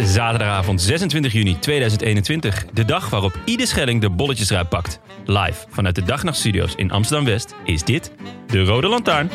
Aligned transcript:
Zaterdagavond 0.00 0.82
26 0.82 1.32
juni 1.32 1.58
2021. 1.58 2.66
De 2.72 2.84
dag 2.84 3.10
waarop 3.10 3.38
Iede 3.44 3.66
Schelling 3.66 4.00
de 4.00 4.10
bolletjes 4.10 4.50
eruit 4.50 4.68
pakt. 4.68 5.00
Live 5.24 5.66
vanuit 5.68 5.94
de 5.94 6.02
Dagnachtstudio's 6.02 6.74
in 6.74 6.90
Amsterdam-West 6.90 7.54
is 7.64 7.82
dit 7.82 8.12
de 8.46 8.64
Rode 8.64 8.88
Lantaarn. 8.88 9.30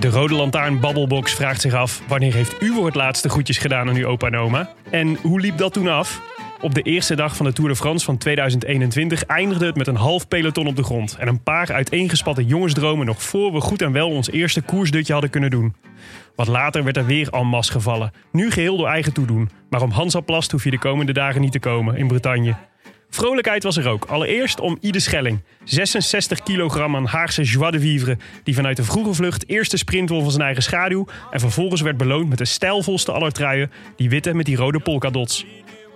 De 0.00 0.08
Rode 0.08 0.34
Lantaarn 0.34 0.80
Babbelbox 0.80 1.34
vraagt 1.34 1.60
zich 1.60 1.74
af... 1.74 2.02
wanneer 2.08 2.34
heeft 2.34 2.62
u 2.62 2.72
voor 2.72 2.86
het 2.86 2.94
laatste 2.94 3.28
groetjes 3.28 3.58
gedaan 3.58 3.88
aan 3.88 3.96
uw 3.96 4.06
opa 4.06 4.26
en 4.26 4.36
oma? 4.36 4.70
En 4.90 5.18
hoe 5.22 5.40
liep 5.40 5.58
dat 5.58 5.72
toen 5.72 5.88
af? 5.88 6.29
Op 6.62 6.74
de 6.74 6.82
eerste 6.82 7.14
dag 7.14 7.36
van 7.36 7.46
de 7.46 7.52
Tour 7.52 7.70
de 7.70 7.76
France 7.76 8.04
van 8.04 8.18
2021 8.18 9.24
eindigde 9.24 9.66
het 9.66 9.76
met 9.76 9.86
een 9.86 9.96
half 9.96 10.28
peloton 10.28 10.66
op 10.66 10.76
de 10.76 10.82
grond. 10.82 11.16
En 11.18 11.28
een 11.28 11.42
paar 11.42 11.72
uiteengespatte 11.72 12.44
jongensdromen 12.44 13.06
nog 13.06 13.22
voor 13.22 13.52
we 13.52 13.60
goed 13.60 13.82
en 13.82 13.92
wel 13.92 14.10
ons 14.10 14.30
eerste 14.30 14.62
koersdutje 14.62 15.12
hadden 15.12 15.30
kunnen 15.30 15.50
doen. 15.50 15.74
Wat 16.34 16.46
later 16.46 16.84
werd 16.84 16.96
er 16.96 17.06
weer 17.06 17.28
en 17.28 17.46
masse 17.46 17.72
gevallen. 17.72 18.12
Nu 18.32 18.50
geheel 18.50 18.76
door 18.76 18.88
eigen 18.88 19.12
toedoen. 19.12 19.50
Maar 19.70 19.82
om 19.82 19.90
Hansaplast 19.90 20.52
hoef 20.52 20.64
je 20.64 20.70
de 20.70 20.78
komende 20.78 21.12
dagen 21.12 21.40
niet 21.40 21.52
te 21.52 21.58
komen 21.58 21.96
in 21.96 22.08
Bretagne. 22.08 22.56
Vrolijkheid 23.10 23.62
was 23.62 23.76
er 23.76 23.88
ook. 23.88 24.04
Allereerst 24.04 24.60
om 24.60 24.78
Ide 24.80 25.00
Schelling. 25.00 25.42
66 25.64 26.42
kilogram 26.42 26.96
aan 26.96 27.06
Haagse 27.06 27.42
joie 27.42 27.70
de 27.70 27.80
vivre. 27.80 28.18
Die 28.44 28.54
vanuit 28.54 28.76
de 28.76 28.84
vroege 28.84 29.14
vlucht 29.14 29.48
eerst 29.48 29.70
de 29.70 29.76
sprint 29.76 30.08
won 30.08 30.22
van 30.22 30.30
zijn 30.30 30.42
eigen 30.42 30.62
schaduw. 30.62 31.06
En 31.30 31.40
vervolgens 31.40 31.80
werd 31.80 31.96
beloond 31.96 32.28
met 32.28 32.38
de 32.38 32.44
stijlvolste 32.44 33.12
aller 33.12 33.32
truien. 33.32 33.70
Die 33.96 34.08
witte 34.08 34.34
met 34.34 34.46
die 34.46 34.56
rode 34.56 34.80
polkadots. 34.80 35.46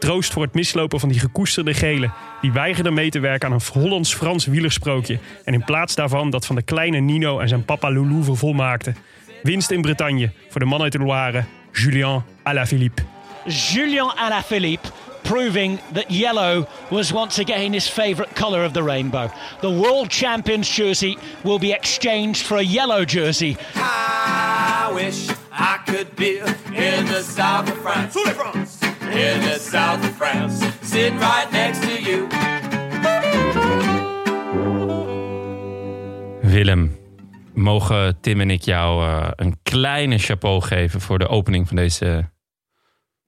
Troost 0.04 0.32
voor 0.32 0.42
het 0.42 0.54
mislopen 0.54 1.00
van 1.00 1.08
die 1.08 1.18
gekoesterde 1.18 1.74
gele. 1.74 2.10
Die 2.40 2.52
weigerde 2.52 2.90
mee 2.90 3.10
te 3.10 3.18
werken 3.20 3.48
aan 3.48 3.54
een 3.54 3.80
Hollands-Frans 3.82 4.46
wielersprookje. 4.46 5.18
En 5.44 5.54
in 5.54 5.64
plaats 5.64 5.94
daarvan 5.94 6.30
dat 6.30 6.46
van 6.46 6.56
de 6.56 6.62
kleine 6.62 6.98
Nino 6.98 7.38
en 7.38 7.48
zijn 7.48 7.64
papa 7.64 7.92
Loulou 7.92 8.24
vervolmaakte. 8.24 8.94
Winst 9.42 9.70
in 9.70 9.82
Bretagne 9.82 10.32
voor 10.48 10.60
de 10.60 10.66
man 10.66 10.82
uit 10.82 10.92
de 10.92 10.98
Loire, 10.98 11.44
Julien 11.72 12.22
Alaphilippe. 12.42 13.02
Julien 13.46 14.12
Alaphilippe 14.16 14.88
proving 15.22 15.78
that 15.92 16.10
yellow 16.10 16.66
was 16.90 17.12
once 17.12 17.42
again 17.42 17.72
his 17.72 17.88
favourite 17.88 18.34
colour 18.34 18.64
of 18.64 18.72
the 18.72 18.82
rainbow. 18.82 19.30
The 19.60 19.70
world 19.70 20.10
champions 20.10 20.76
jersey 20.76 21.16
will 21.42 21.58
be 21.58 21.72
exchanged 21.72 22.42
for 22.42 22.56
a 22.56 22.64
yellow 22.64 23.04
jersey. 23.04 23.56
I 23.74 24.90
wish 24.94 25.28
I 25.50 25.78
could 25.86 26.14
be 26.14 26.38
in 26.74 27.06
the 27.06 27.22
south 27.22 27.70
of 27.70 27.78
France. 27.78 28.93
In 29.14 29.40
the 29.40 29.58
south 29.70 30.00
of 30.00 30.16
France, 30.16 30.66
sitting 30.82 31.18
right 31.18 31.50
next 31.50 31.82
to 31.82 32.10
you. 32.10 32.26
Willem, 36.42 36.96
mogen 37.52 38.20
Tim 38.20 38.40
en 38.40 38.50
ik 38.50 38.62
jou 38.62 39.06
eh, 39.06 39.28
een 39.36 39.56
kleine 39.62 40.18
chapeau 40.18 40.62
geven 40.62 41.00
voor 41.00 41.18
de 41.18 41.28
opening 41.28 41.68
van 41.68 41.76
deze, 41.76 42.30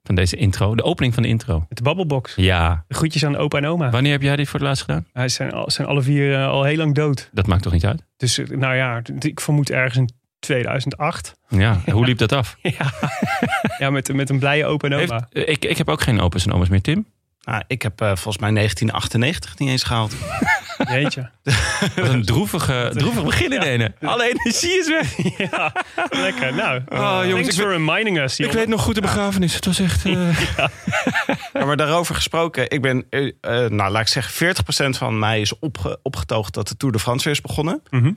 van 0.02 0.14
deze 0.14 0.36
intro? 0.36 0.74
De 0.74 0.82
opening 0.82 1.14
van 1.14 1.22
de 1.22 1.28
intro. 1.28 1.64
Met 1.68 1.78
de 1.78 1.84
Babbelbox. 1.84 2.34
Ja. 2.34 2.84
Groetjes 2.88 3.24
aan 3.24 3.36
opa 3.36 3.58
en 3.58 3.66
oma. 3.66 3.90
Wanneer 3.90 4.12
heb 4.12 4.22
jij 4.22 4.36
dit 4.36 4.48
voor 4.48 4.58
het 4.60 4.68
laatst 4.68 4.84
gedaan? 4.84 5.06
Hij 5.12 5.28
zijn, 5.28 5.52
al, 5.52 5.70
zijn 5.70 5.88
alle 5.88 6.02
vier 6.02 6.34
eh, 6.34 6.48
al 6.48 6.64
heel 6.64 6.76
lang 6.76 6.94
dood. 6.94 7.30
Dat 7.32 7.46
maakt 7.46 7.62
toch 7.62 7.72
niet 7.72 7.86
uit? 7.86 8.04
Dus 8.16 8.38
eh, 8.38 8.48
nou 8.48 8.74
ja, 8.74 9.02
ik 9.18 9.40
vermoed 9.40 9.70
ergens 9.70 9.96
in 9.96 10.10
2008. 10.46 11.34
Ja. 11.48 11.80
Hoe 11.90 12.04
liep 12.04 12.18
dat 12.18 12.32
af? 12.32 12.56
Ja, 12.78 12.92
ja 13.78 13.90
met, 13.90 14.12
met 14.12 14.30
een 14.30 14.38
blije 14.38 14.66
opa 14.66 14.88
en 14.88 14.94
oma. 14.94 15.00
Heeft, 15.30 15.46
eh, 15.48 15.54
ik, 15.54 15.64
ik 15.64 15.78
heb 15.78 15.88
ook 15.88 16.00
geen 16.00 16.20
opa's 16.20 16.46
en 16.46 16.52
oma's 16.52 16.68
meer, 16.68 16.80
Tim. 16.80 17.06
Nou, 17.46 17.62
ik 17.66 17.82
heb 17.82 18.00
eh, 18.00 18.06
volgens 18.06 18.38
mij 18.38 18.50
1998 18.50 19.58
niet 19.58 19.68
eens 19.68 19.82
gehaald. 19.82 20.14
Jeetje. 20.92 21.30
Wat 21.96 22.08
een 22.08 22.24
droevige, 22.24 22.90
droevig 22.96 23.24
begin 23.24 23.52
in 23.52 23.62
ene. 23.62 23.92
Alle 24.02 24.24
energie 24.24 24.78
is 24.78 24.88
weg. 24.88 25.16
Ja, 25.50 25.72
lekker. 26.10 26.54
Nou, 26.54 26.80
Oh, 26.88 26.98
jongens, 26.98 27.30
thanks 27.32 27.48
ik 27.48 27.54
for 27.54 27.68
weet- 27.68 27.76
reminding 27.76 28.18
us. 28.18 28.38
Ik 28.40 28.52
weet 28.52 28.68
nog 28.68 28.82
goed 28.82 28.94
de 28.94 29.00
begrafenis. 29.00 29.54
Het 29.54 29.64
was 29.66 29.78
echt... 29.80 30.04
eh, 30.04 30.40
Ja, 31.52 31.64
maar 31.64 31.76
daarover 31.76 32.14
gesproken, 32.14 32.70
ik 32.70 32.82
ben, 32.82 33.06
eh, 33.10 33.30
nou 33.50 33.90
laat 33.90 34.00
ik 34.00 34.08
zeggen, 34.08 34.54
40% 34.94 34.96
van 34.98 35.18
mij 35.18 35.40
is 35.40 35.58
opge- 35.58 35.98
opgetoogd 36.02 36.54
dat 36.54 36.68
de 36.68 36.76
Tour 36.76 36.94
de 36.94 37.00
France 37.00 37.24
weer 37.24 37.32
is 37.34 37.40
begonnen. 37.40 37.82
Mhm. 37.90 38.12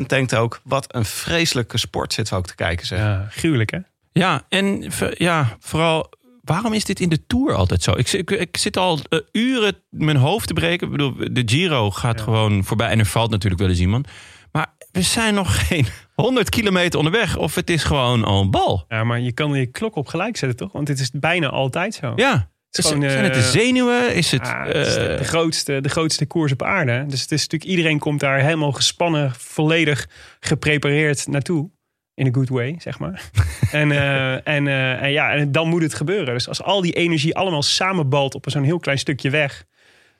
60% 0.00 0.06
denkt 0.06 0.34
ook, 0.34 0.60
wat 0.64 0.94
een 0.94 1.04
vreselijke 1.04 1.78
sport 1.78 2.12
zitten 2.12 2.34
we 2.34 2.40
ook 2.40 2.46
te 2.46 2.54
kijken. 2.54 2.86
Zeg. 2.86 2.98
Ja, 2.98 3.26
gruwelijk 3.30 3.70
hè? 3.70 3.78
Ja, 4.12 4.42
en 4.48 4.90
ja, 5.16 5.56
vooral, 5.60 6.10
waarom 6.42 6.72
is 6.72 6.84
dit 6.84 7.00
in 7.00 7.08
de 7.08 7.26
Tour 7.26 7.54
altijd 7.54 7.82
zo? 7.82 7.92
Ik, 7.96 8.08
zit- 8.08 8.20
ik, 8.20 8.40
ik 8.40 8.56
zit 8.56 8.76
al 8.76 8.98
eh, 9.08 9.18
uren 9.32 9.74
mijn 9.90 10.16
hoofd 10.16 10.46
te 10.46 10.52
breken. 10.54 10.86
Ik 10.86 10.92
bedoel, 10.92 11.14
de 11.32 11.42
Giro 11.46 11.90
gaat 11.90 12.20
gewoon 12.20 12.64
voorbij 12.64 12.88
en 12.88 12.98
er 12.98 13.06
valt 13.06 13.30
natuurlijk 13.30 13.60
wel 13.60 13.70
eens 13.70 13.80
iemand. 13.80 14.08
Maar 14.52 14.74
we 14.92 15.02
zijn 15.02 15.34
nog 15.34 15.56
geen 15.68 15.86
100 16.14 16.48
kilometer 16.48 16.98
onderweg 16.98 17.36
of 17.36 17.54
het 17.54 17.70
is 17.70 17.84
gewoon 17.84 18.24
al 18.24 18.40
een 18.40 18.50
bal. 18.50 18.84
Ja, 18.88 19.04
maar 19.04 19.20
je 19.20 19.32
kan 19.32 19.52
je 19.52 19.66
klok 19.66 19.96
op 19.96 20.06
gelijk 20.06 20.36
zetten 20.36 20.58
toch? 20.58 20.72
Want 20.72 20.86
dit 20.86 21.00
is 21.00 21.10
bijna 21.10 21.48
altijd 21.48 21.94
zo. 21.94 22.12
Ja, 22.16 22.50
is 22.70 22.78
Is- 22.78 22.86
gewoon, 22.90 23.10
zijn 23.10 23.24
het 23.24 23.34
de 23.34 23.40
eh, 23.40 23.46
zenuwen? 23.46 24.14
Is 24.14 24.30
het... 24.30 24.46
Ja, 24.46 24.64
het 24.66 24.86
is 24.86 24.94
de, 24.94 25.00
eh, 25.00 25.18
de 25.18 25.24
grootste, 25.24 25.80
de 25.80 25.88
grootste 25.88 26.26
koers 26.26 26.52
op 26.52 26.62
aarde. 26.62 27.04
Dus 27.08 27.20
het 27.20 27.32
is 27.32 27.40
natuurlijk, 27.40 27.70
iedereen 27.70 27.98
komt 27.98 28.20
daar 28.20 28.38
helemaal 28.40 28.72
gespannen, 28.72 29.32
volledig 29.38 30.08
geprepareerd 30.40 31.26
naartoe. 31.26 31.70
In 32.14 32.26
a 32.26 32.30
good 32.32 32.48
way, 32.48 32.74
zeg 32.78 32.98
maar. 32.98 33.30
en, 33.72 33.90
eh, 33.92 34.32
en, 34.32 34.66
eh, 34.68 35.02
en 35.02 35.10
ja, 35.10 35.30
en 35.32 35.52
dan 35.52 35.68
moet 35.68 35.82
het 35.82 35.94
gebeuren. 35.94 36.34
Dus 36.34 36.48
als 36.48 36.62
al 36.62 36.80
die 36.80 36.92
energie 36.92 37.36
allemaal 37.36 37.62
samenbalt 37.62 38.34
op 38.34 38.44
zo'n 38.48 38.62
heel 38.62 38.78
klein 38.78 38.98
stukje 38.98 39.30
weg. 39.30 39.64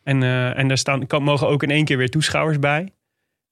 En, 0.04 0.22
eh, 0.22 0.58
en 0.58 0.68
daar 0.68 0.78
staan, 0.78 1.06
kan, 1.06 1.22
mogen 1.22 1.48
ook 1.48 1.62
in 1.62 1.70
één 1.70 1.84
keer 1.84 1.96
weer 1.96 2.10
toeschouwers 2.10 2.58
bij. 2.58 2.88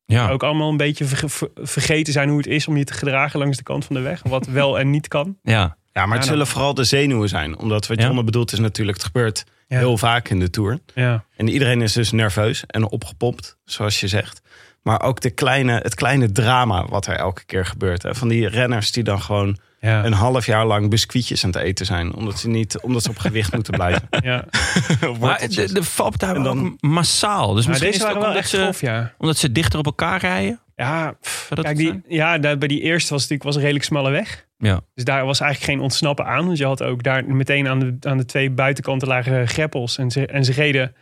ja. 0.05 0.29
Ook 0.31 0.43
allemaal 0.43 0.71
een 0.71 0.77
beetje 0.77 1.05
verge- 1.05 1.29
ver- 1.29 1.51
vergeten 1.55 2.13
zijn 2.13 2.29
hoe 2.29 2.39
het 2.39 2.47
is 2.47 2.69
om 2.69 2.77
je 2.77 2.85
te 2.85 2.93
gedragen 2.93 3.39
langs 3.39 3.57
de 3.57 3.63
kant 3.63 3.85
van 3.85 3.97
de 3.97 4.03
weg. 4.03 4.23
Wat 4.23 4.47
wel 4.47 4.79
en 4.79 4.91
niet 4.91 5.09
kan. 5.09 5.37
ja. 5.43 5.79
Ja, 5.93 6.07
maar 6.07 6.17
het 6.17 6.25
Ja, 6.27 6.31
zullen 6.33 6.47
vooral 6.47 6.75
de 6.75 6.85
zenuwen 6.85 7.29
zijn. 7.29 7.59
Omdat 7.59 7.87
wat 7.87 7.99
Ja. 8.01 8.07
Jonne 8.07 8.25
bedoelt 8.25 8.53
is 8.53 8.59
natuurlijk, 8.59 8.97
het 8.97 9.07
gebeurt 9.07 9.45
Ja. 9.69 9.79
heel 9.79 9.99
vaak 9.99 10.29
in 10.29 10.39
de 10.41 10.51
Tour. 10.51 10.79
Ja. 10.95 11.25
En 11.37 11.49
iedereen 11.49 11.83
is 11.83 11.93
dus 11.93 12.11
nerveus 12.13 12.65
en 12.67 12.89
opgepompt, 12.91 13.57
zoals 13.65 14.01
je 14.01 14.09
zegt. 14.09 14.40
Maar 14.83 15.03
ook 15.03 15.21
de 15.21 15.31
kleine, 15.31 15.73
het 15.73 15.95
kleine 15.95 16.33
drama 16.33 16.87
wat 16.87 17.07
er 17.07 17.17
elke 17.17 17.45
keer 17.45 17.67
gebeurt. 17.67 18.03
Hè. 18.03 18.15
Van 18.15 18.29
die 18.29 18.49
renners 18.49 18.93
die 18.93 19.03
dan 19.03 19.23
gewoon 19.23 19.59
Ja. 19.81 20.05
een 20.05 20.13
half 20.13 20.47
jaar 20.47 20.67
lang 20.67 20.91
biscuitjes 20.91 21.45
aan 21.45 21.51
het 21.51 21.59
eten 21.63 21.87
zijn. 21.87 22.15
Omdat 22.15 22.39
ze, 22.39 22.49
niet, 22.49 22.81
omdat 22.81 23.03
ze 23.03 23.11
op 23.11 23.19
gewicht 23.19 23.53
moeten 23.55 23.73
blijven. 23.75 24.09
ja. 24.23 24.45
Maar 25.21 25.49
de, 25.49 25.73
de 25.73 25.83
valt 25.83 26.19
daar 26.19 26.37
En 26.37 26.43
dan- 26.43 26.67
ook 26.67 26.81
massaal. 26.81 27.55
Dus 27.55 27.67
Maar 27.67 27.71
misschien 27.71 27.77
deze 27.79 27.87
is 27.89 27.95
het 27.95 28.03
waren 28.03 28.17
ook 28.17 28.23
wel 28.23 28.29
omdat 28.29 28.43
echt 28.43 28.51
ze, 28.51 28.57
grof, 28.63 28.81
ja. 28.81 29.15
omdat 29.19 29.37
ze 29.37 29.53
dichter 29.53 29.79
op 29.79 29.87
elkaar 29.87 30.21
rijden. 30.21 30.61
Ja, 30.77 31.13
pff, 31.21 31.45
Zou 31.49 31.55
dat 31.55 31.65
kijk, 31.65 31.77
die, 31.77 32.03
ja 32.09 32.39
daar, 32.39 32.59
bij 32.59 32.69
die 32.69 32.81
eerste 32.81 33.13
was 33.13 33.23
het 33.23 33.31
natuurlijk 33.31 33.43
was 33.43 33.55
een 33.55 33.61
redelijk 33.61 33.85
smalle 33.85 34.11
weg. 34.11 34.47
Ja. 34.59 34.81
Dus 34.95 35.05
daar 35.05 35.25
was 35.25 35.41
eigenlijk 35.41 35.73
geen 35.73 35.81
ontsnappen 35.83 36.27
aan. 36.27 36.49
Dus 36.49 36.59
je 36.59 36.65
had 36.67 36.83
ook 36.83 37.03
daar 37.03 37.25
meteen 37.25 37.69
aan 37.69 37.79
de, 37.79 37.97
aan 38.01 38.17
de 38.17 38.25
twee 38.25 38.51
buitenkanten 38.51 39.09
lagen 39.09 39.49
greppels. 39.49 39.99
En 39.99 40.11
ze, 40.11 40.27
en 40.27 40.45
ze 40.45 40.53
reden, 40.53 40.95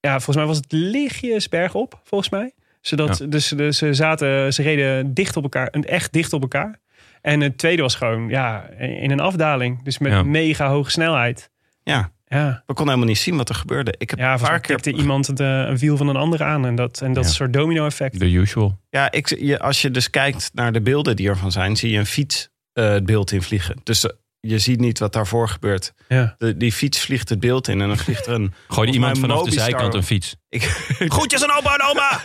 ja, 0.00 0.12
volgens 0.12 0.36
mij 0.36 0.46
was 0.46 0.56
het 0.56 0.72
lichtjes 0.72 1.48
bergop, 1.48 2.00
volgens 2.04 2.30
mij. 2.30 2.52
Zodat, 2.80 3.18
Ja. 3.18 3.26
dus, 3.26 3.48
dus 3.48 3.78
ze 3.78 3.94
zaten, 3.94 4.52
ze 4.54 4.62
reden 4.62 5.14
dicht 5.14 5.36
op 5.36 5.42
elkaar, 5.42 5.66
echt 5.66 6.12
dicht 6.12 6.32
op 6.32 6.42
elkaar. 6.42 6.78
En 7.20 7.40
het 7.40 7.58
tweede 7.58 7.82
was 7.82 7.94
gewoon, 7.94 8.28
ja, 8.28 8.68
in 8.78 9.10
een 9.10 9.20
afdaling. 9.20 9.82
Dus 9.84 9.98
met 9.98 10.12
Ja. 10.12 10.22
mega 10.22 10.68
hoge 10.68 10.90
snelheid. 10.90 11.50
Ja, 11.82 12.10
Ja, 12.32 12.46
We 12.66 12.74
konden 12.74 12.84
helemaal 12.94 13.06
niet 13.14 13.18
zien 13.18 13.36
wat 13.36 13.48
er 13.48 13.54
gebeurde. 13.54 13.94
Ik 13.98 14.10
heb 14.10 14.18
ja 14.18 14.32
een 14.32 14.40
paar 14.40 14.60
keer... 14.60 14.88
iemand 14.88 15.26
het, 15.26 15.40
eh, 15.40 15.46
een 15.58 15.78
wiel 15.78 15.96
van 15.96 16.08
een 16.08 16.16
ander 16.16 16.42
aan. 16.42 16.66
En 16.66 16.74
dat, 16.74 17.00
en 17.00 17.12
dat 17.12 17.24
Ja. 17.24 17.30
soort 17.30 17.52
domino-effect. 17.52 18.18
The 18.18 18.32
usual. 18.32 18.78
Ja, 18.90 19.10
ik, 19.10 19.38
je, 19.40 19.58
als 19.58 19.82
je 19.82 19.90
dus 19.90 20.10
kijkt 20.10 20.50
naar 20.54 20.72
de 20.72 20.80
beelden 20.80 21.16
die 21.16 21.28
ervan 21.28 21.52
zijn... 21.52 21.76
zie 21.76 21.90
je 21.90 21.98
een 21.98 22.06
fiets 22.06 22.48
eh, 22.72 22.88
het 22.90 23.06
beeld 23.06 23.32
invliegen. 23.32 23.76
Dus 23.82 24.04
eh, 24.06 24.10
je 24.40 24.58
ziet 24.58 24.80
niet 24.80 24.98
wat 24.98 25.12
daarvoor 25.12 25.48
gebeurt. 25.48 25.92
Ja. 26.08 26.34
De, 26.38 26.56
die 26.56 26.72
fiets 26.72 27.00
vliegt 27.00 27.28
het 27.28 27.40
beeld 27.40 27.68
in 27.68 27.80
en 27.80 27.88
dan 27.88 27.98
vliegt 27.98 28.26
er 28.26 28.34
een... 28.34 28.54
Gooi 28.68 28.90
iemand 28.90 29.18
vanaf 29.18 29.42
de 29.42 29.50
zijkant 29.50 29.94
een 29.94 30.02
fiets. 30.02 30.36
Ik, 30.48 30.62
Groetjes 31.14 31.42
aan 31.42 31.58
opa 31.58 31.76
en 31.76 31.82
oma! 31.88 32.20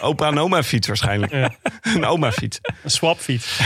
opa 0.00 0.26
en 0.26 0.38
oma 0.38 0.62
fiets 0.62 0.86
waarschijnlijk. 0.86 1.32
Ja. 1.32 1.54
een 1.82 2.04
oma 2.04 2.32
fiets. 2.32 2.58
Een 2.82 2.90
swapfiets. 2.90 3.60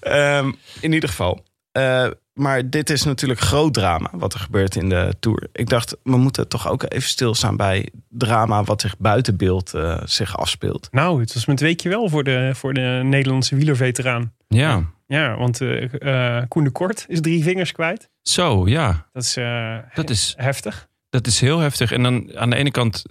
Ehm, 0.00 0.52
in 0.80 0.92
ieder 0.92 1.08
geval. 1.08 1.44
Eh, 1.72 2.06
maar 2.32 2.70
dit 2.70 2.90
is 2.90 3.02
natuurlijk 3.02 3.40
groot 3.40 3.74
drama 3.74 4.10
wat 4.12 4.34
er 4.34 4.40
gebeurt 4.40 4.76
in 4.76 4.88
de 4.88 5.14
Tour. 5.20 5.48
Ik 5.52 5.68
dacht, 5.68 5.96
we 6.02 6.16
moeten 6.16 6.48
toch 6.48 6.68
ook 6.68 6.84
even 6.88 7.08
stilstaan 7.08 7.56
bij 7.56 7.88
drama 8.08 8.64
wat 8.64 8.80
zich 8.80 8.98
buiten 8.98 9.36
beeld 9.36 9.74
eh, 9.74 10.00
zich 10.04 10.36
afspeelt. 10.36 10.88
Nou, 10.90 11.20
het 11.20 11.34
was 11.34 11.46
met 11.46 11.60
weekje 11.60 11.88
wel 11.88 12.08
voor 12.08 12.24
de, 12.24 12.50
voor 12.54 12.74
de 12.74 13.00
Nederlandse 13.04 13.56
wielerveteraan. 13.56 14.32
Ja, 14.48 14.84
Ja, 15.06 15.36
want 15.36 15.60
eh 15.60 16.36
eh, 16.38 16.44
Koen 16.48 16.64
de 16.64 16.70
Kort 16.70 17.04
is 17.08 17.20
drie 17.20 17.42
vingers 17.42 17.72
kwijt. 17.72 18.10
zo 18.22 18.68
ja. 18.68 19.06
Dat 19.12 19.22
is, 19.22 19.36
eh, 19.36 19.76
Dat 19.94 20.10
is, 20.10 20.34
heftig. 20.36 20.88
dat 21.10 21.26
is 21.26 21.40
heel 21.40 21.58
heftig. 21.58 21.92
En 21.92 22.02
dan 22.02 22.36
aan 22.36 22.50
de 22.50 22.56
ene 22.56 22.70
kant 22.70 23.04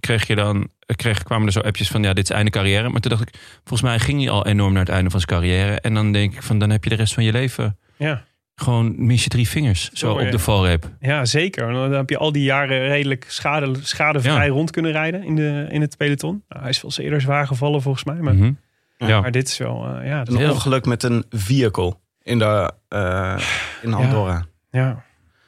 kreeg 0.00 0.26
je 0.26 0.34
dan, 0.34 0.68
kreeg, 0.96 1.22
kwamen 1.22 1.46
er 1.46 1.52
zo 1.52 1.60
appjes 1.60 1.88
van 1.88 2.02
ja, 2.02 2.12
dit 2.12 2.30
is 2.30 2.36
einde 2.36 2.50
carrière. 2.50 2.88
Maar 2.88 3.00
toen 3.00 3.10
dacht 3.10 3.28
ik, 3.28 3.34
volgens 3.64 3.82
mij 3.82 3.98
ging 3.98 4.20
hij 4.20 4.30
al 4.30 4.46
enorm 4.46 4.72
naar 4.72 4.84
het 4.84 4.94
einde 4.94 5.10
van 5.10 5.20
zijn 5.20 5.40
carrière. 5.40 5.80
En 5.80 5.94
dan 5.94 6.12
denk 6.12 6.34
ik 6.34 6.42
van, 6.42 6.58
dan 6.58 6.70
heb 6.70 6.84
je 6.84 6.90
de 6.90 6.96
rest 6.96 7.14
van 7.14 7.24
je 7.24 7.32
leven 7.32 7.78
Ja. 7.98 8.24
gewoon 8.54 8.94
mis 9.06 9.22
je 9.24 9.28
drie 9.28 9.48
vingers 9.48 9.82
zo 9.84 10.06
Zo, 10.06 10.12
op 10.12 10.20
ja. 10.20 10.30
de 10.30 10.38
valreep. 10.38 10.90
ja, 11.00 11.24
zeker. 11.24 11.72
Dan 11.72 11.92
heb 11.92 12.10
je 12.10 12.18
al 12.18 12.32
die 12.32 12.42
jaren 12.42 12.88
redelijk 12.88 13.24
schade, 13.28 13.72
schadevrij 13.82 14.46
Ja. 14.46 14.52
rond 14.52 14.70
kunnen 14.70 14.92
rijden 14.92 15.22
in, 15.24 15.36
de, 15.36 15.66
in 15.70 15.80
het 15.80 15.96
peloton. 15.96 16.42
Nou, 16.48 16.60
hij 16.60 16.70
is 16.70 16.76
wel 16.82 16.90
eens 16.90 16.98
eerder 17.00 17.20
zwaar 17.20 17.46
gevallen 17.46 17.82
volgens 17.82 18.04
mij. 18.04 18.16
Maar, 18.16 18.34
Mhm. 18.34 18.52
Ja. 18.98 19.20
maar 19.20 19.30
dit 19.30 19.48
is 19.48 19.58
wel... 19.58 19.86
eh, 19.86 20.06
ja, 20.06 20.18
dat- 20.24 20.34
Een 20.34 20.40
Heel- 20.40 20.52
ongeluk 20.52 20.84
met 20.86 21.02
een 21.02 21.24
vehicle 21.30 21.96
in, 22.22 22.38
de, 22.38 22.72
eh, 22.88 23.38
in 23.82 23.94
Andorra. 23.94 24.46
ja. 24.70 25.04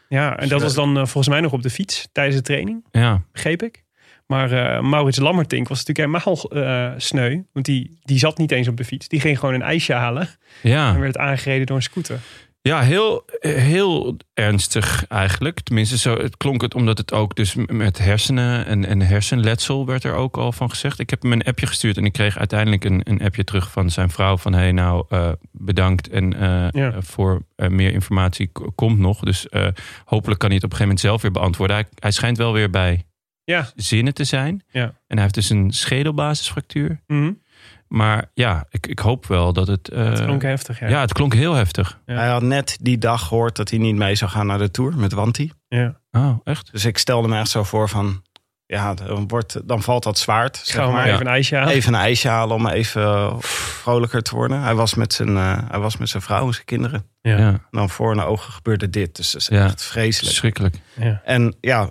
ja, 0.09 0.37
en 0.39 0.49
dat 0.49 0.63
was 0.63 0.75
dan 0.75 0.89
eh, 0.91 0.97
volgens 0.97 1.29
mij 1.29 1.41
nog 1.41 1.53
op 1.53 1.63
de 1.63 1.71
fiets 1.71 2.09
tijdens 2.13 2.37
de 2.37 2.43
training. 2.43 2.85
ja. 2.91 3.23
begreep 3.33 3.63
ik. 3.63 3.85
Maar 4.31 4.53
eh, 4.53 4.81
Maurits 4.81 5.19
Lammertink 5.19 5.69
was 5.69 5.85
natuurlijk 5.85 6.25
helemaal 6.25 6.51
eh, 6.51 6.99
sneu. 7.01 7.41
Want 7.53 7.67
die, 7.67 7.99
die 8.03 8.19
zat 8.19 8.39
niet 8.39 8.51
eens 8.51 8.69
op 8.69 8.77
de 8.77 8.85
fiets. 8.85 9.09
Die 9.09 9.21
ging 9.21 9.39
gewoon 9.39 9.55
een 9.55 9.63
ijsje 9.63 9.93
halen. 9.93 10.29
Ja. 10.63 10.95
En 10.95 11.01
werd 11.01 11.17
aangereden 11.19 11.67
door 11.67 11.77
een 11.77 11.83
scooter. 11.83 12.19
Ja, 12.63 12.81
heel, 12.81 13.25
heel 13.41 14.17
ernstig 14.35 15.05
eigenlijk. 15.09 15.61
Tenminste, 15.61 15.99
zo, 15.99 16.17
het 16.17 16.37
klonk 16.37 16.63
het 16.63 16.75
omdat 16.75 16.99
het 16.99 17.13
ook 17.13 17.37
dus 17.37 17.55
met 17.67 17.99
hersenen 17.99 18.67
en, 18.67 18.85
en 18.85 19.01
hersenletsel 19.01 19.87
werd 19.87 20.05
er 20.05 20.15
ook 20.15 20.37
al 20.37 20.53
van 20.53 20.71
gezegd. 20.71 20.99
Ik 20.99 21.11
heb 21.11 21.23
hem 21.23 21.33
een 21.33 21.45
appje 21.45 21.67
gestuurd 21.67 21.97
en 21.97 22.05
ik 22.05 22.13
kreeg 22.13 22.39
uiteindelijk 22.39 22.85
een, 22.85 23.01
een 23.05 23.23
appje 23.23 23.45
terug 23.45 23.71
van 23.71 23.91
zijn 23.91 24.11
vrouw 24.11 24.37
van 24.37 24.53
hey 24.53 24.73
nou 24.73 25.05
eh, 25.09 25.29
bedankt 25.53 26.09
en 26.09 26.35
Ja. 26.73 26.93
voor 26.99 27.43
meer 27.57 27.93
informatie 27.93 28.51
komt 28.75 28.99
nog. 28.99 29.21
Dus 29.21 29.47
hopelijk 30.05 30.41
kan 30.41 30.49
hij 30.49 30.59
het 30.59 30.65
op 30.65 30.71
een 30.71 30.77
gegeven 30.77 30.81
moment 30.81 31.01
zelf 31.01 31.23
weer 31.23 31.31
beantwoorden. 31.31 31.77
Hij, 31.77 31.87
hij 31.99 32.11
schijnt 32.11 32.37
wel 32.37 32.53
weer 32.53 32.71
bij 32.71 33.05
Ja. 33.45 33.69
zinnen 33.77 34.15
te 34.15 34.25
zijn. 34.25 34.63
Ja. 34.71 34.83
En 34.83 34.95
hij 35.07 35.23
heeft 35.23 35.35
dus 35.35 35.51
een 35.51 35.71
schedelbasisfractuur. 36.25 37.01
Mhm. 37.07 37.33
Maar 37.89 38.31
ja, 38.35 38.67
ik, 38.71 38.87
ik 38.87 38.99
hoop 38.99 39.27
wel 39.27 39.53
dat 39.53 39.67
het... 39.67 39.89
eh, 39.89 40.05
Dat 40.05 40.23
klonk 40.25 40.43
heftig, 40.43 40.81
ja. 40.81 40.89
ja, 40.89 41.01
het 41.01 41.13
klonk 41.13 41.35
heel 41.35 41.55
heftig. 41.55 42.01
Ja. 42.07 42.15
Hij 42.15 42.29
had 42.29 42.43
net 42.43 42.79
die 42.81 42.99
dag 42.99 43.27
gehoord 43.27 43.57
dat 43.57 43.71
hij 43.71 43.79
niet 43.79 43.95
mee 43.97 44.15
zou 44.15 44.31
gaan 44.31 44.47
naar 44.47 44.59
de 44.59 44.71
Tour 44.71 44.97
met 44.97 45.13
Wanti. 45.13 45.53
ja. 45.69 45.99
Oh, 46.11 46.39
echt? 46.45 46.73
Dus 46.73 46.85
ik 46.85 46.99
stelde 46.99 47.29
me 47.29 47.39
echt 47.39 47.49
zo 47.51 47.63
voor 47.65 47.89
van... 47.89 48.23
Ja, 48.67 48.95
dan, 48.95 49.29
wordt, 49.29 49.69
dan 49.69 49.83
valt 49.83 50.03
dat 50.03 50.19
zwaard. 50.19 50.57
Ik 50.57 50.65
Zeg 50.65 50.77
maar 50.85 50.93
maar. 50.93 51.07
even 51.07 51.21
een 51.21 51.27
ijsje 51.33 51.57
halen. 51.57 51.75
Even 51.75 51.95
een 51.95 52.01
ijsje 52.01 52.29
halen 52.29 52.57
om 52.57 52.67
even 52.69 53.03
eh, 53.03 53.35
vrolijker 53.39 54.23
te 54.23 54.35
worden. 54.35 54.61
Hij 54.63 54.75
was 54.75 54.95
met 54.95 55.13
zijn, 55.13 55.37
eh, 55.37 55.59
hij 55.69 55.79
was 55.79 55.97
met 55.97 56.09
zijn 56.09 56.23
vrouw 56.23 56.47
en 56.47 56.53
zijn 56.53 56.65
kinderen. 56.65 57.05
Ja. 57.21 57.39
Ja, 57.39 57.49
En 57.49 57.61
dan 57.71 57.91
voor 57.91 58.11
hun 58.15 58.21
ogen 58.25 58.53
gebeurde 58.53 58.91
dit. 58.91 59.17
Dus 59.17 59.31
dat 59.31 59.41
is 59.41 59.47
Ja. 59.49 59.65
echt 59.65 59.83
vreselijk. 59.85 60.27
verschrikkelijk. 60.29 60.77
Ja. 60.97 61.21
En 61.25 61.55
ja, 61.61 61.89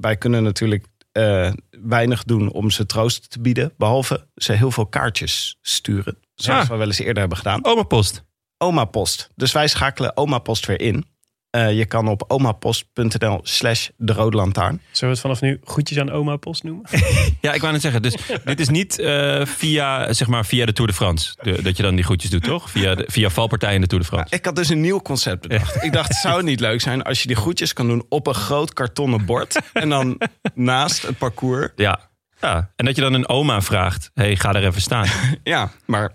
wij 0.00 0.16
kunnen 0.16 0.42
natuurlijk 0.42 0.86
eh, 1.12 1.52
weinig 1.70 2.24
doen 2.24 2.50
om 2.52 2.70
ze 2.70 2.86
troost 2.86 3.30
te 3.30 3.40
bieden. 3.40 3.72
Behalve 3.76 4.26
ze 4.34 4.52
heel 4.52 4.70
veel 4.70 4.86
kaartjes 4.86 5.58
sturen. 5.60 6.18
Zoals 6.34 6.62
Ja. 6.66 6.72
we 6.72 6.76
wel 6.78 6.86
eens 6.86 6.98
eerder 6.98 7.18
hebben 7.18 7.38
gedaan. 7.38 7.64
Oma 7.64 7.82
Post. 7.82 8.24
Oma 8.58 8.84
Post. 8.84 9.30
Dus 9.34 9.52
wij 9.52 9.68
schakelen 9.68 10.16
Oma 10.16 10.38
Post 10.38 10.66
weer 10.66 10.80
in. 10.80 11.04
Eh, 11.52 11.72
je 11.78 11.84
kan 11.86 12.08
op 12.08 12.24
omapost.nl 12.26 13.40
slash 13.42 13.88
de 13.96 14.12
rode 14.12 14.36
lantaarn. 14.36 14.80
Zullen 14.90 15.00
we 15.00 15.06
het 15.06 15.18
vanaf 15.20 15.40
nu 15.40 15.60
goedjes 15.64 15.98
aan 15.98 16.10
oma 16.10 16.36
Post 16.36 16.62
noemen? 16.62 16.84
Ja, 17.40 17.52
ik 17.52 17.60
wou 17.60 17.72
net 17.72 17.82
zeggen. 17.82 18.02
Dus 18.02 18.14
dit 18.44 18.60
is 18.60 18.68
niet 18.68 18.98
eh, 18.98 19.44
via, 19.46 20.12
zeg 20.12 20.28
maar, 20.28 20.46
via 20.46 20.66
de 20.66 20.72
Tour 20.72 20.90
de 20.90 20.96
France. 20.96 21.34
De- 21.42 21.62
dat 21.62 21.76
je 21.76 21.82
dan 21.82 21.94
die 21.94 22.04
groetjes 22.04 22.30
doet, 22.30 22.42
toch? 22.42 22.70
Via, 22.70 22.94
de, 22.94 23.04
via 23.06 23.28
valpartijen 23.30 23.74
in 23.74 23.80
de 23.80 23.86
Tour 23.86 24.02
de 24.02 24.08
France. 24.08 24.34
Ik 24.34 24.44
had 24.44 24.56
dus 24.56 24.68
een 24.68 24.80
nieuw 24.80 25.00
concept 25.00 25.48
bedacht. 25.48 25.82
Ik 25.82 25.92
dacht, 25.92 26.14
zou 26.14 26.36
het 26.36 26.44
niet 26.46 26.60
leuk 26.60 26.80
zijn 26.80 27.02
als 27.02 27.20
je 27.22 27.26
die 27.26 27.36
groetjes 27.36 27.72
kan 27.72 27.86
doen 27.86 28.04
op 28.08 28.26
een 28.26 28.34
groot 28.34 28.72
kartonnen 28.72 29.24
bord. 29.24 29.60
En 29.72 29.88
dan 29.88 30.20
naast 30.54 31.02
het 31.02 31.18
parcours. 31.18 31.68
Ja. 31.76 32.00
ja. 32.40 32.70
En 32.76 32.84
dat 32.84 32.96
je 32.96 33.02
dan 33.02 33.12
een 33.14 33.28
oma 33.28 33.60
vraagt. 33.60 34.10
hey, 34.14 34.36
ga 34.36 34.52
er 34.54 34.66
even 34.66 34.80
staan. 34.82 35.06
Ja, 35.42 35.70
maar 35.86 36.10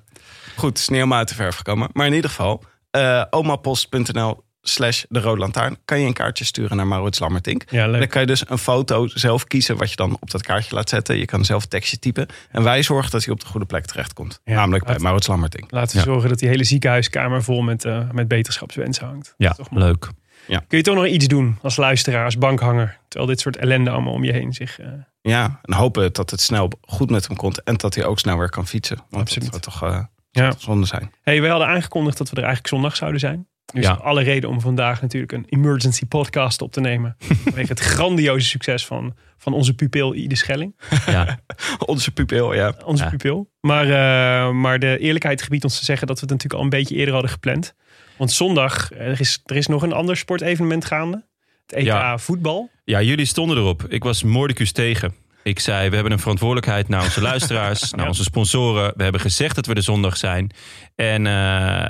goed, 0.56 0.70
het 0.70 0.78
is 0.78 0.88
niet 0.88 0.98
helemaal 0.98 1.18
uit 1.20 1.30
de 1.30 1.36
verf 1.36 1.56
gekomen. 1.56 1.90
Maar 1.94 2.08
in 2.08 2.14
ieder 2.14 2.30
geval, 2.30 2.64
eh 2.92 3.24
omapost.nl 3.30 4.46
slash 4.70 5.04
de 5.10 5.20
rode 5.22 5.40
lantaarn. 5.40 5.78
Kan 5.86 6.00
je 6.00 6.06
een 6.08 6.14
kaartje 6.14 6.46
sturen 6.46 6.78
naar 6.78 6.88
Maurits 6.88 7.20
Lammertink. 7.20 7.64
Ja, 7.70 7.84
En 7.86 7.92
dan 7.92 8.08
kan 8.08 8.22
je 8.22 8.28
dus 8.28 8.50
een 8.50 8.58
foto 8.58 9.08
zelf 9.08 9.44
kiezen 9.44 9.78
wat 9.78 9.90
je 9.90 9.96
dan 9.96 10.18
op 10.20 10.32
dat 10.32 10.42
kaartje 10.44 10.76
laat 10.76 10.90
zetten. 10.90 11.18
Je 11.18 11.26
kan 11.26 11.46
zelf 11.46 11.64
een 11.64 11.70
tekstje 11.70 12.00
typen. 12.00 12.28
En 12.52 12.64
wij 12.64 12.84
zorgen 12.84 13.12
dat 13.12 13.24
hij 13.24 13.34
op 13.34 13.40
de 13.40 13.46
goede 13.46 13.66
plek 13.66 13.86
terechtkomt. 13.86 14.42
Ja, 14.44 14.54
Namelijk 14.56 14.86
bij 14.86 15.00
Maurits 15.00 15.28
Lammertink. 15.28 15.72
Laten 15.72 15.92
we 15.92 15.98
Ja. 15.98 16.04
zorgen 16.12 16.30
dat 16.30 16.40
die 16.40 16.50
hele 16.50 16.64
ziekenhuiskamer 16.64 17.44
vol 17.44 17.62
met, 17.62 17.86
eh, 17.86 18.10
met 18.12 18.28
beterschapswensen 18.28 19.06
hangt. 19.06 19.34
Ja, 19.38 19.52
Toch 19.52 19.72
leuk. 19.72 20.10
Kun 20.48 20.78
je 20.78 20.82
toch 20.84 20.96
nog 20.96 21.06
iets 21.06 21.28
doen 21.28 21.58
als 21.62 21.76
luisteraar, 21.76 22.26
als 22.26 22.38
bankhanger? 22.38 22.98
Terwijl 23.08 23.32
dit 23.32 23.40
soort 23.40 23.58
ellende 23.58 23.90
allemaal 23.90 24.14
om 24.14 24.24
je 24.24 24.32
heen 24.32 24.54
zich... 24.54 24.80
eh, 24.80 24.88
Ja, 25.22 25.60
en 25.64 25.74
hopen 25.74 26.14
dat 26.14 26.30
het 26.32 26.42
snel 26.42 26.72
goed 26.82 27.10
met 27.10 27.28
hem 27.28 27.38
komt. 27.38 27.64
En 27.64 27.76
dat 27.78 27.96
hij 27.96 28.06
ook 28.06 28.20
snel 28.20 28.38
weer 28.38 28.50
kan 28.50 28.68
fietsen. 28.68 28.98
Want 29.10 29.22
Absoluut. 29.24 29.52
dat 29.52 29.64
zou 29.64 29.80
toch 29.80 29.90
eh, 29.90 30.04
ja. 30.32 30.50
toch 30.52 30.62
zonde 30.62 30.86
zijn. 30.86 31.12
Hey, 31.22 31.42
we 31.42 31.48
hadden 31.48 31.68
aangekondigd 31.68 32.18
dat 32.18 32.30
we 32.30 32.36
er 32.36 32.44
eigenlijk 32.44 32.74
zondag 32.74 32.96
zouden 32.96 33.20
zijn. 33.20 33.48
Dus 33.74 33.86
Ja. 33.86 33.94
alle 33.94 34.22
reden 34.24 34.50
om 34.50 34.62
vandaag 34.62 35.02
natuurlijk 35.02 35.32
een 35.32 35.46
emergency 35.50 36.06
podcast 36.06 36.62
op 36.62 36.72
te 36.72 36.80
nemen. 36.82 37.16
Vanwege 37.44 37.68
het 37.68 37.80
grandioze 37.80 38.48
succes 38.48 38.86
van, 38.86 39.16
van 39.38 39.54
onze 39.54 39.74
pupil 39.74 40.16
Ide 40.16 40.36
Schelling. 40.36 40.76
Ja. 41.06 41.40
Onze 41.86 42.12
pupil, 42.12 42.54
ja. 42.54 42.74
Onze 42.86 43.04
Ja. 43.04 43.10
pupil. 43.10 43.50
Maar, 43.62 43.84
eh, 43.86 44.52
maar 44.52 44.80
de 44.80 44.98
eerlijkheid 45.00 45.42
gebiedt 45.42 45.64
ons 45.64 45.80
te 45.80 45.86
zeggen 45.86 46.08
dat 46.08 46.16
we 46.20 46.22
het 46.22 46.32
natuurlijk 46.32 46.60
al 46.60 46.64
een 46.66 46.80
beetje 46.80 46.96
eerder 46.96 47.14
hadden 47.14 47.32
gepland. 47.32 47.74
Want 48.18 48.32
zondag, 48.32 48.92
eh, 48.92 49.08
er 49.08 49.20
is, 49.20 49.42
er 49.46 49.56
is 49.56 49.68
nog 49.68 49.82
een 49.82 49.94
ander 49.94 50.18
sportevenement 50.18 50.86
gaande. 50.86 51.26
Het 51.66 51.76
EK 51.78 51.86
Ja. 51.86 52.18
voetbal. 52.18 52.70
ja, 52.84 53.02
jullie 53.02 53.26
stonden 53.26 53.58
erop. 53.58 53.86
Ik 53.88 54.04
was 54.04 54.24
mordicus 54.24 54.72
tegen. 54.72 55.16
Ik 55.48 55.60
zei, 55.60 55.90
we 55.90 55.96
hebben 55.96 56.14
een 56.14 56.20
verantwoordelijkheid 56.20 56.88
naar 56.88 57.04
onze 57.04 57.22
luisteraars, 57.22 57.92
naar 57.92 58.08
onze 58.08 58.24
sponsoren. 58.24 58.94
We 58.96 59.04
hebben 59.04 59.22
gezegd 59.22 59.56
dat 59.56 59.66
we 59.66 59.74
de 59.74 59.82
zondag 59.82 60.18
zijn. 60.18 60.52
En, 60.96 61.28
eh, 61.28 61.34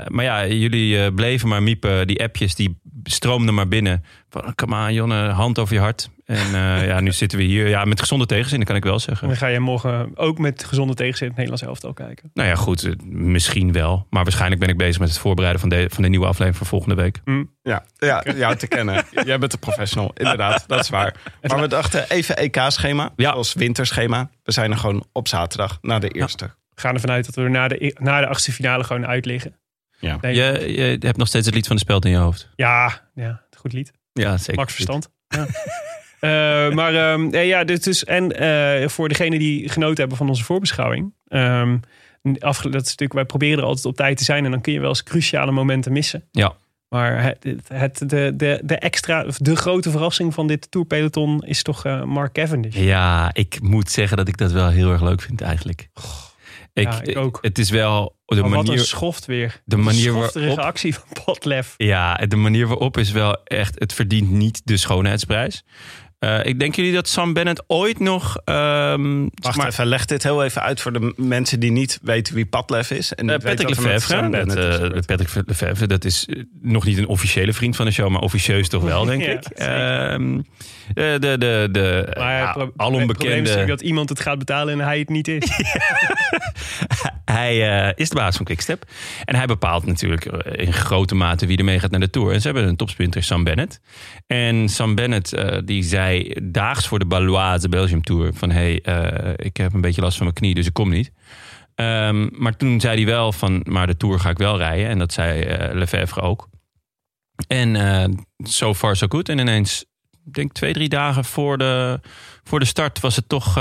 maar 0.07 0.23
ja, 0.23 0.47
jullie 0.47 1.03
eh, 1.03 1.13
bleven 1.13 1.47
maar 1.47 1.63
miepen. 1.63 2.07
Die 2.07 2.23
appjes, 2.23 2.55
die 2.55 2.79
stroomden 3.03 3.53
maar 3.53 3.67
binnen. 3.67 4.03
Van, 4.29 4.55
kom 4.55 4.73
aan, 4.73 4.93
Jonne, 4.93 5.29
hand 5.29 5.59
over 5.59 5.73
je 5.73 5.79
hart. 5.79 6.09
En 6.25 6.45
eh, 6.45 6.87
ja, 6.91 6.99
nu 6.99 7.11
zitten 7.11 7.37
we 7.37 7.43
hier. 7.43 7.67
Ja, 7.67 7.85
met 7.85 7.99
gezonde 7.99 8.25
tegenzin, 8.25 8.57
dat 8.57 8.67
kan 8.67 8.75
ik 8.75 8.83
wel 8.83 8.93
En 8.93 8.99
zeggen. 8.99 9.27
dan 9.27 9.37
ga 9.37 9.47
je 9.47 9.59
morgen 9.59 10.11
ook 10.15 10.37
met 10.37 10.63
gezonde 10.63 10.93
tegenzin 10.93 11.27
het 11.27 11.35
Nederlands 11.35 11.65
elftal 11.65 11.93
kijken. 11.93 12.31
Nou 12.33 12.47
ja, 12.49 12.55
goed, 12.55 12.83
eh, 12.83 12.91
misschien 13.05 13.71
wel. 13.71 14.07
Maar 14.09 14.23
waarschijnlijk 14.23 14.61
ben 14.61 14.69
ik 14.69 14.77
bezig 14.77 14.99
met 14.99 15.09
het 15.09 15.17
voorbereiden 15.17 15.61
van 15.61 15.69
de, 15.69 15.87
van 15.93 16.03
de 16.03 16.09
nieuwe 16.09 16.25
aflevering 16.25 16.57
van 16.57 16.65
volgende 16.67 16.95
week. 16.95 17.21
Ja, 17.63 17.83
ja 17.97 18.23
jou 18.35 18.55
te 18.55 18.67
kennen. 18.67 19.05
Jij 19.25 19.39
bent 19.39 19.53
een 19.53 19.59
professional, 19.59 20.11
inderdaad. 20.13 20.63
Dat 20.67 20.79
is 20.79 20.89
waar. 20.89 21.15
Maar 21.41 21.59
we 21.61 21.67
dachten 21.67 22.09
even 22.09 22.37
EK-schema. 22.37 23.13
Ja. 23.15 23.31
Als 23.31 23.53
winterschema. 23.53 24.29
We 24.43 24.51
zijn 24.51 24.71
er 24.71 24.77
gewoon 24.77 25.05
op 25.11 25.27
zaterdag 25.27 25.77
na 25.81 25.99
de 25.99 26.09
eerste. 26.09 26.45
We 26.45 26.81
gaan 26.81 26.93
ervan 26.93 27.11
uit 27.11 27.25
dat 27.25 27.35
we 27.35 27.41
er 27.41 27.49
na 27.49 27.67
de, 27.67 27.95
na 27.99 28.19
de 28.19 28.27
achtste 28.27 28.51
finale 28.51 28.83
gewoon 28.83 29.05
uit 29.07 29.25
liggen. 29.25 29.55
Ja. 29.99 30.17
Je, 30.21 30.31
je 30.75 30.97
hebt 30.99 31.17
nog 31.17 31.27
steeds 31.27 31.45
het 31.45 31.55
lied 31.55 31.67
van 31.67 31.75
de 31.75 31.81
speld 31.81 32.05
in 32.05 32.11
je 32.11 32.17
hoofd. 32.17 32.49
ja, 32.55 33.01
ja, 33.15 33.41
goed 33.57 33.73
lied. 33.73 33.91
Ja, 34.17 34.37
zeker. 34.37 34.55
Max 34.55 34.73
Verstand. 34.73 35.09
Ja. 35.27 35.45
Eh, 36.19 36.29
maar 36.73 36.93
ehm, 36.95 37.29
eh, 37.33 37.47
ja, 37.47 37.63
dit 37.63 37.87
is. 37.87 38.03
En 38.03 38.31
eh, 38.39 38.87
voor 38.89 39.07
degenen 39.09 39.39
die 39.39 39.69
genoten 39.69 39.97
hebben 39.97 40.17
van 40.17 40.29
onze 40.29 40.43
voorbeschouwing. 40.43 41.13
ehm, 41.27 41.77
afge- 42.39 42.69
dat 42.69 42.81
is 42.81 42.87
natuurlijk, 42.89 43.13
wij 43.13 43.25
proberen 43.25 43.57
er 43.57 43.63
altijd 43.63 43.85
op 43.85 43.95
tijd 43.95 44.17
te 44.17 44.23
zijn. 44.23 44.45
En 44.45 44.51
dan 44.51 44.61
kun 44.61 44.73
je 44.73 44.79
wel 44.79 44.89
eens 44.89 45.03
cruciale 45.03 45.51
momenten 45.51 45.91
missen. 45.91 46.23
Ja. 46.31 46.53
Maar 46.89 47.23
het, 47.23 47.45
het, 47.67 48.09
de, 48.09 48.33
de, 48.35 48.59
de 48.63 48.75
extra, 48.75 49.25
de 49.37 49.55
grote 49.55 49.91
verrassing 49.91 50.33
van 50.33 50.47
dit 50.47 50.71
tourpeloton 50.71 51.43
is 51.45 51.63
toch 51.63 51.85
eh, 51.85 52.03
Mark 52.03 52.33
Cavendish. 52.33 52.75
Ja, 52.75 53.29
ik 53.33 53.61
moet 53.61 53.89
zeggen 53.91 54.17
dat 54.17 54.27
ik 54.27 54.37
dat 54.37 54.51
wel 54.51 54.69
heel 54.69 54.91
erg 54.91 55.01
leuk 55.01 55.21
vind 55.21 55.41
eigenlijk. 55.41 55.87
Ja, 56.81 57.01
ik 57.01 57.17
ook. 57.17 57.37
Het 57.41 57.57
is 57.59 57.69
wel 57.69 58.15
de 58.25 58.35
Maar 58.35 58.49
wat 58.49 58.59
een 58.59 58.65
manier... 58.65 58.83
schoft 58.83 59.25
weer. 59.25 59.61
De 59.65 59.77
manier 59.77 60.13
waarop- 60.13 60.57
actie 60.57 60.93
van 60.95 61.23
Potlef. 61.25 61.73
Ja, 61.77 62.13
de 62.15 62.35
manier 62.35 62.67
waarop 62.67 62.97
is 62.97 63.11
wel 63.11 63.43
echt... 63.43 63.79
Het 63.79 63.93
verdient 63.93 64.31
niet 64.31 64.61
de 64.63 64.77
schoonheidsprijs. 64.77 65.63
Eh, 66.19 66.45
ik 66.45 66.59
denk 66.59 66.75
jullie 66.75 66.93
dat 66.93 67.07
Sam 67.07 67.33
Bennett 67.33 67.63
ooit 67.67 67.99
nog... 67.99 68.37
ehm, 68.45 69.27
Wacht 69.33 69.57
maar- 69.57 69.67
even, 69.67 69.85
leg 69.85 70.05
dit 70.05 70.23
heel 70.23 70.43
even 70.43 70.61
uit 70.61 70.81
voor 70.81 70.93
de 70.93 71.13
mensen 71.17 71.59
die 71.59 71.71
niet 71.71 71.99
weten 72.01 72.35
wie 72.35 72.45
Padlef 72.45 72.91
is. 72.91 73.13
En 73.13 73.25
weten 73.27 73.41
Patrick 73.49 73.69
met 73.69 73.77
Lefevre, 73.79 74.15
eh. 74.93 74.99
Patrick 75.05 75.29
Lefevre, 75.47 75.87
dat 75.87 76.05
is 76.05 76.27
nog 76.61 76.85
niet 76.85 76.97
een 76.97 77.07
officiële 77.07 77.53
vriend 77.53 77.75
van 77.75 77.85
de 77.85 77.91
show, 77.91 78.09
maar 78.09 78.21
officieus 78.21 78.69
toch 78.69 78.83
wel, 78.83 79.05
denk 79.15 79.21
Ja, 79.21 79.31
ik. 79.31 79.43
zeker. 79.55 80.09
Ehm, 80.09 80.41
de 80.93 81.17
de, 81.19 81.37
de, 81.37 81.67
de 81.71 82.13
Maar 82.17 82.37
ja, 82.37 82.55
het 82.57 83.05
probleem 83.05 83.43
is 83.43 83.65
dat 83.67 83.81
iemand 83.81 84.09
het 84.09 84.19
gaat 84.19 84.37
betalen 84.37 84.73
en 84.73 84.85
hij 84.85 84.99
het 84.99 85.09
niet 85.09 85.27
is. 85.27 85.43
Hij 87.31 87.85
eh, 87.87 87.91
is 87.95 88.09
de 88.09 88.15
baas 88.15 88.35
van 88.35 88.45
Quickstep. 88.45 88.85
En 89.25 89.35
hij 89.35 89.45
bepaalt 89.45 89.85
natuurlijk 89.85 90.25
eh, 90.25 90.65
in 90.65 90.73
grote 90.73 91.15
mate 91.15 91.45
wie 91.45 91.57
er 91.57 91.63
mee 91.63 91.79
gaat 91.79 91.91
naar 91.91 91.99
de 91.99 92.09
Tour. 92.09 92.33
En 92.33 92.41
ze 92.41 92.47
hebben 92.47 92.67
een 92.67 92.75
topsprinter, 92.75 93.23
Sam 93.23 93.43
Bennett. 93.43 93.81
En 94.27 94.69
Sam 94.69 94.95
Bennett 94.95 95.33
eh, 95.33 95.57
die 95.65 95.83
zei 95.83 96.35
daags 96.43 96.87
voor 96.87 96.99
de 96.99 97.05
Baloise 97.05 97.69
Belgium 97.69 98.03
Tour... 98.03 98.33
van 98.33 98.51
hey, 98.51 98.81
eh, 98.81 99.33
ik 99.35 99.57
heb 99.57 99.73
een 99.73 99.81
beetje 99.81 100.01
last 100.01 100.15
van 100.15 100.25
mijn 100.25 100.37
knie, 100.37 100.53
dus 100.53 100.65
ik 100.65 100.73
kom 100.73 100.89
niet. 100.89 101.11
Ehm, 101.75 102.27
maar 102.31 102.57
toen 102.57 102.79
zei 102.79 102.95
hij 102.95 103.05
wel 103.05 103.31
van, 103.31 103.61
maar 103.63 103.87
de 103.87 103.97
Tour 103.97 104.19
ga 104.19 104.29
ik 104.29 104.37
wel 104.37 104.57
rijden. 104.57 104.87
En 104.87 104.99
dat 104.99 105.13
zei 105.13 105.57
Lefevre 105.73 106.21
ook. 106.21 106.49
En 107.47 108.27
so 108.37 108.73
far 108.73 108.95
so 108.95 109.07
good. 109.09 109.29
En 109.29 109.37
ineens, 109.37 109.85
denk 110.23 110.53
twee, 110.53 110.73
drie 110.73 110.89
dagen 110.89 111.25
voor 111.25 111.57
de, 111.57 111.99
voor 112.43 112.59
de 112.59 112.65
start 112.65 112.99
was 112.99 113.15
het 113.15 113.29
toch... 113.29 113.59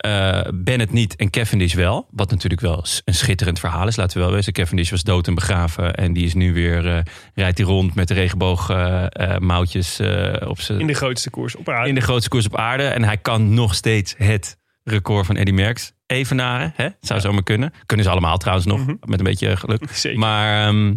eh, 0.00 0.40
Bennett 0.54 0.92
niet 0.92 1.16
en 1.16 1.30
Cavendish 1.30 1.74
wel. 1.74 2.06
Wat 2.10 2.30
natuurlijk 2.30 2.60
wel 2.60 2.84
een 3.04 3.14
schitterend 3.14 3.58
verhaal 3.58 3.86
is, 3.86 3.96
laten 3.96 4.18
we 4.18 4.24
wel 4.24 4.32
wezen. 4.32 4.52
Cavendish 4.52 4.90
was 4.90 5.02
dood 5.02 5.26
en 5.26 5.34
begraven. 5.34 5.94
En 5.94 6.12
die 6.12 6.24
is 6.24 6.34
nu 6.34 6.52
weer, 6.52 6.86
eh, 6.96 7.02
rijdt 7.34 7.58
hij 7.58 7.66
rond 7.66 7.94
met 7.94 8.08
de 8.08 8.14
regenboogmoutjes 8.14 9.98
eh 9.98 10.48
op 10.48 10.60
zijn 10.60 10.80
In 10.80 10.86
de 10.86 10.94
grootste 10.94 11.30
koers 11.30 11.56
op 11.56 11.68
aarde. 11.68 11.88
in 11.88 11.94
de 11.94 12.00
grootste 12.00 12.28
koers 12.28 12.46
op 12.46 12.56
aarde. 12.56 12.82
En 12.88 13.04
hij 13.04 13.16
kan 13.16 13.54
nog 13.54 13.74
steeds 13.74 14.14
het 14.18 14.58
record 14.84 15.26
van 15.26 15.36
Eddy 15.36 15.52
Merckx 15.52 15.92
evenaren. 16.06 16.72
Hè? 16.76 16.88
Zou 17.00 17.20
zomaar 17.20 17.42
kunnen. 17.42 17.72
Kunnen 17.86 18.06
ze 18.06 18.12
allemaal 18.12 18.36
trouwens 18.38 18.66
nog, 18.66 18.78
Mhm. 18.80 18.94
met 19.00 19.18
een 19.18 19.24
beetje 19.24 19.56
geluk. 19.56 19.90
Zeker. 19.92 20.18
Maar, 20.18 20.68
ehm, 20.68 20.94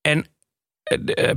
en 0.00 0.26
eh, 0.82 1.30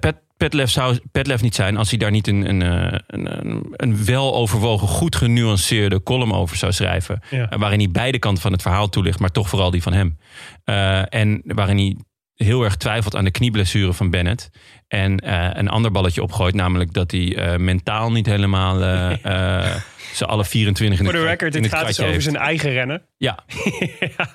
Pet, 0.49 0.53
Petlef 0.53 0.69
zou 0.69 0.99
Petlef 1.11 1.41
niet 1.41 1.55
zijn 1.55 1.77
als 1.77 1.89
hij 1.89 1.99
daar 1.99 2.11
niet 2.11 2.27
een, 2.27 2.49
een, 2.49 2.61
eh, 2.61 2.99
een, 3.07 3.65
een, 3.71 4.05
weloverwogen, 4.05 4.87
goed 4.87 5.15
genuanceerde 5.15 6.03
column 6.03 6.33
over 6.33 6.57
zou 6.57 6.71
schrijven. 6.71 7.19
Ja. 7.29 7.57
Waarin 7.57 7.79
hij 7.79 7.91
beide 7.91 8.19
kanten 8.19 8.41
van 8.41 8.51
het 8.51 8.61
verhaal 8.61 8.89
toelicht, 8.89 9.19
maar 9.19 9.31
toch 9.31 9.49
vooral 9.49 9.71
die 9.71 9.81
van 9.81 9.93
hem. 9.93 10.17
Eh, 10.63 11.13
en 11.13 11.41
waarin 11.45 11.77
hij 11.77 11.95
heel 12.35 12.63
erg 12.63 12.75
twijfelt 12.75 13.15
aan 13.15 13.23
de 13.23 13.31
knieblessure 13.31 13.93
van 13.93 14.09
Bennett. 14.09 14.49
En 14.87 15.19
eh, 15.19 15.49
een 15.53 15.69
ander 15.69 15.91
balletje 15.91 16.21
opgooit, 16.21 16.55
namelijk 16.55 16.93
dat 16.93 17.11
hij 17.11 17.35
eh, 17.35 17.57
mentaal 17.57 18.11
niet 18.11 18.25
helemaal 18.25 18.81
eh, 18.81 19.75
ze 20.13 20.25
alle 20.25 20.45
24 20.45 20.99
in 20.99 21.05
Voor 21.05 21.13
de 21.13 21.25
record, 21.25 21.53
dit 21.53 21.67
gaat 21.67 21.87
dus 21.87 21.99
over 21.99 22.11
heeft. 22.11 22.23
zijn 22.23 22.35
eigen 22.35 22.71
rennen. 22.71 23.01
Ja. 23.17 23.43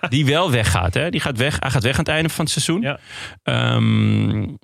Die 0.09 0.26
wel 0.26 0.50
weggaat. 0.50 0.95
Hè? 0.95 1.11
Die 1.11 1.21
gaat 1.21 1.37
weg. 1.38 1.57
Hij 1.61 1.71
gaat 1.71 1.83
weg 1.83 1.92
aan 1.92 2.04
het 2.04 2.09
einde 2.09 2.28
van 2.28 2.45
het 2.45 2.52
seizoen. 2.52 2.80
Ja. 2.80 2.99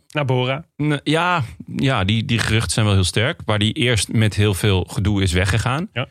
Naar 0.08 0.24
Bora. 0.24 0.64
ja, 1.02 1.42
ja 1.76 2.04
die, 2.04 2.24
die 2.24 2.38
geruchten 2.38 2.70
zijn 2.70 2.86
wel 2.86 2.94
heel 2.94 3.04
sterk. 3.04 3.40
Waar 3.44 3.58
die 3.58 3.72
eerst 3.72 4.12
met 4.12 4.34
heel 4.34 4.54
veel 4.54 4.84
gedoe 4.90 5.22
is 5.22 5.32
weggegaan. 5.32 5.88
Ja. 5.92 6.08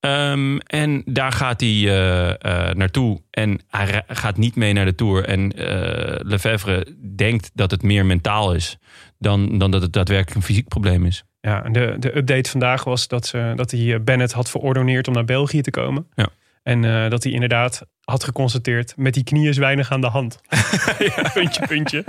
Ehm, 0.00 0.58
en 0.58 1.02
daar 1.04 1.32
gaat 1.32 1.60
hij 1.60 1.68
eh, 1.70 2.28
eh, 2.28 2.74
naartoe. 2.74 3.22
En 3.30 3.60
hij 3.68 4.02
gaat 4.06 4.36
niet 4.36 4.56
mee 4.56 4.72
naar 4.72 4.84
de 4.84 4.94
Tour. 4.94 5.24
En 5.24 5.52
eh 5.52 6.20
Lefevre 6.22 6.86
denkt 7.16 7.50
dat 7.54 7.70
het 7.70 7.82
meer 7.82 8.06
mentaal 8.06 8.54
is... 8.54 8.78
Dan, 9.18 9.58
dan 9.58 9.70
dat 9.70 9.82
het 9.82 9.92
daadwerkelijk 9.92 10.36
een 10.36 10.42
fysiek 10.42 10.68
probleem 10.68 11.06
is. 11.06 11.24
Ja, 11.40 11.64
en 11.64 11.72
de, 11.72 11.96
de 11.98 12.16
update 12.16 12.50
vandaag 12.50 12.84
was 12.84 13.08
dat, 13.08 13.26
ze, 13.26 13.52
dat 13.54 13.70
hij 13.70 14.02
Bennett 14.02 14.32
had 14.32 14.50
verordoneerd 14.50 15.08
om 15.08 15.14
naar 15.14 15.24
België 15.24 15.60
te 15.60 15.70
komen. 15.70 16.06
Ja. 16.14 16.28
En 16.62 16.84
eh, 16.84 17.10
dat 17.10 17.22
hij 17.22 17.32
inderdaad 17.32 17.86
had 18.00 18.24
geconstateerd, 18.24 18.96
met 18.96 19.14
die 19.14 19.24
knie 19.24 19.48
is 19.48 19.56
weinig 19.56 19.90
aan 19.90 20.00
de 20.00 20.06
hand. 20.06 20.40
puntje, 21.34 21.66
puntje. 21.66 22.04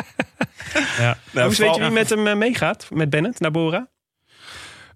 Ja. 0.97 1.17
Nou, 1.31 1.47
Hoe 1.47 1.57
weet 1.57 1.75
je 1.75 1.81
wie 1.81 1.89
met 1.89 2.09
hem 2.09 2.37
meegaat? 2.37 2.89
Met 2.93 3.09
Bennett 3.09 3.39
naar 3.39 3.51
Bora? 3.51 3.87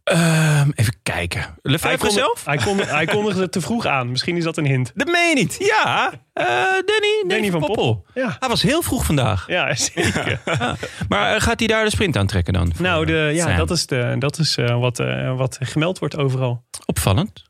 Ehm, 0.03 0.70
even 0.75 0.93
kijken. 1.03 1.46
Lefevre 1.62 1.98
kondig- 1.98 2.17
zelf? 2.17 2.46
Hij, 2.46 2.58
kondig- 2.58 2.89
hij 2.91 3.05
kondigde 3.05 3.50
te 3.50 3.62
vroeg 3.62 3.86
aan. 3.86 4.10
Misschien 4.12 4.38
is 4.38 4.43
dat 4.43 4.58
een 4.58 4.65
hint. 4.65 4.91
Dat 4.96 5.08
meen 5.08 5.29
je 5.29 5.36
niet. 5.36 5.55
Ja, 5.60 6.12
eh, 6.34 6.46
Danny, 6.86 7.24
Danny, 7.27 7.51
van 7.51 7.60
Poppel. 7.60 8.05
Ja, 8.13 8.36
Hij 8.39 8.50
was 8.50 8.62
heel 8.62 8.81
vroeg 8.81 9.05
vandaag. 9.05 9.48
ja 9.48 9.75
zeker. 9.93 10.39
Maar 11.10 11.36
eh, 11.36 11.41
gaat 11.41 11.60
hij 11.60 11.67
daar 11.67 11.84
de 11.84 11.89
sprint 11.91 12.17
aantrekken 12.17 12.53
dan? 12.53 12.72
Voor, 12.75 12.86
Nou, 12.86 13.05
de, 13.05 13.17
eh, 13.27 13.36
ja, 13.36 13.46
Sam? 13.48 13.55
dat 13.58 13.72
is, 13.72 13.86
de, 13.86 14.15
dat 14.20 14.38
is 14.39 14.55
wat, 14.55 14.98
wat 15.36 15.58
gemeld 15.62 16.00
wordt 16.00 16.17
overal. 16.17 16.65
opvallend. 16.86 17.43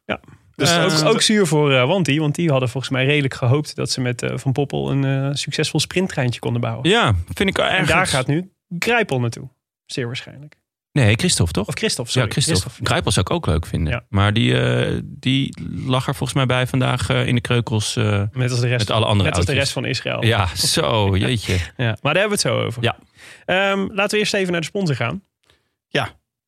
Dus 0.55 0.71
Eh, 0.75 0.83
ook, 1.07 1.13
ook 1.13 1.21
zuur 1.21 1.47
voor 1.47 1.73
eh 1.73 1.87
Wanty, 1.87 2.19
want 2.19 2.35
die 2.35 2.49
hadden 2.49 2.69
volgens 2.69 2.91
mij 2.93 3.05
redelijk 3.05 3.33
gehoopt 3.33 3.75
dat 3.75 3.89
ze 3.91 4.01
met 4.01 4.23
Van 4.33 4.51
Poppel 4.51 4.91
een 4.91 5.37
succesvol 5.37 5.79
sprinttreintje 5.79 6.39
konden 6.39 6.61
bouwen. 6.61 6.89
Ja, 6.89 7.13
vind 7.33 7.49
ik 7.49 7.57
en 7.57 7.65
ergens. 7.69 7.87
daar 7.89 8.07
gaat 8.07 8.27
nu 8.27 8.51
Grijpel 8.79 9.19
naartoe. 9.19 9.49
Zeer 9.85 10.05
waarschijnlijk. 10.05 10.59
Nee, 10.91 11.15
Christophe 11.15 11.51
toch? 11.53 11.67
Of 11.67 11.73
Christophe, 11.73 12.11
sorry. 12.11 12.27
ja, 12.27 12.41
Christophe. 12.41 12.79
Grijpel 12.83 13.11
zou 13.11 13.25
ik 13.29 13.31
ook 13.35 13.45
leuk 13.45 13.65
vinden. 13.65 13.93
Ja. 13.93 14.05
Maar 14.09 14.33
die, 14.33 14.59
eh, 14.61 14.99
die 15.03 15.57
lag 15.85 16.07
er 16.07 16.15
volgens 16.15 16.33
mij 16.37 16.45
bij 16.45 16.67
vandaag 16.67 17.09
eh, 17.09 17.27
in 17.27 17.35
de 17.35 17.41
kreukels. 17.41 17.95
eh, 17.95 18.23
Met 18.31 18.51
als 18.51 18.59
de 18.59 18.67
rest, 18.67 18.79
Met 18.87 18.91
alle 18.97 19.05
andere 19.05 19.29
net 19.29 19.37
als 19.37 19.45
de 19.45 19.53
rest 19.53 19.71
van 19.71 19.85
Israël. 19.85 20.25
ja, 20.25 20.55
zo, 20.55 21.15
jeetje. 21.17 21.53
Ja, 21.77 21.97
Maar 22.01 22.13
daar 22.13 22.21
hebben 22.21 22.23
we 22.23 22.29
het 22.29 22.41
zo 22.41 22.59
over. 22.65 22.83
Ja. 22.83 22.97
Ehm, 23.45 23.79
laten 23.91 24.11
we 24.11 24.17
eerst 24.17 24.33
even 24.33 24.51
naar 24.51 24.61
de 24.61 24.67
sponsor 24.67 24.95
gaan. 24.95 25.23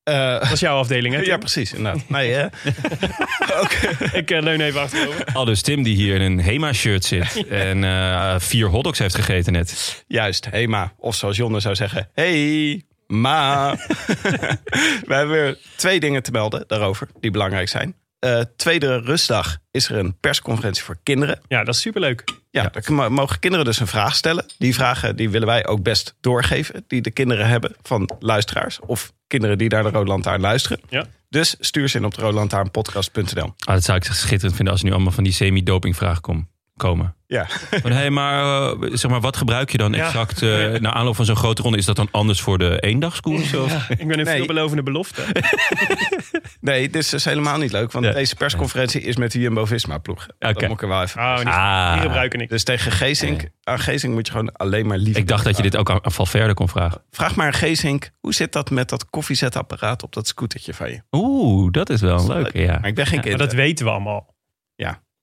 Eh, 0.04 0.40
Dat 0.40 0.52
is 0.52 0.60
jouw 0.60 0.78
afdeling, 0.78 1.16
hè? 1.16 1.22
ja, 1.32 1.38
precies. 1.38 1.74
inderdaad. 1.74 2.10
Nee, 2.10 2.32
hè? 2.32 2.46
Ik 4.20 4.30
leun 4.30 4.62
even 4.62 4.82
achterover. 4.82 5.26
Al 5.34 5.46
dus 5.46 5.62
Tim 5.62 5.84
die 5.84 5.96
hier 5.96 6.16
in 6.16 6.22
een 6.22 6.40
Hema-shirt 6.40 7.06
zit. 7.06 7.48
En 7.48 7.84
eh, 7.84 8.36
vier 8.40 8.68
hotdogs 8.68 9.00
heeft 9.00 9.16
gegeten 9.16 9.54
net. 9.54 10.04
Juist, 10.08 10.46
hey 10.50 10.68
ma. 10.68 10.94
Of 10.98 11.16
zoals 11.16 11.38
Jonne 11.38 11.60
zou 11.60 11.76
zeggen, 11.76 12.10
hey 12.14 12.84
ma. 13.08 13.76
We 15.08 15.14
hebben 15.14 15.30
weer 15.36 15.58
twee 15.76 16.00
dingen 16.00 16.24
te 16.24 16.32
melden 16.32 16.64
daarover 16.68 17.08
die 17.20 17.32
belangrijk 17.32 17.70
zijn. 17.70 17.96
Eh, 18.20 18.40
tweede 18.56 19.00
rustdag 19.00 19.58
is 19.72 19.90
er 19.90 19.98
een 19.98 20.18
persconferentie 20.20 20.84
voor 20.84 20.98
kinderen. 21.04 21.40
Ja, 21.48 21.64
dat 21.64 21.76
is 21.76 21.82
superleuk. 21.82 22.24
Ja, 22.50 22.64
daar 22.70 22.84
mo- 22.94 23.10
mogen 23.10 23.40
kinderen 23.40 23.66
dus 23.66 23.80
een 23.80 23.88
vraag 23.88 24.16
stellen. 24.16 24.46
Die 24.58 24.74
vragen 24.74 25.16
die 25.16 25.30
willen 25.30 25.48
wij 25.48 25.68
ook 25.68 25.84
best 25.84 26.16
doorgeven. 26.22 26.84
Die 26.88 27.02
de 27.02 27.12
kinderen 27.12 27.48
hebben 27.48 27.76
van 27.82 28.10
luisteraars. 28.20 28.80
Of 28.80 29.14
kinderen 29.28 29.58
die 29.58 29.70
naar 29.70 29.84
de 29.84 29.90
Rode 29.90 30.10
Lantaarn 30.10 30.42
luisteren. 30.42 30.80
Ja. 30.90 31.06
Dus 31.30 31.56
stuur 31.60 31.90
ze 31.90 31.98
in 31.98 32.06
op 32.06 32.14
de 32.16 32.22
rodelantaarnpodcast.nl. 32.22 33.54
Ah, 33.60 33.74
dat 33.74 33.84
zou 33.84 33.98
ik 33.98 34.04
schitterend 34.04 34.56
vinden 34.56 34.74
als 34.74 34.82
er 34.82 34.88
nu 34.88 34.94
allemaal 34.94 35.12
van 35.14 35.24
die 35.24 35.34
semi-dopingvragen 35.34 36.22
kom, 36.22 36.50
komen. 36.84 37.16
Ja. 37.28 37.46
Van, 37.82 37.92
hey, 37.92 38.10
maar, 38.10 38.44
eh, 38.72 38.90
zeg 38.92 39.12
maar 39.12 39.22
wat 39.22 39.38
gebruik 39.38 39.72
je 39.72 39.78
dan 39.78 39.94
Ja. 39.94 40.06
exact 40.06 40.42
eh 40.42 40.80
na 40.80 40.94
aanloop 40.94 41.16
van 41.16 41.26
zo'n 41.26 41.36
grote 41.36 41.62
ronde? 41.62 41.78
Is 41.78 41.86
dat 41.86 41.96
dan 41.96 42.08
anders 42.12 42.42
voor 42.42 42.58
de 42.58 42.80
eendagskoers? 42.80 43.54
Of? 43.56 43.90
Ik 43.90 44.08
ben 44.08 44.20
een 44.20 44.26
Nee. 44.26 44.36
veelbelovende 44.36 44.84
belofte. 44.84 45.22
Nee, 46.62 46.90
dit 46.90 47.14
is 47.14 47.26
helemaal 47.26 47.58
niet 47.58 47.72
leuk. 47.72 47.92
Want 47.92 48.06
Ja. 48.06 48.12
deze 48.12 48.36
persconferentie 48.36 49.02
is 49.02 49.16
met 49.16 49.32
de 49.32 49.40
Jumbo-Visma-ploeg. 49.40 50.26
Dat 50.40 50.50
Oké. 50.56 50.66
moet 50.68 50.76
ik 50.76 50.82
er 50.82 50.88
wel 50.88 51.02
even 51.02 51.22
Oh, 51.22 51.38
niet, 51.38 51.48
Ah. 51.48 51.94
die 51.94 52.02
gebruiken 52.02 52.40
niks. 52.40 52.52
Dus 52.52 52.64
tegen 52.64 52.92
Geesink, 52.92 53.48
aan 53.64 53.80
Geesink 53.80 54.14
moet 54.14 54.26
je 54.26 54.32
gewoon 54.32 54.52
alleen 54.52 54.88
maar 54.88 54.98
lief. 54.98 55.18
Ik 55.18 55.28
dacht 55.28 55.44
dat 55.44 55.58
je 55.58 55.64
dit 55.64 55.78
ook 55.78 55.90
aan, 55.92 56.00
aan 56.06 56.12
Valverde 56.12 56.54
kon 56.54 56.70
vragen. 56.70 57.02
Vraag 57.12 57.36
maar 57.36 57.46
aan 57.46 57.54
Geesink, 57.54 58.10
hoe 58.20 58.34
zit 58.34 58.52
dat 58.54 58.70
met 58.70 58.90
dat 58.90 59.10
koffiezetapparaat 59.10 60.04
op 60.04 60.14
dat 60.14 60.28
scootertje 60.28 60.74
van 60.74 60.90
je? 60.90 61.02
Oeh, 61.12 61.72
dat 61.72 61.90
is 61.90 62.02
wel 62.02 62.20
een 62.20 62.28
leuke, 62.28 62.60
ja. 62.62 62.78
Maar 62.80 62.90
ik 62.90 62.96
ben 62.96 63.06
geen 63.06 63.16
Maar 63.16 63.26
kind. 63.28 63.40
dat 63.40 63.54
weten 63.54 63.86
we 63.86 63.92
allemaal. 63.92 64.33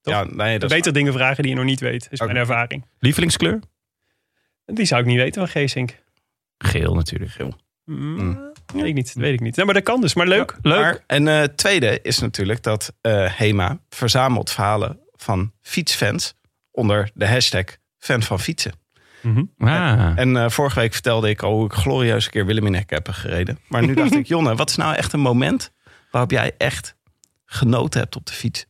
Toch? 0.01 0.15
ja, 0.15 0.25
nee, 0.25 0.59
dat 0.59 0.71
is 0.71 0.77
Beter 0.77 0.93
dingen 0.93 1.13
vragen 1.13 1.43
die 1.43 1.53
je 1.53 1.59
nog 1.59 1.67
niet 1.67 1.81
weet, 1.81 2.09
is 2.11 2.21
mijn 2.21 2.37
ervaring. 2.37 2.85
Lievelingskleur? 2.99 3.61
Die 4.65 4.85
zou 4.85 5.01
ik 5.01 5.07
niet 5.07 5.17
weten 5.17 5.41
van 5.41 5.51
Geesink. 5.51 6.03
Geel 6.59 6.95
natuurlijk. 6.95 7.31
Geel. 7.31 7.55
Mm, 7.85 8.53
Weet 8.75 8.85
ik 8.85 8.95
niet, 8.95 9.15
dat 9.15 9.23
weet 9.23 9.33
ik 9.33 9.41
niet. 9.41 9.55
Nou, 9.55 9.67
maar 9.67 9.75
dat 9.75 9.85
kan 9.85 10.01
dus, 10.01 10.15
maar 10.15 10.27
leuk. 10.27 10.57
Leuk. 10.63 10.81
Maar, 10.81 11.05
en 11.07 11.29
eh 11.29 11.43
tweede 11.43 11.99
is 12.03 12.19
natuurlijk 12.19 12.63
dat 12.63 12.93
eh, 13.01 13.37
HEMA 13.37 13.81
verzamelt 13.89 14.51
verhalen 14.51 14.99
van 15.13 15.53
fietsfans 15.61 16.35
onder 16.71 17.11
de 17.15 17.29
hashtag 17.29 17.65
fan 17.99 18.23
van 18.23 18.41
fietsen. 18.41 18.73
Ah. 19.59 20.13
En 20.19 20.37
eh, 20.37 20.49
vorige 20.49 20.81
week 20.81 20.93
vertelde 20.93 21.29
ik 21.29 21.43
al 21.43 21.53
hoe 21.53 21.65
ik 21.65 21.73
glorieus 21.73 22.25
een 22.25 22.31
keer 22.31 22.47
Willeminek 22.47 22.91
heb 22.91 23.09
gereden. 23.09 23.59
Maar 23.69 23.87
nu 23.87 23.95
dacht 23.95 24.15
ik, 24.23 24.27
Jonne, 24.27 24.55
wat 24.55 24.71
is 24.71 24.77
nou 24.77 24.95
echt 24.95 25.13
een 25.13 25.21
moment 25.21 25.73
waarop 26.11 26.31
jij 26.31 26.53
echt 26.59 26.97
genoten 27.45 28.01
hebt 28.01 28.17
op 28.17 28.27
de 28.27 28.33
fiets? 28.33 28.67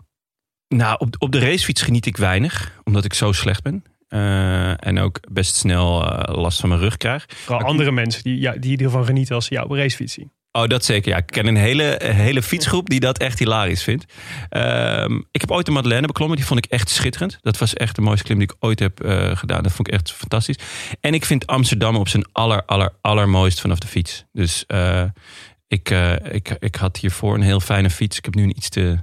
Nou, 0.75 0.97
op, 0.99 1.15
op 1.19 1.33
de 1.33 1.39
racefiets 1.39 1.83
geniet 1.83 2.07
ik 2.07 2.17
weinig, 2.17 2.81
omdat 2.85 3.05
ik 3.05 3.15
zo 3.15 3.33
slecht 3.33 3.63
ben. 3.63 3.85
Eh, 4.09 4.87
en 4.87 4.99
ook 4.99 5.21
best 5.33 5.55
snel 5.55 6.11
eh, 6.11 6.35
last 6.35 6.61
van 6.61 6.69
mijn 6.69 6.81
rug 6.81 6.97
krijg. 6.97 7.27
Vooral 7.29 7.67
andere 7.67 7.93
mensen 7.93 8.23
die, 8.23 8.41
ja, 8.41 8.53
die 8.53 8.85
ervan 8.85 9.05
genieten 9.05 9.35
als 9.35 9.47
ze 9.47 9.55
jou 9.55 9.67
op 9.67 9.73
een 9.73 9.79
racefiets 9.79 10.13
zien. 10.13 10.33
Oh, 10.53 10.67
dat 10.67 10.85
zeker. 10.85 11.11
Ja, 11.11 11.17
ik 11.17 11.27
ken 11.27 11.47
een 11.47 11.57
hele, 11.57 12.01
hele 12.03 12.43
fietsgroep 12.43 12.89
die 12.89 13.01
dat 13.01 13.19
echt 13.19 13.39
hilarisch 13.39 13.83
vindt. 13.83 14.13
Ehm, 14.49 15.21
ik 15.31 15.41
heb 15.41 15.51
ooit 15.51 15.67
de 15.67 15.73
Madeleine 15.73 16.07
beklommen. 16.07 16.37
Die 16.37 16.47
vond 16.47 16.65
ik 16.65 16.71
echt 16.71 16.89
schitterend. 16.89 17.39
Dat 17.41 17.59
was 17.59 17.75
echt 17.75 17.95
de 17.97 18.03
mooiste 18.03 18.25
klim 18.25 18.39
die 18.39 18.49
ik 18.49 18.57
ooit 18.61 18.79
heb 18.79 19.01
eh, 19.01 19.37
gedaan. 19.37 19.63
Dat 19.63 19.73
vond 19.73 19.89
ik 19.89 19.95
echt 19.95 20.13
fantastisch. 20.13 20.59
En 21.01 21.15
ik 21.15 21.25
vind 21.25 21.47
Amsterdam 21.47 21.97
op 21.97 22.09
zijn 22.09 22.25
aller, 22.33 22.65
aller, 22.65 22.93
allermooist 23.01 23.61
vanaf 23.61 23.79
de 23.79 23.87
fiets. 23.87 24.25
Dus 24.33 24.65
ik, 25.69 25.91
ik, 26.31 26.57
ik 26.59 26.75
had 26.75 26.97
hiervoor 26.97 27.35
een 27.35 27.43
heel 27.43 27.61
fijne 27.61 27.91
fiets. 27.91 28.19
Ik 28.19 28.25
heb 28.25 28.35
nu 28.35 28.43
een 28.43 28.57
iets 28.57 28.69
te, 28.69 28.99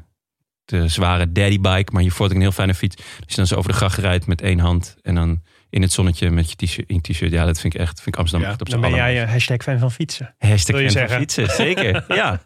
te 0.67 0.87
zware 0.87 1.31
daddybike. 1.31 1.91
Maar 1.91 2.01
hiervoor 2.01 2.21
had 2.21 2.29
ik 2.29 2.35
een 2.35 2.41
heel 2.41 2.51
fijne 2.51 2.73
fiets. 2.73 2.95
Dus 2.95 3.05
je 3.27 3.35
dan 3.35 3.47
zo 3.47 3.55
over 3.55 3.71
de 3.71 3.77
gracht 3.77 3.97
rijdt 3.97 4.27
met 4.27 4.41
één 4.41 4.59
hand. 4.59 4.95
En 5.01 5.15
dan 5.15 5.41
in 5.69 5.81
het 5.81 5.91
zonnetje 5.91 6.29
met 6.29 6.49
je 6.49 6.55
t-shirt. 6.55 6.89
in 6.89 7.01
t-shirt. 7.01 7.31
Ja, 7.31 7.45
dat 7.45 7.59
vind 7.59 7.73
ik 7.73 7.79
echt. 7.79 8.01
Vind 8.01 8.15
ik 8.15 8.21
Amsterdam 8.21 8.47
Ja, 8.47 8.53
echt 8.53 8.61
op 8.61 8.69
dan 8.69 8.79
zijn 8.79 8.91
ben 8.91 8.99
jij 9.01 9.09
allermooist. 9.09 9.27
eh, 9.27 9.47
hashtag 9.47 9.73
fan 9.73 9.79
van 9.79 9.91
fietsen. 9.91 10.35
Hashtag 10.37 10.79
je 10.79 10.91
fan 10.91 11.07
van 11.07 11.17
fietsen. 11.17 11.49
Zeker. 11.49 12.05
ja. 12.15 12.41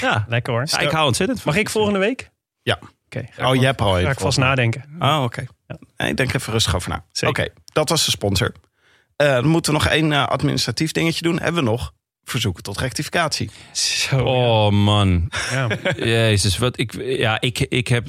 ja. 0.00 0.24
Lekker 0.28 0.52
hoor. 0.52 0.64
Ja, 0.66 0.78
ik 0.78 0.90
hou 0.90 1.06
ontzettend 1.06 1.40
van 1.40 1.52
Mag 1.52 1.60
ik 1.60 1.70
volgende 1.70 1.98
week? 1.98 2.30
Ja. 2.62 2.78
Oké. 3.06 3.26
ga 3.30 3.48
Oh, 3.48 3.54
ik 3.54 3.60
je 3.60 3.66
hebt 3.66 3.80
al 3.80 3.92
Ga 3.92 4.10
ik 4.10 4.18
vast 4.20 4.38
nadenken. 4.38 4.84
Oh, 4.98 5.20
oké. 5.22 5.44
Nee, 5.96 6.10
Ik 6.10 6.16
denk 6.16 6.34
even 6.34 6.52
rustig 6.52 6.74
over 6.74 6.90
na. 6.90 7.04
Oké, 7.28 7.48
dat 7.72 7.88
was 7.88 8.04
de 8.04 8.10
sponsor. 8.10 8.52
Eh, 9.16 9.32
dan 9.32 9.46
moeten 9.46 9.72
we 9.72 9.78
nog 9.78 9.88
één 9.88 10.12
eh, 10.12 10.26
administratief 10.26 10.92
dingetje 10.92 11.22
doen. 11.22 11.40
Hebben 11.40 11.64
we 11.64 11.70
nog 11.70 11.92
verzoeken 12.34 12.62
tot 12.62 12.78
rectificatie. 12.78 13.50
Zo. 13.72 14.18
Oh 14.24 14.70
man. 14.70 15.30
Ja. 15.50 15.68
Jezus, 15.96 16.58
wat 16.58 16.78
ik, 16.78 16.94
ja, 17.18 17.40
ik, 17.40 17.58
ik, 17.60 17.88
heb, 17.88 18.06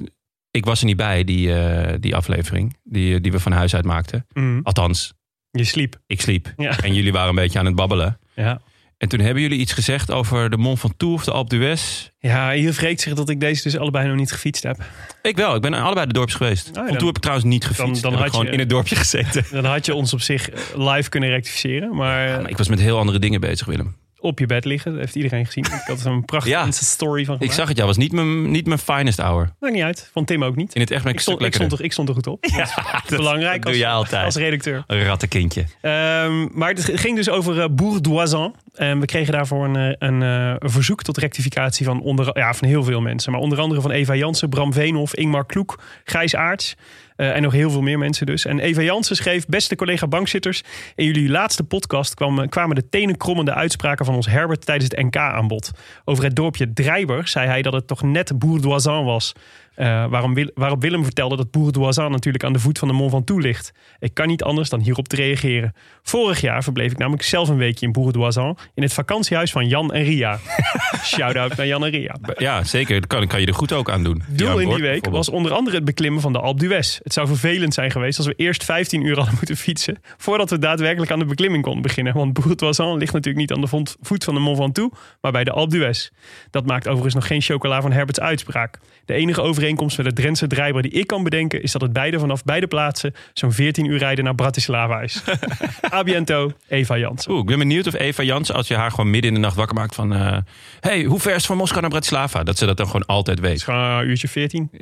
ik 0.52 0.66
was 0.66 0.80
er 0.80 0.86
niet 0.86 0.98
bij, 0.98 1.24
die, 1.24 1.54
eh, 1.60 1.94
die 2.00 2.16
aflevering. 2.16 2.78
Die, 2.84 3.22
die 3.22 3.32
we 3.32 3.40
van 3.40 3.52
huis 3.52 3.76
uit 3.76 3.86
maakten. 3.86 4.26
Mhm. 4.34 4.60
Althans, 4.64 5.14
Je 5.52 5.64
sliep. 5.64 6.00
ik 6.08 6.22
sliep. 6.22 6.54
Ja. 6.58 6.80
En 6.80 6.94
jullie 6.94 7.12
waren 7.12 7.30
een 7.30 7.36
beetje 7.36 7.60
aan 7.60 7.66
het 7.66 7.76
babbelen. 7.76 8.20
Ja. 8.36 8.62
En 8.98 9.10
toen 9.10 9.20
hebben 9.20 9.42
jullie 9.42 9.60
iets 9.60 9.74
gezegd 9.74 10.12
over 10.12 10.50
de 10.50 10.58
Mont 10.58 10.80
Ventoux 10.80 11.14
of 11.14 11.24
de 11.24 11.32
Alpe 11.32 11.56
d'Huez. 11.58 12.10
Ja, 12.20 12.52
hier 12.52 12.74
vreekt 12.74 13.02
zich 13.02 13.14
dat 13.14 13.30
ik 13.30 13.40
deze 13.40 13.64
dus 13.64 13.78
allebei 13.78 14.08
nog 14.08 14.16
niet 14.18 14.32
gefietst 14.32 14.64
heb. 14.64 14.84
Ik 15.22 15.36
wel, 15.36 15.56
ik 15.56 15.62
ben 15.62 15.74
allebei 15.74 16.06
de 16.08 16.14
dorps 16.14 16.34
geweest. 16.34 16.66
ja, 16.68 16.74
Van 16.74 16.86
dan- 16.86 16.98
toen 16.98 17.06
heb 17.08 17.16
ik 17.16 17.22
trouwens 17.22 17.48
niet 17.50 17.66
gefietst. 17.66 18.02
dan 18.02 18.12
Dan, 18.12 18.12
heb 18.12 18.20
had 18.20 18.28
ik 18.28 18.32
gewoon 18.34 18.46
je- 18.46 18.52
in 18.52 18.60
het 18.60 18.70
dorpje 18.70 18.96
gezeten. 18.96 19.46
Dan 19.62 19.66
had 19.66 19.86
je 19.86 19.94
ons 19.96 20.14
op 20.14 20.22
zich 20.22 20.50
eh, 20.50 20.60
live 20.94 21.10
kunnen 21.10 21.30
rectificeren. 21.30 21.96
Maar 21.96 22.28
Ja, 22.28 22.40
maar 22.42 22.50
ik 22.50 22.58
was 22.58 22.68
met 22.68 22.80
heel 22.80 22.98
andere 22.98 23.20
dingen 23.20 23.40
bezig, 23.40 23.68
Willem. 23.68 23.96
Op 24.26 24.40
je 24.40 24.46
bed 24.46 24.66
liggen, 24.66 24.92
dat 24.92 25.00
heeft 25.00 25.16
iedereen 25.16 25.46
gezien. 25.46 25.64
Ik 25.64 25.82
had 25.86 26.00
er 26.00 26.12
een 26.12 26.26
prachtige 26.26 26.56
Ja. 26.56 26.66
Insta-story 26.66 27.26
van 27.26 27.36
Ik 27.40 27.52
zag 27.52 27.68
het, 27.68 27.78
ja, 27.78 27.86
was 27.86 27.98
niet 27.98 28.12
mijn, 28.12 28.52
niet 28.52 28.66
mijn 28.66 28.80
finest 28.80 29.20
hour. 29.20 29.50
Maakt 29.60 29.74
niet 29.74 29.84
uit. 29.84 30.10
Van 30.14 30.26
Tim 30.26 30.44
ook 30.44 30.56
niet. 30.56 30.76
In 30.76 30.82
het 30.82 30.92
echt 30.92 31.04
ben 31.04 31.12
ik, 31.12 31.18
Ik 31.18 31.24
stond, 31.24 31.42
ik, 31.42 31.54
stond 31.54 31.72
er, 31.72 31.84
ik 31.84 31.92
stond 31.92 32.10
er 32.10 32.16
goed 32.16 32.28
op. 32.28 32.46
Ja, 32.56 32.70
dat, 33.08 33.18
Belangrijk 33.18 33.54
dat 33.54 33.62
doe 33.62 33.72
als, 33.72 33.82
je 33.82 33.88
altijd. 33.88 34.26
als 34.26 34.36
redacteur. 34.36 34.84
Een 34.88 35.04
rattenkindje. 35.04 35.66
Ehm, 35.82 36.48
maar 36.52 36.70
het 36.70 36.92
ging 36.94 37.16
dus 37.16 37.30
over 37.30 37.62
eh 37.62 37.68
Bourdoisan. 37.72 38.56
En 38.74 39.00
we 39.00 39.06
kregen 39.06 39.34
daarvoor 39.34 39.66
een, 39.66 39.76
eh, 39.76 40.08
een, 40.08 40.24
eh, 40.24 40.56
een 40.60 40.70
verzoek 40.70 41.04
tot 41.04 41.18
rectificatie 41.18 41.86
van, 41.86 42.02
onder, 42.02 42.38
ja, 42.38 42.54
van 42.54 42.68
heel 42.68 42.84
veel 42.84 43.02
mensen. 43.02 43.32
Maar 43.32 43.42
onder 43.42 43.60
andere 43.60 43.82
van 43.82 43.92
Eva 43.92 44.16
Jansen, 44.16 44.50
Bram 44.50 44.74
Veenhoff, 44.74 45.16
Ingmar 45.16 45.46
Kloek, 45.46 45.80
Gijs 46.04 46.36
Aarts. 46.36 46.76
Eh, 47.16 47.36
en 47.36 47.42
nog 47.42 47.52
heel 47.52 47.70
veel 47.70 47.82
meer 47.82 47.98
mensen 47.98 48.26
dus. 48.26 48.46
En 48.46 48.60
Eva 48.60 48.82
Jansen 48.82 49.16
schreef, 49.16 49.46
beste 49.46 49.76
collega 49.76 50.08
bankzitters... 50.08 50.64
in 50.96 51.06
jullie 51.06 51.30
laatste 51.30 51.64
podcast 51.64 52.14
kwam, 52.14 52.50
kwamen 52.50 52.76
de 52.76 52.90
tenenkrommende 52.90 53.54
uitspraken 53.54 54.06
van 54.06 54.16
ons 54.16 54.28
Herbert... 54.28 54.66
tijdens 54.66 54.92
het 54.92 55.06
NK 55.06 55.18
aan 55.18 55.48
bod. 55.48 55.72
Over 56.06 56.24
het 56.24 56.36
dorpje 56.36 56.74
Drijber 56.74 57.28
zei 57.28 57.48
hij 57.48 57.62
dat 57.62 57.74
het 57.74 57.88
toch 57.88 58.02
net 58.02 58.40
Bourdoisan 58.40 59.06
was... 59.06 59.34
Eh, 59.76 60.06
waarom 60.10 60.50
waarop 60.54 60.82
Willem 60.82 61.04
vertelde 61.04 61.36
dat 61.36 61.52
Bourdoisan 61.52 62.12
natuurlijk 62.12 62.44
aan 62.44 62.54
de 62.54 62.60
voet 62.60 62.80
van 62.80 62.88
de 62.88 62.94
Mont 62.94 63.12
Ventoux 63.12 63.44
ligt. 63.44 63.74
Ik 64.00 64.14
kan 64.14 64.28
niet 64.28 64.44
anders 64.44 64.70
dan 64.70 64.80
hierop 64.80 65.08
te 65.08 65.16
reageren. 65.16 65.74
Vorig 66.04 66.42
jaar 66.42 66.64
verbleef 66.64 66.92
ik 66.92 66.98
namelijk 66.98 67.24
zelf 67.24 67.50
een 67.50 67.58
weekje 67.58 67.86
in 67.86 67.92
Bourdoisan... 67.92 68.58
in 68.74 68.84
het 68.84 68.94
vakantiehuis 68.94 69.52
van 69.52 69.68
Jan 69.68 69.94
en 69.94 70.04
Ria. 70.04 70.40
Shout-out 71.04 71.56
naar 71.56 71.68
Jan 71.68 71.86
en 71.86 71.92
Ria. 71.92 72.16
Ja, 72.38 72.64
zeker. 72.64 73.00
Dat 73.00 73.10
kan, 73.10 73.28
kan 73.28 73.42
je 73.42 73.48
er 73.48 73.54
goed 73.54 73.74
ook 73.74 73.90
aan 73.90 74.04
doen. 74.04 74.24
Doel 74.28 74.60
Ja, 74.60 74.62
in 74.62 74.70
die 74.70 74.82
week 74.82 75.06
was 75.06 75.30
onder 75.30 75.52
andere 75.52 75.76
het 75.76 75.86
beklimmen 75.86 76.22
van 76.22 76.34
de 76.34 76.40
Alpe 76.40 76.60
d'Huez. 76.60 77.00
Het 77.04 77.14
zou 77.14 77.28
vervelend 77.28 77.74
zijn 77.74 77.92
geweest 77.92 78.18
als 78.18 78.28
we 78.28 78.34
eerst 78.38 78.64
15 78.64 79.02
uur 79.02 79.16
hadden 79.16 79.36
moeten 79.38 79.58
fietsen... 79.58 79.98
voordat 80.18 80.50
we 80.50 80.60
daadwerkelijk 80.60 81.12
aan 81.12 81.20
de 81.20 81.26
beklimming 81.26 81.64
konden 81.64 81.82
beginnen. 81.82 82.14
Want 82.14 82.34
Bourdoisan 82.34 82.98
ligt 82.98 83.14
natuurlijk 83.14 83.50
niet 83.50 83.52
aan 83.52 83.62
de 83.62 83.96
voet 84.02 84.24
van 84.24 84.34
de 84.34 84.40
Mont 84.40 84.58
Ventoux... 84.58 84.98
maar 85.22 85.32
bij 85.32 85.44
de 85.44 85.52
Alpe 85.52 85.76
d'Huez. 85.76 86.10
Dat 86.52 86.66
maakt 86.66 86.88
overigens 86.88 87.16
nog 87.16 87.28
geen 87.28 87.42
chocola 87.42 87.82
van 87.82 87.92
Herberts 87.92 88.20
uitspraak. 88.20 88.80
De 89.06 89.14
enige 89.14 89.42
overeenkomst 89.42 89.64
met 89.74 89.96
de 89.96 90.14
Drentse 90.14 90.48
drijver 90.48 90.82
die 90.82 90.92
ik 90.92 91.08
kan 91.08 91.24
bedenken... 91.24 91.62
is 91.62 91.72
dat 91.72 91.82
het 91.82 91.94
beide 91.94 92.20
vanaf 92.20 92.44
beide 92.44 92.68
plaatsen 92.68 93.14
zo'n 93.34 93.52
14 93.52 93.86
uur 93.86 93.98
rijden 93.98 94.24
naar 94.24 94.36
Bratislava 94.36 95.02
is. 95.02 95.24
Abiento, 95.82 96.52
Eva 96.68 96.98
Jansen. 96.98 97.32
Oeh, 97.32 97.40
ik 97.40 97.46
ben 97.46 97.58
benieuwd 97.60 97.88
of 97.88 97.94
Eva 97.94 98.24
Jans, 98.24 98.52
als 98.52 98.68
je 98.68 98.76
haar 98.76 98.90
gewoon 98.90 99.10
midden 99.10 99.30
in 99.30 99.36
de 99.36 99.42
nacht 99.42 99.56
wakker 99.56 99.76
maakt 99.76 99.96
van... 99.96 100.14
eh, 100.14 100.38
hey, 100.80 101.04
hoe 101.04 101.20
ver 101.20 101.32
is 101.32 101.38
het 101.38 101.46
van 101.46 101.58
Moskou 101.58 101.82
naar 101.82 101.90
Bratislava? 101.90 102.44
Dat 102.44 102.58
ze 102.58 102.66
dat 102.66 102.78
dan 102.78 102.86
gewoon 102.86 103.06
altijd 103.06 103.38
Het 103.38 103.46
is 103.46 103.52
weet. 103.52 103.64
gewoon 103.64 103.82
een 103.82 104.08
uurtje 104.08 104.28
14. 104.28 104.70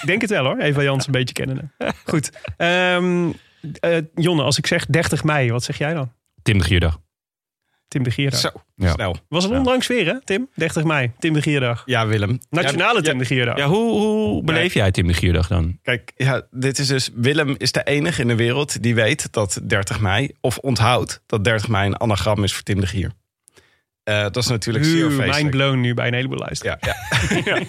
ik 0.00 0.02
denk 0.06 0.20
het 0.20 0.30
wel 0.30 0.44
hoor, 0.44 0.58
Eva 0.58 0.82
Jans 0.82 1.06
een 1.06 1.12
beetje 1.12 1.34
kennen. 1.34 1.72
Goed. 2.04 2.30
Ehm, 2.56 3.30
eh, 3.80 3.96
Jonne, 4.14 4.42
als 4.42 4.58
ik 4.58 4.66
zeg 4.66 4.86
30 4.86 5.24
mei, 5.24 5.50
wat 5.50 5.64
zeg 5.64 5.78
jij 5.78 5.94
dan? 5.94 6.12
Tim 6.42 6.58
de 6.58 6.64
Gierdag. 6.64 6.98
Tim 7.92 8.02
de 8.02 8.10
Gierdag. 8.10 8.40
Zo, 8.40 8.48
Ja. 8.76 8.92
snel. 8.92 9.16
Was 9.28 9.44
het 9.44 9.52
onlangs 9.52 9.86
weer 9.86 10.06
hè, 10.06 10.24
Tim? 10.24 10.48
30 10.54 10.84
mei, 10.84 11.10
Tim 11.18 11.32
de 11.32 11.42
Gierdag. 11.42 11.82
Ja, 11.86 12.06
Willem. 12.06 12.38
Nationale 12.50 12.98
Ja, 12.98 13.02
Tim 13.04 13.18
de 13.18 13.24
Gierdag. 13.24 13.56
Ja, 13.56 13.66
hoe, 13.66 13.90
hoe 14.00 14.44
beleef 14.44 14.74
jij 14.74 14.90
Tim 14.90 15.06
de 15.06 15.14
Gierdag 15.14 15.48
dan? 15.48 15.78
Kijk, 15.82 16.12
ja, 16.16 16.42
dit 16.50 16.78
is 16.78 16.86
dus. 16.86 17.10
Willem 17.14 17.54
is 17.58 17.72
de 17.72 17.82
enige 17.84 18.20
in 18.22 18.28
de 18.28 18.36
wereld 18.36 18.82
die 18.82 18.94
weet 18.94 19.32
dat 19.32 19.60
30 19.62 20.00
mei. 20.00 20.30
of 20.40 20.58
onthoudt 20.58 21.22
dat 21.26 21.44
30 21.44 21.68
mei 21.68 21.86
een 21.86 22.00
anagram 22.00 22.44
is 22.44 22.52
voor 22.54 22.62
Tim 22.62 22.80
de 22.80 22.86
Gier. 22.86 23.10
Eh, 24.04 24.22
dat 24.22 24.36
is 24.36 24.46
natuurlijk 24.46 24.84
zeer 24.84 25.04
feestelijk. 25.10 25.36
mind 25.36 25.50
blown 25.50 25.80
nu 25.80 25.94
bij 25.94 26.06
een 26.06 26.14
heleboel 26.14 26.38
luisteren. 26.38 26.78
Ja, 26.80 26.96
ja. 27.44 27.60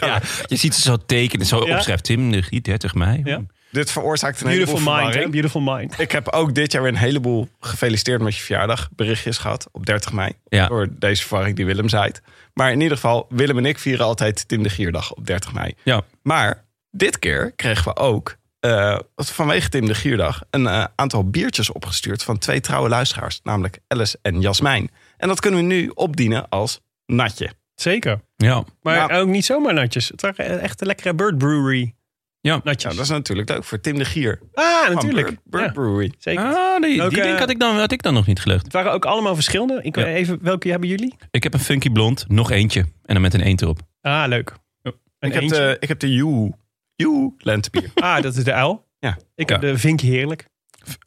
Ja, 0.00 0.20
je 0.46 0.56
ziet 0.56 0.74
ze 0.74 0.80
zo 0.80 0.96
tekenen, 1.06 1.46
zo 1.46 1.66
Ja. 1.66 1.74
opschrijft. 1.74 2.04
Tim 2.04 2.30
de 2.30 2.42
Gier, 2.42 2.62
30 2.62 2.94
mei. 2.94 3.20
Ja. 3.24 3.40
Dit 3.70 3.90
veroorzaakt 3.90 4.40
een 4.40 4.46
heleboel 4.48 4.74
Beautiful 4.74 4.94
mind, 4.94 5.14
hè? 5.14 5.20
verwarring. 5.20 5.32
Beautiful 5.32 5.60
mind. 5.76 5.98
Ik 5.98 6.12
heb 6.12 6.28
ook 6.28 6.54
dit 6.54 6.72
jaar 6.72 6.82
weer 6.82 6.90
een 6.92 6.96
heleboel 6.98 7.48
gefeliciteerd 7.60 8.20
met 8.22 8.36
je 8.36 8.42
verjaardag 8.42 8.88
berichtjes 8.96 9.38
gehad 9.38 9.68
op 9.72 9.86
30 9.86 10.12
mei. 10.12 10.32
Ja. 10.48 10.66
Door 10.66 10.88
deze 10.98 11.22
verwarring 11.26 11.56
die 11.56 11.66
Willem 11.66 11.88
zaait. 11.88 12.22
Maar 12.54 12.72
in 12.72 12.80
ieder 12.80 12.96
geval, 12.96 13.26
Willem 13.28 13.58
en 13.58 13.66
ik 13.66 13.78
vieren 13.78 14.04
altijd 14.04 14.48
Tim 14.48 14.62
de 14.62 14.68
Gierdag 14.70 15.12
op 15.12 15.26
30 15.26 15.52
mei. 15.52 15.74
Ja. 15.82 16.02
Maar 16.22 16.64
dit 16.90 17.18
keer 17.18 17.52
kregen 17.56 17.84
we 17.84 17.96
ook 17.96 18.36
eh, 18.60 18.98
vanwege 19.16 19.68
Tim 19.68 19.86
de 19.86 19.94
Gierdag 19.94 20.42
een 20.50 20.66
eh, 20.66 20.84
aantal 20.94 21.30
biertjes 21.30 21.72
opgestuurd 21.72 22.22
van 22.22 22.38
twee 22.38 22.60
trouwe 22.60 22.88
luisteraars, 22.88 23.40
namelijk 23.42 23.78
Alice 23.88 24.18
en 24.22 24.40
Jasmijn. 24.40 24.90
En 25.16 25.28
dat 25.28 25.40
kunnen 25.40 25.60
we 25.60 25.66
nu 25.66 25.90
opdienen 25.94 26.48
als 26.48 26.80
natje. 27.06 27.50
Zeker. 27.74 28.20
Ja. 28.36 28.64
Maar 28.82 28.96
Nou. 29.08 29.12
ook 29.20 29.28
niet 29.28 29.44
zomaar 29.44 29.74
natjes. 29.74 30.08
Het 30.08 30.20
waren 30.22 30.60
echt 30.60 30.80
een 30.80 30.86
lekkere 30.86 31.14
Bird 31.14 31.38
Brewery 31.38 31.94
Ja. 32.40 32.60
natjes. 32.64 32.82
Ja, 32.90 32.96
dat 32.96 33.04
is 33.06 33.10
natuurlijk 33.10 33.48
leuk 33.48 33.64
voor 33.64 33.80
Tim 33.80 33.98
de 33.98 34.04
Gier. 34.04 34.40
ah, 34.54 34.84
van 34.84 34.94
natuurlijk. 34.94 35.26
Bird, 35.26 35.40
Bird 35.44 35.64
Ja, 35.64 35.72
Brewery. 35.72 36.12
zeker. 36.18 36.44
Ah, 36.44 36.80
die, 36.82 37.08
die 37.08 37.22
link 37.22 37.38
had 37.38 37.50
ik, 37.50 37.58
dan, 37.58 37.76
had 37.78 37.92
ik 37.92 38.02
dan 38.02 38.14
nog 38.14 38.26
niet 38.26 38.40
gelegd. 38.40 38.64
Het 38.64 38.72
waren 38.72 38.92
ook 38.92 39.04
allemaal 39.04 39.34
verschillende. 39.34 39.78
Ik, 39.82 39.96
Ja. 39.96 40.04
even, 40.04 40.38
welke 40.42 40.68
hebben 40.70 40.88
jullie? 40.88 41.14
Ik 41.30 41.42
heb 41.42 41.54
een 41.54 41.60
funky 41.60 41.90
blond, 41.90 42.24
nog 42.28 42.50
eentje. 42.50 42.80
En 42.80 42.88
dan 43.14 43.20
met 43.20 43.34
een 43.34 43.40
eend 43.40 43.62
erop. 43.62 43.78
Ah, 44.00 44.24
leuk. 44.28 44.52
Een 44.82 44.92
Ik 45.28 45.32
heb, 45.32 45.42
eentje. 45.42 45.56
de, 45.56 45.76
ik 45.80 45.88
heb 45.88 45.98
de 45.98 46.12
You, 46.14 46.52
you 46.94 47.34
lentebier. 47.38 47.90
Ah, 48.02 48.22
dat 48.22 48.36
is 48.36 48.44
de 48.44 48.52
uil. 48.52 48.86
Ja. 48.98 49.18
Ik 49.34 49.48
heb 49.48 49.60
de 49.60 49.78
Vink 49.78 50.00
Heerlijk. 50.00 50.46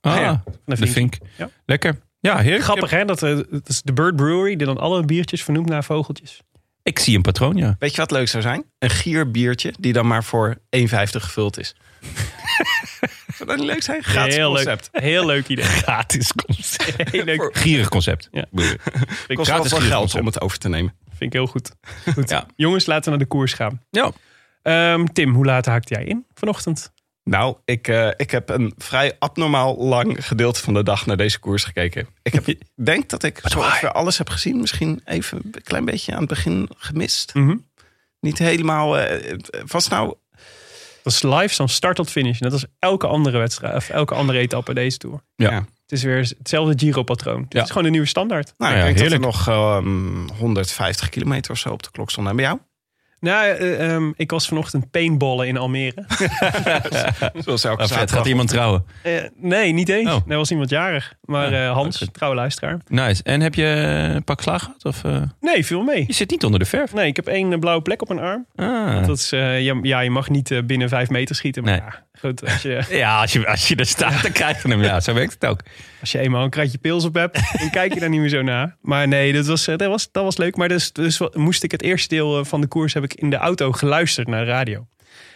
Ah, 0.01 0.15
ja. 0.17 0.43
De 0.45 0.51
de 0.65 0.75
Vink. 0.75 0.91
vink. 0.91 1.17
Ja. 1.37 1.49
Lekker. 1.65 1.99
Ja, 2.19 2.37
heerlijk. 2.37 2.63
Grappig 2.63 2.89
hè, 2.89 3.05
dat, 3.05 3.23
eh, 3.23 3.35
dat 3.49 3.69
is 3.69 3.81
de 3.81 3.93
Bird 3.93 4.15
Brewery 4.15 4.55
die 4.55 4.65
dan 4.67 4.77
alle 4.77 5.03
biertjes 5.05 5.43
vernoemt 5.43 5.69
naar 5.69 5.83
vogeltjes. 5.83 6.41
Ik 6.83 6.99
zie 6.99 7.15
een 7.15 7.21
patroon, 7.21 7.55
ja. 7.55 7.75
Weet 7.79 7.91
je 7.91 7.97
wat 7.97 8.11
leuk 8.11 8.27
zou 8.27 8.43
zijn? 8.43 8.65
Een 8.79 8.89
gierbiertje 8.89 9.73
die 9.79 9.93
dan 9.93 10.07
maar 10.07 10.23
voor 10.23 10.57
1,50 10.77 10.85
gevuld 10.93 11.59
is. 11.59 11.75
zou 13.35 13.49
dat 13.49 13.57
niet 13.57 13.65
leuk 13.65 13.83
zijn? 13.83 14.03
Gratis 14.03 14.35
heel 14.35 14.53
concept. 14.53 14.89
leuk. 14.91 15.03
Heel 15.03 15.25
leuk 15.25 15.47
idee. 15.47 15.65
Gratis 15.85 16.31
concept. 16.45 17.09
Heel 17.11 17.23
leuk. 17.23 17.49
Gierig 17.57 17.89
concept. 17.89 18.27
Ja. 18.31 18.45
Je. 18.51 18.77
Kost 19.27 19.35
wel 19.35 19.45
Gratis 19.45 19.69
veel 19.71 19.79
geld 19.79 19.99
concept. 19.99 20.19
om 20.19 20.25
het 20.25 20.41
over 20.41 20.57
te 20.57 20.69
nemen. 20.69 20.95
Vind 21.07 21.21
ik 21.21 21.33
heel 21.33 21.47
goed. 21.47 21.71
goed. 22.13 22.29
Ja. 22.29 22.45
Jongens, 22.55 22.85
laten 22.85 23.03
we 23.03 23.09
naar 23.09 23.19
de 23.19 23.25
koers 23.25 23.53
gaan. 23.53 23.81
Ja. 23.89 24.11
Ehm, 24.61 25.05
Tim, 25.05 25.33
hoe 25.33 25.45
laat 25.45 25.65
haakte 25.65 25.93
jij 25.93 26.03
in 26.03 26.25
vanochtend? 26.33 26.91
Nou, 27.23 27.57
ik, 27.65 27.87
eh, 27.87 28.07
ik 28.17 28.31
heb 28.31 28.49
een 28.49 28.73
vrij 28.77 29.15
abnormaal 29.19 29.77
lang 29.77 30.25
gedeelte 30.25 30.59
van 30.61 30.73
de 30.73 30.83
dag 30.83 31.05
naar 31.05 31.17
deze 31.17 31.39
koers 31.39 31.63
gekeken. 31.63 32.07
Ik 32.23 32.33
heb, 32.33 32.45
denk 32.75 33.09
dat 33.09 33.23
ik 33.23 33.39
zo 33.43 33.59
ongeveer 33.59 33.91
alles 33.91 34.17
heb 34.17 34.29
gezien. 34.29 34.59
Misschien 34.59 35.01
even 35.05 35.39
een 35.43 35.63
klein 35.63 35.85
beetje 35.85 36.11
aan 36.13 36.19
het 36.19 36.29
begin 36.29 36.69
gemist. 36.77 37.33
Mhm. 37.33 37.55
Niet 38.19 38.37
helemaal. 38.37 38.97
eh, 38.99 39.37
was 39.67 39.87
nou. 39.87 40.13
Dat 41.03 41.13
is 41.13 41.21
live 41.21 41.55
van 41.55 41.69
start 41.69 41.95
tot 41.95 42.09
finish. 42.11 42.39
Net 42.39 42.51
als 42.51 42.65
elke 42.79 43.07
andere 43.07 43.37
wedstrijd 43.37 43.75
of 43.75 43.89
elke 43.89 44.13
andere 44.13 44.39
etappe 44.39 44.73
deze 44.73 44.97
tour. 44.97 45.21
Ja. 45.35 45.51
Ja. 45.51 45.57
Het 45.57 45.91
is 45.91 46.03
weer 46.03 46.33
hetzelfde 46.37 46.73
Giro-patroon. 46.79 47.41
Het 47.43 47.53
Ja. 47.53 47.61
is 47.63 47.67
gewoon 47.69 47.85
een 47.85 47.91
nieuwe 47.91 48.07
standaard. 48.07 48.53
Nou, 48.57 48.71
Ja, 48.73 48.77
ik 48.79 48.85
denk 48.85 48.97
heerlijk. 48.97 49.21
dat 49.23 49.33
er 49.47 49.51
nog 49.53 49.81
ehm, 50.27 50.27
150 50.39 51.09
kilometer 51.09 51.51
of 51.51 51.57
zo 51.57 51.69
op 51.69 51.83
de 51.83 51.91
klok 51.91 52.09
stond. 52.11 52.27
En 52.27 52.35
bij 52.35 52.45
jou? 52.45 52.59
Nou, 53.23 53.47
eh, 53.47 53.93
ehm, 53.93 54.11
ik 54.15 54.31
was 54.31 54.47
vanochtend 54.47 54.91
paintballen 54.91 55.47
in 55.47 55.57
Almere. 55.57 56.05
Zoals 57.45 57.63
elke 57.63 57.81
vet. 57.81 57.89
zaterdag. 57.89 58.09
Gaat 58.09 58.25
iemand 58.25 58.49
trouwen? 58.49 58.85
Eh, 59.03 59.13
nee, 59.37 59.71
niet 59.71 59.89
eens. 59.89 60.09
Oh. 60.09 60.21
Er 60.27 60.37
was 60.37 60.51
iemand 60.51 60.69
jarig. 60.69 61.13
Maar 61.25 61.51
Ja, 61.51 61.65
eh, 61.67 61.71
Hans, 61.73 62.07
trouwe 62.11 62.35
luisteraar. 62.35 62.77
Nice. 62.87 63.23
En 63.23 63.41
heb 63.41 63.55
je 63.55 63.65
een 64.15 64.23
pak 64.23 64.41
slaag 64.41 64.61
gehad? 64.63 64.85
Of, 64.85 65.03
eh, 65.03 65.21
Nee, 65.41 65.65
viel 65.65 65.81
mee. 65.83 66.03
Je 66.07 66.13
zit 66.13 66.29
niet 66.31 66.43
onder 66.43 66.59
de 66.59 66.65
verf. 66.65 66.93
Nee, 66.93 67.07
ik 67.07 67.15
heb 67.15 67.27
één 67.27 67.59
blauwe 67.59 67.81
plek 67.81 68.01
op 68.01 68.07
mijn 68.07 68.19
arm. 68.19 68.45
Ah. 68.55 69.07
Dat 69.07 69.17
is, 69.17 69.29
ja, 69.29 69.79
ja, 69.81 69.99
je 69.99 70.09
mag 70.09 70.29
niet 70.29 70.61
binnen 70.65 70.89
vijf 70.89 71.09
meter 71.09 71.35
schieten. 71.35 71.63
Maar 71.63 71.71
Nee. 71.71 71.81
ja, 71.81 72.03
goed, 72.25 72.43
als 72.51 72.61
je, 72.61 72.83
Ja, 73.03 73.21
als 73.21 73.33
je, 73.33 73.47
als 73.47 73.67
je 73.67 73.75
er 73.75 73.85
staat, 73.85 74.21
dan 74.21 74.31
krijg 74.31 74.63
je 74.63 74.69
hem. 74.69 74.81
Ja, 74.83 74.99
zo 74.99 75.13
werkt 75.13 75.33
het 75.33 75.45
ook. 75.45 75.59
als 76.01 76.11
je 76.11 76.19
eenmaal 76.19 76.43
een 76.43 76.49
kratje 76.49 76.77
pils 76.77 77.05
op 77.05 77.13
hebt, 77.13 77.39
dan 77.59 77.69
kijk 77.69 77.93
je 77.93 77.99
daar 77.99 78.09
niet 78.09 78.19
meer 78.19 78.29
zo 78.29 78.41
naar. 78.41 78.75
Maar 78.81 79.07
nee, 79.07 79.33
dat 79.33 79.45
was, 79.45 79.67
eh, 79.67 79.77
dat 79.77 79.89
was, 79.89 80.11
dat 80.11 80.23
was 80.23 80.37
leuk. 80.37 80.55
Maar 80.55 80.67
dus, 80.67 80.91
dus 80.91 81.19
moest 81.33 81.63
ik 81.63 81.71
het 81.71 81.81
eerste 81.81 82.07
deel 82.15 82.39
eh, 82.39 82.45
van 82.45 82.61
de 82.61 82.67
koers 82.67 82.93
heb 82.93 83.03
ik 83.03 83.13
in 83.13 83.29
de 83.29 83.35
auto 83.37 83.71
geluisterd 83.71 84.27
naar 84.27 84.45
de 84.45 84.51
radio. 84.51 84.87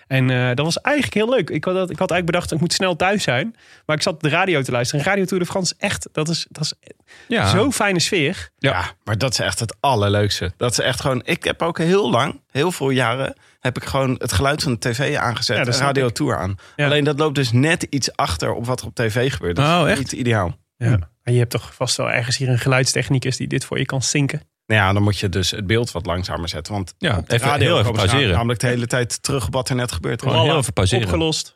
En 0.08 0.30
eh, 0.30 0.48
dat 0.48 0.66
was 0.66 0.82
eigenlijk 0.82 1.16
heel 1.16 1.30
leuk. 1.30 1.50
Ik 1.50 1.64
had, 1.64 1.74
dat- 1.74 1.90
ik 1.90 2.00
had 2.00 2.12
eigenlijk 2.12 2.26
bedacht, 2.26 2.52
ik 2.52 2.60
moet 2.60 2.74
snel 2.74 2.96
thuis 2.96 3.24
zijn. 3.24 3.56
Maar 3.86 3.96
ik 3.96 4.02
zat 4.02 4.22
de 4.22 4.30
radio 4.30 4.62
te 4.62 4.72
luisteren. 4.72 5.04
En 5.06 5.10
Radio 5.12 5.26
Tour 5.26 5.44
de 5.44 5.50
France, 5.50 5.74
echt, 5.78 6.10
dat 6.12 6.30
is, 6.30 6.46
dat 6.50 6.64
is 6.64 6.74
Ja. 7.28 7.48
zo'n 7.50 7.74
fijne 7.74 8.00
sfeer. 8.00 8.50
Ja. 8.60 8.92
maar 9.04 9.18
dat 9.18 9.32
is 9.32 9.40
echt 9.40 9.60
het 9.60 9.76
allerleukste. 9.80 10.52
Dat 10.58 10.72
is 10.72 10.80
echt 10.80 11.02
gewoon. 11.02 11.22
Ik 11.26 11.44
heb 11.44 11.62
ook 11.62 11.78
heel 11.78 12.10
lang, 12.10 12.40
heel 12.52 12.72
veel 12.72 12.90
jaren, 12.90 13.34
heb 13.68 13.78
ik 13.84 13.90
gewoon 13.90 14.16
het 14.18 14.32
geluid 14.32 14.64
van 14.64 14.72
de 14.72 14.80
tv 14.80 15.16
aangezet 15.16 15.58
Ja, 15.58 15.66
en 15.66 15.74
snap 15.74 15.86
Radio 15.88 16.08
ik. 16.08 16.14
Tour 16.14 16.38
aan. 16.38 16.56
Ja. 16.76 16.86
Alleen 16.86 17.04
dat 17.04 17.20
loopt 17.20 17.36
dus 17.36 17.52
net 17.52 17.84
iets 17.90 18.16
achter 18.16 18.54
op 18.54 18.66
wat 18.66 18.82
er 18.82 18.88
op 18.88 18.96
tv 18.96 19.32
gebeurt. 19.34 19.56
Dat 19.56 19.66
Oh, 19.66 19.82
is 19.86 19.90
echt? 19.92 20.00
niet 20.00 20.12
ideaal. 20.12 20.58
Ja. 20.78 21.00
En 21.24 21.34
je 21.34 21.40
hebt 21.40 21.52
toch 21.52 21.74
vast 21.74 21.98
wel 21.98 22.12
ergens 22.12 22.38
hier 22.38 22.50
een 22.50 22.60
geluidstechnicus 22.60 23.38
die 23.38 23.48
dit 23.48 23.66
voor 23.66 23.80
je 23.80 23.86
kan 23.86 24.02
zinken. 24.02 24.42
Nou 24.66 24.82
ja, 24.82 24.94
dan 24.94 25.04
moet 25.04 25.20
je 25.20 25.30
dus 25.30 25.52
het 25.52 25.68
beeld 25.68 25.92
wat 25.92 26.06
langzamer 26.06 26.50
zetten. 26.50 26.74
Want 26.74 26.94
Ja, 26.98 27.22
de 27.28 27.34
even, 27.34 27.48
radio 27.48 27.68
heel 27.68 27.80
even 27.80 27.94
pauzeren. 27.94 28.36
namelijk 28.36 28.60
de 28.60 28.68
hele 28.68 28.88
tijd 28.88 29.24
terug 29.24 29.48
op 29.48 29.54
wat 29.54 29.70
er 29.70 29.76
net 29.76 29.92
gebeurt. 29.92 30.22
Gewoon 30.22 30.44
heel 30.44 30.58
even 30.58 30.74
pauzeren. 30.74 31.04
Opgelost. 31.06 31.56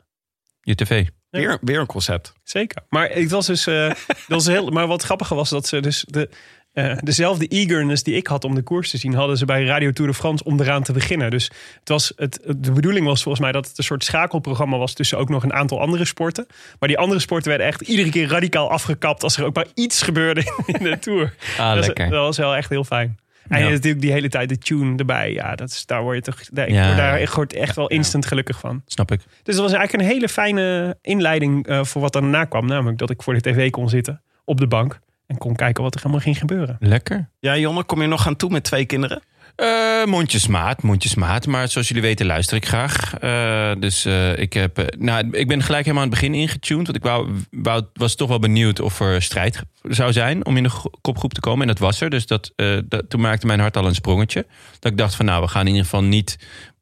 Je 0.62 0.76
tv. 0.76 1.08
weer, 1.30 1.58
weer 1.62 1.80
een 1.80 1.86
concept. 1.86 2.34
Zeker. 2.44 2.84
Maar 2.90 3.10
het 3.10 3.32
was 3.32 3.46
dus. 3.46 3.68
eh, 3.68 3.88
dat 4.08 4.28
was 4.28 4.46
heel, 4.46 4.70
maar 4.70 4.88
wat 4.88 5.04
grappiger 5.04 5.36
was 5.36 5.50
dat 5.50 5.68
ze 5.68 5.80
dus 5.80 6.06
de, 6.08 6.30
eh, 6.74 6.98
dezelfde 7.04 7.48
eagerness 7.48 8.04
die 8.04 8.16
ik 8.16 8.28
had 8.28 8.44
om 8.44 8.56
de 8.56 8.62
koers 8.62 8.90
te 8.90 8.98
zien, 8.98 9.14
hadden 9.14 9.38
ze 9.38 9.46
bij 9.46 9.64
Radio 9.66 9.92
Tour 9.92 10.12
de 10.12 10.18
France 10.18 10.44
om 10.44 10.60
eraan 10.60 10.84
te 10.84 10.92
beginnen. 10.94 11.30
Dus 11.30 11.52
het 11.80 11.90
was 11.90 12.14
het, 12.16 12.40
de 12.58 12.72
bedoeling 12.72 13.06
was 13.06 13.22
volgens 13.24 13.44
mij 13.44 13.52
dat 13.52 13.68
het 13.68 13.78
een 13.78 13.84
soort 13.84 14.04
schakelprogramma 14.04 14.78
was 14.78 14.94
tussen 14.94 15.18
ook 15.18 15.30
nog 15.30 15.44
een 15.44 15.54
aantal 15.54 15.80
andere 15.80 16.06
sporten. 16.06 16.46
Maar 16.80 16.90
die 16.90 16.98
andere 16.98 17.20
sporten 17.20 17.50
werden 17.50 17.68
echt 17.68 17.82
iedere 17.82 18.10
keer 18.10 18.28
radicaal 18.28 18.70
afgekapt 18.72 19.24
als 19.24 19.38
er 19.38 19.46
ook 19.46 19.56
maar 19.56 19.66
iets 19.74 20.02
gebeurde 20.02 20.64
in 20.66 20.84
de 20.84 21.00
tour. 21.00 21.34
Ah, 21.58 21.76
dat, 21.76 21.86
lekker. 21.86 22.10
dat 22.10 22.22
was 22.26 22.38
wel 22.38 22.56
echt 22.56 22.70
heel 22.70 22.84
fijn. 22.84 23.20
En 23.48 23.64
Ja. 23.64 23.70
natuurlijk 23.70 24.02
die 24.02 24.12
hele 24.12 24.30
tijd 24.30 24.50
de 24.50 24.58
tune 24.58 24.98
erbij. 24.98 25.32
Ja, 25.34 25.56
dat 25.56 25.70
is, 25.70 25.86
daar 25.86 26.02
word 26.02 26.16
je 26.26 26.32
toch. 26.32 26.40
daar- 26.52 26.72
Ja. 26.72 26.86
word 26.86 26.98
daar 26.98 27.32
word 27.36 27.54
echt 27.54 27.76
wel 27.76 27.88
instant 27.88 28.26
gelukkig 28.26 28.60
van. 28.60 28.82
Snap 28.86 29.12
ik. 29.12 29.20
Dus 29.44 29.56
dat 29.56 29.64
was 29.64 29.74
eigenlijk 29.74 30.04
een 30.04 30.10
hele 30.14 30.30
fijne 30.30 30.98
inleiding 31.02 31.68
eh, 31.68 31.84
voor 31.84 32.02
wat 32.02 32.14
daarna 32.14 32.46
kwam. 32.46 32.66
Namelijk 32.66 32.98
dat 32.98 33.10
ik 33.10 33.22
voor 33.24 33.34
de 33.34 33.42
tv 33.42 33.70
kon 33.70 33.90
zitten 33.90 34.22
op 34.46 34.60
de 34.60 34.68
bank. 34.68 35.00
En 35.32 35.38
kon 35.38 35.56
kijken 35.56 35.84
wat 35.84 35.94
er 35.94 36.00
helemaal 36.00 36.24
ging 36.24 36.38
gebeuren. 36.38 36.76
Lekker. 36.80 37.30
Ja, 37.40 37.58
Jonne, 37.58 37.84
kom 37.84 38.02
je 38.02 38.08
nog 38.08 38.28
aan 38.28 38.36
toe 38.36 38.50
met 38.50 38.64
twee 38.64 38.86
kinderen? 38.86 39.22
Eh, 39.56 40.06
mondjesmaat, 40.06 40.82
mondjesmaat. 40.82 41.48
Maar 41.48 41.68
zoals 41.68 41.88
jullie 41.88 42.04
weten 42.04 42.26
luister 42.26 42.58
ik 42.58 42.66
graag. 42.66 43.18
Eh, 43.20 43.72
dus 43.80 44.06
eh, 44.06 44.38
ik, 44.38 44.54
heb, 44.54 44.96
nou, 44.98 45.28
ik 45.32 45.48
ben 45.48 45.64
gelijk 45.64 45.86
helemaal 45.86 46.04
aan 46.04 46.10
het 46.10 46.20
begin 46.20 46.34
ingetuned. 46.34 46.86
Want 46.86 46.98
ik 46.98 47.04
wou, 47.04 47.30
wou, 47.52 47.84
was 47.94 48.16
toch 48.16 48.30
wel 48.30 48.40
benieuwd 48.40 48.80
of 48.80 49.00
er 49.00 49.22
strijd 49.22 49.64
zou 49.82 50.12
zijn 50.12 50.46
om 50.46 50.58
in 50.58 50.64
de 50.64 50.72
kopgroep 51.02 51.34
te 51.34 51.40
komen. 51.40 51.62
En 51.62 51.68
dat 51.68 51.80
was 51.80 52.02
er. 52.02 52.10
Dus 52.10 52.28
dat, 52.28 52.54
eh, 52.56 52.78
dat, 52.86 53.10
toen 53.10 53.22
maakte 53.22 53.46
mijn 53.46 53.60
hart 53.60 53.78
al 53.78 53.86
een 53.86 53.96
sprongetje. 53.96 54.46
Dat 54.80 54.92
ik 54.92 54.98
dacht 54.98 55.16
van 55.16 55.26
nou, 55.26 55.42
we 55.42 55.48
gaan 55.48 55.62
in 55.62 55.68
ieder 55.68 55.84
geval 55.84 56.04
niet 56.04 56.38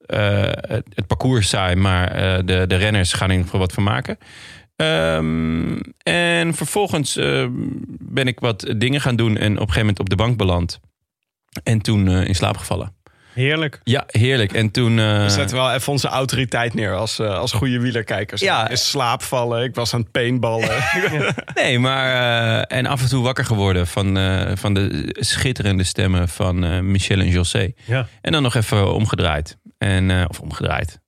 eh, 0.10 0.42
het, 0.52 0.86
het 0.94 1.08
parcours 1.08 1.50
saai. 1.50 1.76
Maar 1.76 2.12
eh, 2.12 2.46
de, 2.46 2.68
de 2.68 2.76
renners 2.76 3.14
gaan 3.14 3.28
in 3.28 3.32
ieder 3.32 3.46
geval 3.46 3.60
wat 3.60 3.74
van 3.74 3.84
maken. 3.84 4.18
Ehm, 4.80 5.80
en 6.04 6.54
vervolgens 6.54 7.16
eh, 7.18 7.46
ben 8.00 8.28
ik 8.28 8.40
wat 8.40 8.74
dingen 8.78 9.02
gaan 9.02 9.16
doen. 9.16 9.38
En 9.38 9.52
op 9.52 9.52
een 9.52 9.58
gegeven 9.60 9.80
moment 9.80 10.00
op 10.00 10.10
de 10.10 10.16
bank 10.16 10.38
beland. 10.38 10.80
En 11.64 11.82
toen 11.82 12.08
eh, 12.08 12.28
in 12.28 12.36
slaap 12.36 12.58
gevallen. 12.58 12.94
Heerlijk. 13.34 13.80
Ja, 13.84 14.04
heerlijk. 14.08 14.54
En 14.54 14.72
toen. 14.72 15.00
eh, 15.00 15.24
We 15.24 15.30
zetten 15.30 15.58
wel 15.58 15.72
even 15.74 15.92
onze 15.92 16.08
autoriteit 16.08 16.74
neer 16.74 16.94
als, 16.96 17.20
eh, 17.20 17.38
als 17.38 17.52
goede 17.52 17.80
wielerkijkers. 17.80 18.42
Ja. 18.42 18.70
In 18.70 18.78
slaap 18.78 19.22
vallen, 19.24 19.64
ik 19.64 19.76
was 19.76 19.94
aan 19.94 20.00
het 20.00 20.12
paintballen. 20.12 20.84
nee, 21.56 21.80
maar. 21.80 22.06
eh, 22.70 22.78
en 22.78 22.86
af 22.86 23.02
en 23.02 23.08
toe 23.10 23.24
wakker 23.24 23.46
geworden 23.46 23.88
van, 23.88 24.18
eh, 24.18 24.52
van 24.56 24.74
de 24.74 25.16
schitterende 25.20 25.84
stemmen 25.84 26.30
van 26.30 26.64
eh, 26.64 26.80
Michel 26.80 27.20
en 27.20 27.30
José. 27.30 27.72
Ja. 27.86 28.08
En 28.22 28.32
dan 28.32 28.42
nog 28.44 28.56
even 28.56 28.94
omgedraaid. 28.94 29.58
En, 29.78 30.12
eh, 30.12 30.26
of 30.28 30.40
omgedraaid. 30.40 31.00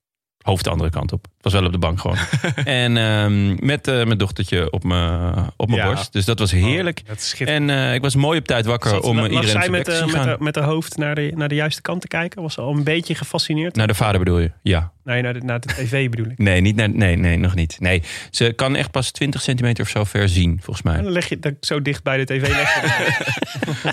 Hoofd 0.42 0.64
de 0.64 0.70
andere 0.70 0.90
kant 0.90 1.12
op. 1.12 1.26
Was 1.42 1.52
wel 1.52 1.64
op 1.64 1.72
de 1.72 1.78
bank 1.78 2.00
gewoon. 2.00 2.16
en 2.64 2.96
ehm, 2.96 3.66
met 3.66 3.88
eh, 3.88 3.94
mijn 4.04 4.18
dochtertje 4.18 4.70
op 4.72 4.84
mijn 4.84 5.50
op 5.56 5.68
mijn 5.68 5.80
Ja. 5.80 5.86
borst. 5.86 6.12
Dus 6.12 6.24
dat 6.24 6.38
was 6.38 6.50
heerlijk. 6.50 7.02
Dat 7.06 7.16
is 7.16 7.28
schitterend. 7.28 7.70
En 7.70 7.76
eh, 7.88 7.94
ik 7.94 8.00
was 8.02 8.14
mooi 8.14 8.38
op 8.38 8.46
tijd 8.46 8.66
wakker 8.66 8.90
Zat- 8.90 9.02
om 9.02 9.16
lag 9.16 9.26
eh, 9.26 9.32
iedereen 9.32 9.50
zij 9.62 9.70
met, 9.70 9.84
te 9.84 10.04
met, 10.12 10.22
de, 10.22 10.36
met 10.38 10.54
de 10.54 10.60
hoofd 10.60 10.96
naar 10.96 11.14
de, 11.14 11.32
naar 11.34 11.48
de 11.48 11.54
juiste 11.54 11.82
kant 11.82 12.00
te 12.00 12.08
kijken? 12.08 12.42
Was 12.42 12.54
ze 12.54 12.60
al 12.60 12.74
een 12.76 12.84
beetje 12.84 13.14
gefascineerd? 13.14 13.76
Naar 13.76 13.86
de 13.86 13.94
vader 13.94 14.18
bedoel 14.18 14.38
je? 14.38 14.50
Ja. 14.62 14.90
Nee, 15.04 15.22
naar 15.22 15.32
de, 15.34 15.40
naar 15.40 15.60
de 15.60 15.68
tv 15.68 16.10
bedoel 16.10 16.26
ik. 16.26 16.38
Nee, 16.38 16.60
niet 16.60 16.76
naar, 16.76 16.88
nee, 16.90 17.16
nee, 17.16 17.36
nog 17.38 17.54
niet. 17.54 17.76
Nee, 17.80 18.02
ze 18.30 18.52
kan 18.52 18.76
echt 18.76 18.90
pas 18.90 19.10
20 19.10 19.42
centimeter 19.42 19.84
of 19.84 19.90
zo 19.90 20.04
ver 20.04 20.28
zien, 20.28 20.60
volgens 20.62 20.86
mij. 20.86 21.02
Dan 21.02 21.12
leg 21.12 21.28
je 21.28 21.38
dat 21.38 21.54
zo 21.60 21.82
dicht 21.82 22.02
bij 22.02 22.16
de 22.16 22.24
tv. 22.24 22.48
Leg 22.48 22.74
je 22.74 23.92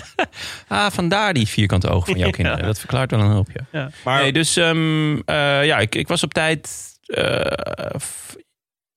Ah, 0.68 0.90
vandaar 0.90 1.32
die 1.34 1.46
vierkante 1.48 1.88
ogen 1.88 2.06
van 2.06 2.18
jouw 2.18 2.26
Ja. 2.30 2.32
kinderen. 2.34 2.64
Dat 2.64 2.78
verklaart 2.78 3.10
wel 3.10 3.20
een 3.20 3.30
hoop, 3.30 3.48
ja. 3.54 3.66
ja. 3.80 3.90
Maar 4.04 4.22
Nee, 4.22 4.32
dus 4.32 4.56
ehm, 4.56 5.14
eh, 5.16 5.64
ja, 5.64 5.78
ik, 5.78 5.94
ik 5.94 6.08
was 6.08 6.22
op 6.22 6.34
tijd 6.34 6.88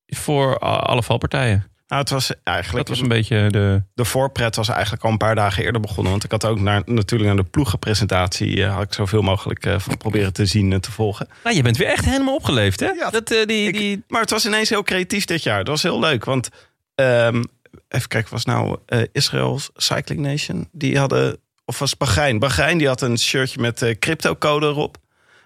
voor 0.08 0.63
a- 0.63 0.76
alle 0.76 1.04
valpartijen. 1.04 1.67
nou, 1.88 2.02
het 2.02 2.10
was 2.12 2.32
eigenlijk... 2.43 2.88
Dat 2.88 2.95
was 2.97 3.04
een 3.04 3.13
beetje 3.13 3.49
de... 3.49 3.84
De 3.93 4.06
voorpret 4.06 4.56
was 4.56 4.69
eigenlijk 4.69 5.04
al 5.04 5.12
een 5.12 5.17
paar 5.17 5.36
dagen 5.36 5.63
eerder 5.63 5.82
begonnen. 5.82 6.12
Want 6.12 6.23
ik 6.23 6.32
had 6.32 6.45
ook 6.45 6.60
naar, 6.60 6.82
natuurlijk 6.86 7.34
naar 7.34 7.43
de 7.43 7.49
ploegenpresentatie... 7.49 8.63
eh, 8.63 8.73
had 8.73 8.84
ik 8.84 8.93
zoveel 8.93 9.21
mogelijk 9.21 9.65
eh, 9.65 9.80
van 9.80 9.97
proberen 9.97 10.34
te 10.34 10.45
zien 10.45 10.73
en 10.73 10.82
te 10.82 10.91
volgen. 10.91 11.28
Nou, 11.43 11.56
je 11.56 11.62
bent 11.62 11.78
weer 11.78 11.88
echt 11.88 12.06
helemaal 12.06 12.36
opgeleefd, 12.36 12.80
hè? 12.80 12.88
Ja, 12.89 13.10
dat, 13.10 13.32
eh, 13.32 13.45
die, 13.45 13.67
Ik- 13.67 13.73
die... 13.78 14.04
Maar 14.08 14.21
het 14.21 14.30
was 14.30 14.45
ineens 14.45 14.69
heel 14.69 14.84
creatief 14.84 15.26
dit 15.26 15.43
jaar. 15.43 15.58
Dat 15.58 15.67
was 15.67 15.84
heel 15.84 15.99
leuk, 15.99 16.26
want... 16.26 16.49
ehm, 16.95 17.43
even 17.89 18.08
kijken, 18.08 18.32
was 18.32 18.45
nou 18.45 18.78
eh 18.86 19.02
Israel's 19.12 19.69
Cycling 19.76 20.21
Nation? 20.21 20.67
Die 20.71 20.97
hadden... 20.97 21.38
Of 21.65 21.80
was 21.80 21.97
Bahrein? 21.97 22.39
Bahrein 22.39 22.78
die 22.78 22.88
had 22.88 23.02
een 23.02 23.17
shirtje 23.19 23.62
met 23.62 23.82
eh 23.82 23.95
cryptocode 23.99 24.65
erop. 24.67 24.97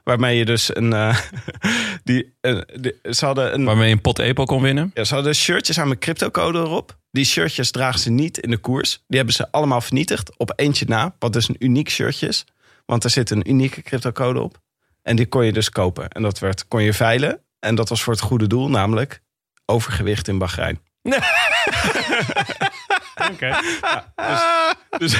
Waarmee 0.08 0.38
je 0.38 0.46
dus 0.46 0.76
een... 0.76 0.94
eh, 0.94 1.18
die, 2.04 2.36
eh, 2.42 2.60
die- 2.80 2.96
ze 3.12 3.26
hadden 3.26 3.54
een... 3.54 3.66
Waarmee 3.66 3.88
je 3.88 3.94
een 3.94 4.02
pot 4.02 4.20
Epo 4.20 4.44
kon 4.46 4.62
winnen. 4.62 4.92
Ja, 4.94 5.04
ze 5.04 5.14
hadden 5.14 5.36
shirtjes 5.36 5.80
aan 5.80 5.88
met 5.88 5.98
cryptocode 6.00 6.60
erop. 6.60 6.98
Die 7.12 7.26
shirtjes 7.26 7.72
dragen 7.72 8.00
ze 8.00 8.10
niet 8.10 8.38
in 8.38 8.50
de 8.50 8.58
koers. 8.58 9.04
Die 9.08 9.18
hebben 9.18 9.36
ze 9.36 9.52
allemaal 9.52 9.82
vernietigd 9.82 10.38
op 10.38 10.54
eentje 10.56 10.86
na. 10.88 11.16
Wat 11.20 11.34
dus 11.34 11.50
een 11.50 11.56
uniek 11.60 11.90
shirtje 11.90 12.28
is. 12.28 12.46
Want 12.86 13.04
er 13.04 13.10
zit 13.10 13.30
een 13.30 13.50
unieke 13.50 13.82
cryptocode 13.82 14.42
op. 14.42 14.58
En 15.02 15.16
die 15.16 15.26
kon 15.28 15.46
je 15.46 15.54
dus 15.54 15.70
kopen. 15.70 16.10
En 16.10 16.22
dat 16.22 16.40
werd, 16.40 16.68
kon 16.68 16.84
je 16.84 16.94
veilen. 16.94 17.42
En 17.60 17.76
dat 17.76 17.90
was 17.90 18.04
voor 18.04 18.14
het 18.14 18.22
goede 18.22 18.48
doel, 18.48 18.70
namelijk 18.70 19.22
overgewicht 19.66 20.28
in 20.28 20.38
Bahrein. 20.38 20.80
Oké. 23.32 23.56
Dus, 24.98 25.16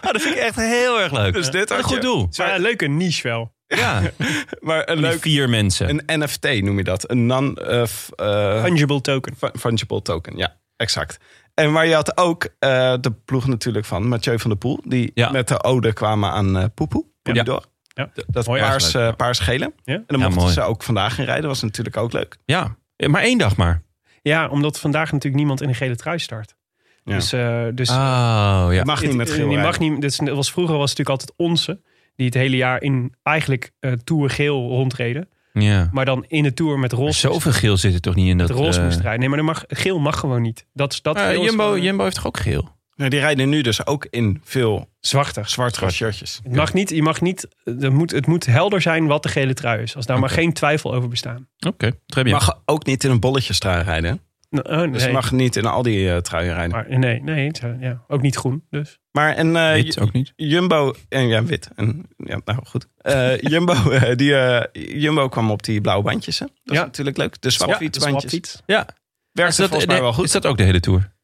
Ah, 0.00 0.12
dat 0.12 0.22
vind 0.22 0.34
ik 0.36 0.40
echt 0.42 0.56
heel 0.56 1.00
erg 1.00 1.12
leuk. 1.12 1.32
dus 1.32 1.50
dit 1.50 1.70
Een 1.70 1.82
goed 1.82 1.94
je. 1.94 2.00
doel. 2.00 2.28
Maar 2.36 2.54
een 2.54 2.60
leuke 2.60 2.86
niche 2.86 3.28
wel. 3.28 3.56
Ja, 3.68 4.02
Maar 4.60 4.88
een 4.88 4.98
leuk... 4.98 5.20
vier 5.20 5.48
mensen. 5.48 5.88
Een 6.06 6.20
NFT 6.20 6.62
noem 6.62 6.76
je 6.78 6.84
dat. 6.84 7.10
Een 7.10 7.26
non... 7.26 7.56
eh, 7.56 7.82
eh, 8.16 8.62
Fungible 8.64 9.00
token. 9.00 9.36
Fun- 9.36 9.58
fungible 9.58 10.02
token, 10.02 10.36
ja, 10.36 10.56
exact. 10.76 11.18
En 11.54 11.72
waar 11.72 11.86
je 11.86 11.94
had 11.94 12.16
ook 12.16 12.48
eh, 12.58 12.94
de 13.00 13.12
ploeg 13.24 13.46
natuurlijk 13.46 13.84
van 13.86 14.08
Mathieu 14.08 14.38
van 14.38 14.50
der 14.50 14.58
Poel. 14.58 14.80
Die 14.84 15.10
Ja. 15.14 15.30
met 15.30 15.48
de 15.48 15.62
ode 15.62 15.92
kwamen 15.92 16.30
aan 16.30 16.58
eh 16.58 16.64
Poepoe. 16.74 17.04
Ja. 17.22 17.42
door. 17.42 17.64
Ja. 17.86 18.10
Dat 18.26 18.46
Mooi 18.46 18.60
paars, 18.60 18.90
paars-gele. 19.16 19.72
Ja. 19.84 19.94
En 19.94 20.04
dan 20.06 20.18
Ja, 20.18 20.24
mochten 20.24 20.42
mooi. 20.42 20.52
ze 20.54 20.62
ook 20.62 20.82
vandaag 20.82 21.18
in 21.18 21.24
rijden. 21.24 21.48
was 21.48 21.62
natuurlijk 21.62 21.96
ook 21.96 22.12
leuk. 22.12 22.36
Ja, 22.44 22.76
maar 23.06 23.22
één 23.22 23.38
dag 23.38 23.56
maar. 23.56 23.82
Ja, 24.22 24.48
omdat 24.48 24.78
vandaag 24.78 25.06
natuurlijk 25.12 25.36
niemand 25.36 25.60
in 25.62 25.68
een 25.68 25.74
gele 25.74 25.96
trui 25.96 26.18
start. 26.18 26.56
Ja. 27.04 27.14
Dus, 27.14 27.32
eh, 27.32 27.64
dus 27.74 27.90
Oh, 27.90 28.66
ja. 28.70 28.84
Mag 28.84 29.02
niet 29.02 29.14
met 29.14 29.30
geel 29.30 29.48
die 29.48 29.58
mag 29.58 29.78
niet, 29.78 30.00
dus, 30.00 30.16
dat 30.16 30.36
was, 30.36 30.50
vroeger 30.52 30.76
was 30.76 30.90
het 30.90 30.98
natuurlijk 30.98 31.20
altijd 31.26 31.48
onze. 31.50 31.80
Die 32.18 32.26
het 32.26 32.34
hele 32.34 32.56
jaar 32.56 32.82
in 32.82 33.14
eigenlijk 33.22 33.70
eh 33.80 33.92
Tour 33.92 34.30
geel 34.30 34.68
rondreden. 34.68 35.28
ja. 35.52 35.88
Maar 35.92 36.04
dan 36.04 36.24
in 36.28 36.42
de 36.42 36.54
Tour 36.54 36.78
met 36.78 36.92
roze, 36.92 37.18
zoveel 37.18 37.52
geel 37.52 37.76
zit 37.76 37.94
er 37.94 38.00
toch 38.00 38.14
niet 38.14 38.28
in 38.28 38.38
dat... 38.38 38.50
roze 38.50 38.78
eh, 38.78 38.84
moest 38.84 39.00
rijden. 39.00 39.20
Nee, 39.20 39.28
maar 39.28 39.44
mag, 39.44 39.64
geel 39.68 39.98
mag 39.98 40.18
gewoon 40.18 40.42
niet. 40.42 40.66
Dat, 40.72 40.92
is- 40.92 41.02
dat 41.02 41.18
Jumbo, 41.18 41.64
gewoon 41.64 41.82
Jumbo 41.82 42.02
heeft 42.02 42.14
toch 42.16 42.26
ook 42.26 42.38
geel? 42.38 42.76
Nee, 42.94 43.10
die 43.10 43.18
rijden 43.20 43.48
nu 43.48 43.60
dus 43.60 43.86
ook 43.86 44.06
in 44.10 44.40
veel 44.44 44.88
zwarter. 45.00 45.48
zwartere 45.48 45.90
shirtjes. 45.90 46.40
Het 46.42 46.54
mag 46.54 46.72
niet, 46.72 46.90
je 46.90 47.02
mag 47.02 47.20
niet, 47.20 47.48
het 47.64 47.92
moet, 47.92 48.10
het 48.10 48.26
moet 48.26 48.46
helder 48.46 48.80
zijn 48.80 49.06
wat 49.06 49.22
de 49.22 49.28
gele 49.28 49.54
trui 49.54 49.82
is. 49.82 49.96
Als 49.96 50.06
daar 50.06 50.18
maar 50.18 50.30
geen 50.30 50.52
twijfel 50.52 50.94
over 50.94 51.08
bestaan. 51.08 51.48
Oké, 51.66 51.92
okay, 52.06 52.24
Je 52.24 52.30
mag 52.30 52.62
ook 52.64 52.86
niet 52.86 53.04
in 53.04 53.10
een 53.10 53.20
bolletjestrui 53.20 53.82
rijden. 53.82 54.20
Oh, 54.50 54.76
nee. 54.76 54.90
Dus 54.90 55.04
je 55.04 55.12
mag 55.12 55.32
niet 55.32 55.56
in 55.56 55.66
al 55.66 55.82
die 55.82 56.10
eh, 56.10 56.16
truien 56.16 56.54
rijden. 56.54 56.70
Maar, 56.70 56.86
Maar, 56.88 56.98
nee, 56.98 57.22
nee, 57.22 57.46
het, 57.46 57.58
eh, 57.62 57.70
ja, 57.80 58.04
ook 58.08 58.22
niet 58.22 58.36
groen. 58.36 58.64
Dus. 58.70 58.98
en 59.12 59.56
eh, 59.56 59.72
Wit 59.72 60.00
ook 60.00 60.12
niet. 60.12 60.32
Jumbo, 60.36 60.94
en 61.08 61.26
ja, 61.28 61.44
wit. 61.44 61.68
En, 61.76 62.08
ja, 62.16 62.40
nou 62.44 62.58
goed. 62.64 62.88
Eh, 62.96 63.38
Jumbo, 63.38 63.74
die, 64.14 64.34
eh, 64.34 64.84
Jumbo 65.02 65.28
kwam 65.28 65.50
op 65.50 65.62
die 65.62 65.80
blauwe 65.80 66.02
bandjes. 66.04 66.38
Hè? 66.38 66.46
Dat 66.46 66.74
Ja. 66.76 66.80
is 66.80 66.86
natuurlijk 66.86 67.16
leuk. 67.16 67.40
De 67.40 67.48
Ja, 67.48 67.54
swapfietsbandjes. 67.54 68.22
de 68.22 68.28
swapfiets. 68.28 68.62
Ja. 68.66 68.86
Werkt 69.32 69.56
dat, 69.56 69.66
volgens 69.68 69.86
mij 69.90 70.00
wel 70.00 70.12
goed. 70.12 70.24
is 70.24 70.32
dat 70.32 70.46
ook 70.46 70.56
de 70.56 70.62
hele 70.62 70.80
Tour? 70.80 71.16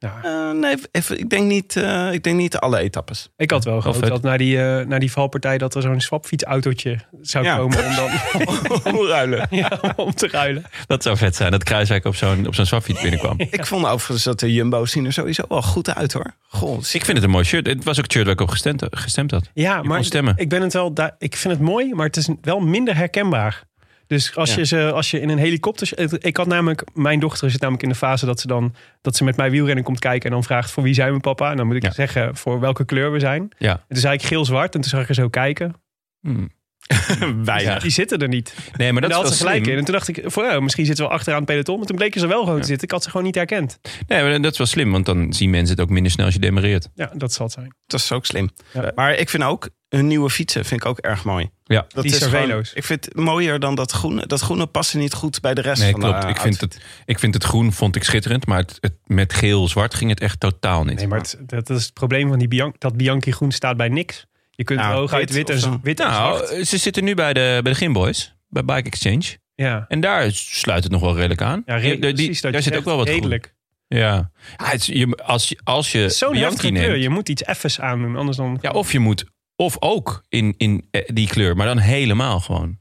Ja. 0.00 0.20
Eh, 0.22 0.58
nee, 0.58 0.74
even, 0.92 1.18
ik, 1.18 1.30
denk 1.30 1.46
niet, 1.46 1.76
eh, 1.76 2.12
ik 2.12 2.22
denk 2.22 2.36
niet 2.36 2.56
alle 2.56 2.78
etappes. 2.78 3.28
Ik 3.36 3.50
had 3.50 3.64
wel 3.64 3.80
gehoopt 3.80 4.06
dat 4.08 4.22
na 4.22 4.36
die, 4.36 4.62
eh, 4.62 4.86
na 4.86 4.98
die 4.98 5.12
valpartij 5.12 5.58
dat 5.58 5.74
er 5.74 5.82
zo'n 5.82 6.00
swapfietsautootje 6.00 6.98
zou 7.20 7.44
Ja. 7.44 7.56
komen 7.56 7.84
om 7.86 7.94
dan 7.94 9.06
ruilen. 9.08 9.46
ja, 9.60 9.80
om 9.96 10.14
te 10.14 10.28
ruilen. 10.28 10.64
Dat 10.86 11.02
zou 11.02 11.16
vet 11.16 11.36
zijn, 11.36 11.50
dat 11.50 11.64
Kruiswijk 11.64 12.04
op 12.04 12.14
zo'n 12.14 12.46
op 12.46 12.54
zo'n 12.54 12.66
swapfiets 12.66 13.00
binnenkwam. 13.00 13.36
Ik 13.50 13.66
vond 13.66 13.86
overigens 13.86 14.24
dat 14.24 14.40
de 14.40 14.52
Jumbo's 14.52 14.90
zien 14.90 15.04
er 15.06 15.12
sowieso 15.12 15.42
wel 15.48 15.62
goed 15.62 15.94
uit 15.94 16.12
hoor. 16.12 16.34
Goh, 16.48 16.78
Ik 16.78 17.04
vind 17.04 17.06
het 17.16 17.22
een 17.22 17.30
mooi 17.30 17.44
shirt. 17.44 17.66
Het 17.66 17.84
was 17.84 17.96
ook 17.96 18.02
het 18.04 18.12
shirt 18.12 18.24
waar 18.24 18.34
ik 18.34 18.40
op 18.40 18.48
gestemd, 18.48 18.84
gestemd 18.90 19.30
had. 19.30 19.50
Ja, 19.54 19.82
maar 19.82 20.04
stemmen. 20.04 20.34
ik 20.36 20.48
ben 20.48 20.62
het 20.62 20.72
wel. 20.72 20.92
Ik 21.18 21.36
vind 21.36 21.54
het 21.54 21.62
mooi, 21.62 21.94
maar 21.94 22.06
het 22.06 22.16
is 22.16 22.28
wel 22.42 22.60
minder 22.60 22.96
herkenbaar. 22.96 23.66
Dus 24.08 24.36
als, 24.36 24.50
Ja. 24.50 24.56
je 24.58 24.64
ze, 24.66 24.92
als 24.92 25.10
je 25.10 25.20
in 25.20 25.28
een 25.28 25.38
helikopter. 25.38 25.90
Ik 26.26 26.36
had 26.36 26.46
namelijk. 26.46 26.82
Mijn 26.94 27.20
dochter 27.20 27.50
zit 27.50 27.60
namelijk 27.60 27.82
in 27.84 27.88
de 27.88 27.94
fase 27.94 28.26
dat 28.26 28.40
ze 28.40 28.46
dan. 28.46 28.74
dat 29.00 29.16
ze 29.16 29.24
met 29.24 29.36
mij 29.36 29.50
wielrennen 29.50 29.84
komt 29.84 29.98
kijken. 29.98 30.24
en 30.28 30.30
dan 30.34 30.44
vraagt: 30.44 30.70
voor 30.70 30.82
wie 30.82 30.94
zijn 30.94 31.12
we, 31.12 31.20
papa? 31.20 31.50
En 31.50 31.56
dan 31.56 31.66
moet 31.66 31.76
ik 31.76 31.82
Ja. 31.82 31.90
zeggen 31.92 32.36
voor 32.36 32.60
welke 32.60 32.84
kleur 32.84 33.12
we 33.12 33.18
zijn. 33.18 33.48
Ja. 33.58 33.70
En 33.72 33.84
toen 33.88 33.98
zei 33.98 34.14
ik 34.14 34.22
geel-zwart. 34.22 34.74
En 34.74 34.80
toen 34.80 34.90
zag 34.90 35.02
ik 35.02 35.08
er 35.08 35.14
zo 35.14 35.28
kijken. 35.28 35.74
Hmm. 36.20 36.48
weinig. 37.44 37.82
Die 37.82 37.90
zitten 37.90 38.18
er 38.18 38.28
niet. 38.28 38.54
Nee, 38.76 38.92
maar 38.92 39.02
en 39.02 39.08
dat 39.08 39.22
had 39.22 39.32
ze 39.32 39.38
gelijk 39.38 39.56
slim. 39.62 39.72
in. 39.72 39.78
En 39.78 39.84
toen 39.84 39.94
dacht 39.94 40.08
ik: 40.08 40.20
voor, 40.24 40.44
oh, 40.44 40.58
misschien 40.60 40.86
zitten 40.86 41.04
we 41.04 41.10
achteraan 41.10 41.38
het 41.38 41.48
peloton. 41.48 41.76
Maar 41.78 41.86
toen 41.86 41.96
bleken 41.96 42.20
ze 42.20 42.26
wel 42.26 42.44
gewoon 42.44 42.60
te 42.60 42.66
zitten. 42.66 42.84
Ik 42.86 42.90
had 42.92 43.02
ze 43.02 43.10
gewoon 43.10 43.26
niet 43.26 43.34
herkend. 43.34 43.78
Nee, 44.06 44.22
maar 44.22 44.40
dat 44.40 44.52
is 44.52 44.58
wel 44.58 44.66
slim, 44.66 44.90
want 44.92 45.06
dan 45.06 45.32
zien 45.32 45.50
mensen 45.50 45.74
het 45.76 45.84
ook 45.84 45.90
minder 45.90 46.12
snel 46.12 46.24
als 46.24 46.34
je 46.34 46.40
demareert. 46.40 46.88
Ja, 46.94 47.10
dat 47.14 47.32
zal 47.32 47.44
het 47.46 47.54
zijn. 47.54 47.74
Dat 47.86 48.00
is 48.00 48.12
ook 48.12 48.26
slim. 48.26 48.50
Ja. 48.72 48.92
Maar 48.94 49.14
ik 49.14 49.28
vind 49.28 49.42
ook 49.42 49.68
hun 49.88 50.06
nieuwe 50.06 50.30
fietsen 50.30 50.64
vind 50.64 50.80
ik 50.80 50.86
ook 50.86 50.98
erg 50.98 51.24
mooi. 51.24 51.50
Ja. 51.68 51.84
Dat 51.88 52.02
Die 52.04 52.12
is 52.12 52.18
gewoon- 52.18 52.32
Cervelo's. 52.40 52.72
ik 52.72 52.84
vind 52.84 53.04
het 53.04 53.14
mooier 53.16 53.58
dan 53.58 53.74
dat 53.74 53.90
groene. 53.92 54.26
Dat 54.26 54.40
groene 54.40 54.66
past 54.66 54.94
niet 54.94 55.12
goed 55.14 55.40
bij 55.40 55.54
de 55.54 55.60
rest 55.60 55.82
Nee, 55.82 55.90
van 55.90 56.00
klopt. 56.00 56.22
de 56.22 56.28
Ik 56.28 56.36
vind, 56.40 56.60
het, 56.60 56.80
ik 57.04 57.18
vind 57.18 57.34
het 57.34 57.44
groen 57.44 57.72
vond 57.72 57.96
ik 57.96 58.04
schitterend, 58.04 58.46
maar 58.46 58.58
het, 58.58 58.76
het, 58.80 58.94
met 59.06 59.32
geel-zwart 59.32 59.94
ging 59.94 60.10
het 60.10 60.20
echt 60.20 60.40
totaal 60.40 60.84
niet. 60.84 60.96
Nee, 60.96 61.06
maar 61.06 61.18
het, 61.18 61.38
dat 61.46 61.70
is 61.70 61.82
het 61.84 61.92
probleem 61.94 62.28
van 62.28 62.38
die 62.38 62.48
Bian 62.48 62.74
dat 62.78 62.96
Bianchi 62.96 63.32
groen 63.32 63.50
staat 63.52 63.76
bij 63.76 63.88
niks. 63.88 64.26
Je 64.50 64.64
kunt 64.64 64.78
Nou, 64.80 64.92
er 64.92 64.98
hooguit 64.98 65.30
wit 65.32 65.46
wit 65.48 65.50
en, 65.56 65.58
zo. 65.62 65.80
wit 65.82 66.00
en 66.00 66.14
zwart. 66.14 66.50
nou, 66.50 66.64
ze 66.64 66.76
zitten 66.78 67.04
nu 67.04 67.14
bij 67.14 67.32
de, 67.32 67.60
bij 67.62 67.72
de 67.72 67.78
Gymboys, 67.78 68.34
bij 68.48 68.64
Bike 68.64 68.82
Exchange. 68.90 69.24
Ja. 69.54 69.84
En 69.88 70.00
daar 70.00 70.30
sluit 70.32 70.82
het 70.82 70.92
nog 70.92 71.00
wel 71.00 71.14
redelijk 71.16 71.42
aan. 71.42 71.62
Ja, 71.66 71.76
re- 71.76 71.98
Die- 71.98 72.12
precies. 72.14 72.40
Daar 72.40 72.62
zit 72.62 72.76
ook 72.76 72.84
wel 72.84 72.96
wat 72.96 73.06
redelijk. 73.08 73.42
groen. 73.88 74.00
Ja. 74.00 74.30
ja 74.56 74.66
het 74.66 74.86
je, 74.86 75.16
als 75.24 75.48
je, 75.48 75.58
als 75.64 75.92
je 75.92 76.08
Zo'n 76.08 76.32
Bianchi 76.32 76.50
heftige 76.50 76.72
kleur. 76.72 76.96
Je 76.96 77.08
moet 77.08 77.28
iets 77.28 77.42
effens 77.42 77.80
aandoen, 77.80 78.16
anders 78.16 78.36
dan... 78.36 78.58
ja, 78.60 78.70
of 78.70 78.92
je 78.92 78.98
moet, 78.98 79.24
of 79.60 79.76
ook 79.80 80.22
in, 80.28 80.54
in 80.56 80.86
eh, 80.90 81.02
die 81.06 81.28
kleur, 81.28 81.56
maar 81.56 81.66
dan 81.66 81.78
helemaal 81.78 82.40
gewoon. 82.40 82.78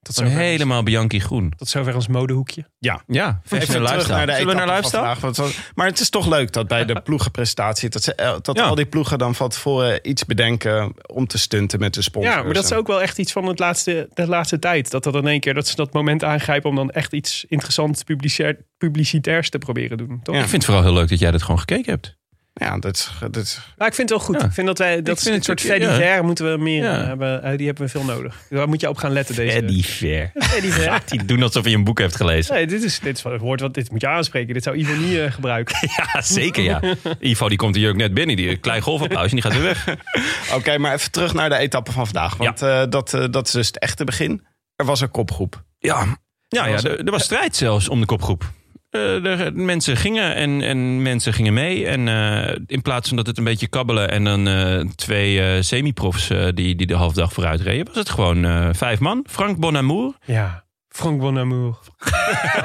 zover, 0.00 0.32
helemaal 0.32 0.82
Bianchi 0.82 1.20
groen. 1.20 1.52
tot 1.56 1.68
zover 1.68 1.94
ons 1.94 2.08
modehoekje. 2.08 2.64
Ja, 2.78 3.02
Even 3.44 3.60
even 3.60 3.82
naar 3.82 4.08
naar 4.08 4.26
de 4.26 4.32
Zullen 4.32 4.46
we 4.46 4.54
naar 4.54 4.76
lifestyle? 4.76 5.16
vandaag, 5.16 5.72
Maar 5.74 5.86
het 5.86 6.00
is 6.00 6.10
toch 6.10 6.26
leuk 6.26 6.52
dat 6.52 6.68
bij 6.68 6.84
de 6.84 7.00
ploegenpresentatie... 7.06 7.88
dat, 7.88 8.02
ze, 8.02 8.14
eh, 8.14 8.34
dat 8.42 8.56
Ja. 8.56 8.62
al 8.62 8.74
die 8.74 8.86
ploegen 8.86 9.18
dan 9.18 9.34
van 9.34 9.48
tevoren 9.48 10.08
iets 10.08 10.24
bedenken... 10.24 10.94
om 11.06 11.26
te 11.26 11.38
stunten 11.38 11.78
met 11.80 11.94
de 11.94 12.02
sponsors. 12.02 12.34
Ja, 12.34 12.42
maar 12.42 12.54
dat 12.54 12.64
is 12.64 12.72
ook 12.72 12.86
wel 12.86 13.02
echt 13.02 13.18
iets 13.18 13.32
van 13.32 13.46
het 13.46 13.58
laatste, 13.58 14.08
de 14.14 14.26
laatste 14.26 14.58
tijd. 14.58 14.90
Dat 14.90 15.04
dat 15.04 15.14
in 15.14 15.26
één 15.26 15.40
keer 15.40 15.54
dat 15.54 15.68
ze 15.68 15.76
dat 15.76 15.92
moment 15.92 16.24
aangrijpen 16.24 16.70
om 16.70 16.76
dan 16.76 16.90
echt 16.90 17.12
iets 17.12 17.44
interessants 17.48 18.02
publicitair, 18.02 18.56
publicitairs 18.78 19.50
te 19.50 19.58
proberen 19.58 19.98
doen. 19.98 20.20
Toch? 20.22 20.34
Ja. 20.34 20.40
Ik 20.42 20.48
vind 20.48 20.62
het 20.62 20.64
vooral 20.64 20.82
heel 20.84 20.94
leuk 21.00 21.08
dat 21.08 21.18
jij 21.18 21.30
dat 21.30 21.42
gewoon 21.42 21.58
gekeken 21.58 21.92
hebt. 21.92 22.16
Ja, 22.60 22.78
dat. 22.78 23.10
Dat 23.30 23.60
Maar 23.78 23.88
ik 23.88 23.94
vind 23.94 24.08
het 24.10 24.18
wel 24.18 24.26
goed. 24.28 24.40
Ja. 24.40 24.46
Ik 24.46 24.52
vind 24.52 24.66
dat 24.66 24.78
wij 24.78 25.02
dat 25.02 25.22
vind 25.22 25.34
het 25.34 25.48
een 25.48 25.58
soort 25.58 25.80
ja. 25.80 25.88
divers 25.88 26.22
moeten 26.22 26.52
we 26.52 26.58
meer 26.62 26.82
Ja. 26.84 27.00
eh, 27.00 27.06
hebben. 27.06 27.42
Eh, 27.42 27.56
Die 27.56 27.66
hebben 27.66 27.84
we 27.84 27.90
veel 27.90 28.04
nodig. 28.04 28.36
Daar 28.50 28.68
moet 28.68 28.80
je 28.80 28.88
op 28.88 28.96
gaan 28.96 29.12
letten 29.12 29.34
deze. 29.34 29.82
fair. 29.82 30.30
Fait 30.34 30.62
divers. 30.62 31.04
Die 31.04 31.24
doen 31.24 31.42
alsof 31.42 31.64
je 31.68 31.74
een 31.74 31.84
boek 31.84 31.98
hebt 31.98 32.16
gelezen. 32.16 32.54
Nee, 32.54 32.66
dit 32.66 32.82
is, 32.82 32.98
dit 33.00 33.16
is 33.16 33.22
wat 33.22 33.32
het 33.32 33.40
woord 33.42 33.60
wat 33.60 33.74
dit 33.74 33.90
moet 33.90 34.00
je 34.00 34.08
aanspreken. 34.08 34.54
Dit 34.54 34.62
zou 34.62 34.76
Ivo 34.76 34.94
niet 34.94 35.16
eh, 35.18 35.32
gebruiken. 35.32 35.76
Ja, 35.96 36.20
zeker 36.22 36.62
ja. 36.62 36.80
Ivo 37.20 37.48
die 37.48 37.58
komt 37.58 37.74
hier 37.76 37.88
ook 37.88 37.96
net 37.96 38.14
binnen. 38.14 38.36
Die 38.36 38.48
een 38.50 38.60
klein 38.60 38.82
golfapplaus 38.82 39.24
en 39.30 39.36
die 39.36 39.42
gaat 39.42 39.52
weer 39.52 39.62
weg. 39.62 39.96
Oké, 40.56 40.78
maar 40.78 40.94
even 40.94 41.10
terug 41.10 41.34
naar 41.34 41.48
de 41.48 41.56
etappe 41.56 41.92
van 41.92 42.04
vandaag. 42.04 42.36
Want 42.36 42.62
eh, 42.62 42.82
dat, 42.88 43.10
dat 43.30 43.46
is 43.46 43.52
dus 43.52 43.66
het 43.66 43.78
echte 43.78 44.04
begin. 44.04 44.46
Er 44.76 44.84
was 44.84 45.00
een 45.00 45.10
kopgroep. 45.10 45.64
Ja, 45.78 46.18
ja, 46.48 46.66
ja 46.66 46.76
er, 46.76 46.98
er 47.04 47.10
was 47.10 47.22
strijd 47.24 47.56
zelfs 47.56 47.88
om 47.88 48.00
de 48.00 48.06
kopgroep. 48.06 48.52
Eh, 48.94 49.24
er, 49.24 49.54
mensen 49.54 49.96
gingen 49.96 50.34
en, 50.34 50.62
en 50.62 51.02
mensen 51.02 51.32
gingen 51.32 51.54
mee. 51.54 51.86
En 51.86 52.08
eh, 52.08 52.56
in 52.66 52.82
plaats 52.82 53.08
van 53.08 53.16
dat 53.16 53.26
het 53.26 53.38
een 53.38 53.44
beetje 53.44 53.66
kabbelen 53.66 54.10
en 54.10 54.24
dan 54.24 54.48
eh, 54.48 54.80
twee 54.96 55.40
eh 55.40 55.62
semi-profs 55.62 56.30
eh, 56.30 56.48
die, 56.54 56.74
die 56.74 56.86
de 56.86 56.94
halfdag 56.94 57.32
vooruit 57.32 57.60
reden, 57.60 57.86
was 57.86 57.96
het 57.96 58.10
gewoon 58.10 58.44
eh, 58.44 58.68
vijf 58.72 59.00
man. 59.00 59.24
Frank 59.28 59.58
Bonamour. 59.58 60.14
Ja. 60.24 60.63
Frank 60.94 61.20
Bonamour. 61.20 61.76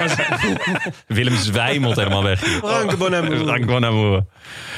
Willem 1.07 1.35
zwijmelt 1.35 1.95
helemaal 1.95 2.23
weg. 2.23 2.45
hier. 2.45 2.57
Frank 2.57 2.97
Bonamour. 2.97 3.37
Frank 3.37 3.65
Bonamour. 3.65 4.25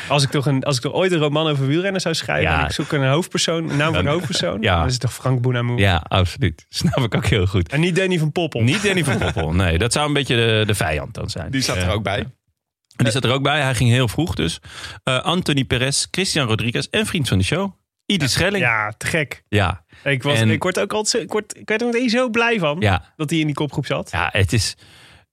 Als 0.07 0.23
ik, 0.23 0.29
toch 0.29 0.45
een, 0.45 0.63
als 0.63 0.75
ik 0.75 0.81
toch 0.81 0.93
ooit 0.93 1.11
een 1.11 1.17
roman 1.19 1.47
over 1.47 1.67
wielrennen 1.67 2.01
zou 2.01 2.15
schrijven... 2.15 2.51
Ja. 2.51 2.59
en 2.59 2.65
ik 2.65 2.71
zoek 2.71 2.91
een 2.91 3.07
hoofdpersoon, 3.07 3.69
een 3.69 3.77
naam 3.77 3.93
van 3.93 4.05
een 4.05 4.11
hoofdpersoon... 4.11 4.61
Ja. 4.61 4.77
dan 4.77 4.85
is 4.85 4.91
het 4.91 5.01
toch 5.01 5.13
Frank 5.13 5.41
Bonamour. 5.41 5.79
Ja, 5.79 6.03
absoluut. 6.07 6.65
Snap 6.69 6.97
ik 6.97 7.15
ook 7.15 7.25
heel 7.25 7.45
goed. 7.45 7.69
En 7.69 7.79
niet 7.79 7.95
Danny 7.95 8.19
van 8.19 8.31
Poppel. 8.31 8.61
Niet 8.61 8.83
Danny 8.83 9.03
van 9.03 9.17
Poppel. 9.17 9.53
Nee, 9.53 9.77
dat 9.77 9.93
zou 9.93 10.07
een 10.07 10.13
beetje 10.13 10.35
de, 10.35 10.63
de 10.65 10.75
vijand 10.75 11.13
dan 11.13 11.29
zijn. 11.29 11.51
Die 11.51 11.61
zat 11.61 11.77
er 11.77 11.91
ook 11.91 12.03
bij. 12.03 12.19
En 12.95 13.03
die 13.03 13.11
zat 13.11 13.23
er 13.23 13.31
ook 13.31 13.43
bij. 13.43 13.61
Hij 13.61 13.75
ging 13.75 13.89
heel 13.89 14.07
vroeg 14.07 14.35
dus. 14.35 14.59
Eh, 15.03 15.21
Anthony 15.21 15.63
Perez, 15.63 16.05
Christian 16.11 16.47
Rodriguez 16.47 16.87
en 16.91 17.05
vriend 17.05 17.27
van 17.27 17.37
de 17.37 17.43
show. 17.43 17.73
Ieder 18.11 18.29
Schelling. 18.29 18.63
Ja. 18.63 18.85
Ja, 18.85 18.93
te 18.97 19.05
gek. 19.05 19.43
Ja. 19.47 19.83
Ik, 20.03 20.23
was, 20.23 20.39
En- 20.39 20.49
ik, 20.49 20.63
word 20.63 20.79
ook 20.79 20.93
altijd, 20.93 21.09
zo- 21.09 21.17
ik, 21.17 21.31
word, 21.31 21.57
ik 21.57 21.67
werd 21.69 21.81
er 21.81 21.87
meteen 21.87 22.09
zo 22.09 22.29
blij 22.29 22.59
van 22.59 22.77
ja. 22.79 23.13
dat 23.15 23.29
hij 23.29 23.39
in 23.39 23.45
die 23.45 23.55
kopgroep 23.55 23.85
zat. 23.85 24.11
het 24.13 24.53
is, 24.53 24.75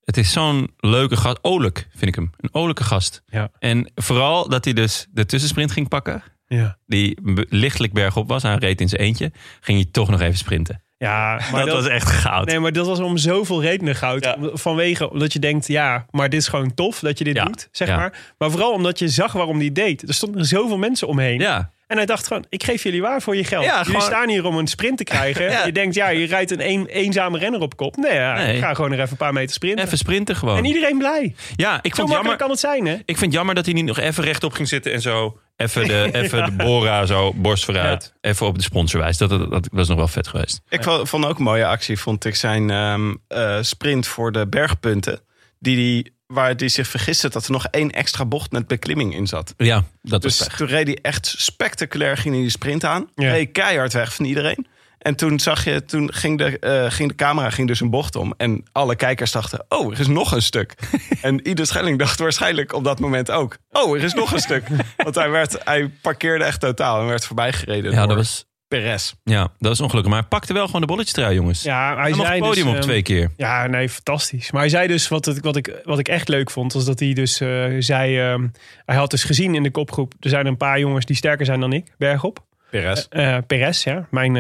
het 0.05 0.17
is 0.17 0.33
zo'n 0.33 0.71
leuke 0.77 1.17
gast. 1.17 1.39
Olijk 1.43 1.87
vind 1.91 2.07
ik 2.07 2.15
hem. 2.15 2.31
Een 2.37 2.55
olijke 2.55 2.85
gast. 2.85 3.23
Ja. 3.27 3.51
En 3.59 3.93
vooral 3.95 4.49
dat 4.49 4.65
hij 4.65 4.73
dus 4.75 5.07
de 5.11 5.27
tussensprint 5.27 5.73
ging 5.73 5.89
pakken. 5.89 6.23
Ja, 6.47 6.79
Die 6.87 7.19
lichtelijk 7.49 7.93
bergop 7.93 8.29
was. 8.29 8.43
Hij 8.43 8.55
reed 8.57 8.81
in 8.81 8.89
zijn 8.89 9.01
eentje. 9.03 9.33
Ging 9.61 9.79
hij 9.83 9.89
toch 9.91 10.11
nog 10.11 10.21
even 10.21 10.39
sprinten. 10.39 10.83
ja 10.99 11.41
maar 11.53 11.65
dat, 11.67 11.75
was 11.75 11.87
echt 11.87 12.11
goud. 12.11 12.47
Nee, 12.47 12.59
maar 12.61 12.73
dat 12.73 12.87
was 12.87 12.99
om 12.99 13.17
zoveel 13.17 13.63
redenen 13.63 13.95
goud. 13.97 14.25
Ja. 14.25 14.37
Vanwege 14.53 15.11
omdat 15.11 15.33
je 15.33 15.39
denkt, 15.39 15.67
ja, 15.67 16.07
maar 16.11 16.29
dit 16.29 16.41
is 16.41 16.49
gewoon 16.49 16.75
tof 16.75 16.99
dat 17.01 17.19
je 17.19 17.25
dit 17.25 17.37
Ja. 17.37 17.45
doet, 17.45 17.69
zeg 17.73 17.89
Ja. 17.89 17.97
maar. 17.97 18.35
Maar 18.39 18.51
vooral 18.51 18.73
omdat 18.73 18.99
je 18.99 19.09
zag 19.09 19.33
waarom 19.33 19.59
die 19.59 19.73
deed. 19.73 20.09
Er 20.09 20.15
stonden 20.15 20.45
zoveel 20.45 20.79
mensen 20.79 21.09
omheen. 21.09 21.41
Ja. 21.41 21.71
En 21.89 21.97
hij 21.97 22.07
dacht 22.07 22.27
gewoon, 22.27 22.45
ik 22.49 22.63
geef 22.65 22.83
jullie 22.83 23.01
waar 23.03 23.23
voor 23.23 23.37
je 23.37 23.45
geld. 23.45 23.65
Ja, 23.65 23.71
jullie 23.71 23.85
gewoon- 23.85 24.03
staan 24.03 24.29
hier 24.29 24.45
om 24.45 24.57
een 24.59 24.67
sprint 24.67 24.97
te 24.99 25.05
krijgen. 25.05 25.51
Ja. 25.51 25.65
Je 25.67 25.73
denkt, 25.73 25.95
ja, 25.95 26.09
je 26.09 26.27
rijdt 26.27 26.51
een, 26.51 26.69
een 26.69 26.87
eenzame 26.87 27.39
renner 27.39 27.61
op 27.61 27.77
kop. 27.77 27.97
Nee, 27.97 28.15
ja, 28.15 28.35
Nee. 28.37 28.55
ik 28.57 28.63
ga 28.63 28.75
gewoon 28.75 28.93
er 28.93 28.99
even 28.99 29.11
een 29.11 29.17
paar 29.17 29.33
meter 29.33 29.55
sprinten. 29.55 29.85
Even 29.85 29.99
sprinten 29.99 30.37
gewoon. 30.37 30.57
En 30.57 30.65
iedereen 30.65 30.99
blij. 30.99 31.35
ja, 31.57 31.79
ik 31.83 31.95
Zo 31.95 32.01
vond 32.03 32.15
jammer. 32.15 32.37
kan 32.37 32.51
het 32.51 32.59
zijn, 32.59 32.87
hè? 32.87 32.93
Ik 32.95 33.03
vind 33.07 33.21
het 33.21 33.33
jammer 33.33 33.55
dat 33.55 33.65
hij 33.65 33.75
niet 33.75 33.85
nog 33.85 33.99
even 33.99 34.25
rechtop 34.25 34.53
ging 34.53 34.69
zitten 34.69 34.93
en 34.93 35.01
zo. 35.01 35.39
Even 35.57 35.87
de, 35.89 36.09
even 36.23 36.45
de 36.45 36.53
Bora 36.65 37.07
zo, 37.07 37.33
borst 37.35 37.65
vooruit. 37.65 38.13
Even 38.21 38.47
op 38.47 38.57
de 38.57 38.63
sponsor 38.63 39.01
wijst. 39.01 39.19
Dat, 39.19 39.29
dat, 39.31 39.51
dat 39.51 39.69
was 39.73 39.89
nog 39.89 39.97
wel 39.97 40.09
vet 40.09 40.29
geweest. 40.29 40.61
Ik 40.69 40.83
vo- 40.83 41.05
vond 41.05 41.27
ook 41.27 41.39
een 41.39 41.45
mooie 41.45 41.67
actie, 41.67 41.99
vond 41.99 42.25
ik 42.25 42.35
zijn 42.35 42.71
ehm, 42.71 43.15
eh, 43.29 43.59
sprint 43.61 44.07
voor 44.07 44.33
de 44.33 44.47
bergpunten. 44.49 45.21
Die 45.59 45.77
die, 45.77 46.13
waar 46.35 46.55
hij 46.57 46.69
zich 46.69 46.89
vergiste 46.89 47.29
dat 47.29 47.45
er 47.45 47.53
nog 47.53 47.67
één 47.71 47.91
extra 47.91 48.25
bocht 48.25 48.53
met 48.53 48.67
beklimming 48.67 49.15
in 49.15 49.27
zat. 49.27 49.55
Ja, 49.57 49.85
dat 50.03 50.23
was 50.23 50.37
Dus 50.37 50.47
pech. 50.47 50.57
toen 50.57 50.67
reed 50.67 50.87
hij 50.87 50.99
echt 51.03 51.35
spectaculair 51.39 52.17
ging 52.17 52.35
hij 52.35 52.43
die 52.43 52.53
sprint 52.53 52.85
aan. 52.85 53.11
Ja. 53.15 53.31
Reed 53.31 53.53
keihard 53.53 53.93
weg 53.93 54.15
van 54.15 54.25
iedereen. 54.25 54.67
En 54.99 55.15
toen 55.15 55.41
zag 55.41 55.65
je, 55.65 55.85
toen 55.85 56.13
ging 56.13 56.39
de, 56.39 56.59
eh, 56.59 56.91
ging 56.91 57.09
de 57.09 57.15
camera 57.15 57.51
ging 57.51 57.69
dus 57.69 57.81
een 57.81 57.91
bocht 57.91 58.17
om. 58.17 58.35
En 58.37 58.65
alle 58.73 58.97
kijkers 58.97 59.33
dachten, 59.33 59.65
oh, 59.69 59.93
er 59.93 60.01
is 60.01 60.07
nog 60.07 60.33
een 60.33 60.43
stuk. 60.43 60.75
en 61.23 61.49
ieder 61.49 61.67
Schelling 61.67 61.99
dacht 61.99 62.19
waarschijnlijk 62.19 62.73
op 62.73 62.85
dat 62.85 63.01
moment 63.01 63.31
ook, 63.31 63.57
oh, 63.71 63.97
er 63.97 64.03
is 64.03 64.15
nog 64.15 64.33
een 64.33 64.41
stuk. 64.41 64.69
Want 64.97 65.15
hij, 65.15 65.31
werd, 65.31 65.57
hij 65.65 65.89
parkeerde 65.89 66.45
echt 66.45 66.61
totaal 66.61 67.01
en 67.01 67.07
werd 67.07 67.25
voorbijgereden 67.25 67.91
Ja, 67.91 67.99
door 67.99 68.07
dat 68.07 68.17
was, 68.17 68.47
Perez. 68.69 69.13
ja, 69.25 69.41
dat 69.43 69.69
was 69.69 69.81
ongelukkig. 69.81 70.11
Maar 70.13 70.21
hij 70.21 70.29
pakte 70.29 70.53
wel 70.53 70.67
gewoon 70.67 70.81
de 70.81 70.87
bolletjestrui, 70.87 71.35
jongens. 71.35 71.63
Ja, 71.63 71.97
hij 71.97 72.13
zei 72.15 72.29
het 72.29 72.39
podium 72.39 72.55
dus, 72.65 72.65
op 72.65 72.73
ehm, 72.75 72.81
twee 72.83 73.03
keer. 73.03 73.31
Ja, 73.37 73.67
nee, 73.67 73.89
fantastisch. 73.89 74.51
Maar 74.51 74.61
hij 74.61 74.71
zei 74.71 74.87
dus, 74.87 75.09
wat, 75.09 75.25
het, 75.25 75.41
wat, 75.41 75.57
ik, 75.57 75.81
wat 75.85 75.99
ik 75.99 76.09
echt 76.09 76.29
leuk 76.29 76.51
vond, 76.51 76.73
was 76.73 76.85
dat 76.85 76.99
hij 77.01 77.13
dus 77.13 77.41
eh, 77.41 77.65
zei... 77.79 78.19
ehm, 78.19 78.49
hij 78.85 78.97
had 78.97 79.11
dus 79.11 79.25
gezien 79.25 79.55
in 79.55 79.63
de 79.63 79.71
kopgroep, 79.71 80.15
er 80.21 80.31
zijn 80.31 80.47
een 80.47 80.57
paar 80.57 80.79
jongens 80.79 81.05
die 81.05 81.17
sterker 81.17 81.47
zijn 81.47 81.61
dan 81.61 81.73
ik, 81.73 81.95
bergop. 81.99 82.47
Perez. 82.71 83.07
Eh 83.11 83.37
Perez, 83.47 83.85
ja, 83.85 84.07
mijn 84.11 84.33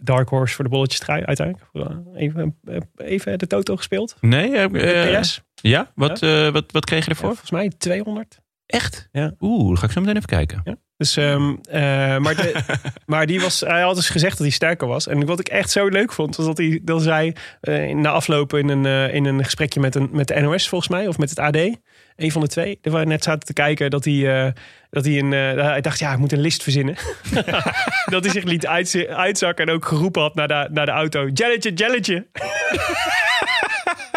dark 0.00 0.28
horse 0.28 0.54
voor 0.54 0.64
de 0.64 0.70
bolletjes 0.70 1.00
trui 1.00 1.24
uiteindelijk. 1.24 1.66
Even, 2.14 2.56
even 2.96 3.38
de 3.38 3.46
toto 3.46 3.76
gespeeld. 3.76 4.16
Nee? 4.20 4.68
Perez, 4.70 5.40
ja? 5.54 5.90
Wat, 5.94 6.22
eh, 6.22 6.48
wat, 6.48 6.72
wat 6.72 6.84
kreeg 6.84 6.98
je 7.04 7.10
Ja, 7.10 7.10
ervoor? 7.10 7.28
volgens 7.28 7.50
mij 7.50 7.72
200. 7.78 8.40
Echt? 8.66 9.08
Ja. 9.12 9.34
Oeh, 9.40 9.66
dan 9.66 9.78
ga 9.78 9.86
ik 9.86 9.92
zo 9.92 10.00
meteen 10.00 10.16
even 10.16 10.28
kijken. 10.28 10.60
Ja. 10.64 10.76
Dus, 10.96 11.16
ehm, 11.16 11.54
eh, 11.70 12.18
maar, 12.18 12.36
de, 12.36 12.54
maar 13.06 13.26
die 13.26 13.40
was, 13.40 13.60
hij 13.60 13.80
had 13.80 13.94
dus 13.94 14.08
gezegd 14.08 14.32
dat 14.32 14.46
hij 14.46 14.50
sterker 14.56 14.88
was. 14.88 15.06
En 15.06 15.26
wat 15.26 15.40
ik 15.40 15.48
echt 15.48 15.70
zo 15.70 15.88
leuk 15.88 16.12
vond, 16.12 16.36
was 16.36 16.46
dat 16.46 16.58
hij 16.58 16.80
dat 16.82 17.02
zei 17.02 17.32
eh, 17.60 17.94
na 17.94 18.10
afloop 18.10 18.54
in 18.54 18.68
een, 18.68 18.86
eh, 18.86 19.14
in 19.14 19.24
een 19.24 19.44
gesprekje 19.44 19.80
met, 19.80 19.94
een, 19.94 20.08
met 20.12 20.28
de 20.28 20.40
NOS 20.40 20.68
volgens 20.68 20.90
mij, 20.90 21.08
of 21.08 21.18
met 21.18 21.30
het 21.30 21.38
AD. 21.38 21.56
Een 22.16 22.32
van 22.32 22.40
de 22.40 22.46
twee. 22.48 22.78
We 22.82 23.04
net 23.04 23.24
zaten 23.24 23.46
te 23.46 23.52
kijken 23.52 23.90
dat 23.90 24.04
hij, 24.04 24.52
dat 24.90 25.04
hij 25.04 25.18
een. 25.18 25.30
hij 25.30 25.80
dacht, 25.80 25.98
ja, 25.98 26.12
ik 26.12 26.18
moet 26.18 26.32
een 26.32 26.40
list 26.40 26.62
verzinnen. 26.62 26.96
dat 28.14 28.24
hij 28.24 28.32
zich 28.32 28.44
liet 28.44 28.66
uitz- 28.66 29.04
uitzakken 29.06 29.66
en 29.66 29.74
ook 29.74 29.84
geroepen 29.84 30.22
had 30.22 30.34
naar 30.34 30.48
de, 30.48 30.68
naar 30.70 30.86
de 30.86 30.92
auto: 30.92 31.28
Jelletje, 31.28 31.72
Jelletje. 31.72 32.26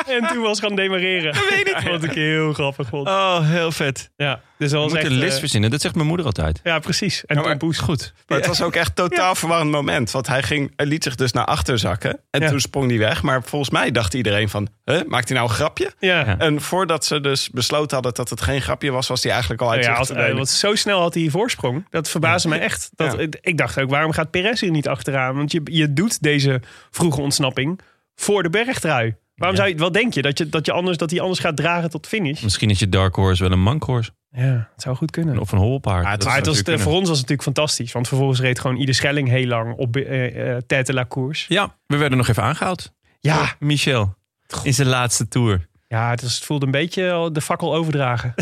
En 0.09 0.27
toen 0.27 0.41
was 0.41 0.59
gaan 0.59 0.75
demareren. 0.75 1.33
Dat 1.33 1.49
weet 1.49 1.67
ik. 1.67 1.89
Wat 1.89 2.03
ik 2.03 2.11
heel 2.11 2.53
grappig 2.53 2.87
vond. 2.87 3.07
Oh, 3.07 3.49
heel 3.49 3.71
vet. 3.71 4.09
Ja, 4.15 4.41
dus 4.57 4.71
dat 4.71 4.83
Je 4.83 4.89
was 4.89 4.97
echt, 4.97 5.05
een 5.11 5.17
list 5.17 5.33
eh, 5.33 5.39
verzinnen. 5.39 5.69
Dat 5.69 5.81
zegt 5.81 5.95
mijn 5.95 6.07
moeder 6.07 6.25
altijd. 6.25 6.59
Ja, 6.63 6.79
precies. 6.79 7.25
En 7.25 7.35
Ja, 7.35 7.41
maar- 7.41 7.49
Tom 7.49 7.59
Poes. 7.59 7.77
Goed. 7.77 8.13
Maar 8.27 8.37
het 8.37 8.47
was 8.47 8.61
ook 8.61 8.75
echt 8.75 8.87
een 8.87 8.93
totaal 9.09 9.35
verwarrend 9.35 9.71
moment. 9.71 10.11
Want 10.11 10.27
hij, 10.27 10.43
ging, 10.43 10.73
hij 10.75 10.85
liet 10.85 11.03
zich 11.03 11.15
dus 11.15 11.31
naar 11.31 11.45
achter 11.45 11.79
zakken. 11.79 12.19
En 12.29 12.41
Ja. 12.41 12.49
toen 12.49 12.59
sprong 12.59 12.89
hij 12.89 12.99
weg. 12.99 13.23
Maar 13.23 13.43
volgens 13.43 13.71
mij 13.71 13.91
dacht 13.91 14.13
iedereen 14.13 14.49
van... 14.49 14.67
Huh, 14.85 15.01
maakt 15.07 15.27
hij 15.29 15.37
nou 15.37 15.49
een 15.49 15.55
grapje? 15.55 15.91
Ja. 15.99 16.37
En 16.37 16.61
voordat 16.61 17.05
ze 17.05 17.21
dus 17.21 17.49
besloten 17.49 17.93
hadden 17.93 18.13
dat 18.13 18.29
het 18.29 18.41
geen 18.41 18.61
grapje 18.61 18.91
was... 18.91 19.07
was 19.07 19.23
hij 19.23 19.31
eigenlijk 19.31 19.61
al 19.61 19.71
uit 19.71 19.83
Ja, 19.85 19.93
had, 19.93 20.09
eh, 20.09 20.33
want 20.33 20.49
zo 20.49 20.75
snel 20.75 20.99
had 21.01 21.13
hij 21.13 21.27
voorsprong. 21.29 21.85
Dat 21.89 22.09
verbaasde 22.09 22.49
mij 22.49 22.59
echt. 22.59 22.89
Dat, 22.95 23.15
Ja. 23.19 23.27
Ik 23.41 23.57
dacht 23.57 23.79
ook, 23.79 23.89
waarom 23.89 24.11
gaat 24.11 24.31
Perez 24.31 24.61
hier 24.61 24.71
niet 24.71 24.87
achteraan? 24.87 25.35
Want 25.35 25.51
je, 25.51 25.61
je 25.63 25.93
doet 25.93 26.21
deze 26.21 26.61
vroege 26.91 27.21
ontsnapping 27.21 27.79
voor 28.15 28.43
de 28.43 28.49
bergtrui. 28.49 29.15
Waarom 29.39 29.57
zou 29.57 29.69
je, 29.69 29.77
wat 29.77 29.93
denk 29.93 30.13
je? 30.13 30.21
Dat, 30.21 30.37
je, 30.37 30.49
dat, 30.49 30.65
je 30.65 30.71
anders, 30.71 30.97
dat 30.97 31.11
hij 31.11 31.21
anders 31.21 31.39
gaat 31.39 31.55
dragen 31.55 31.89
tot 31.89 32.07
finish? 32.07 32.41
Misschien 32.41 32.69
is 32.69 32.79
je 32.79 32.89
Dark 32.89 33.15
Horse 33.15 33.43
wel 33.43 33.51
een 33.51 33.61
Mank 33.61 33.83
Horse. 33.83 34.11
Ja, 34.31 34.69
het 34.73 34.81
zou 34.81 34.95
goed 34.95 35.11
kunnen. 35.11 35.39
Of 35.39 35.51
een 35.51 35.57
holpaard. 35.57 36.05
Ja, 36.05 36.11
het 36.11 36.23
Maar 36.23 36.35
het 36.35 36.45
was, 36.45 36.55
natuurlijk 36.55 36.83
voor 36.83 36.93
ons 36.93 37.09
was 37.09 37.17
het 37.19 37.29
natuurlijk 37.29 37.57
fantastisch. 37.57 37.91
Want 37.91 38.07
vervolgens 38.07 38.39
reed 38.39 38.59
gewoon 38.59 38.77
Ieder 38.77 38.95
Schelling 38.95 39.27
heel 39.29 39.47
lang 39.47 39.75
op 39.75 39.95
eh 39.95 40.55
eh 40.55 40.61
Tête 40.67 40.93
la 40.93 41.05
Course. 41.05 41.45
Ja, 41.53 41.75
we 41.85 41.97
werden 41.97 42.17
nog 42.17 42.27
even 42.27 42.43
aangehaald. 42.43 42.93
Ja, 43.19 43.37
Door 43.37 43.55
Michel. 43.59 44.17
In 44.63 44.73
zijn 44.73 44.87
laatste 44.87 45.27
tour. 45.27 45.67
ja 45.87 46.09
het, 46.09 46.21
was, 46.21 46.35
het 46.35 46.43
voelde 46.43 46.65
een 46.65 46.71
beetje 46.71 47.29
de 47.31 47.41
fakkel 47.41 47.75
overdragen. 47.75 48.33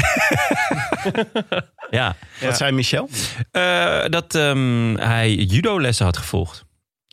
Ja. 1.89 2.15
Wat 2.41 2.57
zei 2.57 2.71
Michel? 2.71 3.09
Eh, 3.51 4.05
dat 4.09 4.35
ehm, 4.35 4.95
hij 4.95 5.33
judo-lessen 5.33 6.05
had 6.05 6.17
gevolgd. 6.17 6.65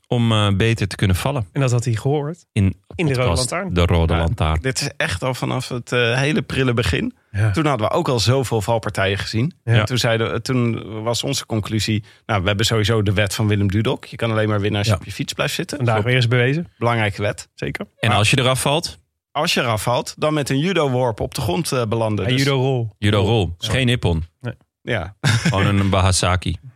Om 0.09 0.33
eh, 0.33 0.49
beter 0.57 0.89
te 0.89 0.97
kunnen 0.97 1.17
vallen. 1.17 1.47
En 1.53 1.61
dat 1.61 1.71
had 1.71 1.85
hij 1.85 1.95
gehoord. 1.95 2.45
In, 2.53 2.75
In 2.95 3.07
de 3.07 3.13
Rode 3.15 3.29
podcast 3.29 3.51
Lantaarn. 3.51 3.75
De 3.75 3.87
Rode 3.87 4.13
Ja. 4.13 4.19
Lantaarn. 4.19 4.61
Dit 4.63 4.81
is 4.81 4.91
echt 4.97 5.23
al 5.23 5.35
vanaf 5.35 5.69
het 5.69 5.93
eh, 5.93 6.15
hele 6.19 6.43
prille 6.43 6.75
begin. 6.75 7.15
Ja. 7.31 7.51
Toen 7.51 7.67
hadden 7.67 7.89
we 7.89 7.93
ook 7.95 8.09
al 8.09 8.21
zoveel 8.21 8.61
valpartijen 8.63 9.19
gezien. 9.19 9.53
Ja. 9.65 9.73
En 9.73 9.85
toen, 9.85 9.99
zeiden, 9.99 10.43
toen 10.43 11.03
was 11.03 11.23
onze 11.23 11.47
conclusie... 11.47 12.05
Nou, 12.27 12.41
we 12.41 12.47
hebben 12.47 12.67
sowieso 12.67 13.03
de 13.03 13.13
wet 13.13 13.35
van 13.35 13.47
Willem 13.49 13.71
Dudok. 13.71 14.05
Je 14.05 14.17
kan 14.17 14.31
alleen 14.31 14.49
maar 14.49 14.61
winnen 14.61 14.79
als 14.79 14.89
je 14.89 14.95
op 14.95 15.05
je 15.05 15.13
fiets 15.13 15.33
blijft 15.33 15.55
zitten. 15.55 15.77
Vandaag 15.77 16.03
weer 16.03 16.15
eens 16.15 16.29
bewezen. 16.29 16.69
belangrijke 16.79 17.23
wet. 17.23 17.49
Zeker. 17.55 17.87
En 17.99 18.11
als 18.11 18.31
je 18.31 18.39
eraf 18.39 18.61
valt, 18.61 18.99
Als 19.33 19.55
je 19.55 19.61
eraf 19.61 19.83
valt, 19.83 20.15
dan 20.19 20.35
met 20.35 20.51
een 20.51 20.59
judo-worp 20.59 21.21
op 21.21 21.35
de 21.35 21.41
grond 21.41 21.73
eh, 21.73 21.83
belanden. 21.87 22.25
En 22.25 22.31
Dus- 22.33 22.43
judo 22.43 22.57
rol. 22.57 22.91
judo-rol. 22.99 23.55
Is 23.59 23.69
geen 23.69 23.87
nippon. 23.87 24.25
Ja. 24.83 25.17
Gewoon 25.21 25.67
een 25.67 25.91
Bahasaki. 25.91 26.57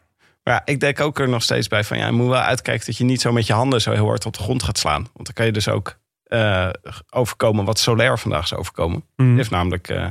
Maar 0.48 0.56
ja, 0.56 0.72
ik 0.72 0.80
denk 0.80 1.00
ook 1.00 1.18
er 1.18 1.28
nog 1.28 1.42
steeds 1.42 1.68
bij 1.68 1.84
van... 1.84 1.98
ja, 1.98 2.06
je 2.06 2.12
moet 2.12 2.28
wel 2.28 2.40
uitkijken 2.40 2.86
dat 2.86 2.96
je 2.96 3.04
niet 3.04 3.20
zo 3.20 3.32
met 3.32 3.46
je 3.46 3.52
handen 3.52 3.80
zo 3.80 3.92
heel 3.92 4.06
hard 4.06 4.26
op 4.26 4.36
de 4.36 4.42
grond 4.42 4.62
gaat 4.62 4.78
slaan. 4.78 5.02
Want 5.12 5.24
dan 5.26 5.34
kan 5.34 5.46
je 5.46 5.52
dus 5.52 5.68
ook 5.68 5.98
eh, 6.22 6.68
overkomen 7.10 7.64
wat 7.64 7.78
Soler 7.78 8.18
vandaag 8.18 8.44
is 8.44 8.54
overkomen. 8.54 9.04
Die 9.16 9.34
heeft 9.34 9.50
namelijk 9.50 9.88
eh, 9.88 10.06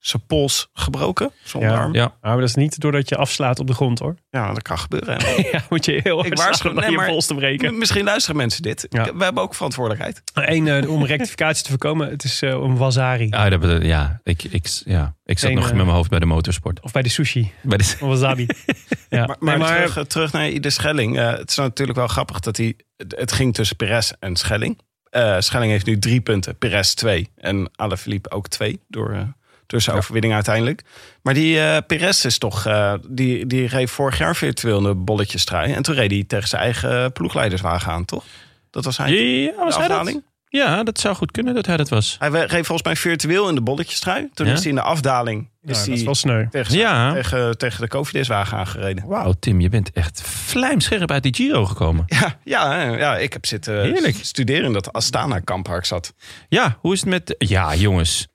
zijn 0.00 0.22
pols 0.26 0.68
gebroken, 0.72 1.30
zijn 1.44 1.62
Ja. 1.62 1.68
onderarm. 1.68 1.94
Ja. 1.94 2.00
Ja. 2.02 2.28
Maar 2.30 2.36
dat 2.40 2.48
is 2.48 2.54
niet 2.54 2.80
doordat 2.80 3.08
je 3.08 3.16
afslaat 3.16 3.58
op 3.58 3.66
de 3.66 3.74
grond 3.74 3.98
hoor. 3.98 4.16
dat 4.30 4.62
kan 4.62 4.78
gebeuren. 4.78 5.18
Ja, 5.52 5.62
moet 5.68 5.84
je 5.84 6.00
heel 6.02 6.14
hard 6.16 6.26
Ik 6.26 6.36
waarschuw- 6.38 6.70
om 6.70 6.76
nee, 6.76 6.90
je 6.90 7.04
pols 7.06 7.26
te 7.26 7.34
breken. 7.34 7.78
Misschien 7.78 8.04
luisteren 8.04 8.36
mensen 8.36 8.62
dit. 8.62 8.86
Ja. 8.88 9.06
Ik- 9.06 9.12
We 9.14 9.24
hebben 9.24 9.42
ook 9.42 9.54
verantwoordelijkheid. 9.54 10.22
Eén, 10.34 10.68
eh, 10.68 10.90
om 10.90 11.04
rectificatie 11.04 11.62
te 11.62 11.68
voorkomen, 11.68 12.08
het 12.10 12.24
is 12.24 12.42
eh 12.42 12.60
om 12.62 12.76
Wazari. 12.76 13.30
Ah, 13.30 13.60
dat, 13.60 13.82
ja, 13.82 14.20
ik, 14.22 14.42
ik, 14.44 14.66
ja, 14.84 15.14
ik 15.24 15.38
zat 15.38 15.52
nog 15.52 15.62
eh, 15.64 15.68
met 15.74 15.84
mijn 15.84 15.96
hoofd 15.96 16.10
bij 16.10 16.18
de 16.18 16.26
motorsport. 16.26 16.80
Of 16.80 16.92
bij 16.92 17.02
de 17.02 17.08
sushi. 17.08 17.52
Bij 17.62 17.78
de, 17.78 17.96
Wasabi. 18.00 18.46
ja. 19.08 19.26
Maar, 19.26 19.36
maar, 19.38 19.58
Nee, 19.58 19.68
maar 19.68 19.86
terug, 19.90 20.06
terug 20.06 20.32
naar 20.32 20.48
Ieder 20.48 20.70
Schelling. 20.72 21.18
Eh, 21.18 21.30
het 21.36 21.50
is 21.50 21.56
natuurlijk 21.56 21.98
wel 21.98 22.08
grappig 22.08 22.40
dat 22.40 22.56
hij... 22.56 22.74
Het, 22.96 23.32
ging 23.32 23.54
tussen 23.54 23.76
Perez 23.76 24.10
en 24.18 24.36
Schelling. 24.36 24.78
Eh, 25.10 25.36
Schelling 25.38 25.70
heeft 25.72 25.86
nu 25.86 25.98
drie 25.98 26.20
punten. 26.20 26.56
Perez 26.58 26.92
twee. 26.94 27.30
En 27.36 27.70
Alaphilippe 27.76 28.30
ook 28.30 28.48
twee. 28.48 28.80
Door, 28.88 29.34
door 29.70 29.80
zijn 29.80 29.96
overwinning 29.96 30.34
uiteindelijk. 30.34 30.82
Maar 31.22 31.34
die 31.34 31.60
eh 31.60 31.76
Perez 31.86 32.24
is 32.24 32.38
toch... 32.38 32.66
eh, 32.66 32.94
die, 33.08 33.46
die 33.46 33.66
reed 33.66 33.90
vorig 33.90 34.18
jaar 34.18 34.36
virtueel 34.36 34.78
in 34.78 34.84
de 34.84 34.94
bolletjestrui. 34.94 35.72
En 35.72 35.82
toen 35.82 35.94
reed 35.94 36.10
hij 36.10 36.24
tegen 36.26 36.48
zijn 36.48 36.62
eigen 36.62 37.12
ploegleiderswagen 37.12 37.92
aan, 37.92 38.04
toch? 38.04 38.24
Dat 38.70 38.84
was 38.84 38.96
hij. 38.96 39.12
ja, 39.12 39.52
was 39.64 39.76
hij 39.76 39.88
dat? 39.88 39.96
afdaling. 39.96 40.24
Ja, 40.48 40.82
dat 40.82 40.98
zou 41.00 41.14
goed 41.14 41.30
kunnen 41.30 41.54
dat 41.54 41.66
hij 41.66 41.76
dat 41.76 41.88
was. 41.88 42.16
Hij 42.18 42.30
reed 42.30 42.50
volgens 42.66 42.82
mij 42.82 42.96
virtueel 42.96 43.48
in 43.48 43.54
de 43.54 43.60
bolletjestrui. 43.60 44.28
Toen 44.34 44.46
Ja? 44.46 44.52
is 44.52 44.58
hij 44.60 44.68
in 44.68 44.74
de 44.74 44.82
afdaling... 44.82 45.48
ja, 45.60 45.70
Is 45.70 45.76
dat 45.76 45.86
hij 45.86 45.94
is 45.94 46.02
wel 46.02 46.14
sneu. 46.14 46.46
tegen, 46.48 46.76
Ja. 46.76 47.12
tegen, 47.12 47.58
tegen 47.58 47.88
de 47.88 48.24
aangereden. 48.34 49.06
Wauw, 49.06 49.32
Tim, 49.40 49.60
je 49.60 49.68
bent 49.68 49.92
echt 49.92 50.22
vlijmscherp 50.22 51.10
uit 51.10 51.22
die 51.22 51.34
Giro 51.34 51.66
gekomen. 51.66 52.04
Ja, 52.06 52.38
ja, 52.44 52.82
ja, 52.96 53.16
ik 53.16 53.32
heb 53.32 53.46
zitten 53.46 53.80
Heerlijk. 53.82 54.16
studeren 54.20 54.64
in 54.64 54.72
dat 54.72 54.92
Astana-kamp 54.92 55.66
waar 55.66 55.78
ik 55.78 55.84
zat. 55.84 56.14
Ja, 56.48 56.76
hoe 56.80 56.92
is 56.92 57.00
het 57.00 57.08
met... 57.08 57.34
Ja, 57.38 57.74
jongens. 57.74 58.28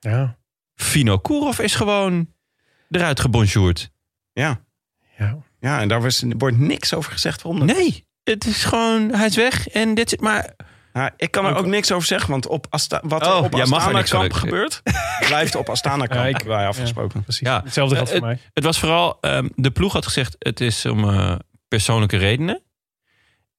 Ja. 0.00 0.36
Fino 0.76 1.18
Kourov 1.18 1.58
is 1.58 1.74
gewoon 1.74 2.32
eruit 2.90 3.20
gebonjourd. 3.20 3.90
Ja, 4.32 4.60
Ja. 5.18 5.38
ja 5.60 5.80
en 5.80 5.88
daar 5.88 6.02
was, 6.02 6.24
wordt 6.38 6.58
niks 6.58 6.94
over 6.94 7.12
gezegd 7.12 7.42
waarom. 7.42 7.66
dat- 7.66 7.76
Nee, 7.76 8.06
het 8.24 8.46
is 8.46 8.64
gewoon... 8.64 9.14
Hij 9.14 9.26
is 9.26 9.36
weg 9.36 9.68
en 9.68 9.94
dit 9.94 10.10
zit 10.10 10.20
maar... 10.20 10.54
Nou, 10.92 11.10
ik 11.16 11.30
kan 11.30 11.46
er 11.46 11.56
ook 11.56 11.66
niks 11.66 11.92
over 11.92 12.06
zeggen, 12.06 12.30
want 12.30 12.46
op 12.46 12.66
Asta 12.70 13.00
wat 13.04 13.26
er 13.26 13.32
Oh, 13.32 13.42
op 13.44 13.54
er 13.54 13.60
Astana-kamp 13.60 14.32
gebeurt, 14.32 14.82
blijft 15.26 15.54
op 15.54 15.68
Astana-kamp, 15.68 16.40
Ja, 16.40 16.46
wij 16.46 16.66
afgesproken. 16.66 17.22
Precies. 17.22 17.46
Ja. 17.46 17.60
Hetzelfde 17.64 17.94
geldt 17.96 18.10
voor 18.10 18.20
mij. 18.20 18.38
Het 18.52 18.64
was 18.64 18.78
vooral... 18.78 19.18
ehm, 19.20 19.48
de 19.54 19.70
ploeg 19.70 19.92
had 19.92 20.04
gezegd, 20.04 20.36
het 20.38 20.60
is 20.60 20.86
om 20.86 21.08
eh, 21.08 21.36
persoonlijke 21.68 22.16
redenen. 22.16 22.62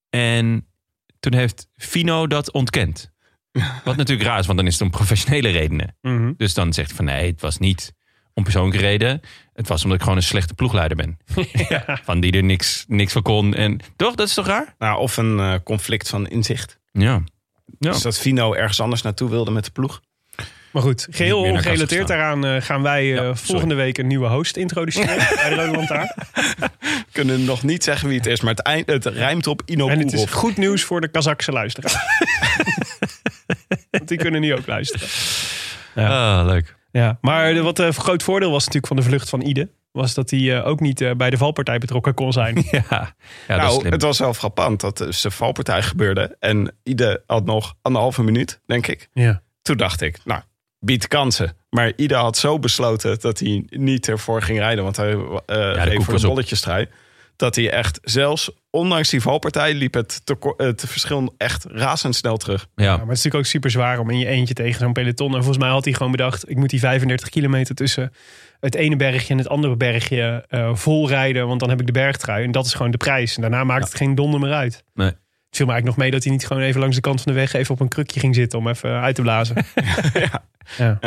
En 0.10 0.68
toen 1.20 1.34
heeft 1.34 1.68
Fino 1.76 2.28
dat 2.28 2.52
ontkend. 2.52 3.12
Wat 3.84 3.96
natuurlijk 3.96 4.30
raar 4.30 4.40
is, 4.40 4.46
want 4.46 4.58
dan 4.58 4.68
is 4.68 4.74
het 4.74 4.82
om 4.82 4.90
professionele 4.90 5.50
redenen. 5.50 5.96
Mhm. 6.02 6.34
Dus 6.38 6.54
dan 6.54 6.74
zegt 6.74 6.88
hij 6.88 6.96
van 6.96 7.06
nee, 7.06 7.32
het 7.32 7.42
was 7.42 7.58
niet 7.58 7.94
om 8.34 8.44
persoonlijke 8.44 8.80
reden. 8.80 9.22
Het 9.54 9.68
was 9.68 9.82
omdat 9.84 9.98
ik 9.98 10.04
gewoon 10.04 10.18
een 10.18 10.24
slechte 10.24 10.54
ploegleider 10.54 10.98
ben. 10.98 11.18
Van 12.04 12.20
die 12.20 12.32
er 12.32 12.44
niks, 12.44 12.86
niks 12.88 13.14
van 13.14 13.22
kon. 13.22 13.54
En 13.54 13.80
toch, 13.96 14.16
dat 14.16 14.28
is 14.28 14.34
toch 14.34 14.48
raar? 14.48 14.76
Nou, 14.78 15.00
of 15.00 15.18
een 15.18 15.40
eh, 15.40 15.54
conflict 15.64 16.10
van 16.10 16.28
inzicht. 16.28 16.80
Ja. 16.92 17.22
Ja. 17.80 17.92
Dus 17.92 18.02
dat 18.02 18.20
Fino 18.20 18.54
ergens 18.54 18.80
anders 18.80 19.02
naartoe 19.02 19.30
wilde 19.30 19.52
met 19.52 19.66
de 19.66 19.72
ploeg. 19.72 20.02
Maar 20.72 20.82
goed, 20.82 21.08
geheel 21.10 21.40
ongerelateerd 21.40 22.08
daaraan 22.08 22.46
eh, 22.46 22.62
gaan 22.62 22.82
wij 22.82 23.02
eh, 23.02 23.10
Ja, 23.10 23.22
sorry. 23.22 23.36
volgende 23.36 23.76
week 23.76 23.98
een 23.98 24.08
nieuwe 24.08 24.28
host 24.28 24.58
introduceren 24.58 25.18
bij 25.42 25.50
de 25.50 25.56
Rode 25.56 25.78
Lantaarn. 25.78 26.12
We 26.80 27.06
kunnen 27.12 27.44
nog 27.44 27.64
niet 27.64 27.84
zeggen 27.84 28.08
wie 28.08 28.18
het 28.18 28.26
is, 28.26 28.42
maar 28.42 28.52
het, 28.52 28.62
eind, 28.62 28.88
het 28.88 29.06
rijmt 29.06 29.48
op 29.48 29.62
Ino 29.66 29.88
En 29.88 30.00
het 30.00 30.14
is 30.14 30.26
goed 30.26 30.58
nieuws 30.58 30.84
voor 30.84 31.02
de 31.02 31.08
Kazakse 31.08 31.52
luisteraars. 31.52 31.96
Want 33.92 34.08
die 34.08 34.18
kunnen 34.18 34.42
nu 34.42 34.54
ook 34.56 34.68
luisteren. 34.68 35.08
Ah, 35.96 36.46
leuk. 36.46 36.76
Ja, 36.92 37.18
maar 37.22 37.54
de- 37.54 37.62
wat 37.62 37.80
een 37.80 37.94
groot 37.94 38.24
voordeel 38.24 38.52
was 38.52 38.60
natuurlijk 38.66 38.88
van 38.88 38.96
de 38.96 39.04
vlucht 39.04 39.30
van 39.30 39.42
Ide... 39.42 39.70
was 39.92 40.14
dat 40.14 40.30
hij 40.30 40.58
eh, 40.58 40.68
ook 40.68 40.80
niet 40.80 41.02
eh, 41.02 41.12
bij 41.16 41.30
de 41.30 41.38
valpartij 41.38 41.78
betrokken 41.78 42.14
kon 42.14 42.34
zijn. 42.34 42.56
Ja, 42.72 42.82
ja 42.90 43.14
dat 43.48 43.58
is 43.58 43.64
nou, 43.64 43.80
slim. 43.80 43.92
het 43.92 44.02
was 44.02 44.20
wel 44.20 44.34
frappant 44.34 44.82
dat 44.82 44.98
dus 44.98 45.22
de 45.22 45.32
valpartij 45.32 45.82
gebeurde. 45.82 46.36
En 46.40 46.76
Ide 46.84 47.24
had 47.26 47.46
nog 47.46 47.76
anderhalve 47.82 48.24
minuut, 48.24 48.62
denk 48.66 48.88
ik. 48.88 49.10
Ja. 49.14 49.42
Toen 49.62 49.78
dacht 49.78 50.02
ik, 50.02 50.18
nou, 50.26 50.42
biedt 50.80 51.08
kansen. 51.08 51.56
Maar 51.70 51.92
Ide 51.96 52.16
had 52.16 52.38
zo 52.38 52.60
besloten 52.60 53.20
dat 53.20 53.40
hij 53.40 53.64
niet 53.70 54.08
ervoor 54.08 54.42
ging 54.42 54.58
rijden. 54.60 54.84
Want 54.84 54.98
hij 54.98 55.12
eh 55.12 55.18
voor 55.96 56.12
was 56.12 56.22
de 56.22 56.28
op. 56.28 56.34
bolletjestrui. 56.34 56.88
Dat 57.38 57.56
hij 57.56 57.70
echt, 57.72 58.00
zelfs 58.04 58.52
ondanks 58.70 59.10
die 59.10 59.22
valpartij... 59.22 59.74
liep 59.74 59.94
het, 59.94 60.22
te, 60.26 60.54
het 60.58 60.84
verschil 60.88 61.34
echt 61.38 61.66
razendsnel 61.70 62.38
terug. 62.38 62.68
ja. 62.76 62.84
Ja, 62.84 62.90
maar 62.90 63.00
het 63.00 63.18
is 63.18 63.24
natuurlijk 63.24 63.36
ook 63.36 63.46
super 63.52 63.72
zwaar 63.72 64.00
om 64.00 64.10
in 64.10 64.20
je 64.20 64.26
eentje 64.26 64.54
tegen 64.54 64.80
zo'n 64.80 64.94
peloton. 64.94 65.28
En 65.28 65.38
volgens 65.38 65.58
mij 65.58 65.70
had 65.70 65.84
hij 65.86 65.94
gewoon 65.94 66.12
bedacht: 66.12 66.50
ik 66.50 66.58
moet 66.58 66.70
die 66.70 66.80
35 66.80 67.30
kilometer 67.30 67.76
tussen 67.76 68.12
het 68.60 68.76
ene 68.76 68.96
bergje 68.96 69.34
en 69.34 69.38
het 69.38 69.50
andere 69.50 69.76
bergje 69.76 70.46
eh 70.50 70.76
vol 70.76 71.08
rijden. 71.08 71.48
Want 71.48 71.60
dan 71.60 71.70
heb 71.70 71.80
ik 71.80 71.86
de 71.86 71.92
bergtrui. 71.92 72.44
En 72.44 72.52
dat 72.52 72.66
is 72.66 72.74
gewoon 72.74 72.92
de 72.92 72.98
prijs. 72.98 73.36
En 73.36 73.42
daarna 73.42 73.64
maakt 73.64 73.84
het 73.84 73.96
geen 73.96 74.16
donder 74.16 74.40
meer 74.40 74.54
uit. 74.54 74.84
Nee. 74.94 75.08
Het 75.08 75.56
viel 75.58 75.66
me 75.66 75.72
eigenlijk 75.72 75.86
nog 75.86 75.98
mee 75.98 76.12
dat 76.12 76.24
hij 76.24 76.32
niet 76.32 76.48
gewoon 76.48 76.64
even 76.64 76.80
langs 76.80 76.96
de 76.96 77.02
kant 77.02 77.22
van 77.22 77.34
de 77.34 77.40
weg 77.40 77.54
even 77.54 77.74
op 77.74 77.80
een 77.80 77.88
krukje 77.88 78.20
ging 78.20 78.36
zitten 78.36 78.60
om 78.60 78.68
even 78.68 79.00
uit 79.02 79.16
te 79.16 79.22
blazen. 79.22 79.56
ja. 80.78 81.00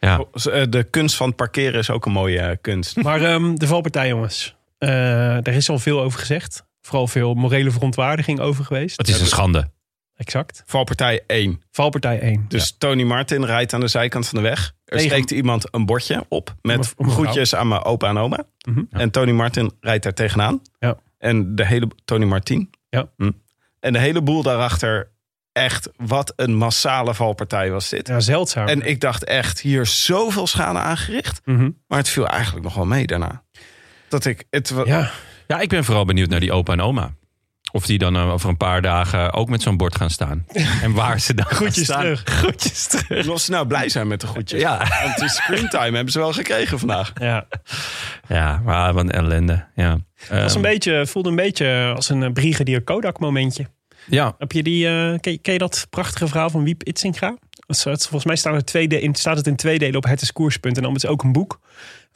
ja. 0.00 0.24
Eh, 0.32 0.62
De 0.68 0.86
kunst 0.90 1.16
van 1.16 1.34
parkeren 1.34 1.78
is 1.80 1.90
ook 1.90 2.06
een 2.06 2.12
mooie 2.12 2.38
eh, 2.40 2.56
kunst. 2.60 2.96
Maar 3.02 3.22
ehm, 3.22 3.54
de 3.54 3.66
valpartij, 3.66 4.08
jongens. 4.08 4.54
Eh 4.88 5.42
daar 5.42 5.54
is 5.54 5.68
al 5.68 5.78
veel 5.78 6.00
over 6.00 6.18
gezegd. 6.18 6.64
Vooral 6.80 7.06
veel 7.06 7.34
morele 7.34 7.70
verontwaardiging 7.70 8.40
over 8.40 8.64
geweest. 8.64 8.96
Het 8.96 9.08
is 9.08 9.20
een 9.20 9.26
schande. 9.26 9.70
Exact. 10.16 10.62
Valpartij 10.66 11.20
1. 11.26 11.62
Valpartij 11.70 12.20
1. 12.20 12.44
Dus 12.48 12.74
Tony 12.78 13.02
Martin 13.02 13.44
rijdt 13.44 13.72
aan 13.72 13.80
de 13.80 13.88
zijkant 13.88 14.28
van 14.28 14.42
de 14.42 14.48
weg. 14.48 14.72
Er 14.84 14.96
Tegen- 14.96 15.10
steekt 15.10 15.30
iemand 15.30 15.74
een 15.74 15.86
bordje 15.86 16.24
op 16.28 16.54
met 16.62 16.76
om 16.76 16.80
een 17.06 17.12
vrouw. 17.12 17.22
groetjes 17.24 17.54
aan 17.54 17.68
mijn 17.68 17.82
opa 17.82 18.08
en 18.08 18.18
oma. 18.18 18.44
Mhm. 18.68 18.82
En 18.90 19.10
Tony 19.10 19.30
Martin 19.32 19.72
rijdt 19.80 20.02
daar 20.02 20.14
tegenaan. 20.14 20.60
Ja. 20.78 20.96
En 21.18 21.54
de 21.54 21.66
hele... 21.66 21.88
Tony 22.04 22.24
Martin. 22.24 22.70
Ja. 22.88 23.08
Hm. 23.16 23.30
En 23.80 23.92
de 23.92 23.98
hele 23.98 24.22
boel 24.22 24.42
daarachter... 24.42 25.12
Echt, 25.52 25.90
wat 25.96 26.32
een 26.36 26.54
massale 26.54 27.14
valpartij 27.14 27.70
was 27.70 27.88
dit. 27.88 28.08
Ja, 28.08 28.20
zeldzaam. 28.20 28.66
En 28.68 28.82
ik 28.82 29.00
dacht 29.00 29.24
echt, 29.24 29.60
hier 29.60 29.80
is 29.80 30.04
zoveel 30.04 30.46
schade 30.46 30.78
aangericht. 30.78 31.40
Mhm. 31.44 31.70
Maar 31.86 31.98
het 31.98 32.08
viel 32.08 32.26
eigenlijk 32.28 32.64
nog 32.64 32.74
wel 32.74 32.86
mee 32.86 33.06
daarna. 33.06 33.43
Dat 34.08 34.24
ik... 34.24 34.44
Het, 34.50 34.72
Ja, 34.84 35.10
Ja, 35.46 35.60
ik 35.60 35.68
ben 35.68 35.84
vooral 35.84 36.04
benieuwd 36.04 36.28
naar 36.28 36.40
die 36.40 36.52
opa 36.52 36.72
en 36.72 36.80
oma. 36.80 37.14
Of 37.72 37.86
die 37.86 37.98
dan 37.98 38.16
eh, 38.16 38.32
over 38.32 38.48
een 38.48 38.56
paar 38.56 38.82
dagen 38.82 39.32
ook 39.32 39.48
met 39.48 39.62
zo'n 39.62 39.76
bord 39.76 39.96
gaan 39.96 40.10
staan. 40.10 40.46
En 40.82 40.92
waar 40.92 41.20
ze 41.20 41.34
dan 41.34 41.44
gaan 41.46 41.56
Groetjes 41.56 41.84
staan. 41.84 42.00
terug. 42.00 42.22
Groetjes 42.24 42.86
terug. 42.86 43.28
Of 43.28 43.40
ze 43.40 43.50
nou 43.50 43.66
blij 43.66 43.88
zijn 43.88 44.06
met 44.06 44.20
de 44.20 44.26
goedjes. 44.26 44.60
Ja. 44.60 44.78
Want 45.04 45.18
die 45.18 45.28
screentime 45.28 45.94
hebben 45.94 46.12
ze 46.12 46.18
wel 46.18 46.32
gekregen 46.32 46.78
vandaag. 46.78 47.12
ja. 47.20 47.46
Ja, 48.28 48.60
maar 48.64 48.92
wat 48.92 49.02
een 49.04 49.10
ellende. 49.10 49.64
Ja. 49.74 49.98
Het 50.14 50.28
was 50.42 50.54
een 50.54 50.64
Ehm, 50.64 50.72
beetje, 50.72 51.06
voelde 51.06 51.28
een 51.28 51.36
beetje 51.36 51.92
als 51.96 52.08
een 52.08 52.22
eh, 52.22 52.32
Brigadier 52.32 52.82
Kodak 52.82 53.18
momentje. 53.18 53.66
Ja, 54.06 54.34
Heb 54.38 54.52
je 54.52 54.62
die, 54.62 54.86
eh, 54.86 54.92
ken, 55.20 55.32
je- 55.32 55.38
ken 55.38 55.52
je 55.52 55.58
dat 55.58 55.86
prachtige 55.90 56.26
verhaal 56.28 56.50
van 56.50 56.64
Wiep 56.64 56.82
Itzinga? 56.82 57.36
Het- 57.66 57.82
Volgens 57.82 58.24
mij 58.24 58.36
staat 58.36 58.54
het, 58.54 58.66
twee 58.66 58.88
de- 58.88 59.00
in, 59.00 59.14
staat 59.14 59.36
het 59.36 59.46
in 59.46 59.56
twee 59.56 59.78
delen 59.78 59.96
op 59.96 60.04
Het 60.04 60.22
is 60.22 60.32
Koerspunt. 60.32 60.76
En 60.76 60.82
dan 60.82 60.94
is 60.94 61.02
het 61.02 61.10
ook 61.10 61.22
een 61.22 61.32
boek 61.32 61.60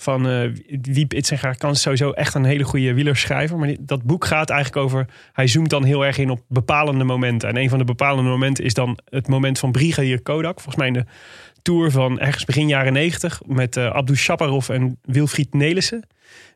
van 0.01 0.28
eh 0.28 0.51
Wiep 0.82 1.14
Itzinga. 1.14 1.53
Kan 1.53 1.76
sowieso 1.76 2.11
echt 2.11 2.34
een 2.34 2.44
hele 2.44 2.64
goede 2.64 2.94
wielerschrijver. 2.94 3.59
Maar 3.59 3.74
dat 3.80 4.03
boek 4.03 4.24
gaat 4.24 4.51
eigenlijk 4.51 4.84
over... 4.84 5.07
Hij 5.32 5.46
zoomt 5.46 5.70
dan 5.70 5.84
heel 5.84 6.05
erg 6.07 6.18
in 6.18 6.30
op 6.30 6.40
bepalende 6.49 7.05
momenten. 7.05 7.49
En 7.49 7.57
een 7.57 7.68
van 7.68 7.78
de 7.78 7.84
bepalende 7.84 8.30
momenten 8.30 8.64
is 8.64 8.74
dan 8.74 8.99
het 9.05 9.28
moment 9.28 9.59
van 9.59 9.72
Brigadier 9.72 10.22
Kodak. 10.22 10.61
Volgens 10.61 10.76
mij 10.76 10.86
in 10.86 10.92
de 10.92 11.05
Tour 11.62 11.90
van 11.90 12.20
ergens 12.20 12.44
begin 12.44 12.68
jaren 12.68 12.92
negentig. 12.92 13.40
Met 13.46 13.76
eh 13.76 13.90
Abdou 13.90 14.18
Shaparov 14.18 14.68
en 14.68 14.99
Wilfried 15.03 15.55
Nelissen. 15.55 16.07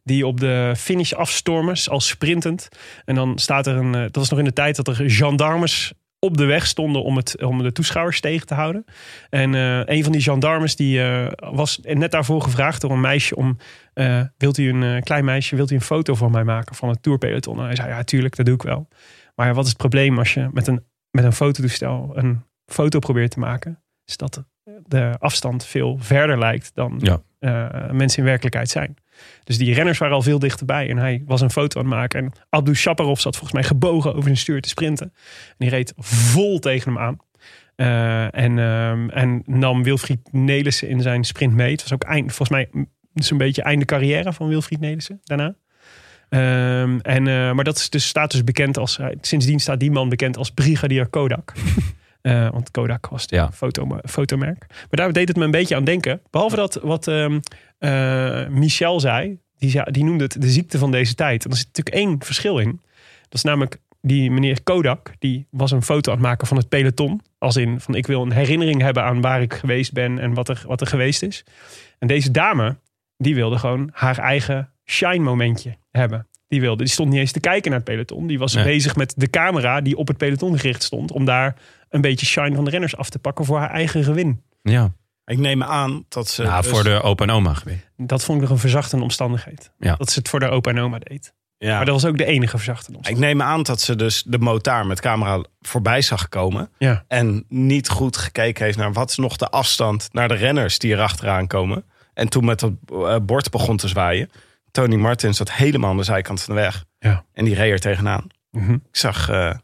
Die 0.05 0.27
op 0.27 0.41
de 0.41 0.75
finish 0.77 1.13
afstormen, 1.13 1.77
als 1.85 2.09
sprintend. 2.09 2.69
En 3.05 3.15
dan 3.15 3.39
staat 3.39 3.67
er 3.67 3.77
een. 3.77 3.95
eh, 3.95 4.01
Dat 4.01 4.17
was 4.17 4.31
nog 4.31 4.39
in 4.39 4.45
de 4.45 4.53
tijd 4.53 4.77
dat 4.77 4.89
er 4.89 5.11
gendarmes 5.11 5.93
op 6.25 6.37
de 6.37 6.45
weg 6.45 6.67
stonden 6.67 7.03
om, 7.03 7.17
het, 7.17 7.43
om 7.43 7.63
de 7.63 7.73
toeschouwers 7.73 8.21
tegen 8.21 8.47
te 8.47 8.55
houden. 8.55 8.85
En 9.31 9.55
eh, 9.55 9.81
een 9.97 10.03
van 10.03 10.13
die 10.13 10.21
gendarmes 10.21 10.77
die 10.77 11.03
eh, 11.03 11.33
was 11.53 11.79
net 11.83 12.11
daarvoor 12.11 12.43
gevraagd 12.43 12.81
door 12.81 12.91
een 12.91 13.01
meisje 13.01 13.37
om... 13.37 13.57
eh, 13.95 14.21
wilt 14.37 14.59
u 14.59 14.69
een 14.69 15.03
klein 15.03 15.25
meisje, 15.25 15.57
wilt 15.57 15.71
u 15.71 15.75
een 15.75 15.81
foto 15.81 16.15
van 16.15 16.31
mij 16.31 16.45
maken 16.45 16.75
van 16.75 16.89
het 16.89 17.03
tourpeloton? 17.03 17.59
En 17.59 17.65
hij 17.65 17.75
zei, 17.77 17.89
ja, 17.89 18.03
tuurlijk, 18.03 18.37
dat 18.37 18.47
doe 18.47 18.55
ik 18.55 18.63
wel. 18.63 18.89
Maar 19.35 19.55
wat 19.55 19.63
is 19.65 19.69
het 19.71 19.79
probleem 19.79 20.19
als 20.19 20.35
je 20.35 20.49
met 20.53 20.67
een, 20.67 20.85
met 21.11 21.25
een 21.25 21.33
fototoestel 21.33 22.11
een 22.15 22.45
foto 22.67 22.99
probeert 22.99 23.31
te 23.31 23.39
maken? 23.39 23.83
Is 24.05 24.17
dat 24.17 24.45
de 24.87 25.15
afstand 25.19 25.65
veel 25.67 25.97
verder 26.01 26.39
lijkt 26.39 26.71
dan 26.75 27.01
Ja. 27.03 27.23
mensen 27.93 28.19
in 28.19 28.25
werkelijkheid 28.25 28.69
zijn. 28.69 28.95
Dus 29.45 29.59
die 29.59 29.75
renners 29.75 29.99
waren 29.99 30.15
al 30.15 30.23
veel 30.23 30.39
dichterbij. 30.39 30.89
En 30.89 30.97
hij 30.97 31.23
was 31.27 31.41
een 31.41 31.51
foto 31.51 31.81
aan 31.81 31.87
het 31.87 31.95
maken. 31.95 32.25
En 32.25 32.33
Abdou 32.49 32.77
Shaparov 32.77 33.21
zat 33.21 33.37
volgens 33.37 33.61
mij 33.61 33.69
gebogen 33.69 34.11
over 34.11 34.23
zijn 34.23 34.37
stuur 34.37 34.61
te 34.61 34.69
sprinten. 34.69 35.13
En 35.49 35.57
die 35.59 35.69
reed 35.69 35.93
vol 35.97 36.59
tegen 36.59 36.93
hem 36.93 37.03
aan. 37.03 37.19
Eh, 37.77 38.35
en, 38.35 38.59
ehm, 38.59 39.09
en 39.09 39.43
nam 39.47 39.83
Wilfried 39.83 40.33
Nelissen 40.33 40.89
in 40.89 41.01
zijn 41.01 41.25
sprint 41.25 41.55
mee. 41.55 41.73
Het 41.73 41.83
was 41.83 41.93
ook 41.93 42.05
eind, 42.05 42.33
volgens 42.33 42.49
mij 42.49 42.87
zo'n 43.15 43.39
beetje 43.39 43.63
einde 43.63 43.85
carrière 43.85 44.33
van 44.33 44.49
Wilfried 44.49 44.81
Nelissen 44.81 45.21
daarna. 45.25 45.55
Ehm, 46.29 46.99
en, 46.99 47.27
eh, 47.27 47.53
maar 47.53 47.65
dat 47.65 47.77
is 47.77 47.91
dus, 47.91 48.07
staat 48.07 48.31
dus 48.31 48.45
bekend 48.45 48.79
als... 48.79 48.99
sindsdien 49.21 49.61
staat 49.61 49.81
die 49.81 49.91
man 49.91 50.09
bekend 50.09 50.37
als 50.37 50.51
Brigadier 50.51 51.07
Kodak. 51.07 51.53
Eh, 52.23 52.51
want 52.51 52.71
Kodak 52.71 53.07
was 53.09 53.27
de 53.27 53.37
Ja. 53.37 53.53
foto, 53.53 53.99
fotomerk. 54.05 54.65
Maar 54.69 54.87
daar 54.91 55.13
deed 55.13 55.29
het 55.29 55.37
me 55.37 55.45
een 55.45 55.51
beetje 55.51 55.77
aan 55.77 55.85
denken. 55.85 56.21
Behalve 56.31 56.57
dat 56.57 56.75
wat 56.83 57.09
ehm, 57.09 57.41
eh, 57.79 58.47
Michel 58.49 59.01
zei. 59.01 59.39
Die, 59.59 59.91
die 59.91 60.05
noemde 60.05 60.25
het 60.25 60.43
de 60.43 60.51
ziekte 60.51 60.79
van 60.79 60.91
deze 60.91 61.15
tijd. 61.15 61.45
En 61.45 61.51
er 61.51 61.57
zit 61.57 61.67
natuurlijk 61.67 61.97
één 61.97 62.17
verschil 62.25 62.59
in. 62.59 62.81
Dat 63.23 63.35
is 63.35 63.43
namelijk 63.43 63.79
die 64.01 64.31
meneer 64.31 64.63
Kodak. 64.63 65.13
Die 65.19 65.47
was 65.51 65.71
een 65.71 65.83
foto 65.83 66.11
aan 66.11 66.17
het 66.19 66.27
maken 66.27 66.47
van 66.47 66.57
het 66.57 66.69
peloton. 66.69 67.21
Als 67.39 67.57
in 67.57 67.81
van 67.81 67.95
ik 67.95 68.07
wil 68.07 68.23
een 68.23 68.33
herinnering 68.33 68.81
hebben 68.81 69.03
aan 69.03 69.21
waar 69.21 69.43
ik 69.43 69.55
geweest 69.55 69.93
ben. 69.93 70.19
En 70.19 70.35
wat 70.35 70.49
er, 70.49 70.63
wat 70.67 70.81
er 70.81 70.87
geweest 70.87 71.23
is. 71.23 71.45
En 71.99 72.07
deze 72.09 72.31
dame. 72.31 72.77
Die 73.17 73.35
wilde 73.35 73.59
gewoon 73.59 73.91
haar 73.93 74.19
eigen 74.19 74.71
shine 74.85 75.19
momentje 75.25 75.77
hebben. 75.91 76.27
Die, 76.49 76.61
wilde, 76.61 76.83
die 76.85 76.93
stond 76.93 77.11
niet 77.11 77.19
eens 77.21 77.33
te 77.33 77.41
kijken 77.41 77.71
naar 77.71 77.81
het 77.81 77.89
peloton. 77.89 78.27
Die 78.27 78.39
was 78.39 78.55
Nee. 78.55 78.65
bezig 78.65 78.97
met 78.97 79.15
de 79.17 79.31
camera 79.31 79.81
die 79.81 79.97
op 79.97 80.09
het 80.09 80.17
peloton 80.17 80.59
gericht 80.59 80.83
stond. 80.83 81.13
Om 81.13 81.25
daar 81.25 81.55
een 81.93 82.01
beetje 82.01 82.27
shine 82.27 82.55
van 82.55 82.65
de 82.65 82.71
renners 82.71 82.97
af 82.97 83.11
te 83.11 83.19
pakken 83.19 83.45
voor 83.45 83.59
haar 83.59 83.71
eigen 83.71 84.05
gewin. 84.05 84.43
ja. 84.63 84.93
Ik 85.25 85.39
neem 85.39 85.63
aan 85.63 86.05
dat 86.09 86.29
ze... 86.29 86.43
Nou, 86.43 86.63
dus- 86.63 86.71
voor 86.71 86.85
de 86.85 87.03
opa 87.03 87.25
en 87.25 87.31
oma 87.31 87.55
geweest. 87.55 87.91
Dat 87.97 88.25
vond 88.25 88.37
ik 88.37 88.43
nog 88.43 88.53
een 88.53 88.61
verzachtende 88.61 89.05
omstandigheid. 89.05 89.71
Ja. 89.79 89.95
Dat 89.97 90.11
ze 90.11 90.19
het 90.19 90.29
voor 90.29 90.41
de 90.41 90.49
opa 90.49 90.71
en 90.71 90.79
oma 90.79 90.99
deed. 90.99 91.35
ja. 91.59 91.77
Maar 91.77 91.85
dat 91.85 91.95
was 91.95 92.11
ook 92.11 92.19
de 92.19 92.25
enige 92.25 92.57
verzachtende 92.57 92.99
Ik 93.03 93.19
neem 93.19 93.43
aan 93.43 93.63
dat 93.63 93.81
ze 93.81 93.97
dus 93.97 94.23
de 94.27 94.39
motaar 94.39 94.87
met 94.87 95.01
camera 95.01 95.45
voorbij 95.61 96.03
zag 96.03 96.29
komen. 96.29 96.71
Ja. 96.79 97.05
En 97.09 97.45
niet 97.49 97.89
goed 97.89 98.17
gekeken 98.17 98.65
heeft 98.65 98.79
naar 98.79 98.93
wat 98.93 99.11
is 99.11 99.17
nog 99.17 99.37
de 99.37 99.49
afstand 99.49 100.09
naar 100.13 100.29
de 100.29 100.35
renners 100.35 100.79
die 100.79 100.93
erachteraan 100.93 101.47
komen. 101.47 101.85
En 102.15 102.29
toen 102.29 102.45
met 102.45 102.61
dat 102.61 102.73
eh, 102.93 103.17
bord 103.23 103.51
begon 103.51 103.77
te 103.77 103.89
zwaaien. 103.89 104.31
Tony 104.71 104.97
Martin 104.97 105.35
zat 105.35 105.53
helemaal 105.53 105.91
aan 105.91 105.97
de 105.97 106.03
zijkant 106.03 106.43
van 106.43 106.55
de 106.55 106.61
weg. 106.61 106.85
Ja. 106.99 107.25
En 107.33 107.45
die 107.45 107.55
reed 107.55 107.73
er 107.73 107.81
tegenaan. 107.81 108.27
Mhm. 108.51 108.73
Ik 108.73 108.97
zag 108.97 109.29
eh, 109.29 109.55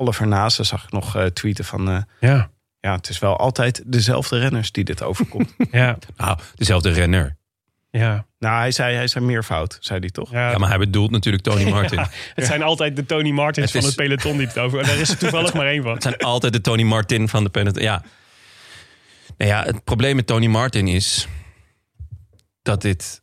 Oliver 0.00 0.26
Nase 0.26 0.64
zag 0.64 0.84
ik 0.84 0.92
nog 0.92 1.16
eh, 1.16 1.24
tweeten 1.24 1.64
van... 1.64 1.88
eh, 1.90 2.02
Ja. 2.20 2.50
ja, 2.80 2.94
het 2.94 3.08
is 3.08 3.18
wel 3.18 3.36
altijd 3.36 3.82
dezelfde 3.86 4.38
renners 4.38 4.72
die 4.72 4.84
dit 4.84 5.02
overkomt. 5.02 5.54
Ja. 5.70 5.98
Nou, 6.16 6.38
dezelfde 6.54 6.90
renner. 6.90 7.36
Ja. 7.90 8.26
nou, 8.38 8.58
hij 8.58 8.70
zei, 8.70 8.94
hij 8.94 9.06
zei 9.08 9.24
meervoud, 9.24 9.76
zei 9.80 9.98
hij 10.00 10.10
toch? 10.10 10.30
Ja. 10.30 10.50
Ja, 10.50 10.58
maar 10.58 10.68
hij 10.68 10.78
bedoelt 10.78 11.10
natuurlijk 11.10 11.44
Tony 11.44 11.70
Martin. 11.70 11.98
Ja, 11.98 12.08
het 12.34 12.46
zijn 12.46 12.62
altijd 12.62 12.96
de 12.96 13.06
Tony 13.06 13.30
Martins 13.30 13.72
Het 13.72 13.82
van 13.82 13.90
is- 13.90 13.96
het 13.96 14.06
peloton 14.06 14.36
die 14.38 14.46
het 14.46 14.58
over. 14.58 14.78
En 14.80 14.86
daar 14.86 14.96
is 14.96 15.08
er 15.10 15.18
toevallig 15.18 15.52
maar 15.58 15.66
één 15.66 15.82
van. 15.82 15.92
Het 15.92 16.02
zijn 16.02 16.16
altijd 16.18 16.52
de 16.52 16.60
Tony 16.60 16.82
Martin 16.82 17.28
van 17.28 17.44
de 17.44 17.50
peloton. 17.50 17.82
Ja. 17.82 18.02
Nou 19.36 19.50
ja, 19.50 19.62
het 19.64 19.84
probleem 19.84 20.16
met 20.16 20.26
Tony 20.26 20.46
Martin 20.46 20.88
is 20.88 21.28
dat 22.62 22.82
dit. 22.82 23.22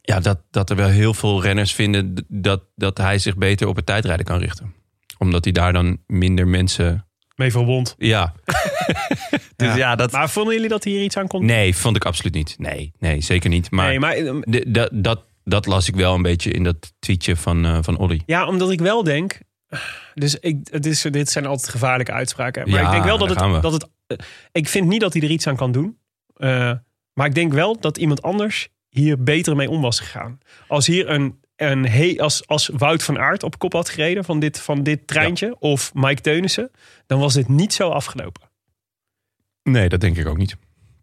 Ja, 0.00 0.20
dat, 0.20 0.40
dat 0.50 0.70
er 0.70 0.76
wel 0.76 0.88
heel 0.88 1.14
veel 1.14 1.42
renners 1.42 1.72
vinden 1.74 2.24
dat, 2.28 2.62
dat 2.74 2.98
hij 2.98 3.18
zich 3.18 3.36
beter 3.36 3.66
op 3.68 3.76
het 3.76 3.86
tijdrijden 3.86 4.24
kan 4.26 4.38
richten. 4.38 4.74
Omdat 5.22 5.44
hij 5.44 5.52
daar 5.52 5.72
dan 5.72 5.98
minder 6.06 6.48
mensen. 6.48 7.06
Mee 7.36 7.50
verwond. 7.50 7.94
Ja. 7.98 8.34
dus 9.56 9.74
ja, 9.74 9.94
dat. 9.96 10.12
Maar 10.12 10.30
vonden 10.30 10.54
jullie 10.54 10.68
dat 10.68 10.84
hier 10.84 11.02
iets 11.02 11.16
aan 11.16 11.26
kon? 11.26 11.44
Nee, 11.44 11.76
vond 11.76 11.96
ik 11.96 12.04
absoluut 12.04 12.34
niet. 12.34 12.54
Nee, 12.58 12.92
nee 12.98 13.20
zeker 13.20 13.50
niet. 13.50 13.70
Maar, 13.70 13.88
Nee, 13.88 14.00
maar 14.00 14.12
eh, 14.14 14.34
de- 14.40 14.70
dat, 14.70 14.88
dat, 14.92 15.24
dat 15.44 15.66
las 15.66 15.88
ik 15.88 15.94
wel 15.94 16.14
een 16.14 16.22
beetje 16.22 16.50
in 16.50 16.62
dat 16.62 16.92
tweetje 16.98 17.36
van, 17.36 17.64
eh 17.64 17.78
van 17.80 17.96
Olly. 17.98 18.22
ja, 18.26 18.46
omdat 18.46 18.70
ik 18.70 18.80
wel 18.80 19.02
denk. 19.04 19.38
Dus 20.14 20.34
ik, 20.38 20.56
het 20.70 20.86
is, 20.86 21.02
dit 21.02 21.30
zijn 21.30 21.46
altijd 21.46 21.68
gevaarlijke 21.70 22.12
uitspraken. 22.12 22.70
Maar 22.70 22.80
Ja, 22.80 22.86
ik 22.86 22.92
denk 22.92 23.04
wel 23.04 23.18
dat 23.18 23.28
het, 23.28 23.62
dat 23.62 23.72
het. 23.72 23.88
eh, 24.06 24.16
Ik 24.52 24.68
vind 24.68 24.86
niet 24.88 25.00
dat 25.00 25.12
hij 25.12 25.22
er 25.22 25.30
iets 25.30 25.46
aan 25.46 25.56
kan 25.56 25.72
doen. 25.72 25.98
Eh, 26.36 26.72
maar 27.12 27.26
ik 27.26 27.34
denk 27.34 27.52
wel 27.52 27.80
dat 27.80 27.98
iemand 27.98 28.22
anders 28.22 28.68
hier 28.88 29.22
beter 29.22 29.56
mee 29.56 29.70
om 29.70 29.80
was 29.80 30.00
gegaan. 30.00 30.38
Als 30.68 30.86
hier 30.86 31.08
een. 31.10 31.40
Een 31.56 31.88
he, 31.88 32.14
als, 32.18 32.46
als 32.46 32.70
Wout 32.72 33.02
van 33.02 33.18
Aert 33.18 33.42
op 33.42 33.58
kop 33.58 33.72
had 33.72 33.88
gereden 33.88 34.24
van 34.24 34.40
dit, 34.40 34.60
van 34.60 34.82
dit 34.82 35.06
treintje. 35.06 35.56
Of 35.58 35.94
Mike 35.94 36.20
Teunissen. 36.20 36.70
Dan 37.06 37.18
was 37.18 37.34
dit 37.34 37.48
niet 37.48 37.72
zo 37.72 37.88
afgelopen. 37.88 38.50
Nee, 39.62 39.88
dat 39.88 40.00
denk 40.00 40.16
ik 40.16 40.26
ook 40.26 40.36
niet. 40.36 40.56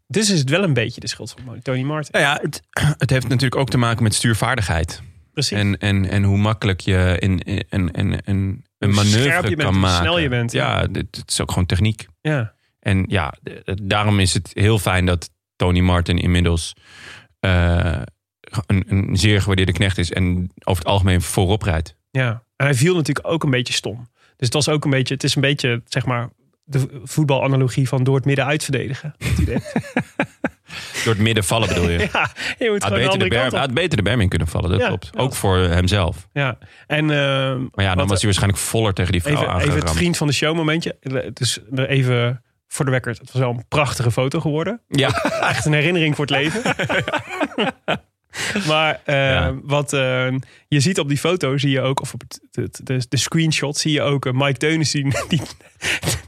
Dus 0.08 0.30
is 0.30 0.39
het 0.39 0.50
wel 0.50 0.64
een 0.64 0.74
beetje 0.74 1.00
de 1.00 1.08
schuld 1.08 1.36
van 1.45 1.62
Tony 1.62 1.82
Martin. 1.82 2.12
Nou 2.12 2.26
ja, 2.26 2.39
het, 2.41 2.62
het 3.04 3.10
heeft 3.10 3.28
natuurlijk 3.28 3.62
ook 3.62 3.70
te 3.70 3.78
maken 3.78 4.04
met 4.04 4.14
stuurvaardigheid. 4.14 5.02
Precies. 5.34 5.58
En, 5.58 5.78
en, 5.78 6.10
en 6.10 6.24
hoe 6.24 6.38
makkelijk 6.38 6.80
je 6.80 7.16
in, 7.20 7.39
in, 7.39 7.91
in, 7.91 8.22
een 8.26 8.64
Hoe 8.80 8.93
scherp 8.93 9.12
manoeuvre 9.12 9.50
je 9.50 9.56
bent, 9.56 9.62
kan 9.62 9.72
hoe 9.72 9.82
maken. 9.82 10.06
snel 10.06 10.20
je 10.20 10.30
bent, 10.30 10.52
ja. 10.52 10.88
Het 10.91 11.24
is 11.26 11.41
ook 11.41 11.50
gewoon 11.50 11.66
techniek. 11.66 12.08
ja. 12.22 12.58
En 12.80 13.06
ja, 13.08 13.34
daarom 13.84 14.20
is 14.20 14.34
het 14.34 14.52
heel 14.54 14.80
fijn 14.80 15.06
dat 15.06 15.30
Tony 15.56 15.80
Martin 15.80 16.18
inmiddels 16.18 16.74
eh, 17.39 18.02
een, 18.66 18.84
een 18.88 19.18
zeer 19.18 19.39
gewaardeerde 19.39 19.72
knecht 19.72 19.97
is. 19.97 20.12
En 20.12 20.52
over 20.64 20.84
het 20.84 20.91
algemeen 20.91 21.22
voorop 21.22 21.62
rijdt. 21.62 21.95
Ja, 22.12 22.43
en 22.56 22.66
hij 22.66 22.76
viel 22.76 22.95
natuurlijk 22.95 23.28
ook 23.28 23.43
een 23.43 23.50
beetje 23.50 23.74
stom. 23.74 23.95
Dus 24.36 24.47
het 24.47 24.54
was 24.54 24.70
ook 24.70 24.84
een 24.84 24.89
beetje, 24.91 25.14
het 25.14 25.24
is 25.24 25.36
een 25.36 25.41
beetje, 25.41 25.82
zeg 25.86 26.06
maar, 26.06 26.30
de 26.64 27.02
voetbalanalogie 27.04 27.88
van 27.88 28.04
door 28.04 28.16
het 28.16 28.26
midden 28.26 28.45
uitverdedigen. 28.45 29.16
Door 31.04 31.14
het 31.14 31.24
midden 31.24 31.43
vallen 31.43 31.68
bedoel 31.68 31.89
je. 31.89 31.97
ja, 32.14 32.32
je 32.60 32.70
moet 32.70 32.84
Had 32.84 32.91
de 32.91 32.95
beter, 32.97 33.02
de 33.04 33.10
andere 33.10 33.30
berm, 33.30 33.54
had 33.54 33.74
beter 33.74 33.97
de 33.97 34.04
berm 34.04 34.22
in 34.22 34.30
kunnen 34.30 34.47
vallen, 34.47 34.70
dat 34.70 34.80
Ja, 34.80 34.88
klopt. 34.88 35.10
ja. 35.12 35.20
Ook 35.20 35.36
voor 35.36 35.58
hemzelf. 35.58 36.28
Ja, 36.34 36.58
en 36.88 37.10
ehm, 37.12 37.60
Maar 37.74 37.86
ja, 37.86 37.95
dan 37.95 38.08
was 38.08 38.18
hij 38.18 38.26
waarschijnlijk 38.26 38.62
voller 38.62 38.93
tegen 38.93 39.12
die 39.12 39.22
vrouw 39.22 39.34
even, 39.34 39.47
even 39.47 39.60
het 39.62 39.70
aangeramd. 39.72 39.97
vriend 39.97 40.18
van 40.18 40.28
de 40.28 40.34
show 40.34 40.56
momentje. 40.56 40.97
Dus 41.34 41.60
even 41.76 42.43
voor 42.68 42.86
de 42.86 42.91
record, 42.91 43.18
het 43.18 43.32
was 43.32 43.41
wel 43.41 43.50
een 43.52 43.66
prachtige 43.68 44.12
foto 44.12 44.39
geworden. 44.39 44.82
Ja, 44.88 45.10
Echt 45.50 45.66
een 45.66 45.74
herinnering 45.74 46.16
voor 46.16 46.26
het 46.26 46.36
leven. 46.36 46.62
Maar 48.67 49.01
eh, 49.05 49.15
Ja. 49.15 49.53
wat 49.63 49.93
eh, 49.93 50.27
je 50.67 50.80
ziet 50.80 50.99
op 50.99 51.07
die 51.07 51.17
foto, 51.17 51.57
zie 51.57 51.69
je 51.69 51.82
ook, 51.82 52.01
of 52.01 52.13
op 52.13 52.21
het- 52.51 52.80
de, 52.84 53.05
de 53.09 53.17
screenshot, 53.17 53.77
zie 53.77 53.91
je 53.91 54.01
ook 54.01 54.25
eh, 54.25 54.34
Mike 54.34 54.57
Teunis 54.57 54.91
die, 54.91 55.03
die 55.30 55.41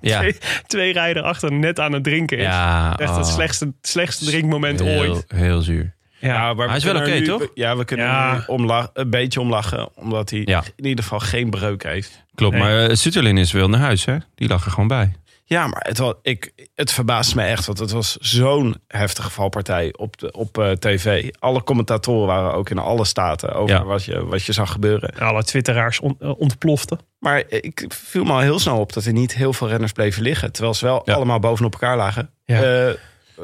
Ja, 0.02 0.20
twee, 0.20 0.36
twee 0.68 0.94
rijden 0.94 1.24
achter 1.24 1.52
net 1.54 1.80
aan 1.80 1.92
het 1.94 2.04
drinken 2.04 2.38
is. 2.38 2.44
ja 2.44 2.98
Echt 2.98 3.16
het 3.16 3.26
oh, 3.26 3.32
slechtste, 3.34 3.74
slechtste 3.82 4.26
drinkmoment 4.26 4.80
heel, 4.80 5.00
ooit. 5.14 5.26
Heel 5.28 5.62
zuur. 5.62 5.94
Ja, 6.20 6.54
maar 6.54 6.68
Hij 6.68 6.78
is 6.78 6.84
we 6.84 6.92
wel 6.92 7.02
kunnen 7.02 7.18
oké, 7.20 7.28
toch? 7.46 7.52
Ja, 7.54 7.78
we 7.78 7.86
kunnen 7.86 8.06
Ja. 8.06 8.34
nu 8.34 8.42
omla- 8.48 8.90
een 8.94 9.10
beetje 9.10 9.40
omlachen. 9.42 9.90
Omdat 9.96 10.30
hij 10.30 10.42
Ja. 10.46 10.64
in 10.76 10.86
ieder 10.86 11.04
geval 11.04 11.20
geen 11.20 11.50
breuk 11.50 11.84
heeft. 11.84 12.24
Klopt, 12.36 12.54
Nee. 12.56 12.64
maar 12.64 12.90
uh, 12.90 12.96
Sutterlin 12.96 13.38
is 13.38 13.52
wel 13.52 13.70
naar 13.70 13.80
huis, 13.80 14.06
hè? 14.06 14.18
Die 14.36 14.48
lag 14.48 14.66
er 14.66 14.72
gewoon 14.72 14.88
bij. 14.88 15.12
Ja, 15.52 15.68
maar 15.68 15.86
het, 15.88 15.98
was, 15.98 16.14
ik, 16.22 16.52
het 16.76 16.92
verbaast 16.92 17.36
me 17.36 17.44
echt. 17.44 17.66
Want 17.66 17.80
het 17.80 17.92
was 17.92 18.18
zo'n 18.20 18.76
heftige 18.88 19.30
valpartij 19.30 19.94
op, 19.98 20.18
de, 20.18 20.32
op 20.32 20.58
eh, 20.58 20.72
tv. 20.72 21.30
Alle 21.40 21.64
commentatoren 21.64 22.28
waren 22.28 22.54
ook 22.54 22.70
in 22.70 22.78
alle 22.78 23.06
staten 23.06 23.54
over 23.54 23.76
Ja. 23.76 23.84
wat, 23.84 24.04
je, 24.04 24.26
wat 24.26 24.44
je 24.44 24.54
zag 24.54 24.72
gebeuren. 24.72 25.14
alle 25.20 25.44
twitteraars 25.44 26.00
on- 26.00 26.18
eh, 26.20 26.40
ontploften. 26.40 27.00
Maar 27.20 27.44
ik 27.48 27.86
viel 27.88 28.24
me 28.24 28.32
al 28.32 28.40
heel 28.40 28.60
snel 28.60 28.80
op 28.80 28.94
dat 28.94 29.06
er 29.06 29.14
niet 29.14 29.34
heel 29.34 29.54
veel 29.54 29.68
renners 29.68 29.92
bleven 29.92 30.22
liggen. 30.22 30.52
Terwijl 30.52 30.74
ze 30.74 30.86
wel 30.86 31.02
Ja. 31.06 31.14
allemaal 31.14 31.40
bovenop 31.40 31.74
elkaar 31.74 31.98
lagen. 31.98 32.30
Ja. 32.46 32.62
Eh, 32.88 32.94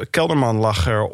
Kelderman 0.09 0.55
lag 0.57 0.87
er 0.87 1.09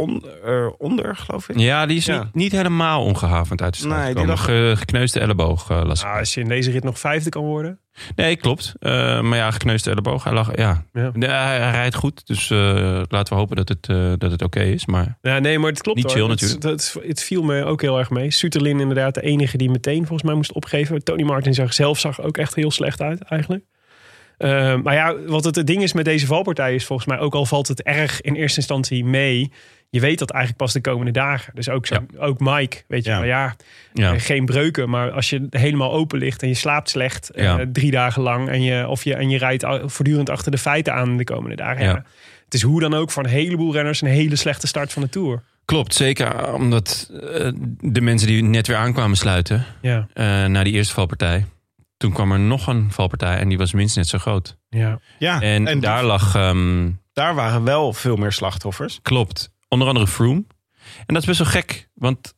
on- 0.00 0.24
eronder, 0.44 1.16
geloof 1.16 1.48
ik. 1.48 1.58
Ja, 1.58 1.86
die 1.86 1.96
is 1.96 2.04
Ja. 2.04 2.18
Niet, 2.18 2.34
niet 2.34 2.52
helemaal 2.52 3.04
ongehavend 3.04 3.62
uit 3.62 3.72
de 3.72 3.78
stad 3.78 3.90
Nee, 3.90 3.98
die 4.00 4.06
gekomen. 4.08 4.28
lag- 4.28 4.44
Ge- 4.44 4.72
gekneusde 4.76 5.20
elleboog 5.20 5.70
eh, 5.70 5.82
las 5.84 5.98
ik. 6.00 6.06
Nou, 6.06 6.18
als 6.18 6.34
je 6.34 6.40
in 6.40 6.48
deze 6.48 6.70
rit 6.70 6.84
nog 6.84 6.98
vijfde 6.98 7.30
kan 7.30 7.42
worden. 7.44 7.78
Nee, 8.16 8.36
klopt. 8.36 8.72
Eh, 8.78 9.20
maar 9.20 9.38
ja, 9.38 9.50
gekneusde 9.50 9.90
elleboog. 9.90 10.24
Hij, 10.24 10.32
lag, 10.32 10.56
ja. 10.56 10.84
Ja. 10.92 11.10
Hij, 11.18 11.58
hij 11.58 11.70
rijdt 11.70 11.94
goed, 11.94 12.26
dus 12.26 12.50
eh, 12.50 12.58
laten 13.08 13.32
we 13.34 13.38
hopen 13.40 13.56
dat 13.56 13.68
het, 13.68 13.88
eh, 13.88 14.12
dat 14.18 14.30
het 14.30 14.42
oké 14.42 14.60
is. 14.62 14.86
Maar 14.86 15.18
Ja, 15.22 15.38
nee, 15.38 15.58
maar 15.58 15.70
het 15.70 15.80
klopt 15.82 15.96
Niet 15.98 16.06
hoor. 16.06 16.16
chill 16.16 16.26
natuurlijk. 16.28 16.62
Het, 16.62 16.92
het, 16.94 17.06
het 17.06 17.22
viel 17.22 17.42
me 17.42 17.64
ook 17.64 17.80
heel 17.82 17.98
erg 17.98 18.10
mee. 18.10 18.30
Suterlin 18.30 18.80
inderdaad 18.80 19.14
de 19.14 19.22
enige 19.22 19.56
die 19.56 19.70
meteen 19.70 19.98
volgens 19.98 20.22
mij 20.22 20.34
moest 20.34 20.52
opgeven. 20.52 21.04
Tony 21.04 21.22
Martin 21.22 21.54
zag 21.54 21.72
zelf 21.72 21.98
zag 21.98 22.20
ook 22.22 22.36
echt 22.38 22.54
heel 22.54 22.70
slecht 22.70 23.00
uit 23.02 23.22
eigenlijk. 23.22 23.64
Eh, 24.38 24.76
maar 24.82 24.94
ja, 24.94 25.14
wat 25.26 25.44
het, 25.44 25.56
het 25.56 25.66
ding 25.66 25.82
is 25.82 25.92
met 25.92 26.04
deze 26.04 26.26
valpartij 26.26 26.74
is 26.74 26.84
volgens 26.86 27.08
mij 27.08 27.18
ook 27.18 27.34
al 27.34 27.46
valt 27.46 27.68
het 27.68 27.82
erg 27.82 28.20
in 28.20 28.34
eerste 28.34 28.58
instantie 28.58 29.04
mee. 29.04 29.52
Je 29.90 30.00
weet 30.00 30.18
dat 30.18 30.30
eigenlijk 30.30 30.62
pas 30.62 30.72
de 30.72 30.80
komende 30.80 31.10
dagen. 31.12 31.54
Dus 31.54 31.68
ook, 31.68 31.86
zo, 31.86 31.94
ook 32.18 32.40
Mike, 32.40 32.82
weet 32.88 33.04
je 33.04 33.10
Ja. 33.10 33.16
wel, 33.18 33.26
ja, 33.28 33.54
ja, 33.92 34.12
eh, 34.14 34.20
geen 34.20 34.44
breuken. 34.44 34.90
Maar 34.90 35.10
als 35.10 35.30
je 35.30 35.46
helemaal 35.50 35.92
open 35.92 36.18
ligt 36.18 36.42
en 36.42 36.48
je 36.48 36.54
slaapt 36.54 36.90
slecht 36.90 37.30
eh, 37.30 37.44
Ja. 37.44 37.64
drie 37.72 37.90
dagen 37.90 38.22
lang. 38.22 38.48
En 38.48 38.62
je, 38.62 38.88
of 38.88 39.04
je, 39.04 39.14
en 39.14 39.28
je 39.30 39.38
rijdt 39.38 39.66
voortdurend 39.84 40.30
achter 40.30 40.50
de 40.50 40.58
feiten 40.58 40.94
aan 40.94 41.16
de 41.16 41.24
komende 41.24 41.56
dagen. 41.56 41.84
Ja. 41.84 41.90
Ja. 41.90 42.04
Het 42.44 42.54
is 42.54 42.62
hoe 42.62 42.80
dan 42.80 42.94
ook 42.94 43.10
voor 43.10 43.24
een 43.24 43.30
heleboel 43.30 43.72
renners 43.72 44.00
een 44.00 44.08
hele 44.08 44.36
slechte 44.36 44.66
start 44.66 44.92
van 44.92 45.02
de 45.02 45.08
Tour. 45.08 45.42
klopt. 45.64 45.94
Zeker 45.94 46.54
omdat 46.54 47.10
eh, 47.32 47.50
de 47.80 48.00
mensen 48.00 48.28
die 48.28 48.42
net 48.42 48.66
weer 48.66 48.76
aankwamen 48.76 49.16
sluiten 49.16 49.64
Ja, 49.80 50.06
eh, 50.12 50.44
na 50.44 50.62
die 50.62 50.72
eerste 50.72 50.94
valpartij. 50.94 51.46
Toen 51.96 52.12
kwam 52.12 52.32
er 52.32 52.38
nog 52.40 52.66
een 52.66 52.90
valpartij 52.92 53.36
en 53.38 53.48
die 53.48 53.58
was 53.58 53.72
minstens 53.72 53.96
net 54.12 54.20
zo 54.22 54.30
groot. 54.30 54.56
ja. 54.68 54.98
Ja, 55.18 55.40
En, 55.40 55.80
daar 55.80 56.04
lag, 56.04 56.34
ehm, 56.34 56.90
daar 57.12 57.34
waren 57.34 57.64
wel 57.64 57.92
veel 57.92 58.16
meer 58.16 58.32
slachtoffers. 58.32 58.98
klopt, 59.02 59.50
onder 59.70 59.88
andere 59.88 60.06
Froome. 60.06 60.44
En 61.06 61.14
dat 61.14 61.22
is 61.22 61.28
best 61.28 61.38
wel 61.38 61.48
gek, 61.48 61.88
want 61.94 62.34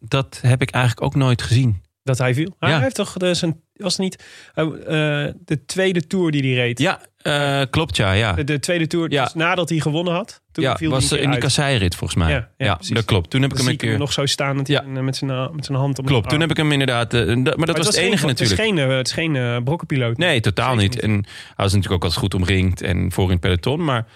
dat 0.00 0.38
heb 0.42 0.62
ik 0.62 0.70
eigenlijk 0.70 1.04
ook 1.04 1.14
nooit 1.14 1.42
gezien. 1.42 1.82
Dat 2.02 2.18
hij 2.18 2.34
viel. 2.34 2.56
Ja. 2.60 2.68
Hij 2.68 2.80
heeft 2.80 2.94
toch 2.94 3.12
dus 3.12 3.42
een, 3.42 3.60
was 3.74 3.96
niet 3.96 4.24
eh, 4.54 4.64
eh, 4.64 5.34
de 5.44 5.64
tweede 5.66 6.06
tour 6.06 6.30
die 6.30 6.42
hij 6.42 6.52
reed. 6.52 6.78
Ja, 6.78 7.00
eh, 7.18 7.62
klopt 7.70 7.96
ja. 7.96 8.12
ja. 8.12 8.32
De, 8.32 8.44
de 8.44 8.58
tweede 8.58 8.86
tour 8.86 9.10
Ja. 9.10 9.24
dus 9.24 9.34
nadat 9.34 9.68
hij 9.68 9.80
gewonnen 9.80 10.12
had. 10.14 10.42
Toen 10.52 10.64
ja, 10.64 10.76
viel 10.76 10.90
was 10.90 11.10
hij 11.10 11.18
in 11.18 11.30
die 11.30 11.38
kasseirit 11.38 11.94
volgens 11.94 12.18
mij. 12.18 12.32
Ja, 12.32 12.50
Ja, 12.56 12.78
dat 12.88 13.04
klopt. 13.04 13.30
Toen 13.30 13.42
heb 13.42 13.50
ik 13.50 13.56
hem 13.56 13.66
een 13.66 13.72
hem 13.72 13.88
keer... 13.88 13.98
nog 13.98 14.12
zo 14.12 14.26
staan 14.26 14.56
met, 14.56 14.66
zijn, 14.66 15.04
met 15.04 15.16
zijn 15.16 15.78
hand 15.78 15.98
om 15.98 16.04
Klopt, 16.04 16.24
de 16.24 16.30
toen 16.30 16.40
heb 16.40 16.50
ik 16.50 16.56
hem 16.56 16.72
inderdaad... 16.72 17.10
da- 17.10 17.24
maar 17.34 17.66
dat 17.66 17.76
was 17.76 17.86
het 17.86 17.96
enige 17.96 18.26
natuurlijk. 18.26 18.38
Het 18.60 18.68
is 18.70 18.76
geen, 18.76 18.76
het 18.76 19.06
is 19.06 19.12
geen 19.12 19.64
brokkenpiloot. 19.64 20.16
Nee, 20.16 20.40
totaal 20.40 20.74
niet. 20.74 20.90
niet. 20.90 21.00
En 21.00 21.10
hij 21.10 21.54
was 21.56 21.72
natuurlijk 21.72 21.92
ook 21.92 22.02
altijd 22.02 22.20
goed 22.20 22.34
omringd 22.34 22.82
en 22.82 23.12
voor 23.12 23.24
in 23.24 23.30
het 23.30 23.40
peloton. 23.40 23.84
Maar 23.84 24.06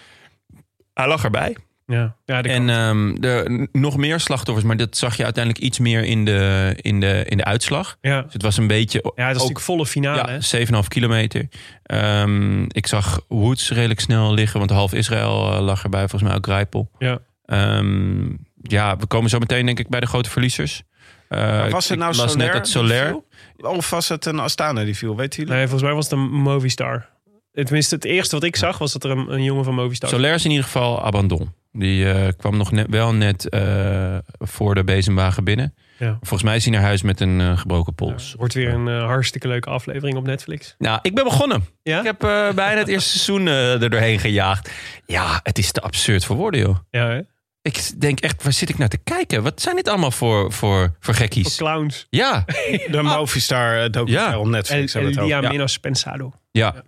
hij 0.93 1.07
lag 1.07 1.23
erbij. 1.23 1.55
Ja, 1.85 2.15
ja 2.25 2.41
de 2.41 2.49
En 2.49 2.69
ehm, 2.69 3.07
n- 3.53 3.69
nog 3.71 3.97
meer 3.97 4.19
slachtoffers, 4.19 4.65
maar 4.67 4.77
dat 4.77 4.97
zag 4.97 5.17
je 5.17 5.23
uiteindelijk 5.23 5.63
iets 5.65 5.79
meer 5.79 6.03
in 6.03 6.25
de, 6.25 6.73
in 6.81 6.99
de, 6.99 7.23
in 7.27 7.37
de 7.37 7.43
uitslag. 7.43 7.97
ja. 8.01 8.21
Dus 8.21 8.33
het 8.33 8.41
was 8.41 8.57
een 8.57 8.67
beetje... 8.67 8.99
ja, 9.03 9.09
dat 9.09 9.15
is 9.17 9.23
ook, 9.25 9.27
natuurlijk 9.33 9.59
volle 9.59 9.85
finale. 9.85 10.31
hè? 10.31 10.57
ja, 10.57 10.65
7,5 10.83 10.87
kilometer. 10.87 11.47
Ehm, 11.83 12.63
ik 12.63 12.87
zag 12.87 13.21
Woods 13.27 13.71
redelijk 13.71 13.99
snel 13.99 14.33
liggen, 14.33 14.59
want 14.59 14.71
half 14.71 14.93
Israël 14.93 15.53
eh, 15.53 15.59
lag 15.61 15.83
erbij. 15.83 15.99
Volgens 16.07 16.23
mij 16.23 16.33
ook 16.35 16.45
Grijpel. 16.45 16.91
Ja. 16.97 17.19
Ehm, 17.45 18.29
ja, 18.61 18.97
we 18.97 19.05
komen 19.07 19.29
zo 19.29 19.39
meteen 19.39 19.65
denk 19.65 19.79
ik 19.79 19.89
bij 19.89 19.99
de 19.99 20.07
grote 20.07 20.29
verliezers. 20.29 20.83
Eh, 21.29 21.39
Maar 21.39 21.69
was 21.69 21.83
ik- 21.83 21.89
het 21.89 21.99
nou 21.99 22.13
Soler? 22.13 22.37
net 22.37 22.53
dat 22.53 22.69
viel? 22.69 23.25
Of 23.57 23.89
was 23.89 24.09
het 24.09 24.25
een 24.25 24.39
Astana 24.39 24.83
die 24.83 24.95
viel? 24.97 25.15
Weet 25.15 25.35
jullie? 25.35 25.51
Nee, 25.53 25.61
volgens 25.61 25.81
mij 25.83 25.93
was 25.93 26.03
het 26.03 26.13
een 26.13 26.31
Movistar. 26.31 27.09
Tenminste, 27.53 27.95
het 27.95 28.05
eerste 28.05 28.35
wat 28.35 28.43
ik 28.43 28.55
zag 28.55 28.77
was 28.77 28.91
dat 28.93 29.03
er 29.03 29.09
een, 29.11 29.33
een 29.33 29.43
jongen 29.43 29.63
van 29.63 29.73
Movistar 29.75 30.09
Soler 30.09 30.33
is 30.33 30.43
in 30.43 30.49
ieder 30.49 30.65
geval 30.65 31.03
abandon. 31.05 31.53
Die 31.71 32.09
eh, 32.11 32.27
kwam 32.37 32.57
nog 32.57 32.71
net, 32.71 32.87
wel 32.89 33.13
net 33.13 33.49
eh, 33.49 34.17
voor 34.39 34.75
de 34.75 34.83
bezemwagen 34.83 35.43
binnen. 35.43 35.73
Ja. 35.99 36.17
Volgens 36.19 36.43
mij 36.43 36.55
is 36.55 36.63
hij 36.65 36.73
naar 36.73 36.81
huis 36.83 37.01
met 37.01 37.19
een 37.19 37.41
eh, 37.41 37.57
gebroken 37.57 37.95
pols. 37.95 38.33
Wordt 38.37 38.53
weer 38.53 38.73
een 38.73 38.87
hartstikke 38.87 39.47
leuke 39.47 39.69
aflevering 39.69 40.17
op 40.17 40.25
Netflix. 40.25 40.75
Nou, 40.77 40.99
ik 41.01 41.15
ben 41.15 41.23
begonnen. 41.23 41.65
Ja? 41.83 41.99
Ik 41.99 42.05
heb 42.05 42.19
bijna 42.55 42.77
het 42.77 42.87
eerste 42.87 43.09
seizoen 43.09 43.47
eh, 43.47 43.81
er 43.81 43.89
doorheen 43.89 44.19
gejaagd. 44.19 44.69
Ja, 45.05 45.39
het 45.43 45.57
is 45.57 45.71
te 45.71 45.81
absurd 45.81 46.25
voor 46.25 46.35
woorden, 46.35 46.59
joh. 46.59 46.75
Ja, 46.89 47.07
hè? 47.07 47.19
Ik 47.61 48.01
denk 48.01 48.19
echt, 48.19 48.43
waar 48.43 48.53
zit 48.53 48.69
ik 48.69 48.77
naar 48.77 48.89
te 48.89 48.97
kijken? 49.03 49.43
Wat 49.43 49.61
zijn 49.61 49.75
dit 49.75 49.87
allemaal 49.87 50.11
voor, 50.11 50.51
voor, 50.51 50.79
voor 50.79 50.95
Voor 50.99 51.13
gekkies? 51.13 51.55
clowns. 51.57 52.07
Ja, 52.09 52.43
De 52.91 52.99
Movistar 53.01 53.75
eh, 53.83 53.89
documentaire 53.89 54.31
Ja. 54.31 54.37
op 54.39 54.45
El, 54.45 54.49
Netflix. 54.51 54.93
El 54.93 55.01
hebben 55.01 55.19
we 55.27 55.33
het 55.33 55.41
Dia. 55.41 55.49
Menos 55.51 55.77
Pensado. 55.79 56.33
ja. 56.51 56.83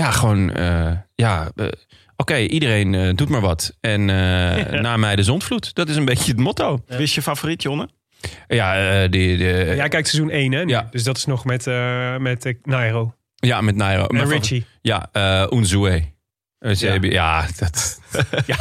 Ja, 0.00 0.10
gewoon, 0.10 0.52
eh, 0.52 0.92
ja... 1.14 1.50
eh, 1.56 1.66
Oké, 2.16 2.36
iedereen 2.38 2.94
eh, 2.94 3.14
doet 3.14 3.28
maar 3.28 3.40
wat. 3.40 3.76
En 3.80 4.00
eh, 4.10 4.80
na 4.86 4.96
mij 4.96 5.16
de 5.16 5.22
zondvloed. 5.22 5.74
Dat 5.74 5.88
is 5.88 5.96
een 5.96 6.04
beetje 6.04 6.30
het 6.32 6.40
motto. 6.40 6.82
Is 6.88 7.14
je 7.14 7.22
favoriet, 7.22 7.62
Jonne? 7.62 7.88
Ja, 8.48 9.06
die, 9.08 9.36
de, 9.36 9.72
Jij 9.76 9.88
kijkt 9.88 10.08
seizoen 10.08 10.30
1, 10.30 10.52
hè? 10.52 10.64
nu? 10.64 10.70
Ja. 10.70 10.88
Dus 10.90 11.02
dat 11.02 11.16
is 11.16 11.24
nog 11.24 11.44
met, 11.44 11.66
met 12.18 12.54
Nairo 12.62 13.14
ja 13.34 13.60
met 13.60 13.76
Nairo. 13.76 14.06
en 14.06 14.28
Richie. 14.28 14.64
Ja, 14.82 15.08
Unzue. 15.52 16.04
Ja. 16.58 16.98
ja, 17.00 17.46
dat... 17.58 18.00
ja. 18.46 18.56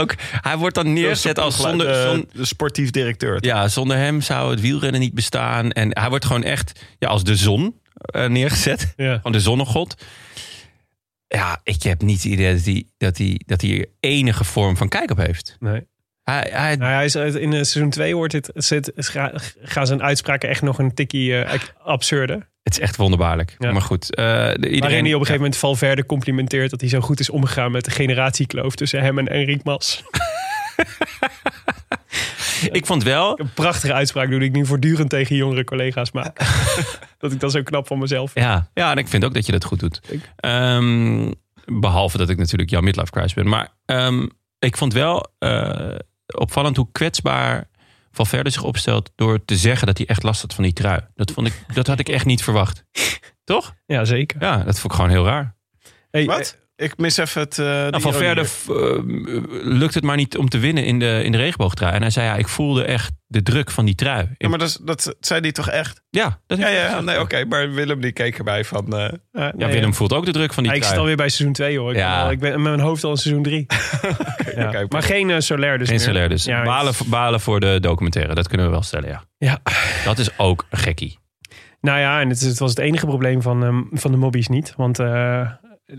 Ook, 0.00 0.14
hij 0.20 0.56
wordt 0.56 0.74
dan 0.74 0.92
neergezet 0.92 1.38
als 1.38 1.56
zonder... 1.56 1.86
de, 1.86 2.08
zon- 2.10 2.28
de 2.32 2.44
sportief 2.44 2.90
directeur. 2.90 3.44
ja, 3.44 3.68
zonder 3.68 3.96
hem 3.96 4.20
zou 4.20 4.50
het 4.50 4.60
wielrennen 4.60 5.00
niet 5.00 5.14
bestaan. 5.14 5.70
En 5.72 5.98
hij 5.98 6.08
wordt 6.08 6.24
gewoon 6.24 6.42
echt 6.42 6.84
ja, 6.98 7.08
als 7.08 7.24
de 7.24 7.36
zon 7.36 7.80
eh, 8.00 8.26
neergezet. 8.28 8.92
Ja. 8.96 9.20
Van 9.22 9.32
de 9.32 9.40
zonnegod. 9.40 10.04
Ja, 11.26 11.60
ik 11.62 11.82
heb 11.82 12.02
niet 12.02 12.22
het 12.22 12.32
idee 12.32 12.54
dat 12.54 12.64
hij, 12.64 12.84
dat 12.98 13.18
hij, 13.18 13.40
dat 13.46 13.60
hij 13.60 13.86
enige 14.00 14.44
vorm 14.44 14.76
van 14.76 14.88
kijk 14.88 15.10
op 15.10 15.16
heeft. 15.16 15.56
Nee. 15.60 15.86
Hij, 16.22 16.48
hij, 16.52 16.76
Nou, 16.76 16.92
hij 16.92 17.04
is, 17.04 17.14
in 17.14 17.32
eh, 17.32 17.50
seizoen 17.50 17.90
2 17.90 18.16
wordt 18.16 18.32
het, 18.32 18.50
zit, 18.54 18.92
ga- 18.96 19.32
gaan 19.62 19.86
zijn 19.86 20.02
uitspraken 20.02 20.48
echt 20.48 20.62
nog 20.62 20.78
een 20.78 20.94
tikkie 20.94 21.42
eh, 21.42 21.60
absurder. 21.82 22.48
het 22.62 22.72
is 22.72 22.78
echt 22.80 22.96
wonderbaarlijk. 22.96 23.54
Ja. 23.58 23.72
Maar 23.72 23.82
goed, 23.82 24.06
de- 24.06 24.56
iedereen... 24.56 24.80
Waarin 24.80 25.04
hij 25.04 25.14
op 25.14 25.20
een 25.20 25.26
gegeven 25.26 25.34
moment 25.34 25.56
Valverde 25.56 26.06
complimenteert 26.06 26.70
dat 26.70 26.80
hij 26.80 26.88
zo 26.90 27.00
goed 27.00 27.20
is 27.20 27.30
omgegaan 27.30 27.70
met 27.72 27.84
de 27.84 27.90
generatiekloof 27.90 28.74
tussen 28.74 29.00
hem 29.02 29.18
en 29.18 29.28
Enric 29.28 29.62
Mas. 29.64 30.02
Ik 32.78 32.86
vond 32.86 33.02
wel... 33.02 33.40
Een 33.40 33.52
prachtige 33.54 33.92
uitspraak 33.92 34.30
doe 34.30 34.40
ik 34.40 34.52
nu 34.52 34.66
voortdurend 34.66 35.10
tegen 35.10 35.36
jongere 35.36 35.64
collega's 35.64 36.10
maak. 36.10 36.38
dat 37.18 37.32
ik 37.32 37.40
dat 37.40 37.52
zo 37.52 37.62
knap 37.62 37.86
van 37.86 37.98
mezelf 37.98 38.30
vind. 38.30 38.44
Ja, 38.44 38.70
ja, 38.74 38.90
en 38.90 38.96
ik 38.96 39.08
vind 39.08 39.24
ook 39.24 39.34
dat 39.34 39.46
je 39.46 39.52
dat 39.52 39.64
goed 39.64 39.80
doet. 39.80 40.00
Ehm, 40.36 41.30
behalve 41.64 42.18
dat 42.18 42.28
ik 42.28 42.36
natuurlijk 42.36 42.70
jouw 42.70 42.80
midlife 42.80 43.10
crisis 43.10 43.34
ben. 43.34 43.48
Maar 43.48 43.68
ehm, 43.84 44.26
ik 44.58 44.76
vond 44.76 44.92
wel 44.92 45.26
eh, 45.38 45.94
opvallend 46.26 46.76
hoe 46.76 46.88
kwetsbaar 46.92 47.68
Valverde 48.12 48.50
zich 48.50 48.62
opstelt... 48.62 49.12
door 49.14 49.44
te 49.44 49.56
zeggen 49.56 49.86
dat 49.86 49.98
hij 49.98 50.06
echt 50.06 50.22
last 50.22 50.40
had 50.40 50.54
van 50.54 50.64
die 50.64 50.72
trui. 50.72 51.00
Dat, 51.14 51.30
vond 51.30 51.46
ik, 51.46 51.64
dat 51.74 51.86
had 51.86 51.98
ik 51.98 52.08
echt 52.08 52.24
niet 52.24 52.42
verwacht. 52.42 52.84
Toch? 53.44 53.74
Ja, 53.86 54.04
zeker. 54.04 54.40
Ja, 54.40 54.56
dat 54.56 54.78
vond 54.78 54.92
ik 54.92 54.98
gewoon 54.98 55.10
heel 55.10 55.24
raar. 55.24 55.56
Hey, 56.10 56.24
Wat? 56.24 56.58
Ik 56.80 56.96
mis 56.96 57.16
even 57.16 57.40
het... 57.40 57.56
Nou, 57.56 58.00
Valverde 58.00 58.40
ironie. 58.40 58.44
f- 58.44 58.68
eh, 58.68 59.72
lukt 59.78 59.94
het 59.94 60.04
maar 60.04 60.16
niet 60.16 60.36
om 60.36 60.48
te 60.48 60.58
winnen 60.58 60.84
in 60.84 60.98
de, 60.98 61.20
in 61.24 61.32
de 61.32 61.38
regenboogtrui. 61.38 61.92
En 61.94 62.00
hij 62.00 62.10
zei, 62.10 62.26
ja, 62.26 62.34
ik 62.36 62.48
voelde 62.48 62.84
echt 62.84 63.12
de 63.26 63.42
druk 63.42 63.70
van 63.70 63.84
die 63.84 63.94
trui. 63.94 64.28
Ja, 64.38 64.48
maar 64.48 64.58
dat, 64.58 64.68
is- 64.68 64.78
dat 64.82 65.16
zei 65.20 65.40
hij 65.40 65.52
toch 65.52 65.68
echt? 65.68 66.02
ja, 66.10 66.40
dat 66.46 66.58
Ja, 66.58 66.68
ja, 66.68 67.00
nee, 67.00 67.20
oké. 67.20 67.44
maar 67.44 67.70
Willem 67.72 68.00
die 68.00 68.12
keek 68.12 68.38
erbij 68.38 68.64
van... 68.64 68.96
eh, 68.96 69.08
Ja, 69.32 69.52
nee, 69.56 69.72
Willem 69.72 69.94
voelt 69.94 70.12
ook 70.12 70.24
de 70.24 70.32
druk 70.32 70.52
van 70.52 70.62
die 70.62 70.72
Ja, 70.72 70.78
ik 70.78 70.84
zit 70.84 70.92
trui. 70.92 71.00
alweer 71.00 71.16
bij 71.16 71.28
seizoen 71.28 71.52
2 71.52 71.78
hoor. 71.78 71.90
Ik, 71.90 71.96
Ja. 71.96 72.22
ben, 72.22 72.32
ik 72.32 72.38
ben 72.38 72.50
met 72.50 72.60
mijn 72.60 72.80
hoofd 72.80 73.04
al 73.04 73.10
in 73.10 73.16
seizoen 73.16 73.42
3. 73.42 73.66
ja. 74.56 74.68
oké. 74.68 74.86
Maar 74.88 75.02
geen 75.02 75.28
uh, 75.28 75.38
Soler 75.38 75.78
dus 75.78 75.88
Geen 76.02 76.12
meer. 76.14 76.28
Dus. 76.28 76.44
Ja, 76.44 76.62
balen, 76.62 76.92
balen 77.06 77.40
voor 77.40 77.60
de 77.60 77.78
documentaire, 77.80 78.34
dat 78.34 78.48
kunnen 78.48 78.66
we 78.66 78.72
wel 78.72 78.82
stellen, 78.82 79.08
ja. 79.08 79.22
Ja. 79.38 79.58
Dat 80.04 80.18
is 80.18 80.38
ook 80.38 80.66
gekkie. 80.70 81.18
Nou 81.80 81.98
ja, 81.98 82.20
en 82.20 82.28
het, 82.28 82.58
was 82.58 82.70
het 82.70 82.78
enige 82.78 83.06
probleem 83.06 83.42
van, 83.42 83.64
ehm, 83.64 83.80
van 83.90 84.10
de 84.10 84.16
mobbies 84.16 84.48
niet. 84.48 84.74
Want 84.76 84.98
eh, 84.98 85.50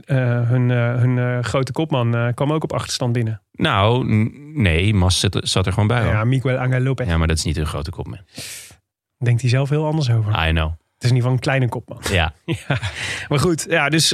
eh, 0.05 0.49
hun, 0.49 0.71
eh, 0.71 0.95
hun 0.95 1.17
eh, 1.17 1.43
grote 1.43 1.71
kopman 1.71 2.33
kwam 2.33 2.53
ook 2.53 2.63
op 2.63 2.73
achterstand 2.73 3.13
binnen. 3.13 3.41
Nou, 3.51 4.05
nee, 4.53 4.93
Mas 4.93 5.19
zat, 5.19 5.39
zat 5.43 5.65
er 5.65 5.73
gewoon 5.73 5.87
bij. 5.87 6.05
Ja, 6.05 6.23
Miguel 6.23 6.57
Angel 6.57 6.81
Lopez. 6.81 7.07
Ja, 7.07 7.17
maar 7.17 7.27
dat 7.27 7.37
is 7.37 7.43
niet 7.43 7.57
een 7.57 7.65
grote 7.65 7.91
kop, 7.91 8.07
man. 8.07 8.19
Denkt 9.17 9.41
hij 9.41 9.49
zelf 9.49 9.69
heel 9.69 9.85
anders 9.85 10.11
over. 10.11 10.47
I 10.47 10.51
know. 10.51 10.69
Het 10.69 11.03
is 11.03 11.09
in 11.09 11.15
ieder 11.15 11.31
geval 11.31 11.31
een 11.31 11.39
kleine 11.39 11.69
kopman. 11.69 12.01
Ja. 12.11 12.33
Ja, 12.67 12.79
maar 13.29 13.39
goed, 13.39 13.65
ja, 13.69 13.89
dus, 13.89 14.09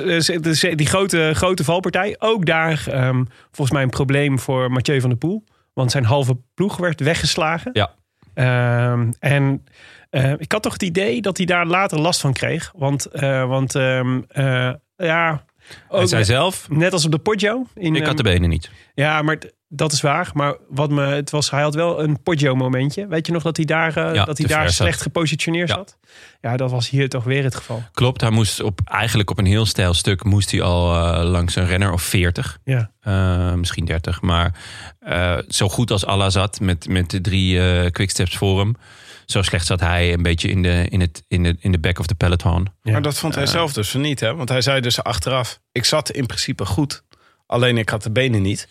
die 0.75 0.85
grote, 0.85 1.31
grote 1.33 1.63
valpartij. 1.63 2.15
Ook 2.19 2.45
daar 2.45 2.87
ehm, 2.87 3.23
volgens 3.51 3.71
mij 3.71 3.83
een 3.83 3.89
probleem 3.89 4.39
voor 4.39 4.71
Mathieu 4.71 4.99
van 4.99 5.09
der 5.09 5.19
Poel. 5.19 5.43
Want 5.73 5.91
zijn 5.91 6.05
halve 6.05 6.37
ploeg 6.53 6.77
werd 6.77 6.99
weggeslagen. 6.99 7.69
Ja. 7.73 7.93
Ehm, 8.33 9.11
en 9.19 9.63
ik 10.37 10.51
had 10.51 10.63
toch 10.63 10.73
het 10.73 10.83
idee 10.83 11.21
dat 11.21 11.37
hij 11.37 11.45
daar 11.45 11.65
later 11.65 11.99
last 11.99 12.21
van 12.21 12.33
kreeg. 12.33 12.71
Want, 12.75 13.07
want 13.47 13.75
ehm, 13.75 14.21
eh, 14.27 14.71
ja, 14.97 15.43
Hij 15.89 15.99
ook 15.99 16.07
zei 16.07 16.19
net, 16.19 16.29
zelf, 16.29 16.67
net 16.69 16.93
als 16.93 17.05
op 17.05 17.11
de 17.11 17.17
Poggio. 17.17 17.65
In, 17.75 17.95
ik 17.95 18.05
had 18.05 18.17
de 18.17 18.23
ehm, 18.23 18.33
benen 18.33 18.49
niet. 18.49 18.69
ja, 18.93 19.21
maar 19.21 19.37
dat 19.69 19.91
is 19.91 20.01
waar. 20.01 20.29
Maar 20.33 20.55
wat 20.69 20.89
me, 20.89 21.01
het 21.01 21.29
was, 21.29 21.51
hij 21.51 21.61
had 21.61 21.75
wel 21.75 22.03
een 22.03 22.21
Poggio-momentje. 22.23 23.07
Weet 23.07 23.25
je 23.27 23.33
nog 23.33 23.43
dat 23.43 23.57
hij 23.57 23.65
daar, 23.65 23.97
eh, 23.97 24.13
Ja, 24.13 24.25
dat 24.25 24.37
hij 24.37 24.47
daar 24.47 24.63
zat. 24.63 24.73
slecht 24.73 25.01
gepositioneerd 25.01 25.67
Ja. 25.69 25.75
zat? 25.75 25.97
Ja, 26.41 26.57
dat 26.57 26.71
was 26.71 26.89
hier 26.89 27.09
toch 27.09 27.23
weer 27.23 27.43
het 27.43 27.55
geval. 27.55 27.83
Klopt, 27.91 28.21
hij 28.21 28.29
moest 28.29 28.61
op, 28.61 28.79
eigenlijk 28.85 29.29
op 29.29 29.37
een 29.37 29.45
heel 29.45 29.65
stijl 29.65 29.93
stuk 29.93 30.23
moest 30.23 30.51
hij 30.51 30.61
al 30.61 30.95
eh, 30.95 31.23
langs 31.29 31.55
een 31.55 31.65
renner 31.65 31.91
of 31.91 32.01
40. 32.01 32.57
Ja. 32.63 32.91
Eh, 33.01 33.53
misschien 33.53 33.85
30. 33.85 34.21
Maar 34.21 34.53
zo 35.47 35.69
goed 35.69 35.91
als 35.91 36.05
Allah 36.05 36.29
zat 36.29 36.59
met, 36.59 36.87
met 36.89 37.09
de 37.09 37.21
drie 37.21 37.91
quicksteps 37.91 38.37
voor 38.37 38.59
hem. 38.59 38.75
Zo 39.27 39.41
slecht 39.41 39.65
zat 39.65 39.79
hij 39.79 40.13
een 40.13 40.21
beetje 40.21 40.49
in 40.49 40.61
de, 40.61 40.85
in 40.89 41.01
het, 41.01 41.23
in 41.27 41.43
de, 41.43 41.55
in 41.59 41.71
de 41.71 41.79
back 41.79 41.99
of 41.99 42.05
the 42.05 42.15
peloton. 42.15 42.67
Ja. 42.81 42.91
Maar 42.91 43.01
dat 43.01 43.17
vond 43.17 43.35
hij 43.35 43.45
zelf 43.45 43.73
dus 43.73 43.93
niet, 43.93 44.19
hè? 44.19 44.35
Want 44.35 44.49
hij 44.49 44.61
zei 44.61 44.81
dus 44.81 45.03
achteraf: 45.03 45.59
ik 45.71 45.85
zat 45.85 46.09
in 46.11 46.25
principe 46.25 46.65
goed, 46.65 47.03
alleen 47.45 47.77
ik 47.77 47.89
had 47.89 48.03
de 48.03 48.11
benen 48.11 48.41
niet. 48.41 48.67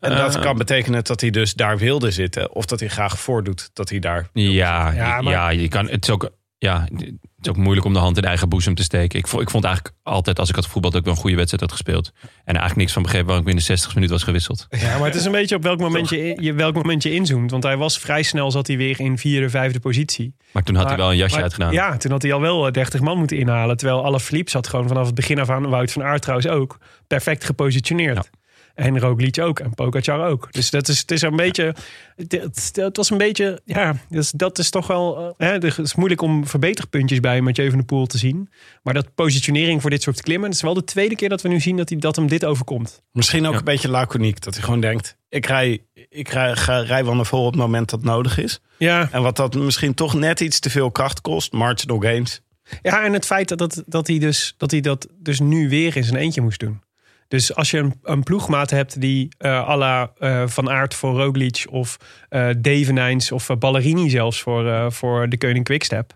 En 0.00 0.16
dat 0.16 0.34
Eh. 0.36 0.42
kan 0.42 0.56
betekenen 0.58 1.04
dat 1.04 1.20
hij 1.20 1.30
dus 1.30 1.54
daar 1.54 1.78
wilde 1.78 2.10
zitten, 2.10 2.54
of 2.54 2.64
dat 2.66 2.80
hij 2.80 2.88
graag 2.88 3.18
voordoet 3.20 3.70
dat 3.72 3.88
hij 3.90 3.98
daar. 3.98 4.28
Ja, 4.32 4.92
Ja, 4.92 5.20
ja, 5.20 5.48
je 5.50 5.68
kan, 5.68 5.88
het, 5.88 6.04
is 6.04 6.10
ook, 6.10 6.30
ja, 6.58 6.86
het 6.92 7.02
is 7.42 7.48
ook 7.48 7.56
moeilijk 7.56 7.86
om 7.86 7.92
de 7.92 7.98
hand 7.98 8.16
in 8.16 8.24
eigen 8.24 8.48
boezem 8.48 8.74
te 8.74 8.82
steken. 8.82 9.18
Ik 9.18 9.26
vond, 9.26 9.42
ik 9.42 9.50
vond 9.50 9.64
eigenlijk 9.64 9.94
altijd, 10.02 10.38
als 10.38 10.48
ik 10.48 10.54
had 10.54 10.66
voetbal, 10.66 10.90
dat 10.90 11.00
ik 11.00 11.06
wel 11.06 11.14
een 11.14 11.20
goede 11.20 11.36
wedstrijd 11.36 11.62
had 11.62 11.72
gespeeld. 11.72 12.12
En 12.22 12.30
eigenlijk 12.44 12.76
niks 12.76 12.92
van 12.92 13.02
begrepen 13.02 13.26
waarom 13.26 13.46
ik 13.46 13.52
binnen 13.52 13.64
60 13.64 13.94
minuten 13.94 14.14
was 14.14 14.24
gewisseld. 14.24 14.66
Ja, 14.70 14.98
maar 14.98 15.06
het 15.06 15.14
is 15.14 15.24
een 15.24 15.32
beetje 15.32 15.56
op 15.56 15.62
welk 15.62 15.78
moment 15.78 16.08
je, 16.08 16.36
je, 16.40 16.52
welk 16.52 16.74
moment 16.74 17.02
je 17.02 17.14
inzoomt. 17.14 17.50
Want 17.50 17.62
hij 17.62 17.76
was 17.76 17.98
vrij 17.98 18.22
snel, 18.22 18.50
zat 18.50 18.66
hij 18.66 18.76
weer 18.76 19.00
in 19.00 19.18
vierde, 19.18 19.50
vijfde 19.50 19.80
positie. 19.80 20.34
Maar 20.52 20.62
toen 20.62 20.74
had 20.74 20.88
hij 20.88 20.96
wel 20.96 21.10
een 21.10 21.16
jasje 21.16 21.34
maar- 21.34 21.42
uitgedaan. 21.42 21.72
Ja, 21.72 21.96
toen 21.96 22.10
had 22.10 22.22
hij 22.22 22.32
al 22.32 22.40
wel 22.40 22.66
eh, 22.66 22.72
30 22.72 23.00
man 23.00 23.18
moeten 23.18 23.36
inhalen. 23.36 23.76
Terwijl 23.76 24.04
alle 24.04 24.20
Philippe 24.20 24.50
zat 24.50 24.68
gewoon 24.68 24.88
vanaf 24.88 25.06
het 25.06 25.14
begin 25.14 25.38
af 25.38 25.50
aan, 25.50 25.68
Wout 25.68 25.92
van 25.92 26.02
Aert 26.02 26.22
trouwens 26.22 26.48
ook, 26.48 26.78
perfect 27.06 27.44
gepositioneerd. 27.44 28.16
Ja. 28.16 28.44
En 28.76 28.98
Roglic 29.00 29.38
ook. 29.40 29.58
En 29.60 29.74
Pogacar 29.74 30.28
ook. 30.28 30.48
Dus 30.52 30.70
dat 30.70 30.88
is, 30.88 30.98
het 30.98 31.10
is 31.10 31.22
een 31.22 31.36
beetje... 31.36 31.74
Het, 32.16 32.96
was 32.96 33.10
een 33.10 33.18
beetje... 33.18 33.60
Ja, 33.64 33.96
dus 34.08 34.30
dat 34.30 34.58
is 34.58 34.70
toch 34.70 34.86
wel... 34.86 35.18
eh, 35.18 35.48
Hè, 35.48 35.52
het 35.52 35.78
is 35.78 35.94
moeilijk 35.94 36.20
om 36.22 36.46
verbeterpuntjes 36.46 37.20
bij 37.20 37.40
Mathieu 37.40 37.68
van 37.68 37.76
der 37.78 37.86
Poel 37.86 38.06
te 38.06 38.18
zien. 38.18 38.50
Maar 38.82 38.94
dat 38.94 39.14
positionering 39.14 39.80
voor 39.80 39.90
dit 39.90 40.02
soort 40.02 40.22
klimmen... 40.22 40.46
Het 40.48 40.56
is 40.56 40.62
wel 40.62 40.74
de 40.74 40.84
tweede 40.84 41.16
keer 41.16 41.28
dat 41.28 41.42
we 41.42 41.48
nu 41.48 41.60
zien 41.60 41.76
dat, 41.76 41.88
hij, 41.88 41.98
dat 41.98 42.16
hem 42.16 42.26
dit 42.28 42.44
overkomt. 42.44 43.02
Misschien 43.12 43.46
ook 43.46 43.52
Ja. 43.52 43.58
een 43.58 43.64
beetje 43.64 43.88
laconiek, 43.88 44.40
dat 44.42 44.54
hij 44.54 44.62
gewoon 44.62 44.80
denkt: 44.80 45.16
ik 45.28 45.46
rij, 45.46 45.82
ik 46.08 46.28
rij, 46.28 46.56
ga, 46.56 46.78
rij 46.80 47.04
wel 47.04 47.14
naar 47.14 47.26
voren 47.26 47.46
op 47.46 47.52
het 47.52 47.60
moment 47.62 47.90
dat 47.90 48.02
nodig 48.02 48.38
is. 48.38 48.60
Ja, 48.78 49.08
En 49.12 49.22
wat 49.22 49.36
dat 49.36 49.54
misschien 49.54 49.94
toch 49.94 50.14
net 50.14 50.40
iets 50.40 50.58
te 50.58 50.70
veel 50.70 50.90
kracht 50.90 51.20
kost, 51.20 51.52
marginal 51.52 51.98
gains. 51.98 52.40
Ja, 52.82 53.04
en 53.04 53.12
het 53.12 53.26
feit 53.26 53.48
dat, 53.48 53.58
dat, 53.58 53.82
dat, 53.86 54.06
hij 54.06 54.18
dus, 54.18 54.54
dat 54.56 54.70
hij 54.70 54.80
dat 54.80 55.06
dus 55.18 55.40
nu 55.40 55.68
weer 55.68 55.96
in 55.96 56.04
zijn 56.04 56.16
eentje 56.16 56.40
moest 56.40 56.60
doen. 56.60 56.80
Dus 57.28 57.54
als 57.54 57.70
je 57.70 57.78
een, 57.78 57.94
een 58.02 58.22
ploegmaat 58.22 58.70
hebt 58.70 59.00
die 59.00 59.28
eh 59.38 59.68
à 59.68 59.76
la 59.76 60.10
eh, 60.18 60.42
Van 60.46 60.70
Aert 60.70 60.94
voor 60.94 61.20
Roglic... 61.20 61.66
of 61.70 61.96
eh 62.28 62.48
Devenijns 62.58 63.32
of 63.32 63.48
Ballerini 63.58 64.10
zelfs 64.10 64.40
voor, 64.40 64.92
voor 64.92 65.28
de 65.28 65.38
Koning 65.38 65.64
Quickstep... 65.64 66.14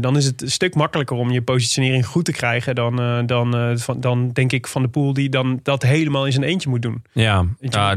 dan 0.00 0.16
is 0.16 0.24
het 0.24 0.42
een 0.42 0.50
stuk 0.50 0.74
makkelijker 0.74 1.16
om 1.16 1.30
je 1.30 1.42
positionering 1.42 2.06
goed 2.06 2.24
te 2.24 2.32
krijgen... 2.32 2.74
dan, 2.74 3.26
dan, 3.26 3.78
van, 3.78 4.00
dan 4.00 4.28
denk 4.28 4.52
ik 4.52 4.66
Van 4.66 4.82
de 4.82 4.88
Poel 4.88 5.12
die 5.12 5.28
dan 5.28 5.60
dat 5.62 5.82
helemaal 5.82 6.26
in 6.26 6.32
zijn 6.32 6.44
eentje 6.44 6.68
moet 6.68 6.82
doen. 6.82 7.02
Ja, 7.12 7.44
ja 7.58 7.96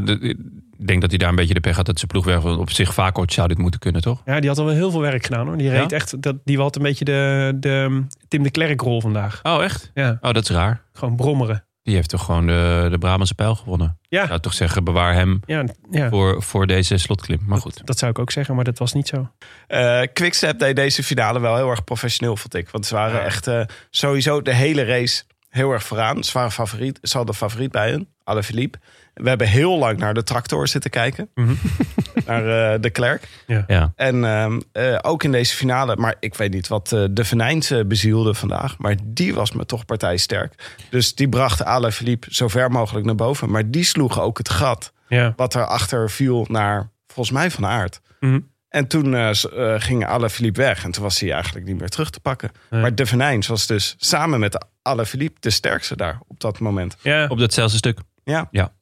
ik 0.78 0.86
denk 0.86 1.00
dat 1.00 1.10
hij 1.10 1.18
daar 1.18 1.28
een 1.28 1.34
beetje 1.34 1.54
de 1.54 1.60
pech 1.60 1.76
had 1.76 1.86
dat 1.86 1.98
zijn 1.98 2.10
ploeg 2.10 2.24
weg 2.24 2.44
op 2.44 2.70
zich 2.70 2.94
vaak 2.94 3.18
ooit 3.18 3.32
zou 3.32 3.48
dit 3.48 3.58
moeten 3.58 3.80
kunnen, 3.80 4.02
toch? 4.02 4.22
Ja, 4.24 4.40
die 4.40 4.48
had 4.48 4.58
al 4.58 4.64
wel 4.64 4.74
heel 4.74 4.90
veel 4.90 5.00
werk 5.00 5.24
gedaan 5.24 5.46
hoor. 5.46 5.56
Die 5.56 5.70
reed 5.70 5.90
Ja? 5.90 5.96
echt, 5.96 6.22
dat, 6.22 6.36
die 6.44 6.58
had 6.58 6.76
een 6.76 6.82
beetje 6.82 7.04
de, 7.04 7.52
de 7.56 8.04
Tim 8.28 8.42
de 8.42 8.50
Klerk 8.50 8.80
rol 8.80 9.00
vandaag. 9.00 9.40
Oh, 9.42 9.64
echt? 9.64 9.90
Ja, 9.94 10.18
Oh, 10.20 10.32
dat 10.32 10.42
is 10.42 10.50
raar. 10.56 10.82
gewoon 10.92 11.16
brommeren. 11.16 11.64
Die 11.86 11.94
heeft 11.94 12.08
toch 12.08 12.24
gewoon 12.24 12.46
de, 12.46 12.88
de 12.90 12.98
Brabantse 12.98 13.34
pijl 13.34 13.54
gewonnen. 13.54 13.98
Ja. 14.08 14.22
Ik 14.22 14.28
zou 14.28 14.40
toch 14.40 14.54
zeggen, 14.54 14.84
bewaar 14.84 15.14
hem 15.14 15.40
Ja, 15.44 15.64
ja. 15.90 16.08
voor, 16.08 16.42
voor 16.42 16.66
deze 16.66 16.96
slotklim. 16.96 17.38
Maar 17.46 17.58
goed. 17.58 17.86
Dat 17.86 17.98
zou 17.98 18.10
ik 18.10 18.18
ook 18.18 18.30
zeggen, 18.30 18.54
maar 18.54 18.64
dat 18.64 18.78
was 18.78 18.92
niet 18.92 19.08
zo. 19.08 19.30
Eh 19.66 20.02
Quickstep 20.12 20.58
deed 20.58 20.76
deze 20.76 21.02
finale 21.02 21.40
wel 21.40 21.56
heel 21.56 21.70
erg 21.70 21.84
professioneel, 21.84 22.36
vond 22.36 22.54
ik. 22.54 22.68
Want 22.68 22.86
ze 22.86 22.94
waren 22.94 23.24
echt 23.24 23.46
eh, 23.46 23.60
sowieso 23.90 24.42
de 24.42 24.54
hele 24.54 24.84
race 24.84 25.22
heel 25.48 25.72
erg 25.72 25.82
vooraan. 25.82 26.24
Ze 26.24 26.32
waren 26.32 26.52
favoriet, 26.52 26.98
ze 27.02 27.16
hadden 27.16 27.34
favoriet 27.34 27.70
bij 27.70 27.90
hun, 27.90 28.08
Philippe. 28.42 28.78
We 29.22 29.28
hebben 29.28 29.46
heel 29.48 29.78
lang 29.78 29.98
naar 29.98 30.14
de 30.14 30.22
tractor 30.22 30.68
zitten 30.68 30.90
kijken. 30.90 31.28
naar 32.26 32.72
eh, 32.74 32.80
de 32.80 32.90
Klerk. 32.90 33.28
Ja. 33.66 33.92
En 33.96 34.24
ehm, 34.24 34.60
eh, 34.72 34.98
ook 35.02 35.22
in 35.24 35.32
deze 35.32 35.56
finale, 35.56 35.96
maar 35.96 36.14
ik 36.20 36.34
weet 36.34 36.52
niet 36.52 36.68
wat 36.68 36.92
eh, 36.92 37.04
de 37.10 37.24
Venijns 37.24 37.70
eh, 37.70 37.84
bezielde 37.84 38.34
vandaag. 38.34 38.78
Maar 38.78 38.96
die 39.04 39.34
was 39.34 39.52
me 39.52 39.66
toch 39.66 39.84
partijsterk. 39.84 40.74
Dus 40.90 41.14
die 41.14 41.28
bracht 41.28 41.64
Ale 41.64 41.92
Philippe 41.92 42.26
zo 42.30 42.48
ver 42.48 42.70
mogelijk 42.70 43.06
naar 43.06 43.14
boven. 43.14 43.50
Maar 43.50 43.70
die 43.70 43.84
sloegen 43.84 44.22
ook 44.22 44.38
het 44.38 44.48
gat 44.48 44.92
Ja. 45.08 45.32
wat 45.36 45.54
erachter 45.54 46.10
viel 46.10 46.46
naar, 46.48 46.90
volgens 47.06 47.36
mij, 47.36 47.50
Van 47.50 47.66
Aert. 47.66 48.00
Mhm. 48.20 48.40
En 48.68 48.86
toen 48.86 49.14
eh, 49.14 49.28
eh, 49.30 49.80
ging 49.80 50.06
Alain 50.06 50.30
Philippe 50.30 50.60
weg. 50.60 50.84
En 50.84 50.90
toen 50.90 51.02
was 51.02 51.20
hij 51.20 51.32
eigenlijk 51.32 51.66
niet 51.66 51.78
meer 51.78 51.88
terug 51.88 52.10
te 52.10 52.20
pakken. 52.20 52.50
Nee. 52.70 52.80
Maar 52.80 52.94
De 52.94 53.06
Venijns 53.06 53.46
was 53.46 53.66
dus 53.66 53.94
samen 53.98 54.40
met 54.40 54.66
Alain 54.82 55.06
Philippe 55.06 55.40
de 55.40 55.50
sterkste 55.50 55.96
daar 55.96 56.20
op 56.28 56.40
dat 56.40 56.58
moment. 56.58 56.96
Ja. 57.02 57.26
Op 57.26 57.38
datzelfde 57.38 57.76
stuk. 57.76 57.98
Ja, 58.24 58.48
ja, 58.50 58.72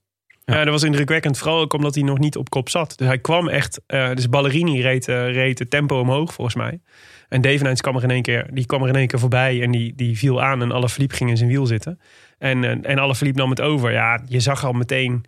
dat 0.44 0.68
was 0.68 0.82
indrukwekkend. 0.82 1.38
Vooral 1.38 1.60
ook 1.60 1.72
omdat 1.72 1.94
hij 1.94 2.04
nog 2.04 2.18
niet 2.18 2.36
op 2.36 2.50
kop 2.50 2.68
zat. 2.68 2.98
Dus 2.98 3.06
hij 3.06 3.18
kwam 3.18 3.48
echt... 3.48 3.80
eh, 3.86 4.14
dus 4.14 4.28
Ballerini 4.28 4.82
reed, 4.82 5.08
eh, 5.08 5.58
het 5.58 5.70
tempo 5.70 6.00
omhoog, 6.00 6.32
volgens 6.34 6.56
mij. 6.56 6.80
En 7.28 7.40
Devenijns 7.40 7.80
kwam 7.80 7.96
er 7.96 8.02
in 8.02 8.10
één 8.10 8.22
keer, 8.22 8.46
die 8.52 8.66
kwam 8.66 8.82
er 8.82 8.88
in 8.88 8.96
één 8.96 9.06
keer 9.06 9.18
voorbij. 9.18 9.62
En 9.62 9.70
die, 9.70 9.94
die 9.94 10.18
viel 10.18 10.42
aan 10.42 10.62
en 10.62 10.72
Alaphilippe 10.72 11.14
ging 11.14 11.30
in 11.30 11.36
zijn 11.36 11.50
wiel 11.50 11.66
zitten. 11.66 12.00
En, 12.38 12.64
en, 12.64 12.84
en 12.84 12.98
Alaphilippe 12.98 13.40
nam 13.40 13.50
het 13.50 13.60
over. 13.60 13.92
Ja, 13.92 14.22
je 14.26 14.40
zag 14.40 14.64
al 14.64 14.72
meteen... 14.72 15.24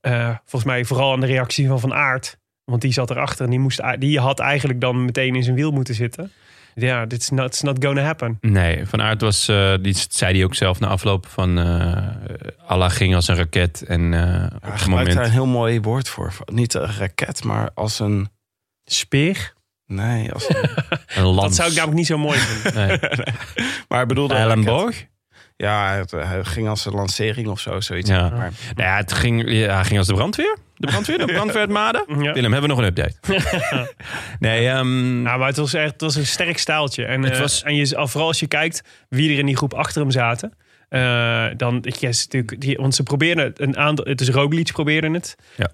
eh, 0.00 0.28
volgens 0.28 0.64
mij 0.64 0.84
vooral 0.84 1.12
aan 1.12 1.20
de 1.20 1.26
reactie 1.26 1.68
van 1.68 1.80
Van 1.80 1.94
Aert. 1.94 2.38
Want 2.64 2.82
die 2.82 2.92
zat 2.92 3.10
erachter 3.10 3.44
en 3.44 3.50
die, 3.50 3.60
moest, 3.60 3.82
die 3.98 4.18
had 4.18 4.38
eigenlijk 4.38 4.80
dan 4.80 5.04
meteen 5.04 5.34
in 5.34 5.42
zijn 5.42 5.56
wiel 5.56 5.70
moeten 5.70 5.94
zitten. 5.94 6.32
Ja, 6.80 7.06
dit 7.06 7.20
is 7.20 7.30
not, 7.30 7.46
it's 7.46 7.62
not 7.62 7.84
gonna 7.84 8.02
happen. 8.02 8.38
Nee, 8.40 8.86
Van 8.86 9.02
Aert 9.02 9.20
was, 9.20 9.48
eh, 9.48 9.74
die 9.80 9.96
zei 10.08 10.34
hij 10.34 10.44
ook 10.44 10.54
zelf 10.54 10.80
na 10.80 10.86
afloop 10.86 11.26
van 11.26 11.58
eh 11.58 12.06
Allah 12.66 12.90
ging 12.90 13.14
als 13.14 13.28
een 13.28 13.36
raket. 13.36 13.82
En 13.82 14.14
eh, 14.14 14.20
hij 14.20 14.44
op 14.44 14.50
het 14.50 14.60
gebruikt 14.60 14.86
moment... 14.86 15.14
daar 15.14 15.24
een 15.24 15.30
heel 15.30 15.46
mooi 15.46 15.80
woord 15.80 16.08
voor. 16.08 16.32
Niet 16.44 16.74
een 16.74 16.96
raket, 16.96 17.44
maar 17.44 17.70
als 17.74 17.98
een... 17.98 18.28
Speer? 18.84 19.52
Nee, 19.86 20.32
als 20.32 20.48
een... 20.48 20.68
Een 21.16 21.24
lans. 21.24 21.42
Dat 21.42 21.54
zou 21.54 21.68
ik 21.68 21.74
namelijk 21.74 21.98
niet 21.98 22.06
zo 22.06 22.18
mooi 22.18 22.38
vinden. 22.38 22.86
Nee. 22.86 22.98
maar 23.88 23.98
hij 23.98 24.06
bedoelde... 24.06 24.34
een 24.34 24.40
raket. 24.40 24.56
Eilenborg? 24.56 25.06
Ja, 25.56 25.92
het, 25.92 26.10
hij 26.10 26.44
ging 26.44 26.68
als 26.68 26.86
een 26.86 26.92
lancering 26.92 27.48
of 27.48 27.60
zo, 27.60 27.80
zoiets. 27.80 28.10
Ja. 28.10 28.28
Maar, 28.28 28.52
Nou 28.74 28.88
ja, 28.88 28.96
het 28.96 29.12
ging, 29.12 29.50
ja, 29.50 29.74
hij 29.74 29.84
ging 29.84 29.98
als 29.98 30.06
de 30.06 30.14
brandweer. 30.14 30.56
De 30.80 30.86
brandweer, 30.86 31.18
de 31.18 31.24
brandweer 31.24 31.60
uit 31.60 31.70
Maden. 31.70 32.04
Ja. 32.08 32.32
Willem, 32.32 32.52
hebben 32.52 32.60
we 32.60 32.66
nog 32.76 32.78
een 32.78 32.84
update? 32.84 33.14
nee, 34.38 34.68
ehm, 34.68 35.22
Nou, 35.22 35.38
maar 35.38 35.48
het 35.48 35.56
was 35.56 35.74
echt 35.74 35.92
het 35.92 36.00
was 36.00 36.14
een 36.16 36.26
sterk 36.26 36.58
staaltje. 36.58 37.04
En, 37.04 37.22
Het 37.22 37.32
eh, 37.32 37.40
was- 37.40 37.62
en 37.62 37.74
je, 37.74 37.86
vooral 37.86 38.26
als 38.26 38.40
je 38.40 38.46
kijkt 38.46 38.82
wie 39.08 39.32
er 39.32 39.38
in 39.38 39.46
die 39.46 39.56
groep 39.56 39.74
achter 39.74 40.00
hem 40.02 40.10
zaten. 40.10 40.52
eh, 40.88 41.46
dan, 41.56 41.78
ja, 42.00 42.08
is 42.08 42.24
natuurlijk, 42.24 42.60
die, 42.60 42.76
want 42.76 42.94
ze 42.94 43.02
probeerden 43.02 43.52
een 43.56 43.76
aantal. 43.76 44.04
Het 44.04 44.20
is 44.20 44.28
Roglic 44.28 44.72
probeerde 44.72 45.10
het. 45.10 45.36
Ja. 45.56 45.70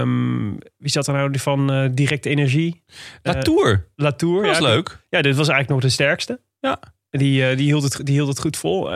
Ehm, 0.00 0.50
wie 0.76 0.90
zat 0.90 1.06
er 1.06 1.12
nou 1.12 1.38
van 1.38 1.72
eh, 1.72 1.88
directe 1.92 2.28
energie? 2.28 2.82
Latour. 3.22 3.86
Latour. 3.96 4.42
Dat 4.42 4.58
was 4.58 4.66
ja, 4.68 4.74
leuk. 4.74 4.98
Ja, 5.10 5.22
dit 5.22 5.36
was 5.36 5.48
eigenlijk 5.48 5.68
nog 5.68 5.90
de 5.90 5.96
sterkste. 5.96 6.40
Ja. 6.60 6.78
Die, 7.10 7.54
die, 7.56 7.66
hield, 7.66 7.82
het, 7.82 8.06
die 8.06 8.14
hield 8.14 8.28
het 8.28 8.40
goed 8.40 8.56
vol. 8.56 8.94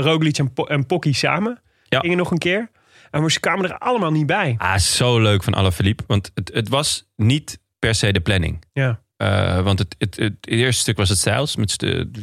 Roglic 0.00 0.38
en, 0.38 0.52
Po- 0.52 0.64
en 0.64 0.86
Pocky 0.86 1.12
samen 1.12 1.60
Ja. 1.88 2.00
gingen 2.00 2.16
nog 2.16 2.30
een 2.30 2.38
keer. 2.38 2.68
En 3.10 3.20
maar 3.20 3.30
ze 3.30 3.40
kwamen 3.40 3.70
er 3.70 3.78
allemaal 3.78 4.10
niet 4.10 4.26
bij. 4.26 4.54
Ah, 4.58 4.78
zo 4.78 5.20
leuk 5.20 5.42
van 5.42 5.54
Alaphilippe. 5.54 6.04
Want 6.06 6.30
het, 6.34 6.50
het 6.54 6.68
was 6.68 7.08
niet 7.16 7.58
per 7.78 7.94
se 7.94 8.12
de 8.12 8.20
planning. 8.20 8.64
Ja. 8.72 9.00
Eh, 9.16 9.60
want 9.60 9.78
het, 9.78 9.94
het, 9.98 10.16
het, 10.16 10.36
eerste 10.40 10.80
stuk 10.80 10.96
was 10.96 11.08
het 11.08 11.18
stijls 11.18 11.56
met 11.56 11.76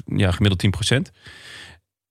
ja, 0.06 0.32
gemiddeld 0.32 0.92
10%. 0.94 0.98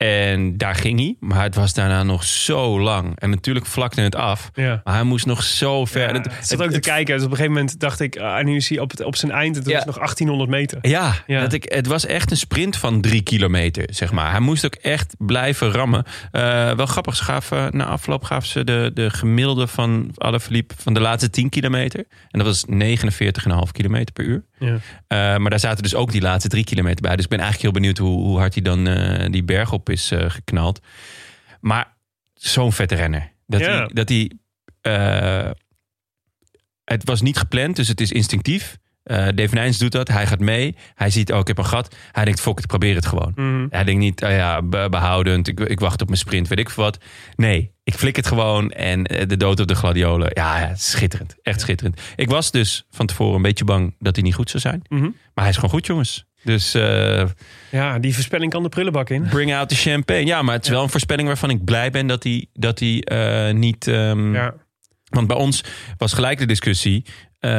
En 0.06 0.56
daar 0.56 0.74
ging 0.74 0.98
hij. 0.98 1.16
Maar 1.20 1.42
het 1.42 1.54
was 1.54 1.74
daarna 1.74 2.02
nog 2.02 2.24
zo 2.24 2.80
lang. 2.80 3.18
En 3.18 3.30
natuurlijk 3.30 3.66
vlakte 3.66 4.00
het 4.00 4.14
af. 4.14 4.50
Ja. 4.54 4.80
Maar 4.84 4.94
hij 4.94 5.02
moest 5.02 5.26
nog 5.26 5.42
zo 5.42 5.84
ver. 5.84 6.08
Ja, 6.08 6.12
het- 6.12 6.26
ik 6.26 6.32
zat 6.42 6.58
ook 6.58 6.64
het- 6.64 6.82
te 6.82 6.88
kijken. 6.90 7.14
Dus 7.14 7.24
op 7.24 7.30
een 7.30 7.36
gegeven 7.36 7.56
moment 7.56 7.80
dacht 7.80 8.00
ik, 8.00 8.16
ah, 8.18 8.38
en 8.38 8.44
nu 8.44 8.56
is 8.56 8.68
hij 8.68 8.78
op, 8.78 8.90
het, 8.90 9.00
op 9.04 9.16
zijn 9.16 9.32
eind. 9.32 9.56
Het 9.56 9.66
Ja. 9.68 9.74
was 9.76 9.84
nog 9.84 9.98
1800 9.98 10.50
meter. 10.50 10.78
Ja, 10.82 11.12
Ja. 11.26 11.40
Dat 11.40 11.52
ik, 11.52 11.64
het 11.72 11.86
was 11.86 12.06
echt 12.06 12.30
een 12.30 12.36
sprint 12.36 12.76
van 12.76 13.00
drie 13.00 13.22
kilometer, 13.22 13.84
zeg 13.90 14.12
maar. 14.12 14.30
Hij 14.30 14.40
moest 14.40 14.64
ook 14.64 14.74
echt 14.74 15.14
blijven 15.18 15.70
rammen. 15.72 16.04
Eh, 16.30 16.70
wel 16.72 16.86
grappig, 16.86 17.16
ze 17.16 17.24
gaven, 17.24 17.76
na 17.76 17.84
afloop 17.84 18.24
gaven 18.24 18.48
ze 18.48 18.64
de, 18.64 18.90
de 18.94 19.10
gemiddelde 19.10 19.66
van 19.66 20.10
Alaphilippe 20.16 20.74
van 20.78 20.94
de 20.94 21.00
laatste 21.00 21.30
10 21.30 21.48
kilometer. 21.48 22.04
En 22.30 22.38
dat 22.38 22.46
was 22.46 22.64
49,5 22.66 23.72
kilometer 23.72 24.12
per 24.12 24.24
uur. 24.24 24.42
Ja. 24.58 24.74
Eh, 25.06 25.38
maar 25.38 25.50
daar 25.50 25.60
zaten 25.60 25.82
dus 25.82 25.94
ook 25.94 26.12
die 26.12 26.20
laatste 26.20 26.48
drie 26.48 26.64
kilometer 26.64 27.02
bij. 27.02 27.14
Dus 27.16 27.24
ik 27.24 27.30
ben 27.30 27.40
eigenlijk 27.40 27.72
heel 27.72 27.80
benieuwd 27.82 27.98
hoe, 27.98 28.22
hoe 28.26 28.38
hard 28.38 28.54
hij 28.54 28.62
dan 28.62 28.86
eh, 28.88 29.30
die 29.30 29.42
berg 29.44 29.72
op 29.72 29.88
is 29.92 30.10
eh, 30.10 30.30
geknald. 30.30 30.80
Maar 31.60 31.96
zo'n 32.34 32.72
vette 32.72 32.94
renner. 32.94 33.32
Dat 33.46 33.60
hij... 33.60 33.90
Dat 33.92 34.08
hij 34.08 34.32
eh, 34.80 35.50
het 36.84 37.04
was 37.04 37.20
niet 37.20 37.36
gepland, 37.38 37.76
dus 37.76 37.88
het 37.88 38.00
is 38.00 38.12
instinctief. 38.12 38.78
Eh 39.02 39.28
Dave 39.34 39.54
Nijns 39.54 39.78
doet 39.78 39.92
dat. 39.92 40.08
Hij 40.08 40.26
gaat 40.26 40.38
mee. 40.38 40.76
Hij 40.94 41.10
ziet, 41.10 41.32
oh, 41.32 41.38
ik 41.38 41.46
heb 41.46 41.58
een 41.58 41.66
gat. 41.66 41.96
Hij 42.12 42.24
denkt, 42.24 42.40
fuck, 42.40 42.58
ik 42.58 42.66
probeer 42.66 42.94
het 42.94 43.06
gewoon. 43.06 43.32
Mhm. 43.34 43.66
Hij 43.70 43.84
denkt 43.84 44.00
niet, 44.00 44.22
oh 44.22 44.30
ja, 44.30 44.62
be- 44.62 44.86
behoudend. 44.90 45.48
Ik, 45.48 45.60
ik 45.60 45.80
wacht 45.80 46.00
op 46.00 46.06
mijn 46.06 46.18
sprint, 46.18 46.48
weet 46.48 46.58
ik 46.58 46.70
veel 46.70 46.84
wat. 46.84 46.98
Nee, 47.36 47.72
ik 47.84 47.94
flik 47.94 48.16
het 48.16 48.26
gewoon. 48.26 48.70
En 48.70 49.02
de 49.04 49.36
dood 49.36 49.60
op 49.60 49.66
de 49.68 49.74
gladiolen. 49.74 50.30
Ja, 50.34 50.60
ja, 50.60 50.74
schitterend. 50.74 51.34
Echt 51.42 51.60
schitterend. 51.60 52.00
Ik 52.16 52.28
was 52.30 52.50
dus 52.50 52.86
van 52.90 53.06
tevoren 53.06 53.34
een 53.36 53.42
beetje 53.42 53.64
bang 53.64 53.94
dat 53.98 54.14
hij 54.16 54.24
niet 54.24 54.34
goed 54.34 54.50
zou 54.50 54.62
zijn. 54.62 54.82
Mhm. 54.88 55.02
Maar 55.02 55.44
hij 55.44 55.48
is 55.48 55.54
gewoon 55.54 55.70
goed, 55.70 55.86
jongens. 55.86 56.24
Dus 56.44 56.74
eh, 56.74 57.24
Ja, 57.70 57.98
die 57.98 58.14
voorspelling 58.14 58.52
kan 58.52 58.62
de 58.62 58.68
prullenbak 58.68 59.10
in. 59.10 59.22
bring 59.28 59.54
out 59.54 59.68
the 59.68 59.74
champagne. 59.74 60.24
Ja, 60.26 60.42
maar 60.42 60.54
het 60.54 60.64
is 60.64 60.70
wel 60.70 60.82
een 60.82 60.88
voorspelling 60.88 61.28
waarvan 61.28 61.50
ik 61.50 61.64
blij 61.64 61.90
ben 61.90 62.06
dat 62.06 62.22
hij, 62.22 62.46
dat 62.52 62.78
hij 62.78 63.00
eh, 63.00 63.54
niet... 63.54 63.86
ehm, 63.86 64.34
Ja. 64.34 64.54
Want 65.10 65.26
bij 65.26 65.36
ons 65.36 65.64
was 65.96 66.12
gelijk 66.12 66.38
de 66.38 66.46
discussie... 66.46 67.04
eh, 67.38 67.50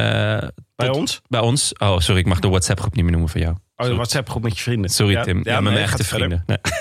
Bij 0.75 0.87
tot- 0.87 0.95
ons? 0.95 1.21
Bij 1.27 1.39
ons? 1.39 1.73
Oh, 1.77 1.99
sorry, 1.99 2.19
ik 2.19 2.25
mag 2.27 2.39
de 2.39 2.47
WhatsApp 2.49 2.79
groep 2.79 2.93
niet 2.95 3.03
meer 3.03 3.11
noemen 3.11 3.29
van 3.29 3.41
jou. 3.41 3.55
Oh, 3.75 3.87
de 3.87 3.93
WhatsApp 3.95 4.29
groep 4.29 4.43
met 4.43 4.57
je 4.57 4.63
vrienden. 4.63 4.89
Sorry 4.89 5.21
Tim. 5.23 5.37
Ja, 5.43 5.53
met 5.53 5.63
nee, 5.63 5.73
mijn 5.73 5.77
echte 5.85 6.03
vrienden. 6.03 6.43
Nee. 6.45 6.57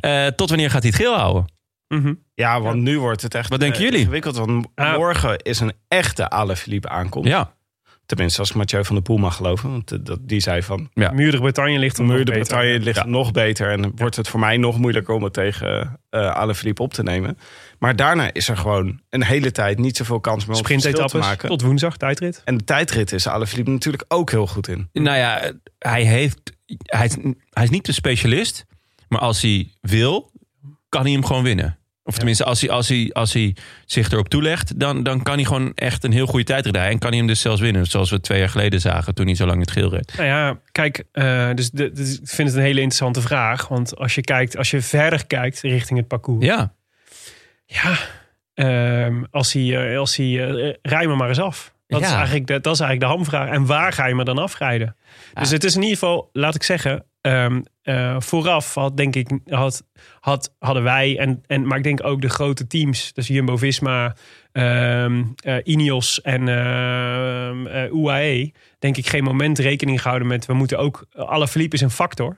Eh, 0.00 0.26
tot 0.26 0.48
wanneer 0.48 0.70
gaat 0.70 0.82
hij 0.82 0.90
het 0.94 1.00
geel 1.00 1.14
houden? 1.16 1.44
Mhm. 1.88 2.14
Ja, 2.34 2.60
want 2.60 2.80
nu 2.82 2.98
wordt 3.00 3.22
het 3.22 3.34
echt 3.34 3.48
Wat 3.48 3.60
denken 3.60 3.82
jullie? 3.82 3.98
ingewikkeld. 3.98 4.36
Want 4.36 4.66
morgen 4.74 5.38
is 5.38 5.60
een 5.60 5.72
echte 5.88 6.28
Alaphilippe 6.30 6.88
aankomst. 6.88 7.28
Ja. 7.28 7.53
Tenminste, 8.06 8.40
als 8.40 8.50
ik 8.50 8.56
Mathieu 8.56 8.84
van 8.84 8.94
der 8.94 9.04
Poel 9.04 9.16
mag 9.16 9.36
geloven. 9.36 9.70
Want 9.70 9.92
eh, 9.92 9.98
dat, 10.02 10.18
die 10.22 10.40
zei 10.40 10.62
van... 10.62 10.90
Ja. 10.94 11.10
Muur 11.12 11.30
de 11.30 11.38
Bretagne 11.38 11.78
ligt 11.78 11.98
er 11.98 12.04
Muur 12.04 12.24
de. 12.24 12.32
Bretagne 12.32 12.78
ligt 12.78 12.98
Ja. 12.98 13.06
nog 13.06 13.30
beter. 13.32 13.70
En 13.70 13.82
dan 13.82 13.92
wordt 13.96 14.16
het 14.16 14.28
voor 14.28 14.40
mij 14.40 14.56
nog 14.56 14.78
moeilijker 14.78 15.14
om 15.14 15.22
het 15.22 15.32
tegen 15.32 16.00
eh 16.10 16.30
Alaphilippe 16.34 16.82
op 16.82 16.94
te 16.94 17.02
nemen. 17.02 17.38
Maar 17.78 17.96
daarna 17.96 18.32
is 18.32 18.48
er 18.48 18.56
gewoon 18.56 19.00
een 19.10 19.22
hele 19.24 19.50
tijd 19.52 19.78
niet 19.78 19.96
zoveel 19.96 20.20
kans 20.20 20.46
meer 20.46 20.56
om 20.56 20.62
het 20.62 20.70
verschil 20.70 20.90
te 20.92 20.98
Sprintetappes 20.98 21.30
maken. 21.30 21.48
tot 21.48 21.62
woensdag, 21.62 21.96
tijdrit. 21.96 22.42
En 22.44 22.56
de 22.56 22.64
tijdrit 22.64 23.12
is 23.12 23.26
Alaphilippe 23.26 23.70
natuurlijk 23.70 24.04
ook 24.08 24.30
heel 24.30 24.46
goed 24.46 24.68
in. 24.68 24.88
Nou 24.92 25.16
ja, 25.16 25.52
hij, 25.78 26.02
heeft, 26.02 26.40
hij, 26.82 27.06
is, 27.06 27.16
hij 27.50 27.64
is 27.64 27.70
niet 27.70 27.86
de 27.86 27.92
specialist. 27.92 28.66
Maar 29.08 29.20
als 29.20 29.42
hij 29.42 29.68
wil, 29.80 30.30
kan 30.88 31.02
hij 31.02 31.12
hem 31.12 31.24
gewoon 31.24 31.42
winnen. 31.42 31.78
Of 32.06 32.16
tenminste, 32.16 32.44
als 32.44 32.60
hij, 32.60 32.70
als 32.70 32.88
hij, 32.88 33.10
als 33.12 33.32
hij 33.32 33.56
zich 33.84 34.10
erop 34.10 34.28
toelegt, 34.28 34.80
dan, 34.80 35.02
dan 35.02 35.22
kan 35.22 35.34
hij 35.34 35.44
gewoon 35.44 35.72
echt 35.74 36.04
een 36.04 36.12
heel 36.12 36.26
goede 36.26 36.44
tijd 36.44 36.64
rijden. 36.64 36.90
En 36.90 36.98
kan 36.98 37.08
hij 37.08 37.18
hem 37.18 37.26
dus 37.26 37.40
zelfs 37.40 37.60
winnen. 37.60 37.86
Zoals 37.86 38.10
we 38.10 38.20
twee 38.20 38.38
jaar 38.38 38.48
geleden 38.48 38.80
zagen 38.80 39.14
toen 39.14 39.26
hij 39.26 39.34
zo 39.34 39.46
lang 39.46 39.60
het 39.60 39.70
geel 39.70 39.90
reed. 39.90 40.12
Nou 40.16 40.28
ja, 40.28 40.58
kijk, 40.72 41.04
eh, 41.12 41.50
dus, 41.54 41.70
de, 41.70 41.92
dus 41.92 42.20
ik 42.20 42.28
vind 42.28 42.48
het 42.48 42.56
een 42.56 42.64
hele 42.64 42.80
interessante 42.80 43.20
vraag. 43.20 43.68
Want 43.68 43.96
als 43.96 44.14
je 44.14 44.20
kijkt, 44.20 44.56
als 44.56 44.70
je 44.70 44.80
verder 44.80 45.26
kijkt 45.26 45.60
richting 45.60 45.98
het 45.98 46.08
parcours. 46.08 46.44
Ja, 46.44 46.74
Ja, 47.66 47.98
ehm, 48.54 49.22
als 49.30 49.52
hij, 49.52 49.90
eh, 49.90 49.98
als 49.98 50.16
hij 50.16 50.48
eh, 50.48 50.74
rij 50.82 51.06
me 51.06 51.14
maar 51.14 51.28
eens 51.28 51.40
af. 51.40 51.72
Dat, 51.86 52.00
is 52.00 52.10
eigenlijk 52.10 52.46
de, 52.46 52.60
dat 52.60 52.74
is 52.74 52.80
eigenlijk 52.80 53.10
de 53.10 53.16
hamvraag. 53.16 53.48
En 53.48 53.66
waar 53.66 53.92
ga 53.92 54.06
je 54.06 54.14
me 54.14 54.24
dan 54.24 54.38
afrijden? 54.38 54.96
Dus 55.34 55.50
het 55.50 55.64
is 55.64 55.74
in 55.74 55.82
ieder 55.82 55.98
geval, 55.98 56.30
laat 56.32 56.54
ik 56.54 56.62
zeggen, 56.62 57.04
ehm, 57.24 57.62
eh, 57.82 58.16
vooraf 58.18 58.74
had 58.74 58.96
denk 58.96 59.14
ik, 59.14 59.38
had, 59.46 59.84
had, 60.20 60.54
hadden 60.58 60.82
wij 60.82 61.18
en, 61.18 61.42
en 61.46 61.66
maar 61.66 61.78
ik 61.78 61.84
denk 61.84 62.04
ook 62.04 62.20
de 62.20 62.28
grote 62.28 62.66
teams, 62.66 63.12
dus 63.12 63.26
Jumbo 63.26 63.56
Visma, 63.56 64.16
ehm 64.52 65.22
eh, 65.36 65.56
Ineos 65.62 66.20
en 66.20 66.48
ehm, 66.48 67.66
eh, 67.66 67.92
UAE, 67.92 68.52
denk 68.78 68.96
ik 68.96 69.08
geen 69.08 69.24
moment 69.24 69.58
rekening 69.58 70.02
gehouden 70.02 70.28
met 70.28 70.46
we 70.46 70.54
moeten 70.54 70.78
ook 70.78 71.06
alle 71.12 71.48
Philippe 71.48 71.76
is 71.76 71.82
een 71.82 71.90
factor, 71.90 72.36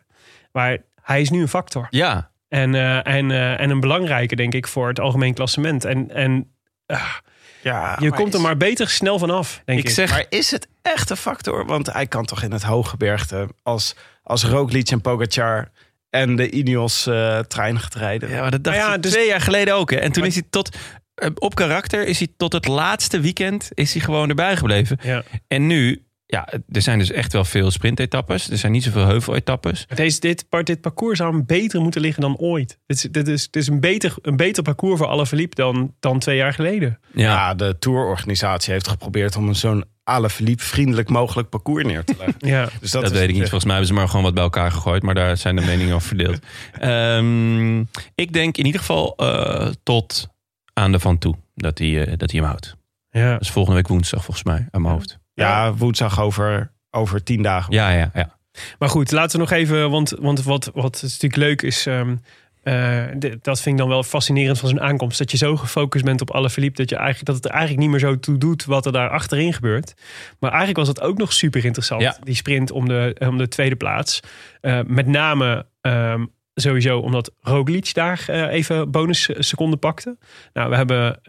maar 0.52 0.78
hij 1.02 1.20
is 1.20 1.30
nu 1.30 1.40
een 1.40 1.48
factor. 1.48 1.86
ja. 1.90 2.30
En, 2.48 2.74
eh, 2.74 3.06
en, 3.06 3.30
eh, 3.30 3.60
en 3.60 3.70
een 3.70 3.80
belangrijke, 3.80 4.36
denk 4.36 4.54
ik, 4.54 4.66
voor 4.66 4.88
het 4.88 5.00
algemeen 5.00 5.34
klassement. 5.34 5.84
En, 5.84 6.10
en 6.10 6.50
ah, 6.86 7.14
Ja, 7.62 7.96
je 8.00 8.10
komt 8.10 8.34
er 8.34 8.40
maar 8.40 8.56
beter 8.56 8.88
snel 8.88 9.18
vanaf, 9.18 9.62
denk 9.64 9.78
ik. 9.78 9.84
Ik 9.84 9.90
zeg, 9.90 10.10
Maar 10.10 10.26
is 10.28 10.50
het 10.50 10.68
echt 10.82 11.10
een 11.10 11.16
factor? 11.16 11.66
Want 11.66 11.92
hij 11.92 12.06
kan 12.06 12.24
toch 12.24 12.42
in 12.42 12.52
het 12.52 12.62
hooggebergte 12.62 13.48
als, 13.62 13.96
als 14.26 14.44
Roglic 14.44 14.90
en 14.90 15.00
Pogacar 15.00 15.68
en 16.10 16.36
de 16.36 16.50
Ineos 16.50 17.06
eh, 17.06 17.38
trein 17.38 17.80
gaat 17.80 17.94
rijden. 17.94 18.28
Ja, 18.30 18.40
maar 18.40 18.50
dat 18.50 18.64
dacht 18.64 18.76
ja, 18.76 18.98
dus- 18.98 19.12
twee 19.12 19.26
jaar 19.26 19.40
geleden 19.40 19.74
ook. 19.74 19.90
Hè. 19.90 19.96
En 19.96 20.12
toen 20.12 20.22
Maar- 20.22 20.30
is 20.30 20.38
hij 20.38 20.46
tot... 20.50 20.76
eh, 21.14 21.30
Op 21.34 21.54
karakter 21.54 22.06
is 22.06 22.18
hij 22.18 22.28
tot 22.36 22.52
het 22.52 22.66
laatste 22.68 23.20
weekend 23.20 23.68
is 23.74 23.92
hij 23.92 24.02
gewoon 24.02 24.28
erbij 24.28 24.56
gebleven. 24.56 24.98
Ja. 25.02 25.22
En 25.48 25.66
nu, 25.66 26.05
ja, 26.26 26.48
er 26.68 26.82
zijn 26.82 26.98
dus 26.98 27.10
echt 27.10 27.32
wel 27.32 27.44
veel 27.44 27.70
sprintetappes. 27.70 28.50
Er 28.50 28.58
zijn 28.58 28.72
niet 28.72 28.82
zoveel 28.82 29.06
heuveletappes. 29.06 29.86
Deze, 29.94 30.20
dit, 30.20 30.46
dit 30.62 30.80
parcours 30.80 31.18
zou 31.18 31.32
hem 31.32 31.46
beter 31.46 31.80
moeten 31.80 32.00
liggen 32.00 32.22
dan 32.22 32.36
ooit. 32.36 32.78
Dit 32.86 32.96
is, 32.96 33.02
dit 33.10 33.28
is, 33.28 33.50
dit 33.50 33.62
is 33.62 33.68
een, 33.68 33.80
beter, 33.80 34.14
een 34.22 34.36
beter 34.36 34.62
parcours 34.62 34.98
voor 34.98 35.06
alle 35.06 35.26
Philippe 35.26 35.54
dan, 35.54 35.94
dan 36.00 36.18
twee 36.18 36.36
jaar 36.36 36.52
geleden. 36.52 36.98
Ja, 37.12 37.22
Ja, 37.32 37.54
de 37.54 37.76
tourorganisatie 37.78 38.72
heeft 38.72 38.88
geprobeerd 38.88 39.36
om 39.36 39.48
een 39.48 39.54
zo'n 39.54 39.84
Alaphilippe 40.04 40.64
vriendelijk 40.64 41.08
mogelijk 41.08 41.48
parcours 41.48 41.84
neer 41.84 42.04
te 42.04 42.14
leggen. 42.18 42.48
Ja. 42.48 42.68
Dus 42.80 42.90
dat, 42.90 43.02
is 43.02 43.10
weet 43.10 43.22
ik 43.22 43.28
niet. 43.28 43.38
het, 43.38 43.48
Volgens 43.48 43.64
mij 43.64 43.74
hebben 43.74 43.94
ze 43.94 43.98
maar 43.98 44.08
gewoon 44.08 44.24
wat 44.24 44.34
bij 44.34 44.42
elkaar 44.42 44.72
gegooid. 44.72 45.02
Maar 45.02 45.14
daar 45.14 45.36
zijn 45.36 45.56
de 45.56 45.62
meningen 45.62 45.94
over 45.94 46.08
verdeeld. 46.08 46.38
Ehm, 46.72 47.80
ik 48.14 48.32
denk 48.32 48.56
in 48.56 48.66
ieder 48.66 48.80
geval 48.80 49.16
eh, 49.16 49.68
tot 49.82 50.28
aan 50.72 50.92
de 50.92 50.98
van 51.00 51.18
toe 51.18 51.34
dat 51.54 51.78
hij, 51.78 52.06
eh, 52.06 52.12
dat 52.16 52.30
hij 52.30 52.40
hem 52.40 52.48
houdt. 52.48 52.76
Ja. 53.10 53.32
Dat 53.32 53.40
is 53.40 53.50
volgende 53.50 53.76
week 53.76 53.88
woensdag 53.88 54.24
volgens 54.24 54.44
mij 54.46 54.68
aan 54.70 54.82
mijn 54.82 54.94
hoofd. 54.94 55.18
Ja, 55.44 55.74
woensdag 55.74 56.20
over, 56.20 56.72
over 56.90 57.22
tien 57.22 57.42
dagen. 57.42 57.72
Ja, 57.74 57.90
ja, 57.90 58.10
ja. 58.14 58.38
Maar 58.78 58.88
goed, 58.88 59.10
laten 59.12 59.32
we 59.38 59.44
nog 59.44 59.52
even, 59.52 59.90
want, 59.90 60.10
want 60.10 60.42
wat, 60.42 60.70
wat 60.74 61.00
natuurlijk 61.02 61.36
leuk 61.36 61.62
is, 61.62 61.86
ehm, 61.86 62.16
eh, 62.62 63.04
dat 63.42 63.60
vind 63.60 63.74
ik 63.74 63.76
dan 63.80 63.88
wel 63.88 64.02
fascinerend 64.02 64.58
van 64.58 64.68
zo'n 64.68 64.80
aankomst. 64.80 65.18
Dat 65.18 65.30
je 65.30 65.36
zo 65.36 65.56
gefocust 65.56 66.04
bent 66.04 66.20
op 66.20 66.30
alle 66.30 66.50
Philippe, 66.50 66.76
dat, 66.76 66.90
je 66.90 66.96
eigenlijk, 66.96 67.26
dat 67.26 67.34
het 67.34 67.44
er 67.44 67.50
eigenlijk 67.50 67.80
niet 67.80 67.90
meer 67.90 68.00
zo 68.10 68.18
toe 68.18 68.38
doet 68.38 68.64
wat 68.64 68.86
er 68.86 68.92
daar 68.92 69.08
achterin 69.10 69.52
gebeurt. 69.52 69.94
Maar 70.40 70.50
eigenlijk 70.50 70.78
was 70.78 70.88
het 70.88 71.00
ook 71.00 71.18
nog 71.18 71.32
super 71.32 71.64
interessant, 71.64 72.02
Ja. 72.02 72.16
die 72.22 72.34
sprint 72.34 72.70
om 72.70 72.88
de, 72.88 73.16
om 73.28 73.38
de 73.38 73.48
tweede 73.48 73.76
plaats. 73.76 74.20
Eh, 74.60 74.80
met 74.86 75.06
name 75.06 75.66
ehm, 75.80 76.24
sowieso 76.54 76.98
omdat 76.98 77.32
Roglic 77.40 77.94
daar 77.94 78.24
eh, 78.26 78.42
even 78.52 78.90
bonus 78.90 79.30
seconden 79.38 79.78
pakte. 79.78 80.16
Nou, 80.52 80.70
we 80.70 80.76
hebben, 80.76 81.20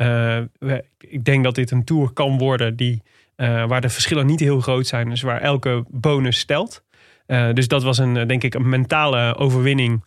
we- 0.60 0.86
ik 0.98 1.26
denk 1.26 1.44
dat 1.44 1.56
dit 1.56 1.72
een 1.72 1.84
tour 1.84 2.12
kan 2.14 2.38
worden 2.38 2.76
die, 2.76 3.02
eh, 3.38 3.68
waar 3.68 3.82
de 3.82 3.90
verschillen 3.90 4.26
niet 4.26 4.40
heel 4.40 4.60
groot 4.60 4.88
zijn. 4.88 5.10
Dus 5.10 5.22
waar 5.22 5.42
elke 5.42 5.86
bonus 5.90 6.40
stelt. 6.40 6.84
Eh, 7.26 7.54
dus 7.54 7.68
dat 7.68 7.84
was 7.84 7.98
een, 7.98 8.18
eh, 8.18 8.28
denk 8.28 8.44
ik, 8.44 8.54
een 8.54 8.70
mentale 8.70 9.36
overwinning 9.36 10.04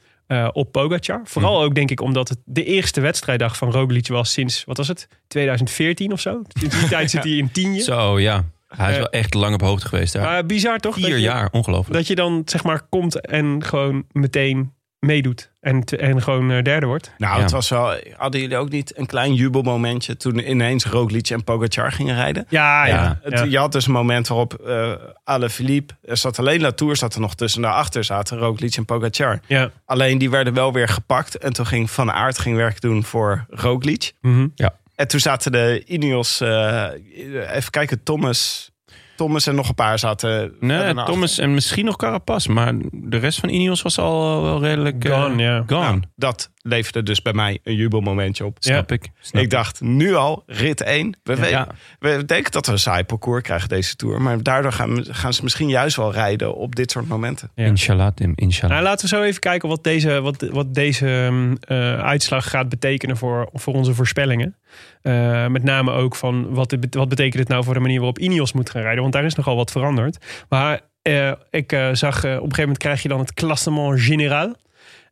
op 0.53 0.73
Pogacar. 0.73 1.21
Vooral 1.25 1.63
ook, 1.63 1.75
denk 1.75 1.91
ik, 1.91 2.01
omdat 2.01 2.29
het 2.29 2.39
de 2.45 2.65
eerste 2.65 3.01
wedstrijddag 3.01 3.57
van 3.57 3.71
Roglic 3.71 4.09
was 4.09 4.33
sinds, 4.33 4.65
wat 4.65 4.77
was 4.77 4.89
het, 4.89 5.09
2014 5.29 6.13
of 6.13 6.21
zo? 6.21 6.43
Sinds 6.49 6.79
die 6.79 6.89
tijd 6.97 7.11
zit 7.11 7.25
hij 7.25 7.33
in 7.33 7.51
tienje. 7.51 7.83
Zo, 7.83 8.21
ja. 8.21 8.45
Hij 8.69 8.91
is 8.91 8.97
wel 8.97 9.11
echt 9.11 9.35
lang 9.35 9.55
op 9.55 9.61
hoogte 9.61 9.89
geweest 9.89 10.13
daar. 10.13 10.47
Bizar 10.47 10.79
toch? 10.79 10.95
Vier 10.95 11.05
dat 11.05 11.13
je, 11.13 11.21
jaar, 11.21 11.49
ongelooflijk. 11.53 11.97
Dat 11.97 12.07
je 12.07 12.15
dan, 12.15 12.43
zeg 12.45 12.65
maar, 12.65 12.83
komt 12.89 13.21
en 13.21 13.65
gewoon 13.65 14.05
meteen 14.13 14.73
meedoet. 15.01 15.51
En, 15.61 15.85
te- 15.85 15.97
en 15.97 16.23
gewoon 16.23 16.51
eh, 16.51 16.63
derde 16.63 16.87
wordt. 16.87 17.13
Nou, 17.19 17.37
Ja. 17.37 17.43
het 17.43 17.51
was 17.51 17.69
wel. 17.69 17.95
Hadden 18.17 18.41
jullie 18.41 18.57
ook 18.57 18.71
niet 18.71 18.99
een 18.99 19.07
klein 19.07 19.35
jubelmomentje 19.35 20.17
toen 20.17 20.51
ineens 20.51 20.85
Roglic 20.85 21.29
en 21.31 21.45
Pogacar 21.45 21.93
gingen 21.93 22.15
rijden? 22.15 22.47
Ja, 22.49 22.87
ja. 22.87 22.95
Ja. 22.95 23.19
Het- 23.23 23.33
ja. 23.39 23.45
Je 23.45 23.59
had 23.59 23.73
dus 23.73 23.87
een 23.87 23.93
moment 23.93 24.29
waarop 24.29 24.55
eh 24.55 24.93
Alaphilippe, 25.25 25.95
er 26.03 26.17
zat 26.17 26.39
alleen 26.39 26.61
Latour 26.61 26.97
zat 26.97 27.15
er 27.15 27.21
nog 27.21 27.35
tussen. 27.35 27.63
Daarachter 27.63 28.05
zaten 28.05 28.39
Roglic 28.39 28.77
en 28.77 28.85
Pogacar. 28.85 29.41
ja. 29.47 29.71
Alleen 29.85 30.19
die 30.19 30.31
werden 30.31 30.55
wel 30.55 30.73
weer 30.73 30.89
gepakt. 30.89 31.39
En 31.39 31.53
toen 31.53 31.67
ging 31.67 31.91
Van 31.91 32.13
Aert 32.13 32.39
ging 32.39 32.57
werk 32.57 32.81
doen 32.81 33.05
voor 33.05 33.45
Roglic. 33.49 34.13
Mhm. 34.21 34.49
En 34.95 35.09
toen 35.09 35.21
zaten 35.21 35.53
de 35.53 35.83
Ineos, 35.87 36.41
eh, 36.41 36.87
even 37.55 37.71
kijken, 37.71 38.03
Thomas, 38.03 38.71
Thomas 39.21 39.47
en 39.47 39.55
nog 39.55 39.69
een 39.69 39.75
paar 39.75 39.99
zaten. 39.99 40.53
Nee. 40.61 40.95
Thomas 40.95 41.39
en 41.39 41.55
misschien 41.55 41.85
nog 41.85 41.97
Carapaz. 41.97 42.47
Maar 42.47 42.75
de 42.91 43.17
rest 43.17 43.41
van 43.41 43.49
Ineos 43.49 43.83
was 43.83 43.99
al 43.99 44.43
wel 44.43 44.61
redelijk... 44.61 45.05
eh, 45.05 45.23
Gone, 45.23 45.43
ja. 45.43 45.65
Gone. 45.67 45.81
Nou, 45.85 46.01
dat 46.17 46.51
leverde 46.63 47.03
dus 47.03 47.23
bij 47.23 47.33
mij 47.33 47.59
een 47.65 47.75
jubelmomentje 47.75 48.45
op. 48.45 48.57
Snap 48.61 48.93
ik. 48.93 49.09
Snap 49.21 49.43
ik 49.43 49.51
dacht 49.51 49.81
nu 49.81 50.15
al, 50.15 50.43
rit 50.47 50.81
1. 50.81 51.17
We, 51.23 51.49
Ja. 51.49 51.69
we 51.99 52.25
denken 52.25 52.53
dat 52.53 52.67
we 52.67 52.73
een 52.73 52.79
saai 52.79 53.05
parcours 53.05 53.43
krijgen 53.43 53.69
deze 53.69 53.97
Tour. 53.97 54.23
Maar 54.23 54.43
daardoor 54.43 54.73
gaan, 54.73 55.05
gaan 55.05 55.33
ze 55.35 55.43
misschien 55.43 55.69
juist 55.69 55.97
wel 55.97 56.13
rijden 56.13 56.55
op 56.55 56.75
dit 56.75 56.91
soort 56.91 57.09
momenten. 57.09 57.51
Ja. 57.55 57.65
Inshallah, 57.65 58.13
Tim. 58.15 58.33
Inshallah. 58.35 58.77
Nou, 58.77 58.89
laten 58.89 59.09
we 59.09 59.17
zo 59.17 59.23
even 59.23 59.41
kijken 59.41 59.69
wat 59.69 59.85
deze, 59.85 60.21
wat, 60.21 60.43
wat 60.51 60.75
deze 60.75 61.07
ehm, 61.07 61.55
eh, 61.61 62.01
uitslag 62.01 62.51
gaat 62.51 62.69
betekenen 62.69 63.17
voor, 63.17 63.49
voor 63.53 63.75
onze 63.75 63.95
voorspellingen. 63.95 64.57
Eh, 65.03 65.47
met 65.47 65.63
name 65.63 65.91
ook 65.91 66.17
van 66.17 66.55
wat, 66.55 66.77
wat 66.91 67.09
betekent 67.09 67.39
het 67.39 67.49
nou 67.49 67.65
voor 67.65 67.75
de 67.75 67.81
manier 67.81 67.97
waarop 67.99 68.19
Ineos 68.19 68.53
moet 68.53 68.71
gaan 68.71 68.83
rijden. 68.83 69.01
Want 69.01 69.13
daar 69.15 69.25
is 69.25 69.35
nogal 69.35 69.57
wat 69.57 69.71
veranderd. 69.71 70.45
Maar 70.49 70.81
eh, 71.03 71.33
ik 71.51 71.71
zag 71.93 72.17
op 72.17 72.25
een 72.25 72.31
gegeven 72.31 72.59
moment 72.59 72.79
krijg 72.79 73.03
je 73.03 73.09
dan 73.09 73.19
het 73.19 73.35
klassement 73.35 74.01
général. 74.01 74.57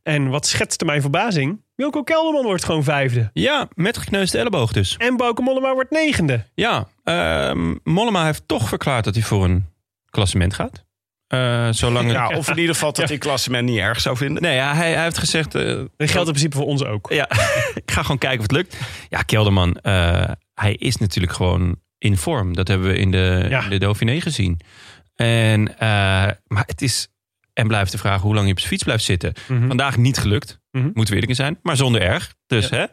En 0.09 0.29
wat 0.29 0.47
schetste 0.47 0.85
mijn 0.85 1.01
verbazing? 1.01 1.61
Wilco 1.75 2.03
Kelderman 2.03 2.43
wordt 2.43 2.65
gewoon 2.65 2.85
vijfde. 2.85 3.31
Ja, 3.33 3.69
met 3.75 3.97
gekneusde 3.99 4.39
elleboog 4.39 4.73
dus. 4.73 4.97
En 4.97 5.17
Bauke 5.17 5.43
Mollema 5.43 5.73
wordt 5.75 5.91
negende. 5.91 6.45
Ja, 6.55 6.89
ehm, 7.05 7.75
Mollema 7.85 8.25
heeft 8.25 8.43
toch 8.47 8.69
verklaard 8.69 9.05
dat 9.05 9.15
hij 9.15 9.23
voor 9.25 9.45
een 9.45 9.67
klassement 10.11 10.55
gaat. 10.55 10.85
Eh, 11.27 11.69
zolang. 11.71 12.11
Ja, 12.13 12.29
of 12.29 12.49
in 12.51 12.59
ieder 12.59 12.75
geval 12.75 12.93
dat 12.93 13.09
die 13.09 13.19
klassement 13.19 13.69
niet 13.69 13.79
erg 13.79 14.01
zou 14.01 14.17
vinden. 14.17 14.43
Nee, 14.43 14.55
ja, 14.55 14.75
hij, 14.75 14.93
hij 14.93 15.03
heeft 15.03 15.19
gezegd... 15.19 15.55
eh, 15.55 15.65
Dat 15.97 16.11
geldt 16.11 16.15
in 16.29 16.35
principe 16.35 16.57
voor 16.57 16.67
ons 16.67 16.85
ook. 16.85 17.13
ja, 17.13 17.29
ik 17.85 17.91
ga 17.91 18.03
gewoon 18.03 18.19
kijken 18.19 18.39
of 18.39 18.43
het 18.45 18.53
lukt. 18.53 18.77
Ja, 19.09 19.23
Kelderman, 19.23 19.77
eh, 19.77 20.31
hij 20.55 20.75
is 20.75 20.97
natuurlijk 20.97 21.33
gewoon 21.33 21.77
in 21.99 22.17
vorm. 22.17 22.55
Dat 22.55 22.69
hebben 22.69 22.89
we 22.89 22.99
in 22.99 23.11
de, 23.11 23.47
Ja. 23.49 23.63
in 23.65 23.71
de 23.71 23.79
Dauphiné 23.79 24.21
gezien. 24.21 24.61
En, 25.15 25.79
eh, 25.79 25.79
maar 26.47 26.65
het 26.67 26.83
is 26.83 27.09
en 27.59 27.67
blijft 27.69 27.93
de 27.93 27.99
vraag 27.99 28.21
hoe 28.21 28.35
lang 28.35 28.47
je 28.47 28.53
op 28.53 28.59
zijn 28.59 28.71
fiets 28.71 28.83
blijft 28.85 29.05
zitten. 29.05 29.33
Mhm. 29.49 29.67
Vandaag 29.69 29.97
niet 29.97 30.19
gelukt, 30.19 30.61
Mhm. 30.71 30.85
moeten 30.85 31.15
we 31.15 31.21
eerlijk 31.21 31.35
zijn. 31.39 31.59
Maar 31.63 31.77
zonder 31.77 32.01
erg. 32.03 32.35
Dus 32.47 32.71
hè, 32.71 32.85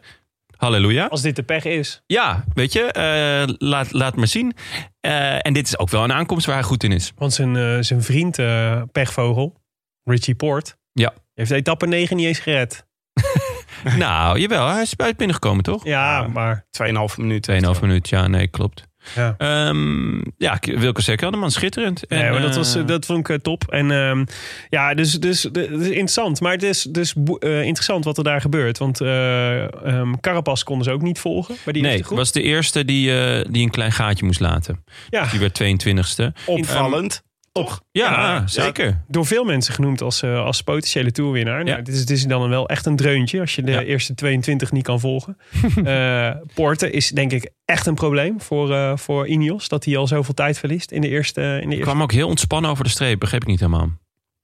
halleluja. 0.56 1.06
Als 1.06 1.22
dit 1.22 1.36
de 1.36 1.42
pech 1.42 1.64
is. 1.64 2.02
Ja, 2.06 2.44
weet 2.54 2.72
je, 2.72 2.82
eh, 2.82 3.54
laat, 3.58 3.92
laat 3.92 4.16
maar 4.16 4.26
zien. 4.26 4.52
Eh, 5.00 5.46
en 5.46 5.52
dit 5.52 5.66
is 5.66 5.78
ook 5.78 5.88
wel 5.90 6.04
een 6.04 6.12
aankomst 6.12 6.46
waar 6.46 6.54
hij 6.54 6.64
goed 6.64 6.84
in 6.84 6.92
is. 6.92 7.12
Want 7.16 7.32
zijn, 7.32 7.56
eh, 7.56 7.76
zijn 7.80 8.02
vriend 8.02 8.38
eh, 8.38 8.82
pechvogel, 8.92 9.62
Richie 10.04 10.34
Poort, 10.34 10.76
Ja. 10.92 11.12
heeft 11.34 11.50
etappe 11.50 11.86
9 11.86 12.16
niet 12.16 12.26
eens 12.26 12.38
gered. 12.38 12.86
nou, 13.98 14.38
jawel, 14.38 14.68
hij 14.68 14.82
is 14.82 14.96
buiten 14.96 15.18
binnengekomen, 15.18 15.64
toch? 15.64 15.84
Ja, 15.84 16.26
maar 16.28 16.66
2,5 16.70 17.16
minuut. 17.18 17.42
2,5 17.42 17.80
minuut, 17.80 18.08
ja, 18.08 18.26
nee, 18.26 18.48
klopt. 18.48 18.84
Ja. 19.14 19.34
Ehm 19.38 20.20
ja, 20.38 20.58
Wilco 20.60 21.00
Sekkelderman, 21.00 21.50
schitterend. 21.50 22.06
En, 22.06 22.18
Nee, 22.18 22.30
maar 22.30 22.40
dat, 22.40 22.56
was, 22.56 22.74
eh, 22.74 22.86
dat 22.86 23.06
vond 23.06 23.18
ik 23.18 23.28
eh, 23.28 23.36
top. 23.36 23.64
En 23.68 23.90
ehm, 23.90 24.24
ja, 24.68 24.94
dus, 24.94 25.12
dus, 25.12 25.40
dus, 25.52 25.68
dus 25.68 25.86
interessant. 25.86 26.40
Maar 26.40 26.52
het 26.52 26.62
is 26.62 26.82
dus 26.82 27.14
eh, 27.38 27.62
interessant 27.62 28.04
wat 28.04 28.18
er 28.18 28.24
daar 28.24 28.40
gebeurt. 28.40 28.78
Want 28.78 29.00
eh 29.00 29.62
ehm 29.62 30.14
Carapaz 30.20 30.62
konden 30.62 30.84
ze 30.84 30.90
ook 30.90 31.02
niet 31.02 31.18
volgen. 31.18 31.56
Maar 31.64 31.74
die 31.74 31.82
Nee, 31.82 32.04
was 32.08 32.32
de 32.32 32.42
eerste 32.42 32.84
die, 32.84 33.20
eh, 33.20 33.44
die 33.50 33.62
een 33.62 33.70
klein 33.70 33.92
gaatje 33.92 34.24
moest 34.24 34.40
laten. 34.40 34.84
Ja, 35.08 35.26
Die 35.26 35.40
werd 35.40 35.54
22ste. 35.62 36.32
Opvallend. 36.46 37.22
Toch? 37.56 37.82
Ja, 37.90 38.10
Ja, 38.10 38.46
zeker. 38.46 39.04
door 39.08 39.26
veel 39.26 39.44
mensen 39.44 39.74
genoemd 39.74 40.00
als, 40.02 40.22
eh, 40.22 40.44
als 40.44 40.62
potentiële 40.62 41.10
toerwinnaar. 41.12 41.64
Nou, 41.64 41.76
Ja. 41.76 41.82
dit, 41.82 41.94
is, 41.94 42.06
dit 42.06 42.16
is 42.16 42.24
dan 42.24 42.48
wel 42.48 42.68
echt 42.68 42.86
een 42.86 42.96
dreuntje 42.96 43.40
als 43.40 43.54
je 43.54 43.62
de 43.62 43.70
Ja. 43.70 43.80
eerste 43.82 44.14
22 44.14 44.72
niet 44.72 44.82
kan 44.84 45.00
volgen. 45.00 45.36
Eh 45.84 46.30
Porter 46.54 46.92
is 46.94 47.10
denk 47.10 47.32
ik 47.32 47.50
echt 47.64 47.86
een 47.86 47.94
probleem 47.94 48.40
voor, 48.40 48.72
eh, 48.74 48.96
voor 48.96 49.26
Ineos. 49.28 49.68
Dat 49.68 49.84
hij 49.84 49.96
al 49.96 50.06
zoveel 50.06 50.34
tijd 50.34 50.58
verliest 50.58 50.90
in 50.90 51.00
de 51.00 51.08
eerste... 51.08 51.40
In 51.40 51.46
de 51.46 51.56
Ik 51.62 51.70
eerste... 51.70 51.82
kwam 51.84 52.02
ook 52.02 52.12
heel 52.12 52.28
ontspannen 52.28 52.70
over 52.70 52.84
de 52.84 52.90
streep, 52.90 53.18
begreep 53.20 53.42
ik 53.42 53.48
niet 53.48 53.60
helemaal. 53.60 53.90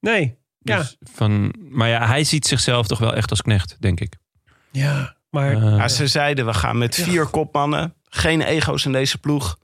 Nee, 0.01 0.37
ja. 0.59 0.77
Dus 0.79 0.97
van, 1.01 1.55
maar 1.71 1.89
ja, 1.89 2.07
hij 2.07 2.25
ziet 2.25 2.47
zichzelf 2.47 2.87
toch 2.87 2.99
wel 2.99 3.15
echt 3.15 3.31
als 3.31 3.43
knecht, 3.43 3.77
denk 3.81 4.01
ik. 4.01 4.17
ja, 4.71 5.17
maar... 5.31 5.57
Ja, 5.65 5.89
ze 5.89 6.07
zeiden, 6.07 6.47
we 6.47 6.55
gaan 6.55 6.79
met 6.79 6.95
vier 6.95 7.27
kopmannen. 7.27 7.95
Geen 8.09 8.41
ego's 8.43 8.85
in 8.85 8.93
deze 8.93 9.19
ploeg. 9.19 9.59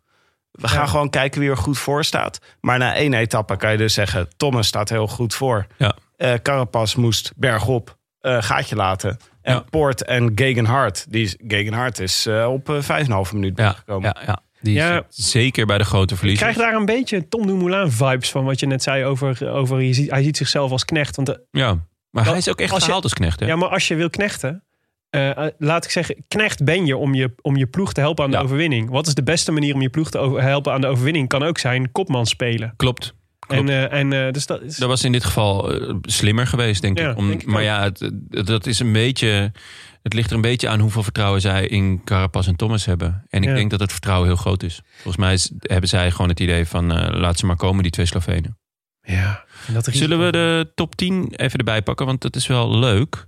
We 0.59 0.68
gaan 0.68 0.80
Ja. 0.82 0.86
gewoon 0.86 1.11
kijken 1.11 1.40
wie 1.40 1.50
er 1.50 1.56
goed 1.56 1.78
voor 1.78 2.04
staat. 2.04 2.38
Maar 2.61 2.78
na 2.78 2.94
één 2.94 3.14
etappe 3.14 3.56
kan 3.56 3.72
je 3.72 3.76
dus 3.78 3.94
zeggen... 3.94 4.28
Thomas 4.36 4.66
staat 4.66 4.88
heel 4.88 5.06
goed 5.06 5.34
voor. 5.34 5.66
Ja. 5.76 5.94
Eh, 6.16 6.34
Carapaz 6.42 6.94
moest 6.94 7.32
bergop 7.36 7.96
eh 8.20 8.42
gaatje 8.42 8.76
laten. 8.76 9.16
En 9.42 9.54
Ja. 9.54 9.64
Poort 9.70 10.04
en 10.04 10.32
Gegenhard. 10.34 11.06
Die 11.12 11.24
is, 11.24 11.36
Gegenhard 11.48 11.98
is 11.98 12.26
eh, 12.26 12.52
op 12.52 12.76
vijf 12.80 13.06
en 13.06 13.11
halve 13.12 13.34
minuut 13.34 13.48
ja, 13.50 13.54
binnengekomen. 13.54 14.14
ja, 14.20 14.22
ja, 14.26 14.40
die 14.61 14.76
is 14.76 14.82
Ja. 14.82 15.02
zeker 15.09 15.66
bij 15.66 15.78
de 15.78 15.84
grote 15.84 16.12
Ik 16.12 16.18
verliezers. 16.18 16.52
krijg 16.52 16.68
daar 16.70 16.78
een 16.80 16.86
beetje 16.86 17.28
Tom 17.28 17.46
Dumoulin 17.46 17.90
vibes 17.90 18.30
van 18.30 18.44
wat 18.44 18.61
je 18.61 18.66
net 18.66 18.82
zei 18.82 19.04
over, 19.04 19.50
over 19.50 19.80
je 19.80 19.92
ziet, 19.92 20.11
hij 20.11 20.22
ziet 20.22 20.36
zichzelf 20.36 20.70
als 20.70 20.84
knecht. 20.84 21.16
Want 21.16 21.28
de- 21.28 21.46
Ja, 21.50 21.66
maar 22.11 22.22
Dat- 22.24 22.26
hij 22.26 22.36
is 22.36 22.48
ook 22.48 22.61
echt 22.61 22.70
als 22.70 22.78
je- 22.80 22.84
gehaald 22.86 23.04
als 23.04 23.14
knecht, 23.14 23.40
hè? 23.40 23.46
ja, 23.46 23.56
maar 23.56 23.68
als 23.68 23.88
je 23.88 23.94
wil 23.94 24.11
knechten, 24.11 24.64
eh, 25.11 25.30
eh, 25.46 25.52
laat 25.59 25.84
ik 25.84 25.90
zeggen, 25.90 26.24
knecht 26.28 26.64
ben 26.64 26.86
je 26.86 26.96
om 26.96 27.14
je, 27.14 27.34
om 27.40 27.56
je 27.56 27.66
ploeg 27.66 27.92
te 27.92 28.00
helpen 28.00 28.24
aan 28.24 28.30
de 28.30 28.36
Ja. 28.36 28.42
overwinning. 28.42 28.90
Wat 28.90 29.06
is 29.06 29.14
de 29.14 29.22
beste 29.22 29.52
manier 29.52 29.74
om 29.74 29.80
je 29.82 29.90
ploeg 29.90 30.11
te 30.11 30.18
helpen 30.36 30.72
aan 30.72 30.80
de 30.80 30.86
overwinning? 30.86 31.28
Kan 31.28 31.42
ook 31.42 31.59
zijn 31.59 31.92
kopman 31.92 32.26
spelen. 32.26 32.72
Klopt. 32.76 33.14
En, 33.48 33.68
eh, 33.68 33.92
en 33.92 34.32
dus 34.32 34.46
dat 34.46 34.62
is, 34.62 34.76
Dat 34.76 34.88
was 34.88 35.04
in 35.04 35.12
dit 35.12 35.24
geval 35.24 35.72
slimmer 36.02 36.46
geweest, 36.46 36.82
denk 36.82 36.98
Ja, 36.98 37.11
ik. 37.11 37.16
Om, 37.16 37.28
denk 37.28 37.44
maar 37.44 37.62
ja, 37.62 37.82
het, 37.82 38.11
dat 38.46 38.66
is 38.66 38.78
een 38.78 38.92
beetje. 38.92 39.52
Het 40.02 40.12
ligt 40.14 40.30
er 40.30 40.36
een 40.36 40.42
beetje 40.42 40.68
aan 40.68 40.80
hoeveel 40.80 41.02
vertrouwen 41.02 41.40
zij 41.40 41.66
in 41.66 42.04
Carapaz 42.04 42.46
en 42.46 42.56
Thomas 42.56 42.84
hebben. 42.84 43.24
En 43.28 43.42
ik 43.42 43.48
Ja. 43.48 43.54
denk 43.54 43.70
dat 43.70 43.80
het 43.80 43.92
vertrouwen 43.92 44.28
heel 44.28 44.36
groot 44.36 44.62
is. 44.62 44.80
Volgens 44.92 45.16
mij 45.16 45.32
is- 45.32 45.52
hebben 45.61 45.88
zij 45.88 46.11
gewoon 46.11 46.28
het 46.28 46.40
idee 46.40 46.66
van 46.66 46.86
laat 47.18 47.38
ze 47.38 47.46
maar 47.46 47.56
komen, 47.56 47.82
die 47.82 47.92
twee 47.92 48.06
Slovenen. 48.06 48.59
ja, 49.02 49.44
dat. 49.72 49.88
Zullen 49.92 50.24
we 50.24 50.32
de 50.32 50.70
top 50.74 50.96
10 50.96 51.32
even 51.36 51.59
erbij 51.59 51.82
pakken? 51.82 52.06
Want 52.06 52.20
dat 52.20 52.36
is 52.36 52.46
wel 52.46 52.78
leuk. 52.78 53.26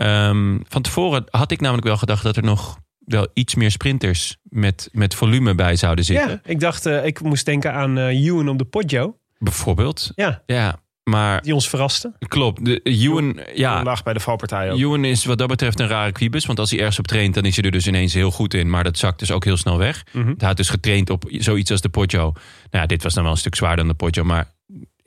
Ehm, 0.00 0.58
van 0.68 0.82
tevoren 0.82 1.24
had 1.30 1.50
ik 1.50 1.60
namelijk 1.60 1.86
wel 1.86 1.96
gedacht 1.96 2.22
dat 2.22 2.36
er 2.36 2.42
nog 2.42 2.78
wel 2.98 3.26
iets 3.34 3.54
meer 3.54 3.70
sprinters 3.70 4.36
met, 4.42 4.88
met 4.92 5.14
volume 5.14 5.54
bij 5.54 5.76
zouden 5.76 6.04
zitten. 6.04 6.30
Ja, 6.30 6.40
ik 6.44 6.60
dacht, 6.60 6.86
eh, 6.86 7.04
ik 7.04 7.22
moest 7.22 7.44
denken 7.44 7.72
aan 7.72 7.98
eh 7.98 8.26
Ewan 8.26 8.48
op 8.48 8.58
de 8.58 8.64
Poggio. 8.64 9.18
Bijvoorbeeld. 9.38 10.12
Ja, 10.14 10.42
Ja, 10.46 10.80
maar 11.04 11.42
die 11.42 11.54
ons 11.54 11.68
verraste. 11.68 12.12
klopt. 12.28 12.64
De, 12.64 12.80
Ewan, 12.82 13.34
Toen 13.34 13.44
ja, 13.54 13.82
lag 13.82 14.02
bij 14.02 14.12
de 14.12 14.20
valpartij 14.20 14.70
ook. 14.70 14.78
Ewan 14.78 15.04
is 15.04 15.24
wat 15.24 15.38
dat 15.38 15.48
betreft 15.48 15.80
een 15.80 15.88
rare 15.88 16.12
kwiebus. 16.12 16.46
Want 16.46 16.58
als 16.58 16.70
hij 16.70 16.78
ergens 16.78 16.98
op 16.98 17.06
traint, 17.06 17.34
dan 17.34 17.44
is 17.44 17.56
hij 17.56 17.64
er 17.64 17.70
dus 17.70 17.86
ineens 17.86 18.14
heel 18.14 18.30
goed 18.30 18.54
in. 18.54 18.70
Maar 18.70 18.84
dat 18.84 18.98
zakt 18.98 19.18
dus 19.18 19.30
ook 19.30 19.44
heel 19.44 19.56
snel 19.56 19.78
weg. 19.78 20.04
Mhm. 20.12 20.34
Hij 20.36 20.48
had 20.48 20.56
dus 20.56 20.68
getraind 20.70 21.10
op 21.10 21.24
zoiets 21.28 21.70
als 21.70 21.80
de 21.80 21.88
Poggio. 21.88 22.22
Nou 22.22 22.34
ja, 22.70 22.86
dit 22.86 23.02
was 23.02 23.14
dan 23.14 23.22
wel 23.22 23.32
een 23.32 23.38
stuk 23.38 23.54
zwaarder 23.54 23.84
dan 23.84 23.88
de 23.88 24.04
Poggio. 24.04 24.24
Maar 24.24 24.52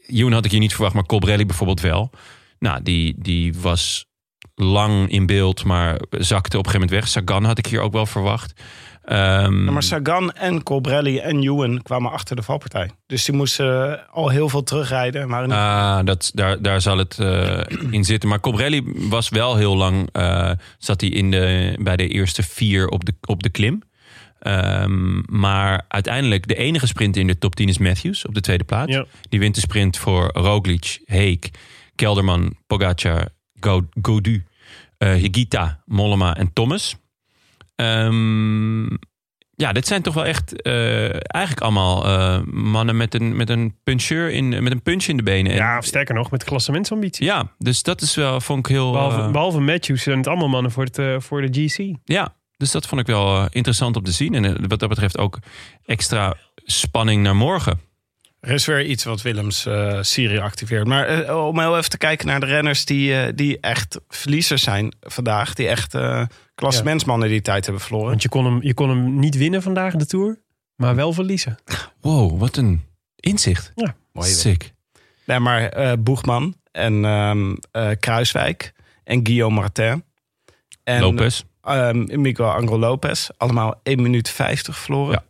Ewan 0.08 0.32
had 0.32 0.46
ik 0.46 0.52
hier 0.52 0.60
niet 0.60 0.74
verwacht, 0.74 0.94
maar 0.94 1.06
Colbrelli 1.06 1.46
bijvoorbeeld 1.46 1.82
wel. 1.82 2.10
Nou, 2.60 2.84
die, 2.84 3.16
die 3.18 3.54
was 3.58 4.06
lang 4.56 5.10
in 5.10 5.26
beeld, 5.26 5.64
maar 5.64 6.00
zakte 6.10 6.58
op 6.58 6.66
een 6.66 6.72
gegeven 6.72 6.74
moment 6.74 6.90
weg. 6.92 7.08
Sagan 7.08 7.44
had 7.44 7.58
ik 7.58 7.66
hier 7.66 7.80
ook 7.82 7.94
wel 7.94 8.06
verwacht. 8.06 8.54
Ehm, 9.04 9.66
Ja, 9.66 9.72
maar 9.72 9.84
Sagan 9.84 10.32
en 10.32 10.64
Colbrelli 10.64 11.18
en 11.18 11.42
Ewan 11.44 11.82
kwamen 11.82 12.12
achter 12.12 12.36
de 12.36 12.42
valpartij. 12.42 12.90
Dus 13.06 13.26
die 13.26 13.36
moesten 13.36 13.92
eh, 14.00 14.04
al 14.16 14.30
heel 14.30 14.50
veel 14.50 14.64
terugrijden. 14.64 15.30
Maar 15.30 15.42
niet- 15.42 15.52
Ah, 15.56 16.00
dat, 16.06 16.32
daar, 16.34 16.62
daar 16.62 16.82
zal 16.82 16.98
het 16.98 17.20
eh, 17.20 17.60
in 17.92 18.04
zitten. 18.04 18.30
Maar 18.30 18.40
Cobrelli 18.40 18.82
was 19.10 19.30
wel 19.30 19.56
heel 19.56 19.76
lang... 19.78 20.10
eh, 20.12 20.52
zat 20.78 21.02
hij 21.02 21.10
in 21.10 21.32
de, 21.32 21.76
bij 21.82 21.96
de 21.96 22.08
eerste 22.08 22.44
vier 22.44 22.88
op 22.88 23.06
de, 23.06 23.14
op 23.22 23.44
de 23.44 23.50
klim. 23.50 23.82
Ehm, 24.40 25.22
maar 25.40 25.86
uiteindelijk 25.88 26.48
de 26.48 26.56
enige 26.56 26.88
sprint 26.88 27.18
in 27.18 27.28
de 27.28 27.38
top 27.38 27.56
10 27.56 27.68
is 27.70 27.78
Matthews 27.78 28.26
op 28.26 28.34
de 28.34 28.42
tweede 28.42 28.64
plaats. 28.64 28.94
Ja. 28.94 29.06
Die 29.30 29.40
wint 29.40 29.56
de 29.56 29.62
sprint 29.62 29.98
voor 29.98 30.30
Roglic, 30.34 31.00
Heek, 31.06 31.50
Kelderman, 31.96 32.56
Pogacar, 32.68 33.28
Godu, 34.02 34.46
eh, 34.98 35.14
Higita, 35.14 35.82
Mollema 35.86 36.36
en 36.36 36.54
Thomas. 36.54 36.96
Ehm, 37.76 38.84
ja, 39.56 39.72
dit 39.72 39.88
zijn 39.88 40.02
toch 40.02 40.14
wel 40.14 40.26
echt 40.26 40.62
eh, 40.62 41.10
eigenlijk 41.36 41.62
allemaal 41.62 42.06
eh, 42.06 42.42
mannen 42.52 42.98
met 42.98 43.14
een, 43.14 43.36
met 43.36 43.50
een 43.50 43.76
puncheur 43.84 44.30
in, 44.32 44.50
met 44.64 44.72
een 44.72 44.82
punch 44.82 45.04
in 45.06 45.18
de 45.18 45.24
benen. 45.24 45.52
En- 45.52 45.58
Ja, 45.58 45.78
of 45.78 45.86
sterker 45.86 46.16
nog, 46.16 46.32
met 46.32 46.44
klassementsambitie. 46.44 47.26
ja, 47.26 47.52
dus 47.58 47.84
dat 47.84 48.02
is 48.02 48.16
wel, 48.16 48.42
vond 48.42 48.60
ik 48.60 48.72
heel. 48.76 48.92
Behalve, 48.92 49.22
eh, 49.22 49.32
behalve 49.32 49.60
Matthews 49.60 50.04
zijn 50.04 50.18
het 50.18 50.28
allemaal 50.28 50.50
mannen 50.50 50.72
voor, 50.72 50.84
het, 50.92 51.24
voor 51.24 51.42
de 51.52 51.66
GC. 51.68 51.96
ja, 52.04 52.36
dus 52.58 52.72
dat 52.72 52.86
vond 52.88 53.02
ik 53.02 53.08
wel 53.08 53.48
interessant 53.50 53.96
om 53.96 54.04
te 54.04 54.12
zien. 54.12 54.34
En 54.34 54.68
wat 54.68 54.80
dat 54.80 54.90
betreft 54.90 55.18
ook 55.18 55.40
extra 55.86 56.36
spanning 56.56 57.24
naar 57.24 57.36
morgen. 57.36 57.80
Er 58.44 58.52
is 58.52 58.66
weer 58.66 58.86
iets 58.86 59.04
wat 59.04 59.22
Willems 59.22 59.66
eh 59.66 59.98
Syrië 60.02 60.38
activeert. 60.40 60.88
Maar 60.88 61.06
eh, 61.08 61.48
om 61.48 61.60
heel 61.60 61.78
even 61.78 61.90
te 61.90 61.98
kijken 61.98 62.28
naar 62.28 62.40
de 62.40 62.46
renners 62.46 62.86
die, 62.86 63.16
eh, 63.22 63.32
die 63.36 63.60
echt 63.60 64.00
verliezers 64.08 64.64
zijn 64.64 64.96
vandaag. 65.02 65.54
Die 65.54 65.68
echt 65.68 65.94
eh 65.94 66.24
klassementsmannen 66.56 67.30
die 67.30 67.42
tijd 67.42 67.66
hebben 67.66 67.84
verloren. 67.84 68.10
Want 68.10 68.22
je 68.22 68.30
kon, 68.30 68.46
hem, 68.46 68.60
je 68.62 68.74
kon 68.74 68.90
hem 68.90 69.20
niet 69.20 69.38
winnen 69.38 69.62
vandaag, 69.62 69.96
de 69.96 70.06
Tour. 70.06 70.42
Maar 70.76 70.96
wel 70.96 71.14
verliezen. 71.14 71.56
Wow, 72.02 72.40
wat 72.40 72.58
een 72.58 72.82
inzicht. 73.16 73.72
Ja, 73.76 73.96
mooi. 74.12 74.30
Sick. 74.30 74.74
Nee, 75.26 75.40
maar 75.40 75.70
eh 75.70 75.94
Boegman 76.00 76.56
en 76.72 77.06
ehm, 77.06 77.56
eh, 77.72 77.90
Kruiswijk 78.00 78.74
en 79.04 79.26
Guillaume 79.26 79.56
Martin. 79.56 80.04
En 80.84 81.02
Lopez. 81.02 81.44
ehm, 81.62 82.22
Miguel 82.22 82.52
Angel 82.52 82.80
Lopez. 82.80 83.30
Allemaal 83.38 83.80
1 83.84 84.02
minuut 84.02 84.30
50 84.30 84.78
verloren. 84.78 85.24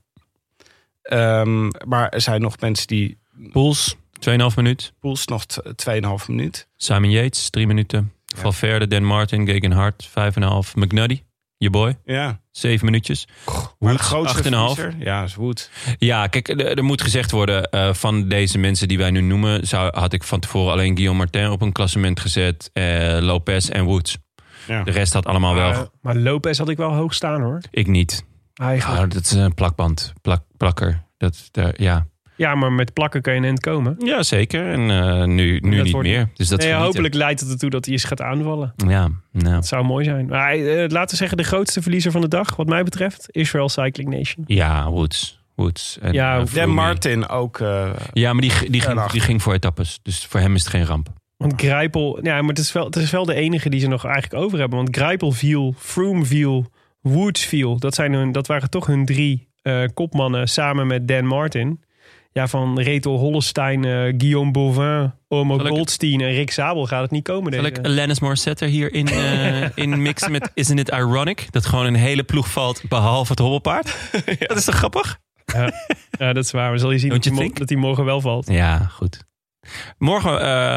Ehm, 1.04 1.68
maar 1.88 2.10
er 2.10 2.22
zijn 2.22 2.42
nog 2.42 2.60
mensen 2.60 2.88
die... 2.88 3.18
Poels, 3.52 3.96
2,5 4.30 4.36
minuut. 4.56 4.94
Poels 5.00 5.26
nog 5.28 5.46
t- 5.46 5.62
2,5 5.90 6.26
minuut. 6.28 6.68
Simon 6.76 7.10
Yates, 7.12 7.50
3 7.50 7.68
minuten. 7.68 8.14
Valverde, 8.36 8.88
Dan 8.88 9.04
Martin, 9.04 9.48
Gegenhard, 9.48 10.08
5,5. 10.08 10.14
McNuddy, 10.76 11.22
je 11.58 11.70
boy, 11.70 11.98
Ja. 12.06 12.42
7 12.52 12.86
minuutjes. 12.86 13.28
Maar 13.46 13.56
de 13.56 13.68
Woods, 13.80 14.02
grootste 14.02 14.38
8,5. 14.38 14.44
verliezer? 14.44 14.96
Ja, 15.00 15.24
is 15.24 15.36
Wood. 15.36 15.70
Ja, 15.98 16.28
kijk, 16.28 16.48
er, 16.48 16.78
er 16.78 16.84
moet 16.84 17.02
gezegd 17.02 17.32
worden... 17.32 17.64
eh, 17.70 17.94
van 17.94 18.28
deze 18.28 18.58
mensen 18.58 18.88
die 18.88 18.98
wij 18.98 19.12
nu 19.12 19.22
noemen... 19.22 19.68
Zou, 19.68 19.98
had 19.98 20.14
ik 20.14 20.24
van 20.24 20.40
tevoren 20.40 20.72
alleen 20.72 20.94
Guillaume 20.94 21.18
Martin 21.20 21.50
op 21.50 21.62
een 21.62 21.72
klassement 21.72 22.20
gezet. 22.20 22.70
eh, 22.74 23.18
Lopez 23.22 23.70
en 23.70 23.84
Woods. 23.84 24.18
Ja. 24.68 24.84
De 24.84 24.92
rest 24.92 25.14
had 25.14 25.26
allemaal 25.26 25.56
wel... 25.56 25.70
Maar, 25.72 25.88
maar 26.02 26.16
Lopez 26.16 26.58
had 26.58 26.70
ik 26.70 26.78
wel 26.78 26.94
hoog 26.94 27.14
staan 27.14 27.42
hoor. 27.42 27.62
Ik 27.72 27.88
niet. 27.88 28.26
Eigenlijk. 28.54 29.02
Ah, 29.02 29.10
dat 29.10 29.24
is 29.24 29.32
een 29.32 29.54
plakband. 29.54 30.14
Plak, 30.22 30.44
plakker. 30.58 31.04
Dat, 31.18 31.50
ja. 31.76 32.06
Ja, 32.36 32.56
maar 32.56 32.72
met 32.72 32.94
plakken 32.94 33.22
kan 33.22 33.34
je 33.34 33.40
een 33.40 33.46
eind 33.46 33.60
komen. 33.60 33.96
ja, 34.06 34.24
zeker. 34.24 34.72
En 34.72 34.90
eh, 34.90 35.24
nu, 35.26 35.60
nu 35.60 35.76
Dat 35.76 35.84
niet 35.84 35.94
wordt- 35.94 36.08
meer. 36.08 36.30
Dus 36.34 36.48
dat 36.48 36.60
Nee, 36.60 36.74
hopelijk 36.74 37.14
leidt 37.14 37.40
het 37.40 37.50
ertoe 37.52 37.70
dat 37.70 37.86
hij 37.86 37.94
eens 37.94 38.04
gaat 38.04 38.22
aanvallen. 38.22 38.74
Ja, 38.88 39.10
nou. 39.32 39.54
Dat 39.56 39.68
zou 39.68 39.86
mooi 39.86 40.06
zijn. 40.06 40.26
Maar 40.26 40.52
eh, 40.54 40.90
laten 40.90 41.10
we 41.10 41.16
zeggen, 41.16 41.38
de 41.38 41.44
grootste 41.44 41.82
verliezer 41.82 42.12
van 42.12 42.22
de 42.22 42.28
dag, 42.28 42.56
wat 42.56 42.68
mij 42.68 42.84
betreft, 42.84 43.26
Israel 43.32 43.70
Cycling 43.70 44.10
Nation. 44.10 44.44
Ja, 44.48 44.90
Woods. 44.90 45.42
Woods. 45.56 45.98
En, 46.02 46.14
Ja, 46.14 46.44
Dan 46.54 46.70
Martin 46.70 47.28
ook. 47.30 47.60
eh, 47.60 47.90
Ja, 48.14 48.34
maar 48.34 48.42
die, 48.42 48.70
die, 48.70 48.82
ging, 48.82 49.04
die 49.12 49.22
ging 49.22 49.42
voor 49.42 49.54
etappes. 49.54 50.00
Dus 50.04 50.26
voor 50.26 50.40
hem 50.40 50.56
is 50.56 50.62
het 50.62 50.70
geen 50.70 50.86
ramp. 50.86 51.08
Want 51.38 51.62
Grijpel, 51.62 52.20
ja, 52.26 52.40
maar 52.40 52.50
het 52.50 52.58
is, 52.60 52.72
wel, 52.72 52.86
het 52.86 52.96
is 52.96 53.12
wel 53.12 53.26
de 53.26 53.34
enige 53.34 53.70
die 53.70 53.80
ze 53.80 53.88
nog 53.88 54.06
eigenlijk 54.06 54.44
over 54.44 54.60
hebben. 54.60 54.78
Want 54.78 54.96
Grijpel 54.96 55.32
viel, 55.32 55.74
Froome 55.78 56.26
viel, 56.26 56.72
Woods 57.04 57.46
viel. 57.46 57.80
Dat, 57.80 57.96
zijn 57.96 58.14
hun, 58.14 58.32
dat 58.32 58.48
waren 58.48 58.70
toch 58.70 58.86
hun 58.86 59.06
drie 59.06 59.48
eh, 59.62 59.84
kopmannen 59.94 60.48
samen 60.48 60.88
met 60.88 61.08
Dan 61.08 61.26
Martin. 61.26 61.82
Ja, 62.32 62.48
van 62.48 62.80
Reto 62.80 63.18
Hollestein, 63.18 63.86
eh, 63.86 63.92
Guillaume 63.92 64.52
Bauvin, 64.52 65.14
Omo 65.28 65.58
Zal 65.58 65.66
ik- 65.66 65.72
Goldstein 65.74 66.22
en 66.22 66.32
Rick 66.32 66.52
Zabel 66.52 66.86
gaat 66.86 67.02
het 67.02 67.12
niet 67.12 67.24
komen. 67.24 67.54
Zal 67.54 67.62
Deze. 67.64 67.74
ik 67.76 67.86
Alanis 67.86 68.20
Morissette 68.20 68.66
hier 68.66 68.94
in, 68.94 69.08
eh, 69.08 69.62
in 69.84 70.02
mixen 70.02 70.32
met 70.32 70.52
Isn't 70.54 70.80
It 70.80 70.90
Ironic? 70.90 71.48
Dat 71.52 71.66
gewoon 71.66 71.86
een 71.86 71.96
hele 71.96 72.24
ploeg 72.24 72.50
valt, 72.52 72.82
behalve 72.90 73.32
het 73.32 73.40
hobbelpaard. 73.40 73.96
Dat 74.48 74.58
is 74.58 74.66
toch 74.66 74.76
grappig? 74.76 75.20
Ja, 76.18 76.34
dat 76.34 76.44
is 76.46 76.52
waar. 76.52 76.70
Maar 76.70 76.80
zal 76.80 76.92
je 76.92 76.98
zien 77.00 77.10
dat 77.10 77.24
you 77.24 77.36
hij, 77.36 77.50
dat 77.54 77.70
morgen 77.70 78.06
wel 78.06 78.22
valt. 78.22 78.48
Ja, 78.48 78.78
goed. 78.78 79.24
Morgen 79.98 80.32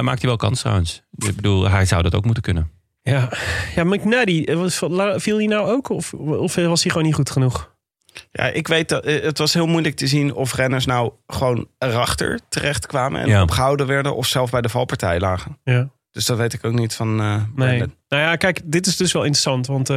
maakt 0.05 0.19
hij 0.21 0.29
wel 0.29 0.37
kans 0.37 0.61
trouwens. 0.61 1.03
Ik 1.17 1.37
bedoel, 1.37 1.69
hij 1.71 1.85
zou 1.85 2.03
dat 2.03 2.15
ook 2.15 2.25
moeten 2.25 2.43
kunnen. 2.43 2.71
Ja, 3.13 3.29
ja 3.75 3.85
was, 4.57 4.83
viel 5.17 5.37
hij 5.37 5.47
nou 5.47 5.69
ook? 5.71 5.89
Of, 5.89 6.13
of 6.15 6.55
was 6.55 6.83
hij 6.83 6.91
gewoon 6.91 7.07
niet 7.07 7.15
goed 7.15 7.31
genoeg? 7.31 7.75
ja, 8.33 8.45
ik 8.45 8.69
weet 8.69 8.89
dat 8.89 9.05
eh, 9.05 9.23
het 9.23 9.39
was 9.39 9.55
heel 9.55 9.67
moeilijk 9.67 9.97
te 9.97 10.07
zien 10.07 10.35
of 10.35 10.55
renners 10.55 10.87
nou 10.87 11.13
gewoon 11.27 11.69
erachter 11.79 12.41
terecht 12.49 12.87
kwamen 12.87 13.21
en 13.21 13.29
Ja. 13.29 13.43
opgehouden 13.43 13.87
werden 13.87 14.17
of 14.17 14.27
zelf 14.27 14.51
bij 14.51 14.61
de 14.61 14.69
valpartij 14.69 15.21
lagen. 15.21 15.59
Ja. 15.65 15.89
Dus 16.11 16.25
dat 16.27 16.37
weet 16.37 16.53
ik 16.53 16.65
ook 16.65 16.73
niet 16.73 16.95
van. 16.95 17.21
eh 17.21 17.43
Nee. 17.55 17.79
Nou 18.09 18.23
ja, 18.23 18.37
kijk, 18.37 18.61
dit 18.65 18.87
is 18.87 18.97
dus 18.97 19.13
wel 19.13 19.23
interessant. 19.23 19.67
Want 19.67 19.89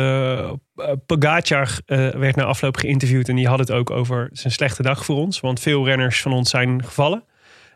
Pogacar 1.06 1.78
eh, 1.86 2.10
werd 2.10 2.36
na 2.36 2.44
afloop 2.44 2.78
geïnterviewd. 2.78 3.30
En 3.30 3.36
die 3.36 3.48
had 3.48 3.60
het 3.60 3.72
ook 3.72 3.90
over 3.90 4.30
zijn 4.32 4.54
slechte 4.54 4.82
dag 4.84 5.06
voor 5.06 5.16
ons. 5.16 5.40
Want 5.40 5.60
veel 5.60 5.86
renners 5.86 6.22
van 6.22 6.34
ons 6.34 6.50
zijn 6.50 6.84
gevallen. 6.84 7.24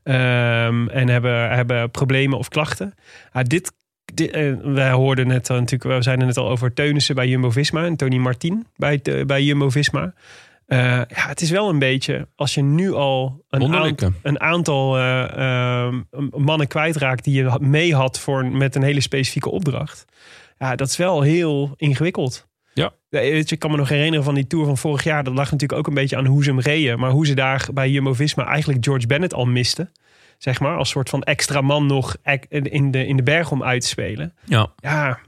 ehm, 0.04 0.88
en 0.88 1.08
hebben, 1.10 1.50
hebben 1.50 1.92
problemen 1.92 2.38
of 2.38 2.48
klachten. 2.48 2.94
Dit, 3.44 3.72
eh, 4.16 4.54
wij 4.64 4.92
hoorden 4.92 5.28
net 5.28 5.50
al 5.50 5.60
natuurlijk, 5.60 5.96
we 5.96 6.04
zijn 6.04 6.20
er 6.20 6.26
net 6.26 6.38
al 6.38 6.50
over 6.50 6.74
Teunissen 6.74 7.16
bij 7.16 7.28
Jumbo-Visma. 7.28 7.86
En 7.86 7.96
Tony 7.96 8.18
Martin 8.18 8.66
bij, 8.76 9.02
bij 9.26 9.44
Jumbo-Visma. 9.44 10.14
Eh, 10.66 10.80
ja, 11.08 11.28
het 11.28 11.42
is 11.42 11.50
wel 11.50 11.70
een 11.70 11.80
beetje, 11.80 12.28
als 12.36 12.54
je 12.54 12.62
nu 12.62 12.94
al 12.94 13.44
een, 13.50 13.62
aant- 13.74 14.02
een 14.22 14.40
aantal 14.40 14.98
eh, 14.98 15.38
ehm, 15.38 16.02
mannen 16.32 16.68
kwijtraakt 16.68 17.24
die 17.24 17.34
je 17.34 17.58
mee 17.60 17.96
had 17.96 18.20
voor, 18.20 18.46
met 18.46 18.76
een 18.76 18.84
hele 18.84 19.02
specifieke 19.02 19.50
opdracht. 19.52 20.06
Ja, 20.58 20.76
dat 20.76 20.88
is 20.88 20.98
wel 20.98 21.22
heel 21.22 21.74
ingewikkeld. 21.76 22.48
Ja. 22.74 22.92
weet 23.10 23.50
je, 23.50 23.56
ik 23.56 23.60
kan 23.60 23.72
me 23.72 23.78
nog 23.78 23.90
herinneren 23.90 24.24
van 24.24 24.36
die 24.36 24.48
Tour 24.48 24.66
van 24.66 24.78
vorig 24.78 25.04
jaar. 25.04 25.24
Dat 25.24 25.34
lag 25.34 25.52
natuurlijk 25.52 25.80
ook 25.80 25.88
een 25.88 25.94
beetje 25.94 26.18
aan 26.18 26.26
hoe 26.26 26.44
ze 26.44 26.50
hem 26.50 26.60
reden. 26.60 27.00
Maar 27.00 27.12
hoe 27.12 27.26
ze 27.26 27.34
daar 27.34 27.68
bij 27.74 27.90
Jumbo-Visma 27.90 28.46
eigenlijk 28.46 28.84
George 28.84 29.08
Bennett 29.08 29.34
al 29.34 29.46
misten. 29.46 29.92
Zeg 30.38 30.60
maar, 30.60 30.78
als 30.78 30.90
soort 30.90 31.10
van 31.10 31.24
extra 31.24 31.62
man 31.62 31.86
nog 31.86 32.16
in 32.50 32.92
de, 32.92 33.06
in 33.06 33.18
de 33.18 33.24
berg 33.24 33.52
om 33.52 33.64
uit 33.64 33.82
te 33.82 33.88
spelen. 33.88 34.34
Ja, 34.46 34.74
Ja, 34.76 35.20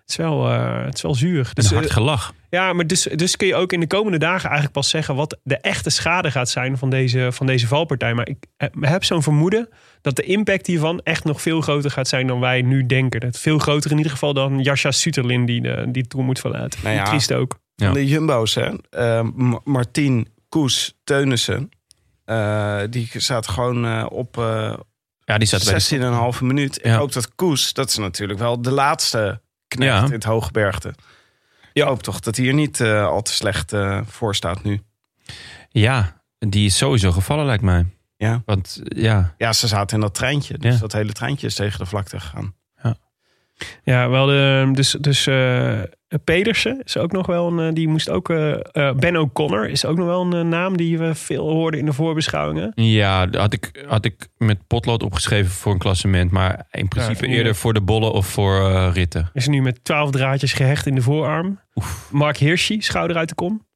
het 0.00 0.10
is 0.10 0.16
wel, 0.16 0.48
eh, 0.48 0.84
het 0.84 0.94
is 0.94 1.02
wel 1.02 1.14
zuur. 1.14 1.38
een 1.38 1.50
Dus, 1.54 1.70
hard 1.70 1.86
eh, 1.86 1.92
gelach. 1.92 2.34
ja, 2.50 2.72
maar 2.72 2.86
dus, 2.86 3.02
dus 3.02 3.36
kun 3.36 3.46
je 3.46 3.54
ook 3.54 3.72
in 3.72 3.80
de 3.80 3.86
komende 3.86 4.18
dagen 4.18 4.44
eigenlijk 4.44 4.72
pas 4.72 4.88
zeggen 4.88 5.14
wat 5.14 5.38
de 5.42 5.56
echte 5.56 5.90
schade 5.90 6.30
gaat 6.30 6.48
zijn 6.48 6.78
van 6.78 6.90
deze, 6.90 7.28
van 7.32 7.46
deze 7.46 7.66
valpartij. 7.66 8.14
Maar 8.14 8.28
ik 8.28 8.46
eh, 8.56 8.68
heb 8.80 9.04
zo'n 9.04 9.22
vermoeden 9.22 9.68
dat 10.00 10.16
de 10.16 10.22
impact 10.22 10.66
hiervan 10.66 11.00
echt 11.04 11.24
nog 11.24 11.42
veel 11.42 11.60
groter 11.60 11.90
gaat 11.90 12.08
zijn 12.08 12.26
dan 12.26 12.40
wij 12.40 12.62
nu 12.62 12.86
denken. 12.86 13.20
Dat 13.20 13.38
veel 13.38 13.58
groter 13.58 13.90
in 13.90 13.96
ieder 13.96 14.12
geval 14.12 14.34
dan 14.34 14.60
Jascha 14.60 14.90
Suterlin 14.90 15.44
die 15.44 15.60
de, 15.60 15.84
die 15.88 16.06
Tour 16.06 16.24
moet 16.24 16.40
verlaten. 16.40 16.80
Nou 16.82 16.94
ja. 16.94 17.04
Triest 17.04 17.32
ook. 17.32 17.58
Ja. 17.74 17.92
De 17.92 18.06
Jumbo's, 18.06 18.54
hè? 18.54 18.70
Eh, 18.90 19.26
Martin, 19.64 20.28
Koes, 20.48 20.98
Teunissen. 21.04 21.70
Eh, 22.32 22.90
die 22.90 23.10
zaten 23.12 23.52
gewoon 23.52 23.84
eh, 23.86 24.06
op 24.10 24.38
eh 24.38 24.74
Ja, 25.24 25.38
die 25.38 25.48
de 25.48 26.32
16,5 26.34 26.40
minuut. 26.42 26.78
Ja. 26.82 26.92
En 26.94 26.98
ook 26.98 27.12
dat 27.12 27.34
Koes, 27.34 27.72
dat 27.72 27.88
is 27.88 27.96
natuurlijk 27.96 28.38
wel 28.38 28.62
de 28.62 28.70
laatste 28.70 29.40
knecht 29.68 29.92
Ja. 29.98 30.04
in 30.04 30.12
het 30.12 30.24
Hoogbergte. 30.24 30.94
Ik 31.72 31.82
hoop 31.82 32.02
toch 32.02 32.20
dat 32.20 32.36
hij 32.36 32.46
er 32.46 32.54
niet 32.54 32.80
al 32.82 33.22
te 33.22 33.32
slecht 33.32 33.72
voor 34.06 34.34
staat 34.34 34.62
nu. 34.62 34.80
Ja, 35.68 36.22
die 36.38 36.66
is 36.66 36.76
sowieso 36.76 37.12
gevallen 37.12 37.46
lijkt 37.46 37.62
mij. 37.62 37.86
Ja. 38.16 38.42
Want 38.46 38.80
ja, 38.84 39.34
ja, 39.38 39.52
ze 39.52 39.66
zaten 39.68 39.96
in 39.96 40.02
dat 40.02 40.14
treintje. 40.14 40.58
Dus 40.58 40.74
Ja. 40.74 40.80
dat 40.80 40.92
hele 40.92 41.12
treintje 41.12 41.46
is 41.46 41.54
tegen 41.54 41.78
de 41.78 41.86
vlakte 41.86 42.20
gegaan. 42.20 42.54
Ja, 43.84 44.08
wel 44.08 44.26
de, 44.26 44.70
dus, 44.72 44.90
dus 44.90 45.26
eh, 45.26 45.80
Pedersen 46.24 46.80
is 46.84 46.96
ook 46.96 47.12
nog 47.12 47.26
wel 47.26 47.48
een, 47.48 47.68
eh, 47.68 47.74
die 47.74 47.88
moest 47.88 48.10
ook, 48.10 48.30
eh, 48.30 48.92
Ben 48.96 49.16
O'Connor 49.16 49.68
is 49.68 49.84
ook 49.84 49.96
nog 49.96 50.06
wel 50.06 50.34
een 50.34 50.48
naam 50.48 50.76
die 50.76 50.98
we 50.98 51.14
veel 51.14 51.50
hoorden 51.50 51.80
in 51.80 51.86
de 51.86 51.92
voorbeschouwingen. 51.92 52.72
ja 52.74 53.28
had, 53.30 53.52
ik, 53.52 53.84
had 53.86 54.04
ik 54.04 54.28
met 54.38 54.66
potlood 54.66 55.02
opgeschreven 55.02 55.50
voor 55.50 55.72
een 55.72 55.78
klassement. 55.78 56.30
Maar 56.30 56.66
in 56.70 56.88
principe 56.88 57.26
Ja, 57.26 57.32
eerder 57.32 57.54
voor 57.54 57.74
de 57.74 57.80
bollen 57.80 58.12
of 58.12 58.26
voor 58.26 58.70
eh, 58.70 58.90
ritten. 58.92 59.30
Is 59.32 59.48
nu 59.48 59.62
met 59.62 59.84
twaalf 59.84 60.10
draadjes 60.10 60.52
gehecht 60.52 60.86
in 60.86 60.94
de 60.94 61.02
voorarm. 61.02 61.60
Mark 62.10 62.36
Hirschi, 62.36 62.82
schouder 62.82 63.16
uit 63.16 63.28
de 63.28 63.34
kom. 63.34 63.66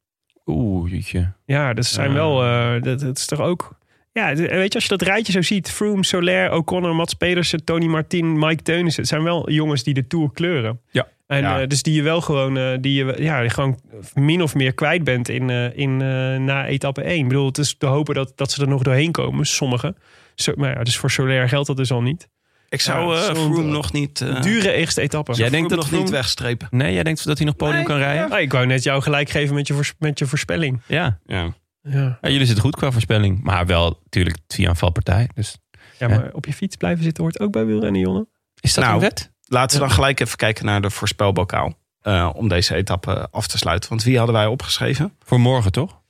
Oeh, 0.46 0.90
jeetje. 0.90 1.32
Ja, 1.44 1.74
dat 1.74 1.84
zijn 1.84 2.12
wel. 2.12 2.36
dat, 2.80 3.00
dat 3.00 3.16
is 3.16 3.26
toch 3.26 3.40
ook. 3.40 3.78
Ja, 4.16 4.34
d- 4.34 4.38
weet 4.38 4.68
je, 4.68 4.74
als 4.74 4.82
je 4.82 4.88
dat 4.96 5.02
rijtje 5.02 5.32
zo 5.32 5.42
ziet: 5.42 5.70
Froome, 5.70 6.04
Soler, 6.04 6.52
O'Connor, 6.52 6.94
Mats 6.94 7.14
Pedersen, 7.14 7.64
Tony 7.64 7.86
Martin, 7.86 8.38
Mike 8.38 8.62
Teunissen. 8.62 9.00
Het 9.02 9.10
zijn 9.10 9.22
wel 9.22 9.50
jongens 9.50 9.82
die 9.82 9.94
de 9.94 10.06
tour 10.06 10.30
kleuren. 10.32 10.80
Ja. 10.90 11.06
En 11.26 11.40
Ja. 11.40 11.60
eh, 11.60 11.66
dus 11.68 11.82
die 11.82 11.94
je 11.94 12.02
wel 12.02 12.20
gewoon, 12.20 12.58
eh, 12.58 12.72
die 12.80 13.04
je 13.04 13.14
ja, 13.22 13.40
die 13.40 13.50
gewoon 13.50 13.80
min 14.14 14.42
of 14.42 14.54
meer 14.54 14.72
kwijt 14.74 15.04
bent 15.04 15.28
in, 15.28 15.50
eh, 15.50 15.76
in, 15.78 15.90
eh, 16.02 16.36
na 16.36 16.66
etappe 16.66 17.02
1. 17.10 17.18
Ik 17.18 17.28
bedoel, 17.28 17.46
het 17.46 17.58
is 17.58 17.74
te 17.78 17.86
hopen 17.86 18.14
dat, 18.14 18.32
dat 18.36 18.50
ze 18.52 18.62
er 18.62 18.68
nog 18.68 18.82
doorheen 18.82 19.12
komen, 19.12 19.46
sommigen. 19.46 19.96
Zo, 20.34 20.52
maar 20.56 20.76
ja, 20.78 20.82
dus 20.84 20.96
voor 20.96 21.10
Soler 21.10 21.48
geldt 21.48 21.66
dat 21.66 21.76
dus 21.76 21.90
al 21.92 22.02
niet. 22.02 22.28
Ik 22.68 22.80
zou 22.80 23.14
Ja, 23.14 23.20
eh 23.20 23.24
Froome 23.34 23.62
nog 23.62 23.92
niet... 23.92 24.20
eh 24.20 24.42
Dure 24.42 24.72
eerste 24.72 25.00
etappe. 25.00 25.32
Jij 25.34 25.50
denkt 25.50 25.54
Froome 25.56 25.68
dat 25.68 25.78
nog 25.78 25.86
Froome- 25.86 26.04
niet 26.04 26.12
wegstrepen. 26.12 26.68
Nee, 26.70 26.92
jij 26.94 27.02
denkt 27.02 27.24
dat 27.26 27.36
hij 27.38 27.46
nog 27.46 27.56
podium 27.56 27.84
kan 27.84 27.96
rijden? 27.98 28.30
Ah, 28.30 28.40
ik 28.40 28.52
wou 28.52 28.66
net 28.66 28.82
jou 28.82 29.02
gelijk 29.02 29.30
geven 29.30 29.54
met 29.54 29.66
je, 29.66 29.80
met 29.98 30.18
je 30.18 30.26
voorspelling. 30.26 30.80
Ja. 30.86 31.18
Ja. 31.26 31.54
Ja. 31.88 32.18
ja. 32.20 32.28
Jullie 32.30 32.46
zitten 32.46 32.64
goed 32.64 32.76
qua 32.76 32.90
voorspelling. 32.90 33.42
Maar 33.42 33.66
wel 33.66 34.00
natuurlijk 34.02 34.36
via 34.48 34.68
een 34.68 34.76
valpartij. 34.76 35.28
Dus 35.34 35.56
ja, 35.98 36.08
maar 36.08 36.30
op 36.32 36.46
je 36.46 36.52
fiets 36.52 36.76
blijven 36.76 37.04
zitten 37.04 37.22
hoort 37.22 37.40
ook 37.40 37.52
bij 37.52 37.64
wielrennen, 37.66 38.00
Jonne. 38.00 38.26
is 38.60 38.74
dat 38.74 38.84
Nou, 38.84 38.96
een 38.96 39.00
wet? 39.02 39.32
Laten 39.48 39.76
we 39.80 39.86
dan 39.86 39.94
gelijk 39.94 40.20
even 40.20 40.36
kijken 40.36 40.64
naar 40.64 40.80
de 40.80 40.90
voorspelbokaal. 40.90 41.74
eh, 42.00 42.30
om 42.34 42.48
deze 42.48 42.74
etappe 42.74 43.28
af 43.30 43.46
te 43.46 43.58
sluiten. 43.58 43.88
Want 43.88 44.02
wie 44.02 44.16
hadden 44.16 44.34
wij 44.34 44.46
opgeschreven? 44.46 45.12
Voor 45.24 45.40
morgen 45.40 45.72
toch? 45.72 46.00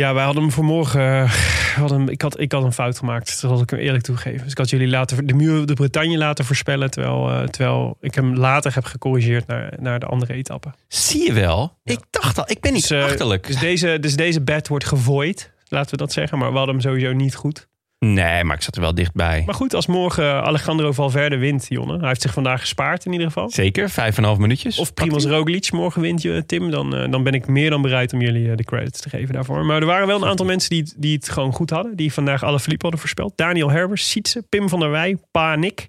Ja, 0.00 0.14
wij 0.14 0.24
hadden 0.24 0.42
hem 0.42 0.52
voor 0.52 0.64
morgen. 0.64 1.00
eh, 1.00 1.32
hadden 1.76 1.98
hem- 1.98 2.08
ik, 2.08 2.22
had, 2.22 2.40
ik 2.40 2.52
had 2.52 2.64
een 2.64 2.72
fout 2.72 2.98
gemaakt. 2.98 3.40
Dat 3.40 3.50
had 3.50 3.60
ik 3.62 3.70
hem 3.70 3.78
eerlijk 3.78 4.04
toegeven. 4.04 4.42
Dus 4.42 4.50
ik 4.50 4.58
had 4.58 4.70
jullie 4.70 4.88
laten, 4.88 5.26
de 5.26 5.34
muur 5.34 5.66
de 5.66 5.74
Bretagne 5.74 6.18
laten 6.18 6.44
voorspellen. 6.44 6.90
Terwijl, 6.90 7.30
eh, 7.30 7.42
terwijl 7.42 7.96
ik 8.00 8.14
hem 8.14 8.34
later 8.34 8.74
heb 8.74 8.84
gecorrigeerd 8.84 9.46
naar, 9.46 9.72
naar 9.80 10.00
de 10.00 10.06
andere 10.06 10.32
etappe. 10.34 10.68
Zie 10.88 11.24
je 11.26 11.32
wel? 11.32 11.78
Ik 11.84 11.98
dacht 12.10 12.38
al, 12.38 12.44
ik 12.50 12.60
ben 12.60 12.72
niet 12.72 12.88
Dus, 12.88 12.98
eh, 12.98 13.04
achterlijk. 13.04 13.46
Dus 13.46 13.58
deze, 13.58 13.96
dus 14.00 14.16
deze 14.16 14.40
bet 14.40 14.68
wordt 14.68 14.84
gevoid. 14.86 15.52
Laten 15.68 15.90
we 15.90 15.96
dat 15.96 16.12
zeggen. 16.12 16.38
Maar 16.38 16.50
we 16.50 16.56
hadden 16.56 16.74
hem 16.74 16.84
sowieso 16.84 17.12
niet 17.12 17.34
goed. 17.34 17.68
Nee, 18.04 18.44
maar 18.44 18.56
ik 18.56 18.62
zat 18.62 18.74
er 18.74 18.80
wel 18.80 18.94
dichtbij. 18.94 19.42
Maar 19.46 19.54
goed, 19.54 19.74
als 19.74 19.86
morgen 19.86 20.42
Alejandro 20.42 20.92
Valverde 20.92 21.36
wint, 21.36 21.66
Jonne. 21.68 21.98
Hij 21.98 22.08
heeft 22.08 22.22
zich 22.22 22.32
vandaag 22.32 22.60
gespaard 22.60 23.04
in 23.04 23.12
ieder 23.12 23.26
geval. 23.26 23.50
Zeker, 23.50 23.90
vijf 23.90 24.16
en 24.16 24.22
een 24.22 24.28
half 24.28 24.38
minuutjes. 24.38 24.78
Of 24.78 24.94
Primoz 24.94 25.24
Roglic 25.24 25.72
morgen 25.72 26.00
wint, 26.02 26.22
je, 26.22 26.46
Tim. 26.46 26.70
Dan, 26.70 26.96
eh, 26.96 27.10
dan 27.10 27.22
ben 27.22 27.32
ik 27.32 27.46
meer 27.46 27.70
dan 27.70 27.82
bereid 27.82 28.12
om 28.12 28.20
jullie 28.20 28.50
eh, 28.50 28.56
de 28.56 28.64
credits 28.64 29.00
te 29.00 29.08
geven 29.08 29.34
daarvoor. 29.34 29.64
Maar 29.64 29.80
er 29.80 29.86
waren 29.86 30.06
wel 30.06 30.22
een 30.22 30.28
aantal 30.28 30.46
mensen 30.46 30.70
die, 30.70 30.80
het- 30.82 30.94
die 30.96 31.14
het 31.16 31.28
gewoon 31.28 31.52
goed 31.52 31.70
hadden. 31.70 31.96
Die 31.96 32.12
vandaag 32.12 32.42
alle 32.42 32.60
Philippe 32.60 32.82
hadden 32.82 33.00
voorspeld. 33.00 33.32
Daniel 33.36 33.70
Herbers, 33.70 34.10
Sietse, 34.10 34.42
Pim 34.48 34.68
van 34.68 34.80
der 34.80 34.90
Wij, 34.90 35.16
Pa 35.30 35.54
Nick. 35.56 35.88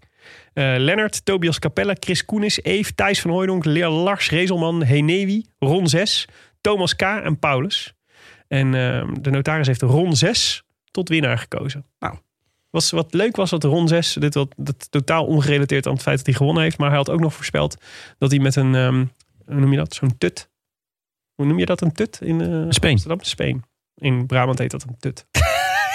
eh, 0.53 0.73
Lennart, 0.77 1.25
Tobias 1.25 1.59
Capella, 1.59 1.95
Chris 1.99 2.25
Koenis, 2.25 2.63
Eve, 2.63 2.95
Thijs 2.95 3.21
van 3.21 3.31
Hooijdonk, 3.31 3.65
Leer 3.65 3.87
Lars, 3.89 4.29
Rezelman, 4.29 4.83
Henewi, 4.83 5.45
Ron 5.59 5.87
6, 5.87 6.27
Thomas 6.61 6.95
K. 6.95 7.01
en 7.01 7.39
Paulus. 7.39 7.93
En 8.47 8.65
eh, 8.75 9.07
de 9.21 9.29
notaris 9.29 9.67
heeft 9.67 9.81
Ron 9.81 10.15
6 10.15 10.63
tot 10.91 11.09
winnaar 11.09 11.37
gekozen. 11.37 11.85
Was, 12.69 12.91
wat 12.91 13.13
leuk 13.13 13.35
was 13.35 13.49
dat 13.49 13.63
Ron 13.63 13.87
6, 13.87 14.13
dit 14.13 14.33
wat 14.33 14.53
dat 14.57 14.91
totaal 14.91 15.25
ongerelateerd 15.25 15.87
aan 15.87 15.93
het 15.93 16.01
feit 16.01 16.17
dat 16.17 16.25
hij 16.25 16.35
gewonnen 16.35 16.63
heeft. 16.63 16.77
Maar 16.77 16.87
hij 16.87 16.97
had 16.97 17.09
ook 17.09 17.19
nog 17.19 17.33
voorspeld 17.33 17.77
dat 18.17 18.31
hij 18.31 18.39
met 18.39 18.55
een, 18.55 18.75
ehm, 18.75 19.05
hoe 19.45 19.59
noem 19.59 19.71
je 19.71 19.77
dat, 19.77 19.93
zo'n 19.93 20.17
tut. 20.17 20.49
Hoe 21.35 21.45
noem 21.45 21.59
je 21.59 21.65
dat, 21.65 21.81
een 21.81 21.91
tut 21.91 22.21
in 22.21 22.39
Speen. 22.73 22.91
Amsterdam? 22.91 23.21
Speen. 23.21 23.63
In 23.95 24.25
Brabant 24.25 24.59
heet 24.59 24.71
dat 24.71 24.83
een 24.83 24.97
tut. 24.99 25.25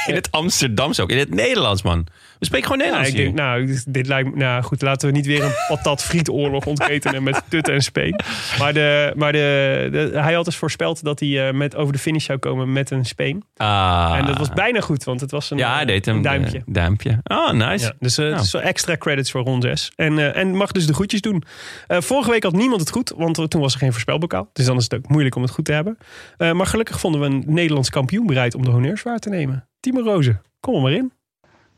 In 0.07 0.15
het 0.15 0.31
Amsterdams 0.31 1.01
ook. 1.01 1.11
In 1.11 1.19
het 1.19 1.35
Nederlands, 1.35 1.83
man. 1.83 2.07
We 2.39 2.45
spreken 2.45 2.67
gewoon 2.71 2.87
Ja, 2.87 2.93
Nederlands 2.93 3.21
ik 3.21 3.25
denk, 3.25 3.37
nou, 3.39 3.79
dit- 3.87 4.07
lijkt 4.07 4.35
nou 4.35 4.63
goed, 4.63 4.83
laten 4.83 5.09
we 5.09 5.15
niet 5.15 5.27
weer 5.27 5.45
een 5.45 5.53
patat 5.69 6.03
frietoorlog 6.03 6.67
ontketenen 6.67 7.23
met 7.23 7.43
Tutten 7.49 7.75
en 7.75 7.83
Speen. 7.83 8.21
Maar, 8.59 8.73
de, 8.75 9.13
maar 9.17 9.33
de, 9.33 9.89
de- 9.93 10.11
hij 10.21 10.35
had 10.35 10.45
dus 10.45 10.57
voorspeld 10.57 11.05
dat 11.05 11.21
hij 11.21 11.49
eh, 11.49 11.55
met 11.55 11.77
over 11.77 11.93
de 11.93 11.99
finish 11.99 12.25
zou 12.25 12.39
komen 12.39 12.73
met 12.73 12.91
een 12.91 13.05
Speen. 13.05 13.45
Ah. 13.57 14.15
En 14.19 14.27
dat 14.27 14.39
was 14.39 14.49
bijna 14.49 14.81
goed, 14.81 15.05
want 15.05 15.21
het 15.21 15.31
was 15.31 15.51
een, 15.51 15.59
Ja, 15.59 15.69
eh, 15.71 15.75
hij 15.77 15.85
deed 15.85 16.05
hem. 16.05 16.17
een 16.17 16.23
duimpje. 16.23 16.57
eh, 16.59 16.63
duimpje. 16.67 17.21
Oh, 17.25 17.51
nice. 17.53 17.85
Ja, 17.85 17.93
dus 17.99 18.17
Nou. 18.17 18.33
het 18.33 18.41
is 18.43 18.53
wel 18.53 18.63
extra 18.63 18.97
credits 18.97 19.31
voor 19.31 19.43
Ron 19.43 19.63
6. 19.63 19.93
En, 19.97 20.35
en 20.35 20.55
mag 20.57 20.73
dus 20.73 20.87
de 20.87 20.95
groetjes 20.95 21.21
doen. 21.21 21.43
Vorige 21.89 22.31
week 22.31 22.43
had 22.43 22.53
niemand 22.53 22.81
het 22.81 22.91
goed, 22.91 23.13
want 23.17 23.51
toen 23.51 23.61
was 23.61 23.73
er 23.73 23.79
geen 23.79 23.93
voorspelbokaal. 23.93 24.51
Dus 24.53 24.65
dan 24.67 24.77
is 24.77 24.83
het 24.85 24.95
ook 24.95 25.09
moeilijk 25.09 25.35
om 25.35 25.43
het 25.43 25.51
goed 25.51 25.65
te 25.65 25.73
hebben. 25.73 25.99
Maar 26.39 26.67
gelukkig 26.67 27.01
vonden 27.01 27.21
we 27.21 27.27
een 27.27 27.45
Nederlands 27.47 27.91
kampioen 27.91 28.27
bereid 28.27 28.55
om 28.55 28.65
de 28.65 28.71
honneurs 28.71 29.03
waar 29.03 29.19
te 29.19 29.29
nemen. 29.29 29.69
Timo 29.87 30.01
Rozen, 30.01 30.43
kom 30.61 30.75
er 30.75 30.81
maar 30.81 30.93
in. 30.93 31.13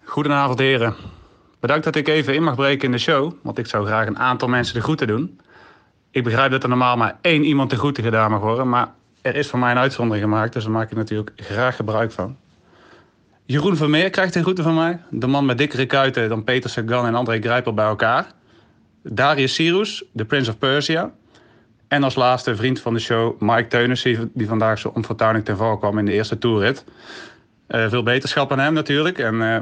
Goedenavond 0.04 0.59
heren. 0.59 0.94
Bedankt 1.61 1.84
dat 1.84 1.96
ik 1.96 2.09
even 2.09 2.34
in 2.34 2.42
mag 2.42 2.54
breken 2.54 2.84
in 2.84 2.92
de 2.92 2.98
show, 2.98 3.32
want 3.42 3.59
ik 3.59 3.66
zou 3.66 3.86
graag 3.86 4.06
een 4.06 4.18
aantal 4.18 4.48
mensen 4.48 4.74
de 4.74 4.80
groeten 4.80 5.06
doen. 5.06 5.40
Ik 6.11 6.24
begrijp 6.24 6.50
dat 6.50 6.62
er 6.62 6.68
normaal 6.68 6.96
maar 6.96 7.18
één 7.20 7.44
iemand 7.44 7.70
de 7.70 7.76
groeten 7.76 8.02
gedaan 8.02 8.30
mag 8.30 8.40
worden, 8.40 8.68
maar 8.68 8.92
er 9.22 9.36
is 9.36 9.48
voor 9.48 9.59
mij 9.59 9.70
een 9.70 9.78
uitzondering 9.78 10.24
gemaakt, 10.24 10.52
dus 10.52 10.62
daar 10.62 10.72
maak 10.72 10.90
ik 10.90 10.96
natuurlijk 10.96 11.30
graag 11.36 11.76
gebruik 11.76 12.12
van. 12.12 12.36
Jeroen 13.44 13.76
Vermeer 13.76 14.11
krijgt 14.11 14.32
de 14.32 14.42
groeten 14.42 14.64
van 14.64 14.74
mij, 14.74 15.00
de 15.11 15.26
man 15.26 15.46
met 15.46 15.59
dikkere 15.59 15.86
kuiten 15.86 16.28
dan 16.28 16.44
Peter 16.44 16.70
Sagan 16.70 17.06
en 17.06 17.14
André 17.14 17.40
Grijpel 17.40 17.74
bij 17.74 17.86
elkaar. 17.86 18.32
Darius 19.02 19.54
Sirus, 19.54 20.04
de 20.12 20.24
Prince 20.24 20.50
of 20.50 20.59
Persia. 20.59 21.12
En 21.88 22.02
als 22.02 22.14
laatste 22.14 22.56
vriend 22.56 22.80
van 22.80 22.94
de 22.94 23.00
show 23.00 23.40
Mike 23.40 23.66
Teunissen, 23.66 24.30
die 24.34 24.48
vandaag 24.48 24.78
zo 24.78 24.90
onfortuinlijk 24.94 25.44
ten 25.44 25.56
val 25.56 25.78
kwam 25.78 25.98
in 25.98 26.04
de 26.04 26.12
eerste 26.12 26.38
toerrit. 26.38 26.84
Eh, 27.69 27.89
veel 27.89 28.03
beterschap 28.03 28.53
aan 28.53 28.59
hem 28.59 28.73
natuurlijk. 28.73 29.19
En 29.19 29.43
eh, 29.55 29.61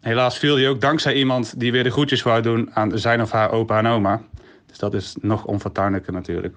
helaas 0.00 0.38
viel 0.38 0.56
hij 0.56 0.68
ook 0.68 0.80
dankzij 0.80 1.14
iemand 1.14 1.60
die 1.60 1.72
weer 1.72 1.84
de 1.84 1.90
groetjes 1.90 2.22
wou 2.22 2.42
doen 2.42 2.70
aan 2.74 2.98
zijn 2.98 3.22
of 3.22 3.30
haar 3.30 3.50
opa 3.50 3.78
en 3.78 3.86
oma. 3.86 4.22
Dus 4.66 4.78
dat 4.78 4.94
is 4.94 5.16
nog 5.20 5.44
onfortuinlijker 5.44 6.12
natuurlijk. 6.12 6.56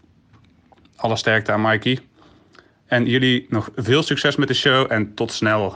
Alle 0.95 1.15
sterkte 1.15 1.51
aan 1.51 1.61
Mikey. 1.61 1.99
En 2.85 3.05
jullie 3.05 3.45
nog 3.49 3.69
veel 3.75 4.03
succes 4.03 4.35
met 4.35 4.47
de 4.47 4.53
show 4.53 4.91
en 4.91 5.13
tot 5.13 5.31
snel. 5.31 5.75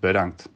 Bedankt. 0.00 0.48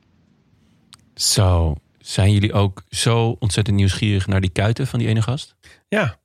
Zo, 1.14 1.74
zijn 1.98 2.32
jullie 2.32 2.52
ook 2.52 2.82
zo 2.88 3.36
ontzettend 3.38 3.76
nieuwsgierig 3.76 4.26
naar 4.26 4.40
die 4.40 4.50
kuiten 4.50 4.86
van 4.86 4.98
die 4.98 5.08
ene 5.08 5.22
gast? 5.22 5.56
Ja, 5.88 6.18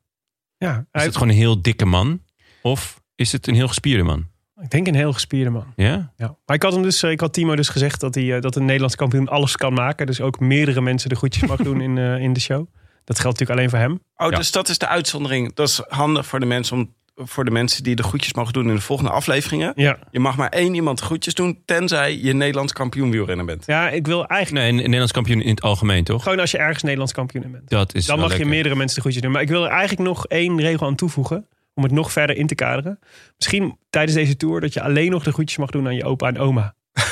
ja 0.58 0.86
Is 0.92 1.04
het 1.04 1.14
gewoon 1.14 1.30
een 1.30 1.36
heel 1.36 1.62
dikke 1.62 1.86
man? 1.86 2.22
Of 2.62 3.02
is 3.16 3.32
het 3.32 3.48
een 3.48 3.56
heel 3.56 3.68
gespierde 3.68 4.04
man? 4.04 4.32
Ik 4.64 4.70
denk 4.70 4.88
een 4.88 4.96
heel 4.96 5.14
gespierde 5.14 5.50
man. 5.50 5.66
Ja? 5.76 6.12
Ja. 6.18 6.36
Maar 6.46 6.56
ik 6.56 6.64
had, 6.64 6.74
hem 6.74 6.82
dus, 6.84 7.04
eh, 7.04 7.12
ik 7.12 7.20
had 7.20 7.34
Timo 7.34 7.56
dus 7.56 7.70
gezegd 7.70 8.00
dat, 8.00 8.16
hij, 8.16 8.36
eh, 8.36 8.42
dat 8.42 8.56
een 8.56 8.66
Nederlands 8.66 8.96
kampioen 8.96 9.28
alles 9.28 9.56
kan 9.56 9.74
maken. 9.74 10.06
Dus 10.06 10.22
ook 10.22 10.40
meerdere 10.40 10.82
mensen 10.82 11.10
de 11.10 11.16
groetjes 11.16 11.50
mag 11.50 11.58
doen 11.58 11.82
in, 11.82 11.98
eh, 11.98 12.18
in 12.18 12.34
de 12.34 12.40
show. 12.40 12.68
Dat 13.04 13.20
geldt 13.20 13.40
natuurlijk 13.40 13.60
alleen 13.60 13.70
voor 13.70 13.80
hem. 13.90 14.00
Oh, 14.28 14.32
Ja. 14.32 14.38
dus 14.38 14.52
dat 14.52 14.70
is 14.70 14.78
de 14.78 14.88
uitzondering. 14.88 15.54
Dat 15.54 15.68
is 15.68 15.82
handig 15.88 16.26
voor 16.26 16.40
de 16.40 16.46
mensen 16.46 16.78
om 16.78 16.94
voor 17.16 17.46
de 17.46 17.52
mensen 17.52 17.84
die 17.84 17.96
de 17.96 18.04
groetjes 18.04 18.34
mogen 18.34 18.54
doen 18.54 18.70
in 18.70 18.76
de 18.76 18.82
volgende 18.82 19.12
afleveringen. 19.12 19.72
Ja, 19.76 19.98
Je 20.12 20.20
mag 20.20 20.38
maar 20.38 20.50
één 20.50 20.74
iemand 20.74 20.98
de 21.00 21.04
groetjes 21.06 21.34
doen, 21.34 21.62
tenzij 21.66 22.18
je 22.18 22.34
Nederlands 22.34 22.74
kampioen 22.74 23.12
wielrenner 23.12 23.46
bent. 23.46 23.64
ja 23.66 23.90
ik 23.90 24.08
wil 24.08 24.26
eigenlijk 24.28 24.62
Nee, 24.66 24.70
een 24.70 24.76
Nederlands 24.84 25.12
kampioen 25.12 25.42
in 25.42 25.50
het 25.50 25.62
algemeen, 25.62 26.04
toch? 26.04 26.24
gewoon 26.24 26.40
als 26.40 26.52
je 26.52 26.58
ergens 26.58 26.82
Nederlands 26.84 27.14
kampioen 27.14 27.44
in 27.44 27.52
bent. 27.52 27.70
Dat 27.70 27.96
is 27.96 28.06
Dan 28.06 28.20
wel 28.20 28.28
mag 28.28 28.38
je 28.38 28.46
meerdere 28.46 28.76
mensen 28.76 28.96
de 28.96 29.02
groetjes 29.02 29.24
doen. 29.24 29.32
Maar 29.32 29.42
ik 29.42 29.48
wil 29.48 29.64
er 29.64 29.70
eigenlijk 29.70 30.08
nog 30.10 30.26
één 30.28 30.60
regel 30.62 30.88
aan 30.88 30.96
toevoegen. 30.96 31.48
Om 31.74 31.84
het 31.84 31.92
nog 31.92 32.12
verder 32.12 32.36
in 32.36 32.48
te 32.48 32.56
kaderen. 32.56 33.00
Misschien 33.38 33.78
tijdens 33.90 34.14
deze 34.18 34.38
tour 34.38 34.62
dat 34.62 34.74
je 34.74 34.82
alleen 34.82 35.12
nog 35.12 35.24
de 35.24 35.32
groetjes 35.32 35.58
mag 35.58 35.70
doen 35.70 35.86
aan 35.88 35.96
je 35.96 36.04
opa 36.06 36.28
en 36.28 36.38
oma. 36.40 36.76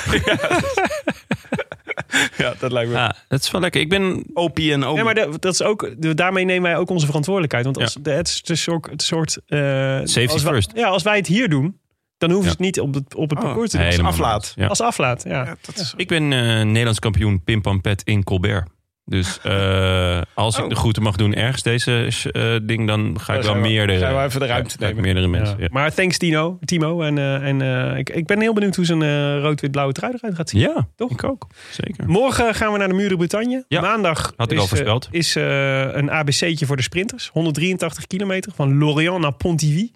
Ja, 2.38 2.54
dat 2.60 2.72
lijkt 2.72 2.90
me. 2.90 2.96
Ja, 2.96 3.16
dat 3.28 3.40
is 3.44 3.52
wel 3.52 3.62
lekker. 3.62 3.82
Ik 3.82 3.90
ben... 3.90 4.24
Opie 4.34 4.72
en 4.74 4.84
oom. 4.84 4.98
Ja, 4.98 5.04
maar 5.04 5.16
dat, 5.16 5.42
dat 5.42 5.54
is 5.54 5.62
ook, 5.62 5.96
daarmee 6.18 6.46
nemen 6.46 6.70
wij 6.70 6.78
ook 6.80 6.90
onze 6.90 7.06
verantwoordelijkheid. 7.06 7.66
Want 7.66 7.78
als, 7.78 7.98
de, 8.02 8.12
het 8.12 8.28
is 8.28 8.42
een 8.50 8.58
soort... 8.58 8.90
Het 8.90 9.02
soort 9.02 9.38
eh, 9.48 9.60
Safety 10.04 10.28
als 10.34 10.44
wij- 10.44 10.52
first. 10.54 10.72
Ja, 10.76 10.88
als 10.88 11.04
wij 11.04 11.18
het 11.18 11.28
hier 11.28 11.50
doen, 11.50 11.80
dan 12.18 12.32
hoeven 12.32 12.52
ze 12.52 12.58
Ja. 12.60 12.66
het 12.66 12.76
niet 12.76 12.80
op 12.80 12.94
het, 12.94 13.16
op 13.16 13.30
het 13.30 13.40
Oh, 13.40 13.46
parcours 13.46 13.70
te 13.72 13.78
doen. 13.78 13.86
Helemaal 13.86 14.12
aflaat. 14.12 14.54
Ja. 14.56 14.68
Als 14.68 14.82
aflaat, 14.82 15.24
ja. 15.24 15.44
Ja, 15.46 15.56
dat 15.62 15.76
is... 15.78 15.94
Ik 15.98 16.08
ben 16.08 16.24
eh, 16.34 16.62
Nederlands 16.66 17.00
kampioen 17.00 17.44
Pimpampet 17.44 18.02
in 18.04 18.24
Colbert. 18.24 18.70
Dus 19.06 19.40
eh, 19.44 20.22
als 20.34 20.58
ik 20.58 20.64
Oh. 20.64 20.70
de 20.70 20.76
groeten 20.76 21.04
mag 21.04 21.16
doen 21.16 21.34
ergens 21.34 21.64
deze 21.64 22.08
eh, 22.32 22.56
ding, 22.64 22.88
dan 22.88 23.20
ga 23.20 23.34
ik 23.34 23.42
Dan 23.42 23.54
wel 23.54 23.62
we- 23.62 23.68
meerdere... 23.70 24.00
gaan 24.00 24.16
we 24.18 24.24
even 24.24 24.40
de 24.40 24.46
ruimte 24.46 24.70
ja, 24.80 24.86
ga 24.86 24.86
ik 24.86 24.96
nemen. 24.96 25.04
Meerdere 25.04 25.28
mensen. 25.28 25.56
Ja. 25.58 25.64
Ja. 25.64 25.70
Maar 25.72 25.94
thanks 25.94 26.18
Tino, 26.18 26.58
Timo. 26.66 27.02
En, 27.02 27.18
eh, 27.18 27.48
en 27.48 27.62
eh, 27.62 27.98
ik, 27.98 28.10
ik 28.10 28.26
ben 28.28 28.42
heel 28.42 28.54
benieuwd 28.54 28.76
hoe 28.76 28.86
zijn 28.86 29.40
rood-wit-blauwe 29.42 29.94
trui 29.94 30.14
eruit 30.18 30.36
gaat 30.36 30.50
zien. 30.50 30.62
Ja, 30.62 30.88
Toch? 30.96 31.12
ik 31.12 31.24
ook. 31.24 31.48
Zeker. 31.72 32.08
Morgen 32.10 32.56
gaan 32.56 32.72
we 32.72 32.78
naar 32.78 32.88
de 32.88 32.94
Muren 32.94 33.18
Bretagne. 33.18 33.66
Ja, 33.68 33.82
Maandag 33.82 34.34
had 34.36 34.48
ik 34.52 34.56
is, 34.58 34.62
al 34.62 34.68
voorspeld. 34.68 35.08
is 35.12 35.36
eh, 35.36 35.80
een 35.94 36.10
ABC'tje 36.12 36.66
voor 36.66 36.76
de 36.78 36.84
sprinters. 36.84 37.30
183 37.34 38.08
kilometer 38.08 38.52
van 38.56 38.78
Lorient 38.78 39.20
naar 39.20 39.34
Pontivy. 39.34 39.92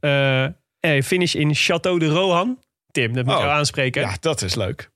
Eh, 0.00 0.44
eh, 0.44 0.50
finish 1.04 1.34
in 1.34 1.54
Château 1.56 1.98
de 1.98 2.06
Rohan. 2.06 2.58
Tim, 2.90 3.12
dat 3.12 3.24
moet 3.24 3.34
Oh. 3.34 3.40
je 3.40 3.46
aanspreken. 3.46 4.02
Ja, 4.02 4.16
dat 4.20 4.42
is 4.42 4.54
leuk. 4.54 4.90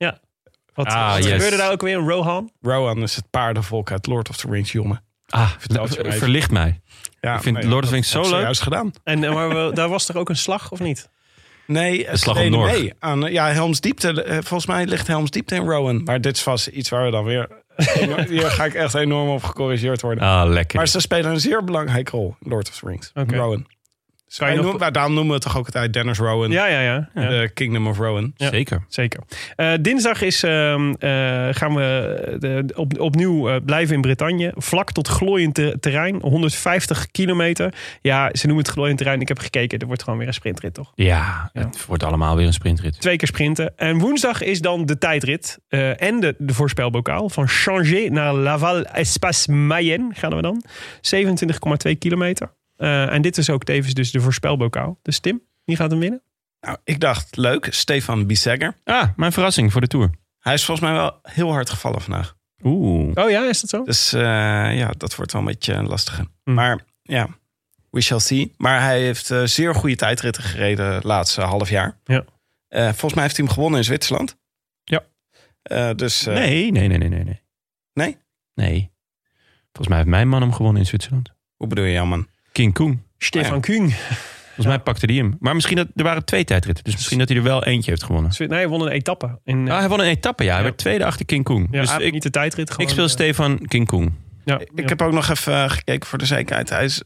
Wat, 0.75 0.87
Ah, 0.87 1.13
wat 1.15 1.25
yes. 1.25 1.33
gebeurde 1.33 1.57
daar 1.57 1.71
ook 1.73 1.81
weer 1.83 1.99
in 1.99 2.09
Rohan? 2.09 2.51
Rowan 2.63 3.03
is 3.03 3.17
het 3.17 3.31
paardenvolk 3.31 3.91
uit 3.91 4.07
Lord 4.07 4.29
of 4.29 4.37
the 4.37 4.47
Rings, 4.51 4.73
jongen. 4.73 5.03
Ah, 5.29 5.51
verlicht 5.99 6.51
mij. 6.51 6.81
Ja, 7.21 7.35
Ik 7.37 7.43
vind 7.43 7.65
Lord 7.65 7.83
of 7.83 7.89
the 7.89 7.95
Rings 7.95 8.11
zo 8.11 8.21
leuk. 8.31 8.41
Juist 8.43 8.63
gedaan. 8.63 8.93
En 9.05 9.25
eh, 9.25 9.33
maar 9.35 9.49
we- 9.49 9.71
daar 9.75 9.89
was 9.89 10.07
toch 10.07 10.17
ook 10.17 10.29
een 10.29 10.37
slag, 10.37 10.71
of 10.71 10.81
niet? 10.81 11.09
Nee, 11.67 12.07
slag 12.13 12.41
om 12.41 12.51
mee 12.65 12.93
aan 12.99 13.21
ja, 13.21 13.49
Helms 13.53 13.81
Diepte. 13.81 14.23
eh, 14.23 14.33
Volgens 14.35 14.67
mij 14.67 14.87
ligt 14.87 15.07
Helms 15.07 15.31
Diepte 15.31 15.55
in 15.55 15.63
Rowan. 15.69 16.03
Maar 16.03 16.21
dit 16.21 16.37
is 16.37 16.43
vast 16.43 16.67
iets 16.67 16.89
waar 16.89 17.05
we 17.05 17.11
dan 17.11 17.25
weer... 17.25 17.49
hier 18.29 18.51
ga 18.51 18.65
ik 18.65 18.75
echt 18.75 18.95
enorm 18.95 19.29
op 19.29 19.43
gecorrigeerd 19.43 20.01
worden. 20.01 20.25
Ah, 20.25 20.49
lekker. 20.51 20.77
Maar 20.79 20.89
ze 20.89 21.01
spelen 21.01 21.31
een 21.31 21.41
zeer 21.41 21.65
belangrijke 21.65 22.11
rol 22.11 22.37
in 22.41 22.51
Lord 22.51 22.69
of 22.69 22.77
the 22.79 22.87
Rings. 22.87 23.11
Oké. 23.15 23.37
Rowan. 23.37 23.67
Kan 24.37 24.51
je 24.51 24.57
nog- 24.57 24.65
noemen- 24.65 24.93
daarom 24.93 25.13
noemen 25.15 25.29
we 25.29 25.35
het 25.39 25.43
toch 25.43 25.57
ook 25.59 25.65
altijd 25.67 25.93
Dennis 25.93 26.19
Rowan. 26.19 26.51
Ja, 26.51 26.67
ja, 26.67 26.81
ja. 26.81 27.09
ja. 27.15 27.29
De 27.29 27.51
Kingdom 27.55 27.87
of 27.87 27.99
Rowan. 27.99 28.33
Ja. 28.37 28.49
Zeker. 28.51 28.85
Zeker. 28.89 29.21
Eh, 29.57 29.73
dinsdag 29.81 30.23
is, 30.23 30.43
ehm, 30.43 30.93
eh, 30.99 31.11
gaan 31.51 31.75
we 31.75 32.37
de, 32.39 32.73
op, 32.75 32.99
opnieuw 33.01 33.49
eh, 33.49 33.57
blijven 33.65 33.95
in 33.95 34.01
Bretagne. 34.01 34.53
Vlak 34.57 34.93
tot 34.93 35.09
glooiend 35.09 35.55
te- 35.55 35.77
terrein. 35.81 36.19
150 36.23 37.11
kilometer. 37.11 37.75
Ja, 38.01 38.29
ze 38.33 38.47
noemen 38.47 38.65
het 38.65 38.73
glooiend 38.75 38.99
terrein. 38.99 39.21
Ik 39.21 39.29
heb 39.29 39.39
gekeken. 39.39 39.79
Er 39.79 39.87
wordt 39.87 40.03
gewoon 40.03 40.19
weer 40.19 40.29
een 40.29 40.35
sprintrit, 40.35 40.75
toch? 40.75 40.93
Ja, 40.95 41.51
Ja. 41.53 41.61
het 41.67 41.87
wordt 41.87 42.03
allemaal 42.03 42.37
weer 42.37 42.47
een 42.47 42.53
sprintrit. 42.53 43.01
Twee 43.01 43.17
keer 43.17 43.29
sprinten. 43.29 43.73
En 43.77 43.99
woensdag 43.99 44.43
is 44.43 44.61
dan 44.61 44.87
de 44.87 44.99
tijdrit. 44.99 45.59
eh, 45.69 46.03
en 46.03 46.21
de, 46.21 46.35
de 46.39 46.55
voorspelbokaal. 46.55 47.29
Van 47.29 47.49
Changé 47.49 48.09
naar 48.09 48.35
Laval 48.35 48.83
Espace 48.85 49.53
Mayenne 49.53 50.09
gaan 50.15 50.35
we 50.37 50.43
dan. 50.43 50.63
27,2 51.01 51.97
kilometer. 51.99 52.53
Eh, 52.81 53.13
en 53.13 53.23
dit 53.23 53.39
is 53.39 53.51
ook 53.51 53.65
tevens 53.65 53.95
dus 53.95 54.11
de 54.11 54.21
voorspelbokaal. 54.21 54.99
Dus 55.03 55.19
Tim, 55.19 55.43
wie 55.65 55.77
gaat 55.77 55.91
hem 55.91 56.01
winnen? 56.01 56.23
Nou, 56.61 56.77
ik 56.85 57.01
dacht, 57.01 57.37
leuk. 57.37 57.69
Stefan 57.71 58.27
Bissegger. 58.27 58.77
Ah, 58.85 59.09
mijn 59.17 59.33
verrassing 59.33 59.73
voor 59.73 59.81
de 59.81 59.87
Tour. 59.87 60.11
Hij 60.39 60.55
is 60.55 60.65
volgens 60.65 60.87
mij 60.87 60.97
wel 60.97 61.19
heel 61.23 61.51
hard 61.53 61.71
gevallen 61.71 62.01
vandaag. 62.01 62.37
Oeh. 62.63 63.11
Oh 63.15 63.31
ja, 63.31 63.49
is 63.49 63.61
dat 63.61 63.71
zo? 63.71 63.85
Dus 63.85 64.13
eh, 64.13 64.21
ja, 64.77 64.93
dat 64.97 65.17
wordt 65.17 65.33
wel 65.33 65.41
een 65.41 65.47
beetje 65.47 65.73
een 65.73 65.87
lastige. 65.87 66.27
Hm. 66.45 66.55
Maar 66.55 66.85
ja, 67.03 67.29
we 67.91 68.01
shall 68.01 68.19
see. 68.19 68.55
Maar 68.57 68.81
hij 68.81 69.01
heeft 69.01 69.31
eh, 69.31 69.43
zeer 69.45 69.75
goede 69.75 69.97
tijdritten 69.97 70.43
gereden 70.43 70.95
het 70.95 71.05
laatste 71.05 71.41
half 71.41 71.69
jaar. 71.71 71.99
Ja. 72.05 72.25
Eh, 72.69 72.85
volgens 72.85 73.15
mij 73.15 73.23
heeft 73.23 73.37
hij 73.37 73.45
hem 73.45 73.55
gewonnen 73.55 73.79
in 73.79 73.85
Zwitserland. 73.85 74.37
Ja. 74.85 75.05
Eh, 75.63 75.91
dus 75.95 76.27
eh, 76.27 76.35
Nee, 76.35 76.73
nee, 76.73 76.89
nee, 76.89 76.99
nee, 76.99 77.09
nee. 77.09 77.25
Nee? 77.25 77.43
Nee? 77.93 78.17
Nee. 78.55 78.91
Volgens 79.63 79.89
mij 79.89 79.97
heeft 79.97 80.09
mijn 80.11 80.29
man 80.29 80.41
hem 80.41 80.53
gewonnen 80.53 80.83
in 80.83 80.89
Zwitserland. 80.89 81.33
hoe 81.57 81.67
bedoel 81.67 81.85
je, 81.85 82.03
man? 82.03 82.27
King 82.53 82.75
Koen. 82.75 83.03
Stefan 83.19 83.57
Oh 83.57 83.61
Kuhn. 83.61 83.91
Volgens 84.45 84.67
mij 84.67 84.79
pakte 84.79 85.07
hij 85.07 85.15
hem. 85.15 85.37
Maar 85.41 85.55
misschien 85.55 85.77
dat 85.77 85.87
er 85.95 86.05
waren 86.05 86.25
twee 86.25 86.45
tijdritten. 86.45 86.85
Dus 86.85 86.95
misschien 86.95 87.19
dat 87.19 87.29
hij 87.29 87.37
er 87.37 87.43
wel 87.43 87.65
eentje 87.65 87.91
heeft 87.91 88.03
gewonnen. 88.03 88.31
Nee, 88.39 88.49
hij 88.49 88.69
won 88.69 88.81
een 88.81 88.89
etappe. 88.89 89.39
In, 89.45 89.71
Ah, 89.71 89.79
hij 89.79 89.89
won 89.89 90.01
een 90.01 90.07
etappe, 90.07 90.43
ja. 90.45 90.49
Hij 90.51 90.59
Ja. 90.59 90.65
werd 90.65 90.77
tweede 90.79 91.05
achter 91.05 91.27
King 91.27 91.45
Koen. 91.45 91.69
ja, 91.71 91.81
dus 91.81 91.91
hij- 91.91 92.03
ik, 92.03 92.13
niet 92.13 92.23
de 92.23 92.31
tijdrit. 92.31 92.71
Gewoon, 92.71 92.87
ik 92.87 92.93
speel 92.93 93.09
Stefan 93.09 93.59
King 93.67 93.87
Koen. 93.87 94.17
Ja, 94.45 94.59
Ik 94.59 94.71
ja. 94.75 94.85
heb 94.85 95.03
ook 95.03 95.13
nog 95.13 95.29
even 95.29 95.53
eh, 95.55 95.71
gekeken 95.71 96.09
voor 96.09 96.19
de 96.19 96.25
zekerheid. 96.27 96.69
Hij 96.69 96.85
is, 96.85 97.03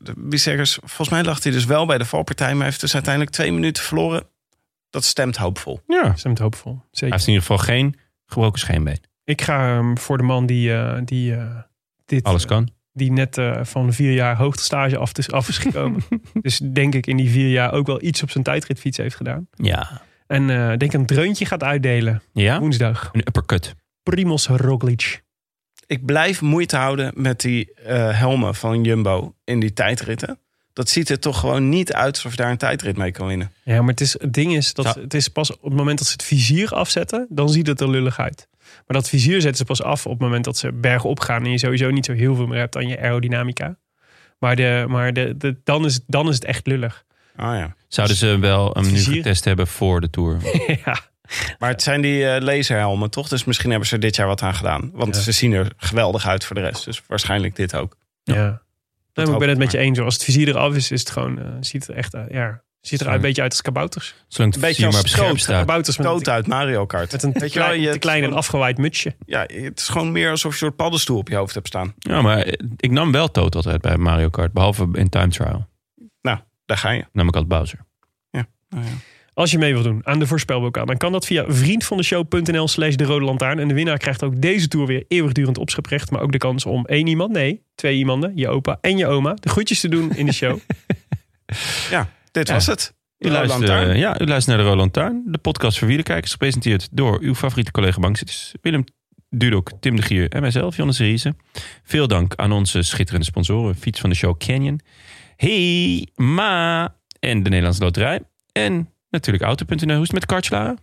volgens 0.80 1.08
mij 1.08 1.22
lag 1.24 1.42
hij 1.42 1.52
dus 1.52 1.64
wel 1.64 1.86
bij 1.86 1.98
de 1.98 2.04
valpartij. 2.04 2.48
Maar 2.48 2.56
hij 2.56 2.66
heeft 2.66 2.80
dus 2.80 2.94
uiteindelijk 2.94 3.32
twee 3.34 3.52
minuten 3.52 3.82
verloren. 3.82 4.22
Dat 4.90 5.04
stemt 5.04 5.36
hoopvol. 5.36 5.80
Ja. 5.86 6.02
Hij 6.06 6.16
stemt 6.16 6.38
hoopvol. 6.38 6.80
Zeker. 6.90 7.14
heeft 7.14 7.26
in 7.26 7.32
ieder 7.32 7.46
geval 7.48 7.64
geen 7.64 7.96
gebroken 8.26 8.58
scheenbeen. 8.60 8.98
Ik 9.24 9.42
ga 9.42 9.82
voor 9.94 10.16
de 10.16 10.22
man 10.22 10.46
die, 10.46 10.74
eh, 10.74 10.98
die, 11.04 11.34
eh, 11.34 11.56
dit, 12.04 12.24
Alles 12.24 12.46
kan. 12.46 12.68
Die 12.94 13.12
net 13.12 13.38
eh, 13.38 13.58
van 13.62 13.92
vier 13.92 14.12
jaar 14.12 14.36
hoogtestage 14.36 14.96
af 14.96 15.18
is, 15.18 15.30
af 15.30 15.48
is 15.48 15.58
gekomen. 15.58 16.02
dus 16.42 16.58
denk 16.58 16.94
ik 16.94 17.06
in 17.06 17.16
die 17.16 17.30
vier 17.30 17.48
jaar 17.50 17.72
ook 17.72 17.86
wel 17.86 18.02
iets 18.02 18.22
op 18.22 18.30
zijn 18.30 18.44
tijdritfiets 18.44 18.96
heeft 18.96 19.16
gedaan. 19.16 19.48
Ja. 19.50 20.02
En 20.26 20.50
eh 20.50 20.76
denk 20.76 20.92
een 20.92 21.06
dreuntje 21.06 21.46
gaat 21.46 21.62
uitdelen 21.62 22.22
Ja? 22.32 22.58
woensdag. 22.60 23.08
Een 23.12 23.20
uppercut. 23.20 23.74
Primoz 24.02 24.46
Roglic. 24.46 25.22
Ik 25.86 26.04
blijf 26.04 26.40
moeite 26.40 26.76
houden 26.76 27.12
met 27.16 27.40
die 27.40 27.74
eh, 27.74 28.18
helmen 28.18 28.54
van 28.54 28.84
Jumbo 28.84 29.34
in 29.44 29.60
die 29.60 29.72
tijdritten. 29.72 30.38
Dat 30.72 30.88
ziet 30.88 31.08
er 31.08 31.18
toch 31.20 31.38
gewoon 31.40 31.68
niet 31.68 31.92
uit 31.92 32.14
alsof 32.14 32.30
je 32.30 32.36
daar 32.36 32.50
een 32.50 32.56
tijdrit 32.56 32.96
mee 32.96 33.10
kan 33.12 33.26
winnen. 33.26 33.52
Ja, 33.64 33.80
maar 33.80 33.90
het, 33.90 34.00
is, 34.00 34.12
het 34.20 34.32
ding 34.32 34.54
is 34.56 34.74
dat 34.74 34.84
Ja. 34.84 35.00
het 35.00 35.14
is 35.14 35.28
pas 35.28 35.52
op 35.56 35.62
het 35.62 35.72
moment 35.74 35.98
dat 35.98 36.06
ze 36.06 36.12
het 36.12 36.22
vizier 36.22 36.70
afzetten, 36.70 37.26
dan 37.28 37.48
ziet 37.48 37.66
het 37.66 37.80
er 37.80 37.90
lullig 37.90 38.18
uit. 38.18 38.48
Maar 38.86 38.96
dat 38.96 39.08
vizier 39.08 39.40
zetten 39.40 39.56
ze 39.56 39.64
pas 39.64 39.82
af 39.82 40.04
op 40.06 40.12
het 40.12 40.20
moment 40.20 40.44
dat 40.44 40.56
ze 40.56 40.72
bergen 40.72 41.08
opgaan 41.10 41.44
en 41.44 41.50
je 41.50 41.58
sowieso 41.58 41.90
niet 41.90 42.04
zo 42.06 42.12
heel 42.12 42.34
veel 42.34 42.46
meer 42.46 42.58
hebt 42.58 42.76
aan 42.76 42.88
je 42.88 43.00
aerodynamica. 43.00 43.76
Maar, 44.38 44.56
de, 44.56 44.84
maar 44.88 45.12
de, 45.12 45.36
de, 45.36 45.56
dan, 45.64 45.84
is, 45.84 45.94
het- 45.94 46.04
dan 46.06 46.28
is 46.28 46.34
het 46.34 46.44
echt 46.44 46.66
lullig. 46.66 47.04
Ah 47.36 47.56
ja. 47.58 47.74
Zouden 47.88 48.16
ze 48.16 48.38
wel 48.38 48.70
hem 48.72 48.92
nu 48.92 48.98
getest 48.98 49.44
hebben 49.44 49.66
voor 49.66 50.00
de 50.00 50.10
Tour? 50.10 50.38
ja. 50.84 50.98
Maar 51.58 51.70
het 51.70 51.82
zijn 51.82 52.00
die 52.00 52.28
eh, 52.28 52.42
laserhelmen 52.42 53.10
toch? 53.10 53.28
Dus 53.28 53.44
misschien 53.44 53.70
hebben 53.70 53.88
ze 53.88 53.94
er 53.94 54.00
dit 54.00 54.16
jaar 54.16 54.26
wat 54.26 54.42
aan 54.42 54.54
gedaan. 54.54 54.90
Want 54.92 55.14
Ja. 55.14 55.20
ze 55.22 55.32
zien 55.32 55.52
er 55.52 55.72
geweldig 55.76 56.26
uit 56.26 56.44
voor 56.44 56.56
de 56.56 56.62
rest. 56.62 56.84
Dus 56.84 57.02
waarschijnlijk 57.06 57.56
dit 57.56 57.74
ook. 57.76 57.96
ja. 58.22 58.62
Nee, 59.14 59.26
maar 59.26 59.34
ik 59.34 59.40
ben 59.40 59.48
het 59.48 59.58
met 59.58 59.72
je 59.72 59.78
eens. 59.78 59.96
hoor. 59.96 60.04
Als 60.06 60.14
het 60.14 60.24
vizier 60.24 60.48
eraf 60.48 60.74
is, 60.74 60.90
is 60.90 61.00
het 61.00 61.10
gewoon, 61.10 61.38
eh, 61.38 61.44
ziet 61.60 61.80
het 61.86 61.90
er 61.90 61.96
echt 61.96 62.14
uit. 62.14 62.32
Ja, 62.32 62.62
ziet 62.86 63.00
er 63.00 63.06
een 63.06 63.20
beetje 63.20 63.42
uit 63.42 63.50
als 63.50 63.62
kabouters. 63.62 64.14
Zolang 64.28 64.54
het 64.54 64.62
Een 64.62 64.68
beetje 64.68 64.86
maar 64.86 65.00
als 65.00 65.10
scherp 65.10 65.26
stoot, 65.26 65.40
staat. 65.40 65.58
Kabouters 65.58 65.96
met, 65.96 66.06
Toot 66.06 66.28
uit 66.28 66.46
Mario 66.46 66.86
Kart. 66.86 67.12
met 67.12 67.22
een 67.22 67.32
te 67.32 67.38
Weet 67.38 67.52
je 67.52 67.58
wel, 67.58 67.68
klein, 67.68 67.82
je 67.82 67.90
te 67.90 67.98
klein 67.98 68.24
en 68.24 68.32
afgewaaid 68.32 68.78
mutsje. 68.78 69.14
Ja, 69.26 69.40
het 69.40 69.78
is 69.78 69.88
gewoon 69.88 70.12
meer 70.12 70.30
alsof 70.30 70.42
je 70.42 70.48
een 70.48 70.66
soort 70.66 70.76
paddenstoel 70.76 71.18
op 71.18 71.28
je 71.28 71.36
hoofd 71.36 71.54
hebt 71.54 71.66
staan. 71.66 71.94
Ja, 71.98 72.22
maar 72.22 72.46
ik 72.76 72.90
nam 72.90 73.12
wel 73.12 73.30
Toad 73.30 73.54
altijd 73.54 73.80
bij 73.80 73.96
Mario 73.96 74.28
Kart. 74.28 74.52
Behalve 74.52 74.88
in 74.92 75.08
Time 75.08 75.28
Trial. 75.28 75.68
Nou, 76.20 76.38
daar 76.66 76.78
ga 76.78 76.90
je. 76.90 77.04
Nam 77.12 77.28
ik 77.28 77.34
altijd 77.34 77.58
Bowser. 77.58 77.78
Als 79.34 79.50
je 79.50 79.58
mee 79.58 79.72
wil 79.72 79.82
doen 79.82 80.00
aan 80.06 80.18
de 80.18 80.26
voorspelbokaal, 80.26 80.86
dan 80.86 80.96
kan 80.96 81.12
dat 81.12 81.26
via 81.26 81.44
vriendvandeshow.nl 81.48 82.68
slash 82.68 82.94
de 82.94 83.04
rode 83.04 83.24
lantaarn. 83.24 83.58
En 83.58 83.68
de 83.68 83.74
winnaar 83.74 83.98
krijgt 83.98 84.22
ook 84.22 84.40
deze 84.40 84.68
tour 84.68 84.86
weer 84.86 85.04
eeuwigdurend 85.08 85.58
opscheprecht. 85.58 86.10
Maar 86.10 86.20
ook 86.20 86.32
de 86.32 86.38
kans 86.38 86.66
om 86.66 86.86
één 86.86 87.06
iemand, 87.06 87.32
nee, 87.32 87.62
twee 87.74 87.96
iemanden, 87.96 88.32
je 88.34 88.48
opa 88.48 88.78
en 88.80 88.96
je 88.96 89.06
oma, 89.06 89.34
de 89.34 89.48
groetjes 89.48 89.80
te 89.80 89.88
doen 89.88 90.16
in 90.16 90.26
de 90.26 90.32
show. 90.32 90.58
Ja, 91.90 92.08
dit 92.34 92.50
was 92.50 92.66
het. 92.66 92.94
U 93.18 93.30
luistert, 93.30 93.68
eh, 93.68 93.96
ja, 93.96 94.20
u 94.20 94.26
luistert 94.26 94.56
naar 94.56 94.64
de 94.66 94.70
Roland 94.70 94.92
Tuin. 94.92 95.22
De 95.26 95.38
podcast 95.38 95.78
voor 95.78 95.86
wielerkijkers. 95.86 96.32
Gepresenteerd 96.32 96.88
door 96.92 97.18
uw 97.20 97.34
favoriete 97.34 97.70
collega 97.70 98.00
bankzitters. 98.00 98.54
Willem 98.60 98.84
Dudok, 99.30 99.70
Tim 99.80 99.96
de 99.96 100.02
Gier 100.02 100.28
en 100.28 100.40
mijzelf, 100.40 100.76
Jonas 100.76 100.98
Riese. 100.98 101.34
Veel 101.82 102.08
dank 102.08 102.34
aan 102.34 102.52
onze 102.52 102.82
schitterende 102.82 103.26
sponsoren. 103.26 103.74
Fiets 103.74 104.00
van 104.00 104.10
de 104.10 104.16
show 104.16 104.38
Canyon. 104.38 104.80
Hey, 105.36 106.08
Ma. 106.14 106.96
En 107.20 107.42
de 107.42 107.48
Nederlandse 107.48 107.82
Loterij. 107.82 108.20
En 108.52 108.90
natuurlijk 109.10 109.44
Auto.nl. 109.44 109.94
Hoe 109.94 110.02
is 110.02 110.10
het 110.10 110.28
met 110.28 110.28
de 110.28 110.76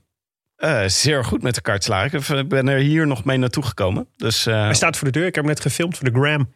Eh, 0.62 0.84
zeer 0.86 1.26
goed 1.26 1.42
met 1.42 1.56
de 1.56 1.62
kartslager. 1.62 2.38
Ik 2.38 2.48
ben 2.48 2.68
er 2.68 2.78
hier 2.78 3.08
nog 3.08 3.24
mee 3.24 3.38
naartoe 3.38 3.64
gekomen. 3.64 4.08
Dus 4.18 4.46
eh, 4.46 4.62
Hij 4.64 4.74
staat 4.74 4.98
voor 4.98 5.12
de 5.12 5.20
deur. 5.20 5.28
Ik 5.28 5.36
heb 5.36 5.44
hem 5.44 5.54
net 5.54 5.62
gefilmd 5.62 5.98
voor 5.98 6.12
de 6.12 6.20
gram. 6.20 6.54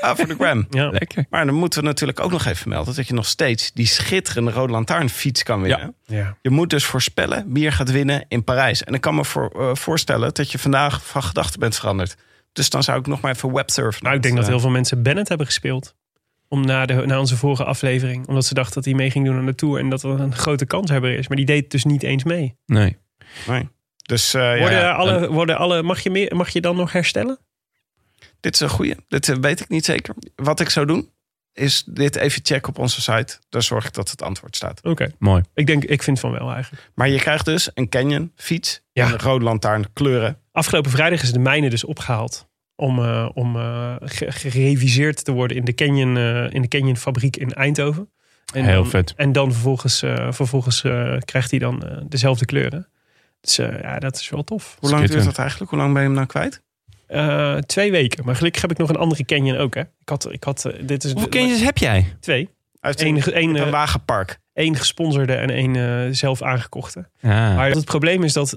ah, 0.00 0.16
voor 0.16 0.26
de 0.26 0.34
gram. 0.34 0.66
Ja. 0.70 0.90
Lekker. 0.90 1.24
Maar 1.30 1.46
dan 1.46 1.54
moeten 1.54 1.80
we 1.80 1.86
natuurlijk 1.86 2.20
ook 2.20 2.30
nog 2.30 2.44
even 2.44 2.68
melden... 2.68 2.94
dat 2.94 3.06
je 3.06 3.14
nog 3.14 3.26
steeds 3.26 3.72
die 3.72 3.86
schitterende 3.86 4.50
Rode 4.50 4.72
Lantaarnfiets 4.72 5.42
kan 5.42 5.62
winnen. 5.62 5.94
Ja. 6.06 6.36
Je 6.42 6.50
moet 6.50 6.70
dus 6.70 6.84
voorspellen 6.84 7.44
wie 7.52 7.66
er 7.66 7.72
gaat 7.72 7.90
winnen 7.90 8.24
in 8.28 8.44
Parijs. 8.44 8.84
En 8.84 8.94
ik 8.94 9.00
kan 9.00 9.14
me 9.14 9.24
voor, 9.24 9.50
eh, 9.56 9.74
voorstellen 9.74 10.34
dat 10.34 10.52
je 10.52 10.58
vandaag 10.58 11.06
van 11.06 11.22
gedachten 11.22 11.60
bent 11.60 11.76
veranderd. 11.76 12.16
Dus 12.52 12.70
dan 12.70 12.82
zou 12.82 12.98
ik 12.98 13.06
nog 13.06 13.20
maar 13.20 13.32
even 13.34 13.52
websurfen. 13.52 14.02
Nou, 14.04 14.16
ik 14.16 14.22
denk 14.22 14.36
dat 14.36 14.46
heel 14.46 14.60
veel 14.60 14.70
mensen 14.70 15.02
Bennett 15.02 15.28
hebben 15.28 15.46
gespeeld. 15.46 15.94
Om 16.48 16.66
na, 16.66 16.86
de, 16.86 16.94
na 16.94 17.18
onze 17.18 17.36
vorige 17.36 17.64
aflevering. 17.64 18.26
Omdat 18.28 18.44
ze 18.44 18.54
dachten 18.54 18.74
dat 18.74 18.84
hij 18.84 18.94
mee 18.94 19.10
ging 19.10 19.24
doen 19.24 19.36
aan 19.36 19.46
de 19.46 19.54
Tour. 19.54 19.78
En 19.78 19.88
dat 19.88 20.02
er 20.02 20.20
een 20.20 20.34
grote 20.34 20.66
kans 20.66 20.90
hebben 20.90 21.18
is. 21.18 21.28
Maar 21.28 21.36
die 21.36 21.46
deed 21.46 21.70
dus 21.70 21.84
niet 21.84 22.02
eens 22.02 22.24
mee. 22.24 22.56
Nee. 22.66 23.00
Nee. 23.46 23.68
Dus 24.02 24.34
eh, 24.34 24.58
Worden 24.58 24.78
ja, 24.78 24.92
alle, 24.92 25.32
worden 25.32 25.56
alle, 25.58 25.82
mag, 25.82 26.00
je 26.00 26.10
meer, 26.10 26.36
mag 26.36 26.48
je 26.50 26.60
dan 26.60 26.76
nog 26.76 26.92
herstellen? 26.92 27.38
dit 28.40 28.54
is 28.54 28.60
een 28.60 28.68
goeie. 28.68 28.94
Dit 29.08 29.28
eh, 29.28 29.36
weet 29.40 29.60
ik 29.60 29.68
niet 29.68 29.84
zeker. 29.84 30.14
Wat 30.36 30.60
ik 30.60 30.68
zou 30.70 30.86
doen, 30.86 31.10
is 31.52 31.84
dit 31.86 32.16
even 32.16 32.40
checken 32.44 32.68
op 32.68 32.78
onze 32.78 33.00
site. 33.00 33.38
Daar 33.48 33.62
zorg 33.62 33.86
ik 33.86 33.92
dat 33.92 34.10
het 34.10 34.22
antwoord 34.22 34.56
staat. 34.56 34.80
Oké. 34.82 35.12
Mooi. 35.18 35.42
Ik 35.54 35.66
denk, 35.66 35.84
ik 35.84 36.02
vind 36.02 36.20
van 36.20 36.30
wel 36.32 36.52
eigenlijk. 36.52 36.90
Maar 36.94 37.08
je 37.08 37.18
krijgt 37.18 37.44
dus 37.44 37.70
een 37.74 37.88
Canyon 37.88 38.32
fiets. 38.36 38.80
Ja. 38.92 39.12
Een 39.12 39.18
rode 39.18 39.44
lantaarn 39.44 39.92
kleuren. 39.92 40.38
Afgelopen 40.52 40.90
vrijdag 40.90 41.22
is 41.22 41.32
de 41.32 41.38
mijne 41.38 41.70
dus 41.70 41.84
opgehaald. 41.84 42.48
Om, 42.76 42.98
eh, 42.98 43.28
om 43.34 43.56
eh, 43.56 43.94
ge- 44.00 44.32
gereviseerd 44.32 45.24
te 45.24 45.32
worden 45.32 45.56
in 45.56 45.64
de 45.64 45.74
Canyon, 45.74 46.16
eh, 46.16 46.52
in 46.52 46.62
de 46.62 46.68
Canyon 46.68 46.96
fabriek 46.96 47.36
in 47.36 47.52
Eindhoven. 47.52 48.10
En 48.54 48.64
Heel 48.64 48.74
dan, 48.82 48.90
vet. 48.90 49.14
En 49.16 49.32
dan 49.32 49.52
vervolgens, 49.52 50.02
eh, 50.02 50.32
vervolgens 50.32 50.84
eh, 50.84 51.16
krijgt 51.24 51.50
hij 51.50 51.58
dan 51.58 52.02
dezelfde 52.08 52.44
kleuren. 52.44 52.88
Dus 53.42 53.56
ja, 53.56 53.98
dat 53.98 54.16
is 54.16 54.28
wel 54.28 54.44
tof. 54.44 54.76
Hoe 54.80 54.90
lang 54.90 55.08
duurt 55.08 55.24
dat 55.24 55.38
eigenlijk? 55.38 55.70
Hoe 55.70 55.78
lang 55.78 55.92
ben 55.92 56.02
je 56.02 56.08
hem 56.08 56.16
nou 56.16 56.26
kwijt? 56.26 56.62
Eh, 57.06 57.56
twee 57.56 57.90
weken. 57.90 58.24
Maar 58.24 58.36
gelukkig 58.36 58.62
heb 58.62 58.70
ik 58.70 58.78
nog 58.78 58.88
een 58.88 58.96
andere 58.96 59.24
Canyon 59.24 59.56
ook. 59.56 59.74
Hè. 59.74 59.80
Ik 59.80 60.08
had, 60.08 60.32
ik 60.32 60.44
had, 60.44 60.64
eh, 60.64 60.86
dit 60.86 61.04
is 61.04 61.12
Hoeveel 61.12 61.30
kindjes 61.30 61.60
heb 61.60 61.78
jij? 61.78 62.16
Twee. 62.20 62.48
Eén 62.82 63.16
een, 63.16 63.32
één, 63.32 63.50
een 63.50 63.56
eh, 63.56 63.70
wagenpark. 63.70 64.38
Eén 64.54 64.76
gesponsorde 64.76 65.34
en 65.34 65.50
één 65.50 65.76
eh, 65.76 66.12
zelf 66.14 66.42
aangekochte. 66.42 67.08
Ah. 67.22 67.30
Maar 67.30 67.70
het 67.70 67.84
probleem 67.84 68.22
is 68.22 68.32
dat, 68.32 68.50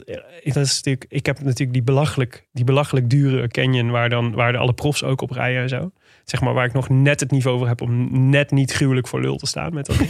dat 0.44 0.56
is 0.56 0.76
natuurlijk, 0.76 1.06
ik 1.10 1.26
heb 1.26 1.40
natuurlijk 1.40 1.74
die 1.74 1.84
belachelijk, 1.84 2.48
die 2.52 2.64
belachelijk 2.64 3.10
dure 3.10 3.48
Canyon 3.48 3.92
waar, 3.92 4.10
dan, 4.10 4.32
waar 4.32 4.52
de 4.52 4.58
alle 4.58 4.74
profs 4.74 5.04
ook 5.04 5.22
op 5.22 5.32
rijden 5.32 5.62
en 5.62 5.70
zo. 5.70 5.92
Zeg 6.26 6.42
maar 6.42 6.54
waar 6.54 6.66
ik 6.66 6.74
nog 6.74 6.90
net 6.90 7.20
het 7.20 7.32
niveau 7.32 7.58
voor 7.58 7.68
heb 7.68 7.82
om 7.82 8.30
net 8.30 8.52
niet 8.52 8.72
gruwelijk 8.72 9.08
voor 9.08 9.22
lul 9.22 9.38
te 9.38 9.46
staan 9.46 9.74
met 9.74 9.86
dat. 9.86 9.98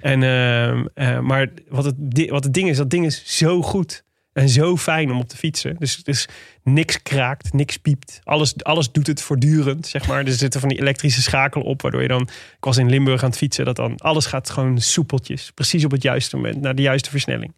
en, 0.00 0.22
ehm, 0.22 0.86
eh, 0.94 1.20
maar 1.20 1.48
wat 1.68 1.84
het, 1.84 1.96
wat 2.28 2.44
het 2.44 2.54
ding 2.54 2.68
is, 2.68 2.76
dat 2.76 2.90
ding 2.90 3.04
is 3.04 3.38
zo 3.38 3.62
goed 3.62 4.04
en 4.32 4.48
zo 4.48 4.76
fijn 4.76 5.10
om 5.10 5.18
op 5.18 5.28
te 5.28 5.36
fietsen. 5.36 5.76
Dus, 5.78 6.04
dus 6.04 6.28
niks 6.62 7.02
kraakt, 7.02 7.52
niks 7.52 7.76
piept. 7.76 8.20
Alles, 8.24 8.64
alles 8.64 8.92
doet 8.92 9.06
het 9.06 9.22
voortdurend, 9.22 9.86
zeg 9.86 10.06
maar. 10.06 10.26
Er 10.26 10.32
zitten 10.32 10.60
van 10.60 10.68
die 10.68 10.80
elektrische 10.80 11.22
schakelen 11.22 11.66
op, 11.66 11.82
waardoor 11.82 12.02
je 12.02 12.08
dan... 12.08 12.22
Ik 12.56 12.64
was 12.64 12.76
in 12.76 12.90
Limburg 12.90 13.22
aan 13.22 13.28
het 13.28 13.38
fietsen, 13.38 13.64
dat 13.64 13.76
dan 13.76 13.96
alles 13.96 14.26
gaat 14.26 14.50
gewoon 14.50 14.80
soepeltjes. 14.80 15.50
Precies 15.50 15.84
op 15.84 15.90
het 15.90 16.02
juiste 16.02 16.36
moment, 16.36 16.60
naar 16.60 16.74
de 16.74 16.82
juiste 16.82 17.10
versnelling. 17.10 17.54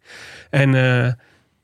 En, 0.50 0.74
eh, 0.74 1.12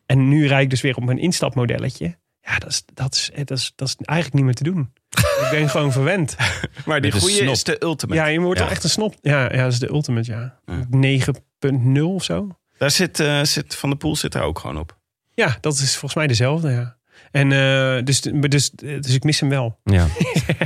en 0.07 0.29
nu 0.29 0.47
rijd 0.47 0.63
ik 0.63 0.71
dus 0.71 0.81
weer 0.81 0.97
op 0.97 1.05
mijn 1.05 1.19
instapmodelletje. 1.19 2.17
Ja, 2.43 2.59
dat 2.59 2.69
is, 2.71 2.83
dat 2.95 3.15
is, 3.15 3.31
dat 3.45 3.59
is, 3.59 3.73
dat 3.77 3.89
is 3.89 3.97
eigenlijk 3.97 4.35
niet 4.37 4.45
meer 4.45 4.55
te 4.55 4.63
doen. 4.65 4.93
ik 5.11 5.49
ben 5.51 5.69
gewoon 5.71 5.93
verwend. 5.93 6.37
Maar 6.85 7.01
die 7.01 7.13
goede 7.13 7.35
snop. 7.35 7.55
is 7.55 7.65
de 7.65 7.83
ultimate. 7.83 8.21
Ja, 8.21 8.27
je 8.27 8.41
wordt 8.41 8.59
Ja. 8.59 8.65
wel 8.65 8.75
echt 8.75 8.85
een 8.85 8.91
snop. 8.91 9.15
Ja, 9.21 9.53
ja, 9.53 9.63
dat 9.63 9.73
is 9.73 9.79
de 9.79 9.89
ultimate, 9.89 10.31
ja. 10.33 10.59
9.0 10.91 12.03
of 12.03 12.25
zo. 12.25 12.49
Daar 12.79 12.91
zit, 12.91 13.21
eh, 13.21 13.43
zit 13.43 13.75
Van 13.75 13.91
de 13.91 13.97
Poel 13.97 14.17
zit 14.17 14.35
er 14.35 14.43
ook 14.43 14.59
gewoon 14.59 14.79
op. 14.79 14.99
Ja, 15.35 15.59
dat 15.61 15.73
is 15.75 15.91
volgens 15.91 16.15
mij 16.15 16.27
dezelfde, 16.27 16.71
ja. 16.71 16.99
En 17.31 17.53
eh, 17.53 18.05
dus, 18.05 18.21
dus, 18.21 18.71
dus 18.71 19.15
ik 19.15 19.25
mis 19.25 19.41
hem 19.41 19.49
wel. 19.49 19.79
Ja. 19.85 20.07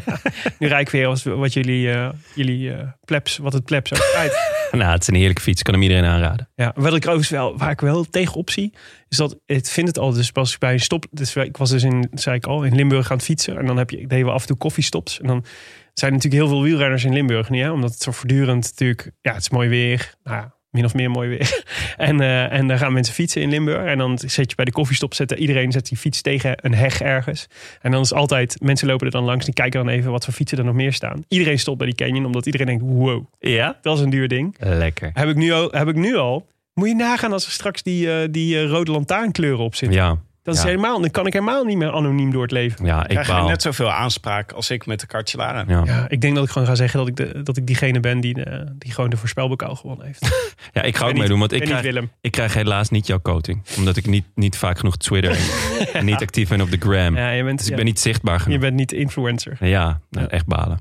Nu 0.58 0.68
rijd 0.68 0.86
ik 0.86 0.92
weer 0.92 1.06
als 1.06 1.22
wat 1.22 1.52
jullie, 1.52 1.92
eh, 1.92 2.08
jullie 2.34 2.74
eh, 2.74 2.88
plebs, 3.04 3.36
wat 3.36 3.52
het 3.52 3.64
plebs 3.64 3.92
ook 3.92 4.10
rijdt. 4.14 4.34
nou, 4.80 4.92
het 4.92 5.02
is 5.02 5.08
een 5.08 5.14
heerlijke 5.14 5.42
fiets. 5.42 5.62
Kan 5.62 5.74
hem 5.74 5.82
iedereen 5.82 6.04
aanraden. 6.04 6.48
Ja, 6.54 6.72
wat 6.74 6.94
ik 6.94 7.02
overigens 7.02 7.28
wel, 7.28 7.58
waar 7.58 7.70
ik 7.70 7.80
wel 7.80 8.04
tegenop 8.04 8.50
zie, 8.50 8.72
is 9.08 9.16
dat 9.16 9.38
ik 9.46 9.66
vind 9.66 9.88
het 9.88 9.98
al 9.98 10.12
dus 10.12 10.30
pas 10.30 10.58
bij 10.58 10.72
een 10.72 10.80
stop. 10.80 11.06
Dus 11.10 11.36
ik 11.36 11.56
was 11.56 11.70
dus 11.70 11.82
in, 11.82 12.08
zei 12.12 12.36
ik 12.36 12.46
al, 12.46 12.62
in 12.62 12.74
Limburg 12.74 13.10
aan 13.10 13.16
het 13.16 13.26
fietsen. 13.26 13.58
En 13.58 13.66
dan 13.66 13.76
heb 13.76 13.90
je, 13.90 14.06
deden 14.06 14.26
we 14.26 14.32
af 14.32 14.40
en 14.40 14.46
toe 14.46 14.56
koffiestops. 14.56 15.20
En 15.20 15.26
dan 15.26 15.44
zijn 15.94 16.12
natuurlijk 16.12 16.42
heel 16.42 16.50
veel 16.52 16.62
wielrenners 16.62 17.04
in 17.04 17.12
Limburg 17.12 17.50
niet, 17.50 17.62
hè? 17.62 17.70
omdat 17.70 17.90
het 17.90 18.02
zo 18.02 18.10
voortdurend 18.10 18.62
natuurlijk, 18.62 19.10
ja, 19.20 19.32
het 19.32 19.42
is 19.42 19.50
mooi 19.50 19.68
weer. 19.68 20.14
Nou, 20.22 20.36
ja, 20.36 20.54
min 20.74 20.84
of 20.84 20.94
meer 20.94 21.10
mooi 21.10 21.28
weer. 21.28 21.62
En, 21.96 22.20
eh, 22.20 22.52
en 22.52 22.68
dan 22.68 22.78
gaan 22.78 22.92
mensen 22.92 23.14
fietsen 23.14 23.42
in 23.42 23.48
Limburg. 23.48 23.86
En 23.86 23.98
dan 23.98 24.18
zet 24.18 24.50
je 24.50 24.56
bij 24.56 24.64
de 24.64 24.72
koffiestop, 24.72 25.14
zetten, 25.14 25.38
iedereen 25.38 25.72
zet 25.72 25.88
die 25.88 25.98
fiets 25.98 26.22
tegen 26.22 26.54
een 26.56 26.74
heg 26.74 27.00
ergens. 27.00 27.46
En 27.80 27.90
dan 27.90 28.00
is 28.00 28.12
altijd, 28.12 28.56
mensen 28.60 28.86
lopen 28.86 29.06
er 29.06 29.12
dan 29.12 29.24
langs, 29.24 29.44
die 29.44 29.54
kijken 29.54 29.84
dan 29.84 29.94
even 29.94 30.10
wat 30.10 30.24
voor 30.24 30.34
fietsen 30.34 30.58
er 30.58 30.64
nog 30.64 30.74
meer 30.74 30.92
staan. 30.92 31.24
Iedereen 31.28 31.58
stopt 31.58 31.78
bij 31.78 31.86
die 31.86 31.96
canyon, 31.96 32.24
omdat 32.24 32.46
iedereen 32.46 32.66
denkt, 32.66 32.82
wow, 32.86 33.24
Ja? 33.38 33.78
dat 33.82 33.96
is 33.96 34.02
een 34.02 34.10
duur 34.10 34.28
ding. 34.28 34.56
Lekker. 34.58 35.10
Heb 35.12 35.28
ik 35.28 35.36
nu 35.36 35.52
al, 35.52 35.68
heb 35.70 35.88
ik 35.88 35.96
nu 35.96 36.16
al 36.16 36.46
moet 36.74 36.88
je 36.88 36.94
nagaan 36.94 37.32
als 37.32 37.46
er 37.46 37.52
straks 37.52 37.82
die, 37.82 38.12
eh, 38.12 38.28
die 38.30 38.58
eh, 38.58 38.68
rode 38.68 38.90
lantaarnkleuren 38.90 39.64
op 39.64 39.74
zitten. 39.74 39.98
Ja. 39.98 40.18
Dat 40.44 40.54
is 40.54 40.60
Ja. 40.62 40.66
helemaal, 40.68 41.00
dan 41.00 41.10
kan 41.10 41.26
ik 41.26 41.32
helemaal 41.32 41.64
niet 41.64 41.76
meer 41.76 41.92
anoniem 41.92 42.30
door 42.30 42.42
het 42.42 42.50
leven. 42.50 42.84
Ja, 42.86 43.00
ik 43.02 43.08
Krijg 43.08 43.26
je 43.26 43.32
baal. 43.32 43.48
net 43.48 43.62
zoveel 43.62 43.90
aanspraak 43.92 44.52
als 44.52 44.70
ik 44.70 44.86
met 44.86 45.00
de 45.00 45.06
kartjelaren. 45.06 45.64
Ja. 45.68 45.82
Ja, 45.84 46.04
ik 46.08 46.20
denk 46.20 46.34
dat 46.34 46.44
ik 46.44 46.50
gewoon 46.50 46.68
ga 46.68 46.74
zeggen 46.74 46.98
dat 46.98 47.08
ik, 47.08 47.16
de, 47.16 47.42
dat 47.42 47.56
ik 47.56 47.66
diegene 47.66 48.00
ben 48.00 48.20
die, 48.20 48.34
de, 48.34 48.74
die 48.78 48.92
gewoon 48.92 49.10
de 49.10 49.16
voorspelbokaal 49.16 49.74
gewonnen 49.76 50.06
heeft. 50.06 50.52
ja, 50.72 50.82
ik 50.82 50.96
ga 50.96 51.06
ook 51.06 51.16
meedoen, 51.16 51.38
want 51.38 51.52
ik 51.52 51.62
krijg, 51.62 51.96
ik 52.20 52.30
krijg 52.32 52.54
helaas 52.54 52.90
niet 52.90 53.06
jouw 53.06 53.20
coating. 53.20 53.62
Omdat 53.76 53.96
ik 53.96 54.06
niet, 54.06 54.24
niet 54.34 54.56
vaak 54.56 54.78
genoeg 54.78 54.96
Twitter 54.96 55.38
en 55.92 56.04
niet 56.10 56.20
actief 56.20 56.48
ben 56.48 56.60
op 56.60 56.70
de 56.70 56.78
gram. 56.80 57.16
Ja, 57.16 57.30
je 57.30 57.44
bent, 57.44 57.58
Dus 57.58 57.68
ik 57.68 57.76
ben 57.76 57.84
niet 57.84 58.00
zichtbaar 58.00 58.34
je 58.36 58.40
genoeg. 58.40 58.58
bent 58.60 58.74
niet 58.74 58.92
influencer. 58.92 59.56
Ja, 59.60 60.00
nou, 60.10 60.26
echt 60.28 60.46
balen. 60.46 60.78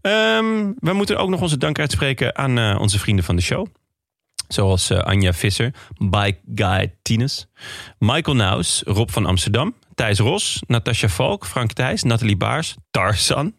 Ehm, 0.00 0.72
we 0.78 0.92
moeten 0.92 1.16
ook 1.18 1.28
nog 1.28 1.40
onze 1.40 1.56
dank 1.58 1.78
uitspreken 1.78 2.36
aan 2.36 2.58
eh, 2.58 2.76
onze 2.80 2.98
vrienden 2.98 3.24
van 3.24 3.36
de 3.36 3.42
show. 3.42 3.66
Zoals 4.48 4.90
eh, 4.90 4.98
Anja 4.98 5.32
Visser, 5.32 5.74
Bike 5.98 6.38
Guy 6.54 6.94
Tines, 7.02 7.46
Michael 7.98 8.36
Naus, 8.36 8.82
Rob 8.86 9.10
van 9.10 9.26
Amsterdam, 9.26 9.74
Thijs 9.94 10.18
Ros, 10.18 10.62
Natasja 10.66 11.08
Valk, 11.08 11.46
Frank 11.46 11.72
Thijs, 11.72 12.02
Nathalie 12.02 12.36
Baars, 12.36 12.76
Tarzan, 12.90 13.54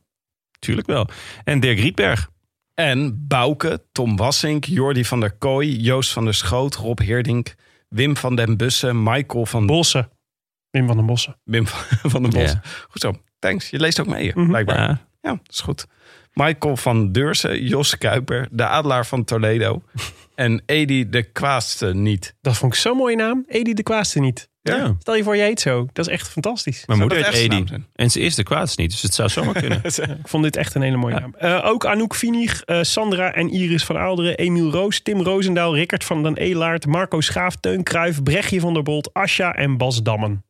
tuurlijk 0.59 0.87
wel, 0.87 1.07
en 1.43 1.59
Dirk 1.59 1.79
Rietberg. 1.79 2.29
En 2.73 3.27
Bouke, 3.27 3.83
Tom 3.91 4.15
Wassink, 4.17 4.65
Jordi 4.65 5.05
van 5.05 5.19
der 5.19 5.31
Kooi, 5.31 5.79
Joost 5.81 6.11
van 6.11 6.23
der 6.23 6.33
Schoot, 6.33 6.75
Rob 6.75 6.99
Heerdink, 6.99 7.55
Wim 7.89 8.17
van 8.17 8.35
den 8.35 8.57
Bussen, 8.57 9.03
Michael 9.03 9.45
van 9.45 9.65
Bossen. 9.65 10.09
Wim 10.71 10.87
van 10.87 10.95
den 10.97 11.05
Bossen. 11.05 11.35
Wim 11.43 11.67
van 11.67 12.21
den 12.23 12.31
Bos. 12.31 12.51
Ja. 12.51 12.61
Goed 12.89 13.01
zo. 13.01 13.13
Thanks. 13.39 13.69
Je 13.69 13.79
leest 13.79 13.99
ook 13.99 14.07
mee, 14.07 14.31
Mhm. 14.35 14.47
blijkbaar. 14.47 14.77
Ja. 14.77 15.01
Ja. 15.21 15.29
dat 15.29 15.53
is 15.53 15.59
goed. 15.59 15.87
Michael 16.33 16.77
van 16.77 17.11
Deursen, 17.11 17.63
Jos 17.63 17.97
Kuiper, 17.97 18.47
de 18.51 18.65
Adelaar 18.65 19.05
van 19.05 19.23
Toledo 19.23 19.81
en 20.39 20.61
Edi 20.65 21.09
de 21.09 21.23
Kwaadste 21.23 21.93
niet. 21.93 22.35
Dat 22.41 22.57
vond 22.57 22.73
ik 22.73 22.79
zo'n 22.79 22.97
mooie 22.97 23.15
naam. 23.15 23.43
Edi 23.47 23.73
de 23.73 23.83
Kwaaste 23.83 24.19
niet. 24.19 24.49
Ja. 24.61 24.95
Stel 24.99 25.15
je 25.15 25.23
voor, 25.23 25.35
je 25.35 25.41
heet 25.41 25.59
zo. 25.59 25.87
Dat 25.93 26.07
is 26.07 26.13
echt 26.13 26.27
fantastisch. 26.27 26.83
Mijn 26.85 26.99
moeder 26.99 27.17
heet 27.17 27.27
echt 27.27 27.37
Edi. 27.37 27.65
En 27.95 28.11
ze 28.11 28.19
is 28.19 28.35
de 28.35 28.43
kwaadste 28.43 28.81
niet, 28.81 28.91
dus 28.91 29.01
het 29.01 29.13
zou 29.13 29.29
zomaar 29.29 29.53
kunnen. 29.63 29.81
Ik 29.83 30.27
vond 30.27 30.43
dit 30.43 30.55
echt 30.55 30.75
een 30.75 30.81
hele 30.81 30.97
mooie 30.97 31.19
naam. 31.19 31.35
Eh, 31.37 31.65
ook 31.65 31.85
Anouk 31.85 32.15
Vinig, 32.15 32.61
eh, 32.61 32.81
Sandra 32.81 33.33
en 33.33 33.49
Iris 33.49 33.85
van 33.85 33.97
Aalderen, 33.97 34.37
Emiel 34.37 34.71
Roos, 34.71 35.01
Tim 35.01 35.21
Roosendaal, 35.21 35.75
Rickert 35.75 36.03
van 36.03 36.23
den 36.23 36.37
Elaert, 36.37 36.85
Marco 36.85 37.21
Schaaf, 37.21 37.55
Teun 37.55 37.83
Kruijf, 37.83 38.23
Brechtje 38.23 38.59
van 38.59 38.73
der 38.73 38.83
Bolt, 38.83 39.13
Asja 39.13 39.53
en 39.53 39.77
Bas 39.77 40.03
Dammen. 40.03 40.43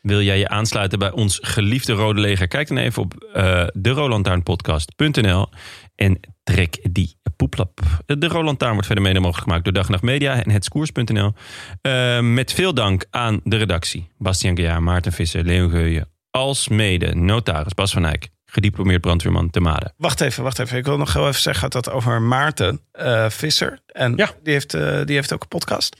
Wil 0.00 0.22
jij 0.22 0.38
je 0.38 0.48
aansluiten 0.48 0.98
bij 0.98 1.10
ons 1.10 1.38
geliefde 1.42 1.92
Rode 1.92 2.20
Leger? 2.20 2.48
Kijk 2.48 2.68
dan 2.68 2.76
even 2.76 3.02
op 3.02 3.14
uh, 3.36 3.66
de 3.72 5.46
en 5.94 6.20
trek 6.44 6.78
die 6.92 7.15
poeplap. 7.36 7.80
De 8.06 8.26
Roland 8.28 8.58
Taarn 8.58 8.72
wordt 8.72 8.86
verder 8.86 9.04
mede 9.04 9.18
mogelijk 9.20 9.44
gemaakt 9.44 9.64
door 9.64 9.72
Dag 9.72 9.84
en 9.84 9.90
Nacht 9.90 10.02
Media 10.02 10.42
en 10.42 10.50
hetskoers.nl. 10.50 11.32
Uh, 11.82 12.20
met 12.20 12.52
veel 12.52 12.74
dank 12.74 13.04
aan 13.10 13.40
de 13.44 13.56
redactie. 13.56 14.08
Bastiaan 14.18 14.56
Gejaar, 14.56 14.82
Maarten 14.82 15.12
Visser, 15.12 15.44
Leon 15.44 15.70
Geuyen. 15.70 16.08
Als 16.30 16.68
mede 16.68 17.14
notaris 17.14 17.74
Bas 17.74 17.92
van 17.92 18.04
Eyck, 18.04 18.28
gediplomeerd 18.46 19.00
brandweerman 19.00 19.50
te 19.50 19.60
Maden. 19.60 19.94
Wacht 19.96 20.20
even, 20.20 20.42
wacht 20.42 20.58
even. 20.58 20.78
Ik 20.78 20.84
wil 20.84 20.96
nog 20.98 21.12
heel 21.12 21.28
even 21.28 21.40
zeggen 21.40 21.70
dat 21.70 21.90
over 21.90 22.22
Maarten 22.22 22.80
uh, 23.00 23.28
Visser. 23.30 23.78
En 23.86 24.12
Ja. 24.16 24.30
die, 24.42 24.52
heeft, 24.52 24.74
uh, 24.74 25.00
die 25.04 25.14
heeft 25.14 25.32
ook 25.32 25.42
een 25.42 25.48
podcast. 25.48 25.96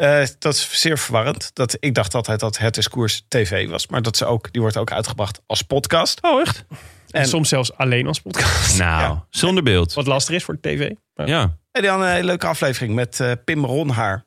Uh, 0.00 0.22
dat 0.38 0.54
is 0.54 0.80
zeer 0.80 0.98
verwarrend. 0.98 1.50
Dat, 1.52 1.76
ik 1.80 1.94
dacht 1.94 2.14
altijd 2.14 2.40
dat 2.40 2.58
Het 2.58 2.76
is 2.76 2.88
Koers 2.88 3.24
TV 3.28 3.68
was. 3.68 3.86
Maar 3.86 4.02
dat 4.02 4.16
ze 4.16 4.24
ook, 4.24 4.52
die 4.52 4.60
wordt 4.60 4.76
ook 4.76 4.92
uitgebracht 4.92 5.40
als 5.46 5.62
podcast. 5.62 6.22
Oh, 6.22 6.40
echt? 6.40 6.64
En, 7.14 7.20
En- 7.20 7.28
soms 7.28 7.48
zelfs 7.48 7.76
alleen 7.76 8.06
als 8.06 8.20
podcast. 8.20 8.78
Nou, 8.78 9.00
Ja. 9.14 9.26
zonder 9.30 9.62
beeld. 9.62 9.94
Wat 9.94 10.06
lastig 10.06 10.34
is 10.34 10.44
voor 10.44 10.54
de 10.60 10.68
tv. 10.68 10.90
Maar 11.14 11.28
Ja. 11.28 11.56
En 11.72 11.80
die 11.82 11.90
had 11.90 12.00
een 12.00 12.08
hele 12.08 12.24
leuke 12.24 12.46
aflevering 12.46 12.94
met 12.94 13.18
uh, 13.22 13.32
Pim 13.44 13.64
Ronhaar. 13.64 14.24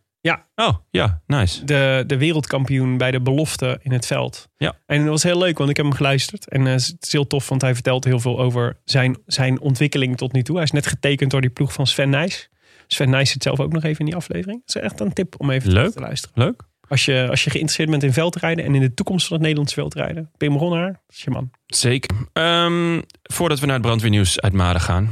Oh, 0.55 0.73
ja, 0.89 1.21
nice. 1.27 1.63
De, 1.65 2.03
de 2.07 2.17
wereldkampioen 2.17 2.97
bij 2.97 3.11
de 3.11 3.21
belofte 3.21 3.79
in 3.81 3.91
het 3.91 4.05
veld. 4.05 4.47
Ja. 4.57 4.73
En 4.85 4.99
dat 4.99 5.07
was 5.09 5.23
heel 5.23 5.37
leuk, 5.37 5.57
want 5.57 5.69
ik 5.69 5.75
heb 5.77 5.85
hem 5.85 5.95
geluisterd. 5.95 6.49
En 6.49 6.67
eh, 6.67 6.73
het 6.73 6.97
is 6.99 7.11
heel 7.11 7.27
tof, 7.27 7.49
want 7.49 7.61
hij 7.61 7.73
vertelt 7.73 8.03
heel 8.03 8.19
veel 8.19 8.39
over 8.39 8.79
zijn, 8.85 9.17
zijn 9.25 9.59
ontwikkeling 9.59 10.17
tot 10.17 10.31
nu 10.33 10.43
toe. 10.43 10.55
Hij 10.55 10.63
is 10.63 10.71
net 10.71 10.87
getekend 10.87 11.31
door 11.31 11.41
die 11.41 11.49
ploeg 11.49 11.73
van 11.73 11.87
Sven 11.87 12.09
Nijs. 12.09 12.49
Sven 12.87 13.09
Nijs 13.09 13.31
zit 13.31 13.43
zelf 13.43 13.59
ook 13.59 13.71
nog 13.73 13.83
even 13.83 13.99
in 13.99 14.05
die 14.05 14.15
aflevering. 14.15 14.61
Het 14.65 14.75
is 14.75 14.81
echt 14.81 14.99
een 14.99 15.13
tip 15.13 15.35
om 15.37 15.49
even 15.49 15.71
Leuk. 15.71 15.91
te 15.91 15.99
luisteren. 15.99 16.43
Leuk. 16.43 16.61
Als 16.89 17.05
je, 17.05 17.27
als 17.29 17.43
je 17.43 17.49
geïnteresseerd 17.49 17.89
bent 17.89 18.03
in 18.03 18.13
veldrijden 18.13 18.65
en 18.65 18.75
in 18.75 18.81
de 18.81 18.93
toekomst 18.93 19.25
van 19.25 19.33
het 19.33 19.41
Nederlands 19.41 19.73
veldrijden. 19.73 20.31
Pim 20.37 20.57
Ronhaar, 20.57 20.91
dat 20.91 21.15
is 21.15 21.23
je 21.23 21.29
man. 21.29 21.51
Zeker. 21.67 22.15
Ehm, 22.33 23.01
voordat 23.23 23.59
we 23.59 23.65
naar 23.65 23.75
het 23.75 23.85
brandweernieuws 23.85 24.39
uit 24.41 24.53
Maden 24.53 24.81
gaan... 24.81 25.09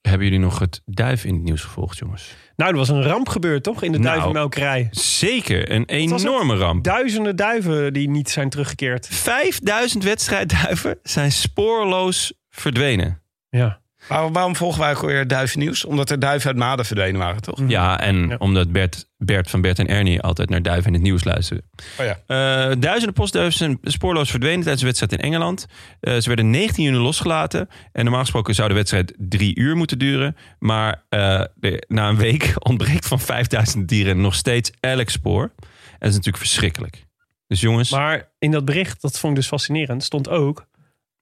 hebben 0.00 0.26
jullie 0.26 0.42
nog 0.42 0.58
het 0.58 0.82
duif 0.84 1.24
in 1.24 1.34
het 1.34 1.42
nieuws 1.42 1.62
gevolgd, 1.62 1.98
jongens? 1.98 2.34
Nou, 2.56 2.70
er 2.70 2.76
was 2.76 2.88
een 2.88 3.02
ramp 3.02 3.28
gebeurd 3.28 3.62
toch 3.62 3.82
in 3.82 3.92
de 3.92 3.98
Nou. 3.98 4.10
duivenmelkerij. 4.10 4.88
Zeker, 4.90 5.70
een 5.72 5.84
enorme 5.84 6.56
ramp. 6.56 6.84
Duizenden 6.84 7.36
duiven 7.36 7.92
die 7.92 8.08
niet 8.10 8.30
zijn 8.30 8.48
teruggekeerd. 8.50 9.06
5000 9.10 10.04
wedstrijdduiven 10.04 10.98
zijn 11.02 11.32
spoorloos 11.32 12.32
verdwenen. 12.50 13.22
Ja. 13.48 13.80
Waarom, 14.08 14.32
waarom 14.32 14.56
volgen 14.56 14.80
wij 14.80 14.90
ook 14.96 15.00
weer 15.02 15.26
duivennieuws? 15.26 15.84
Omdat 15.84 16.10
er 16.10 16.18
duiven 16.18 16.48
uit 16.48 16.58
Maden 16.58 16.84
verdwenen 16.84 17.20
waren, 17.20 17.42
toch? 17.42 17.60
Ja, 17.66 18.00
en 18.00 18.28
Ja. 18.28 18.36
omdat 18.38 18.72
Bert, 18.72 19.08
Bert 19.16 19.50
van 19.50 19.60
Bert 19.60 19.78
en 19.78 19.88
Ernie 19.88 20.20
altijd 20.20 20.50
naar 20.50 20.62
duiven 20.62 20.86
in 20.86 20.92
het 20.92 21.02
nieuws 21.02 21.24
luisteren. 21.24 21.62
Oh 22.00 22.06
ja. 22.06 22.18
Eh, 22.26 22.76
duizenden 22.78 23.12
postduiven 23.12 23.58
zijn 23.58 23.78
spoorloos 23.82 24.30
verdwenen 24.30 24.58
tijdens 24.60 24.80
de 24.80 24.86
wedstrijd 24.86 25.12
in 25.12 25.18
Engeland. 25.20 25.66
Eh, 26.00 26.16
ze 26.16 26.26
werden 26.28 26.50
19 26.50 26.84
juni 26.84 26.96
losgelaten. 26.96 27.68
En 27.92 28.02
normaal 28.04 28.20
gesproken 28.22 28.54
zou 28.54 28.68
de 28.68 28.74
wedstrijd 28.74 29.14
drie 29.18 29.56
uur 29.58 29.76
moeten 29.76 29.98
duren. 29.98 30.36
Maar 30.58 31.04
eh, 31.08 31.42
de- 31.54 31.84
na 31.88 32.08
een 32.08 32.16
week 32.16 32.54
ontbreekt 32.68 33.06
van 33.08 33.20
5000 33.20 33.88
dieren 33.88 34.20
nog 34.20 34.34
steeds 34.34 34.70
elk 34.80 35.08
spoor. 35.10 35.42
En 35.42 35.98
dat 35.98 36.08
is 36.08 36.14
natuurlijk 36.16 36.36
verschrikkelijk. 36.44 37.06
Dus 37.46 37.60
jongens, 37.60 37.90
Maar 37.90 38.28
in 38.38 38.50
dat 38.50 38.64
bericht, 38.64 39.00
dat 39.02 39.18
vond 39.18 39.32
ik 39.32 39.38
dus 39.38 39.48
fascinerend, 39.48 40.04
stond 40.04 40.28
ook 40.28 40.66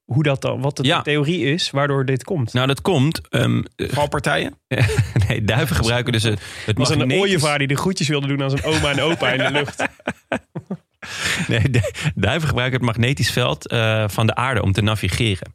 hoe 0.07 0.23
dat 0.23 0.41
dan, 0.43 0.61
wat 0.61 0.77
de 0.77 0.83
Ja. 0.85 1.03
theorie 1.03 1.41
is 1.45 1.71
waardoor 1.71 2.05
dit 2.05 2.25
komt. 2.25 2.53
nou 2.53 2.67
dat 2.67 2.81
komt. 2.83 3.29
ehm, 3.29 3.63
eh, 3.77 3.89
Valpartijen? 3.91 4.59
nee, 5.29 5.45
duiven 5.45 5.77
gebruiken 5.77 6.13
dus 6.13 6.23
het, 6.23 6.41
het 6.67 6.79
was 6.79 6.91
een 6.91 6.99
magnetisch- 6.99 7.23
ooievaar 7.23 7.59
die 7.59 7.67
de 7.67 7.77
groetjes 7.77 8.09
wilde 8.09 8.27
doen 8.27 8.43
aan 8.43 8.51
zijn 8.51 8.65
oma 8.65 8.91
en 8.91 9.01
opa 9.01 9.33
in 9.33 9.39
de 9.39 9.51
lucht. 9.51 9.83
Nee, 11.49 11.71
de- 11.71 12.11
duiven 12.15 12.49
gebruiken 12.49 12.79
het 12.79 12.87
magnetisch 12.89 13.31
veld 13.31 13.69
eh, 13.69 14.05
van 14.09 14.27
de 14.27 14.35
aarde 14.35 14.63
om 14.63 14.73
te 14.73 14.81
navigeren. 14.83 15.55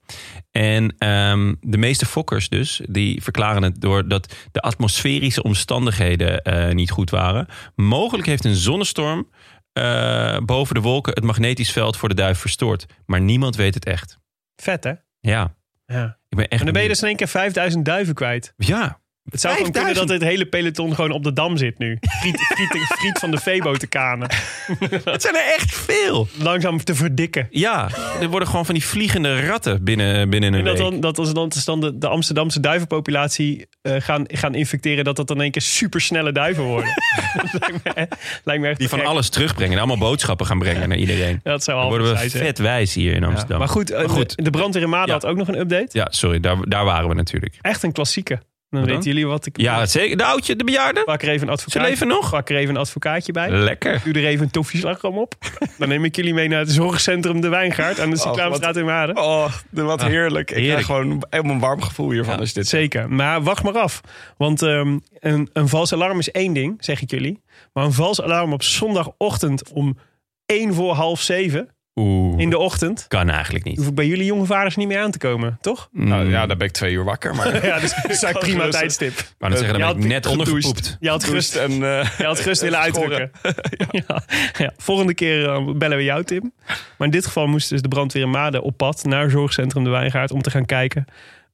En 0.51 0.95
ehm, 0.97 1.53
de 1.61 1.77
meeste 1.77 2.05
fokkers 2.05 2.49
dus, 2.49 2.81
die 2.89 3.23
verklaren 3.23 3.63
het 3.63 3.81
doordat 3.81 4.33
de 4.51 4.59
atmosferische 4.61 5.43
omstandigheden 5.43 6.41
eh, 6.41 6.73
niet 6.73 6.91
goed 6.91 7.09
waren. 7.09 7.47
Mogelijk 7.75 8.27
heeft 8.27 8.45
een 8.45 8.55
zonnestorm 8.55 9.29
eh, 9.73 10.37
boven 10.37 10.75
de 10.75 10.81
wolken 10.81 11.13
het 11.13 11.23
magnetisch 11.23 11.71
veld 11.71 11.97
voor 11.97 12.09
de 12.09 12.15
duif 12.15 12.39
verstoord. 12.39 12.85
Maar 13.05 13.21
niemand 13.21 13.55
weet 13.55 13.73
het 13.73 13.85
echt. 13.85 14.17
Vet 14.61 14.83
hè? 14.83 14.93
Ja, 15.19 15.55
Ja. 15.85 16.17
ik 16.29 16.37
ben 16.37 16.47
echt... 16.47 16.59
En 16.59 16.65
dan 16.65 16.73
ben 16.73 16.81
je 16.83 16.87
dus 16.87 17.01
in 17.01 17.07
één 17.07 17.15
keer 17.15 17.27
5000 17.27 17.85
duiven 17.85 18.13
kwijt. 18.13 18.53
Ja, 18.57 19.00
Het 19.29 19.41
zou 19.41 19.55
gewoon 19.55 19.71
kunnen 19.71 19.93
dat 19.93 20.07
5000? 20.07 20.09
het 20.21 20.29
hele 20.29 20.45
peloton 20.45 20.95
gewoon 20.95 21.11
op 21.11 21.23
de 21.23 21.33
dam 21.33 21.57
zit 21.57 21.77
nu. 21.79 21.97
Friet, 22.19 22.39
friet, 22.41 22.85
friet 22.97 23.19
van 23.19 23.31
de 23.31 23.37
Febo 23.39 23.73
te 23.75 23.87
kanen. 23.87 24.29
het 25.03 25.21
zijn 25.21 25.35
er 25.35 25.53
echt 25.57 25.75
veel. 25.75 26.27
Langzaam 26.37 26.83
te 26.83 26.95
verdikken. 26.95 27.47
Ja, 27.49 27.89
er 28.21 28.27
worden 28.29 28.47
gewoon 28.47 28.65
van 28.65 28.73
die 28.73 28.85
vliegende 28.85 29.45
ratten 29.45 29.83
binnen, 29.83 30.29
binnen 30.29 30.53
een 30.53 30.59
En 30.59 30.65
dat, 30.65 30.77
week. 30.77 30.91
dan, 30.91 30.99
dat 30.99 31.17
als 31.17 31.33
dan, 31.33 31.49
dus 31.49 31.65
dan 31.65 31.81
de, 31.81 31.97
de 31.97 32.07
Amsterdamse 32.07 32.59
duivenpopulatie 32.59 33.67
eh, 33.81 33.95
gaan, 33.99 34.23
gaan 34.27 34.55
infecteren... 34.55 35.03
dat 35.03 35.15
dat 35.15 35.27
dan 35.27 35.35
in 35.37 35.41
één 35.43 35.51
keer 35.51 35.61
supersnelle 35.61 36.31
duiven 36.31 36.63
worden. 36.63 36.89
lijkt 37.59 37.83
me, 37.83 38.07
lijkt 38.43 38.61
me 38.61 38.67
echt 38.69 38.79
Die 38.79 38.89
van 38.89 38.99
gek. 38.99 39.07
alles 39.07 39.29
terugbrengen 39.29 39.73
en 39.73 39.77
allemaal 39.79 39.97
boodschappen 40.09 40.45
gaan 40.45 40.59
brengen 40.59 40.89
naar 40.89 40.97
iedereen. 40.97 41.39
Ja, 41.43 41.51
dat 41.51 41.63
zou 41.63 41.79
Dan 41.79 41.89
worden 41.89 42.07
we 42.11 42.17
zijn. 42.17 42.29
vet 42.29 42.57
wijs 42.59 42.93
hier 42.93 43.13
in 43.13 43.23
Amsterdam. 43.23 43.59
Maar 43.59 43.67
goed, 43.69 43.91
eh, 43.91 43.97
Maar 43.99 44.09
goed. 44.09 44.35
De, 44.35 44.43
de 44.43 44.49
brandweer 44.49 44.83
in 44.83 44.89
Maden 44.89 45.07
Ja. 45.07 45.13
had 45.13 45.25
ook 45.25 45.37
nog 45.37 45.47
een 45.47 45.59
update. 45.59 45.87
Ja, 45.91 46.07
sorry, 46.09 46.39
daar, 46.39 46.57
daar 46.69 46.85
waren 46.85 47.07
we 47.09 47.15
natuurlijk. 47.15 47.57
Echt 47.61 47.83
een 47.83 47.91
klassieke. 47.91 48.39
Dan 48.71 48.85
weten 48.85 49.03
jullie 49.03 49.27
wat 49.27 49.45
ik... 49.45 49.57
Ja, 49.57 49.85
zeker. 49.85 50.17
De 50.17 50.23
oudje, 50.25 50.55
de 50.55 50.63
bejaarde. 50.63 51.03
Pak 51.03 51.21
er 51.21 51.29
even 51.29 51.47
een 51.47 51.57
Ze 51.57 51.63
advocaat. 51.65 51.89
leven 51.89 52.07
nog. 52.07 52.29
Pak 52.29 52.49
er 52.49 52.55
even 52.55 52.75
een 52.75 52.81
advocaatje 52.81 53.31
bij. 53.31 53.49
Lekker. 53.49 54.01
Doe 54.03 54.13
er 54.13 54.25
even 54.25 54.43
een 54.45 54.51
toffieslagroom 54.51 55.17
op. 55.17 55.35
Dan 55.77 55.89
neem 55.89 56.05
ik 56.05 56.15
jullie 56.15 56.33
mee 56.33 56.47
naar 56.47 56.59
het 56.59 56.71
zorgcentrum 56.71 57.41
De 57.41 57.49
Wijngaard 57.49 57.99
aan 57.99 58.09
de 58.09 58.17
Cyclaapstraat 58.17 58.75
in 58.77 58.85
Maden. 58.85 59.17
Oh, 59.17 59.53
wat 59.71 60.03
heerlijk. 60.03 60.49
Ik 60.51 60.55
heerlijk. 60.57 60.83
krijg 60.83 60.85
gewoon 60.85 61.23
helemaal 61.29 61.53
een 61.53 61.59
warm 61.59 61.81
gevoel 61.81 62.11
hiervan. 62.11 62.39
als 62.39 62.53
dit 62.53 62.67
Zeker. 62.67 63.09
Maar 63.09 63.43
wacht 63.43 63.63
maar 63.63 63.77
af. 63.77 64.01
Want 64.37 64.61
ehm, 64.61 64.97
een, 65.19 65.49
een 65.53 65.67
vals 65.67 65.93
alarm 65.93 66.19
is 66.19 66.31
één 66.31 66.53
ding, 66.53 66.77
zeg 66.79 67.01
ik 67.01 67.11
jullie. 67.11 67.41
Maar 67.73 67.83
een 67.85 67.93
vals 67.93 68.21
alarm 68.21 68.53
op 68.53 68.63
zondagochtend 68.63 69.71
om 69.71 69.97
één 70.45 70.73
voor 70.73 70.93
half 70.93 71.21
zeven 71.21 71.69
Oeh, 71.95 72.39
in 72.39 72.49
de 72.49 72.57
ochtend... 72.57 73.05
kan 73.07 73.29
eigenlijk 73.29 73.65
niet. 73.65 73.77
hoef 73.77 73.87
ik 73.87 73.95
bij 73.95 74.05
jullie 74.07 74.25
jonge 74.25 74.45
vaders 74.45 74.75
niet 74.75 74.87
meer 74.87 74.99
aan 74.99 75.11
te 75.11 75.17
komen, 75.17 75.57
toch? 75.61 75.89
Nou 75.91 76.23
Mm. 76.25 76.29
ja, 76.31 76.45
dan 76.45 76.57
ben 76.57 76.67
ik 76.67 76.73
twee 76.73 76.93
uur 76.93 77.03
wakker. 77.03 77.35
Maar 77.35 77.65
Ja, 77.65 77.79
dus 77.79 77.93
dat 78.01 78.11
is 78.11 78.19
prima 78.39 78.57
gerust. 78.59 78.71
tijdstip. 78.79 79.13
Maar 79.39 79.49
dan 79.49 79.57
zeggen, 79.59 79.77
Je 79.77 79.83
dan 79.83 79.93
ben 79.93 80.05
ik 80.05 80.11
had 80.13 80.23
net 80.23 80.25
ondergepoept. 80.25 80.97
Je 80.99 81.09
had 81.09 81.23
gerust 81.23 81.51
gerust, 81.53 81.71
en... 81.81 81.99
eh, 81.99 82.17
je 82.17 82.23
had 82.25 82.39
gerust 82.39 82.61
willen 82.67 82.79
uitdrukken. 82.79 83.31
ja. 84.07 84.21
Ja. 84.57 84.73
Volgende 84.77 85.13
keer 85.13 85.49
eh, 85.49 85.67
bellen 85.75 85.97
we 85.97 86.03
jou, 86.03 86.23
Tim. 86.23 86.53
Maar 86.97 87.07
in 87.07 87.09
dit 87.13 87.25
geval 87.25 87.47
moest 87.47 87.69
dus 87.69 87.81
de 87.81 87.87
brandweer 87.87 88.23
in 88.23 88.29
Maden 88.29 88.61
op 88.61 88.77
pad 88.77 89.03
naar 89.03 89.29
zorgcentrum 89.29 89.83
De 89.83 89.89
Wijngaard 89.89 90.31
om 90.31 90.41
te 90.41 90.49
gaan 90.51 90.65
kijken. 90.65 91.05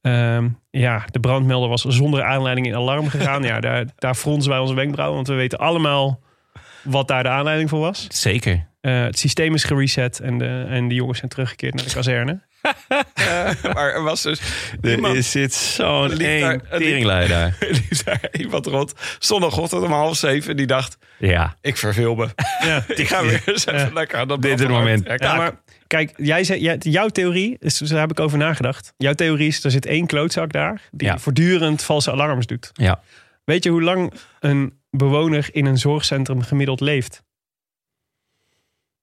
Ehm, 0.02 0.48
ja, 0.70 1.04
de 1.10 1.20
brandmelder 1.20 1.68
was 1.68 1.82
zonder 1.82 2.22
aanleiding 2.22 2.66
in 2.66 2.74
alarm 2.74 3.08
gegaan. 3.08 3.42
ja, 3.42 3.60
daar, 3.60 3.84
daar 3.96 4.14
fronsen 4.14 4.50
wij 4.50 4.60
onze 4.60 4.74
wenkbrauwen, 4.74 5.16
want 5.16 5.28
we 5.28 5.34
weten 5.34 5.58
allemaal 5.58 6.20
wat 6.82 7.08
daar 7.08 7.22
de 7.22 7.28
aanleiding 7.28 7.68
voor 7.68 7.80
was. 7.80 8.06
Zeker. 8.08 8.66
Eh, 8.88 9.02
het 9.04 9.18
systeem 9.18 9.54
is 9.54 9.64
gereset 9.64 10.20
en 10.20 10.38
de, 10.38 10.64
en 10.68 10.88
de 10.88 10.94
jongens 10.94 11.18
zijn 11.18 11.30
teruggekeerd 11.30 11.74
naar 11.74 11.84
de 11.84 11.92
kazerne. 11.92 12.40
maar 13.74 13.92
er 13.94 14.02
was 14.02 14.22
dus... 14.22 14.40
Er 14.80 14.90
iemand- 14.94 15.24
zit 15.24 15.54
zo'n 15.54 16.08
liep 16.08 16.40
daar- 16.40 16.60
liep- 16.70 17.04
daar. 18.04 18.28
Iemand 18.32 18.66
rond. 18.66 18.92
Zondagochtend 19.18 19.82
om 19.82 19.92
half 19.92 20.16
zeven. 20.16 20.56
Die 20.56 20.66
dacht, 20.66 20.98
Ja. 21.18 21.56
ik 21.60 21.76
verveel 21.76 22.14
me. 22.14 22.28
Ja. 22.64 22.84
Ik 23.02 23.08
ga 23.08 23.22
weer 23.22 23.42
eens 23.44 23.66
even 23.66 23.92
lekker 23.92 24.18
aan 24.18 24.28
dat 24.28 24.42
Dit 24.42 24.54
is 24.54 24.60
het 24.60 24.68
moment. 24.68 25.06
Ja, 25.06 25.14
Ja, 25.16 25.36
maar 25.36 25.52
kijk, 25.86 26.12
jij 26.16 26.44
zei, 26.44 26.60
jij- 26.60 26.76
jouw 26.80 27.08
theorie, 27.08 27.56
is, 27.60 27.78
dus 27.78 27.88
daar 27.88 28.00
heb 28.00 28.10
ik 28.10 28.20
over 28.20 28.38
nagedacht. 28.38 28.92
Jouw 28.96 29.12
theorie 29.14 29.48
is, 29.48 29.64
er 29.64 29.70
zit 29.70 29.86
één 29.86 30.06
klootzak 30.06 30.52
daar... 30.52 30.80
die 30.90 31.08
Ja. 31.08 31.18
voortdurend 31.18 31.82
valse 31.82 32.10
alarms 32.10 32.46
doet. 32.46 32.70
Ja. 32.72 33.00
Weet 33.44 33.64
je 33.64 33.70
hoe 33.70 33.82
lang 33.82 34.12
een 34.40 34.78
bewoner 34.90 35.48
in 35.52 35.66
een 35.66 35.78
zorgcentrum 35.78 36.42
gemiddeld 36.42 36.80
leeft? 36.80 37.22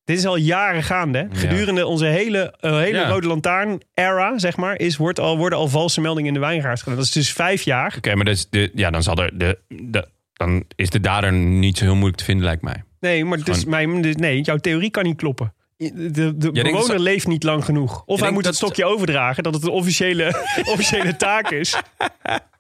Dit 0.05 0.17
is 0.17 0.25
al 0.25 0.35
jaren 0.35 0.83
gaande. 0.83 1.17
Hè? 1.17 1.39
Gedurende 1.39 1.85
onze 1.85 2.05
hele, 2.05 2.53
eh, 2.59 2.77
hele 2.77 2.97
Ja. 2.97 3.09
Rode 3.09 3.27
Lantaarn-era, 3.27 4.37
zeg 4.37 4.57
maar... 4.57 4.79
Is, 4.79 4.97
wordt 4.97 5.19
al, 5.19 5.37
worden 5.37 5.59
al 5.59 5.67
valse 5.67 6.01
meldingen 6.01 6.27
in 6.27 6.33
de 6.33 6.39
wijngaard 6.39 6.79
gedaan. 6.79 6.95
Dat 6.95 7.05
is 7.05 7.11
dus 7.11 7.31
vijf 7.33 7.61
jaar. 7.61 7.93
Oké, 7.97 8.15
maar 8.15 8.25
dus 8.25 8.49
de, 8.49 8.71
ja, 8.73 8.89
dan, 8.89 9.03
zal 9.03 9.15
er 9.15 9.37
de, 9.37 9.57
de, 9.67 10.07
dan 10.33 10.63
is 10.75 10.89
de 10.89 10.99
dader 10.99 11.33
niet 11.33 11.77
zo 11.77 11.83
heel 11.83 11.93
moeilijk 11.93 12.17
te 12.17 12.23
vinden, 12.23 12.45
lijkt 12.45 12.61
mij. 12.61 12.83
Nee, 12.99 13.25
maar 13.25 13.43
dus 13.43 13.65
mijn, 13.65 14.01
dus- 14.01 14.15
nee, 14.15 14.41
jouw 14.41 14.57
theorie 14.57 14.89
kan 14.91 15.03
niet 15.03 15.17
kloppen. 15.17 15.53
De, 15.77 16.33
bewoner 16.35 16.87
dat- 16.87 16.99
leeft 16.99 17.27
niet 17.27 17.43
lang 17.43 17.65
genoeg. 17.65 18.03
Of 18.05 18.19
hij 18.19 18.31
moet 18.31 18.45
het 18.45 18.55
stokje 18.55 18.85
overdragen, 18.85 19.43
dat 19.43 19.53
het 19.53 19.63
een 19.63 19.69
officiële, 19.69 20.45
officiële 20.73 21.15
taak 21.15 21.49
is. 21.51 21.75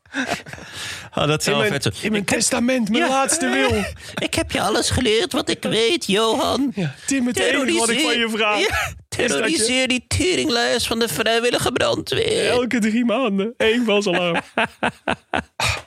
Oh, 1.15 1.27
dat 1.27 1.47
In 1.47 1.53
zou 1.53 1.69
mijn, 1.69 1.81
in 2.01 2.25
testament, 2.25 2.89
mijn 2.89 3.09
laatste 3.09 3.49
wil. 3.49 3.83
Ik 4.15 4.33
heb 4.33 4.51
je 4.51 4.61
alles 4.61 4.89
geleerd 4.89 5.33
wat 5.33 5.49
ik 5.49 5.63
weet, 5.63 6.05
Johan. 6.05 6.73
Tim, 7.05 7.27
het 7.27 7.39
enige 7.39 7.77
wat 7.77 7.89
ik 7.89 7.99
van 7.99 8.17
je 8.17 8.29
vraag. 8.29 8.59
Ja, 8.59 8.93
terroriseer 9.07 9.87
die 9.87 10.05
teringlijst 10.07 10.87
van 10.87 10.99
de 10.99 11.07
vrijwillige 11.07 11.71
brandweer. 11.71 12.49
Elke 12.49 12.79
drie 12.79 13.05
maanden, 13.05 13.53
één 13.57 13.85
valsalarm. 13.85 14.41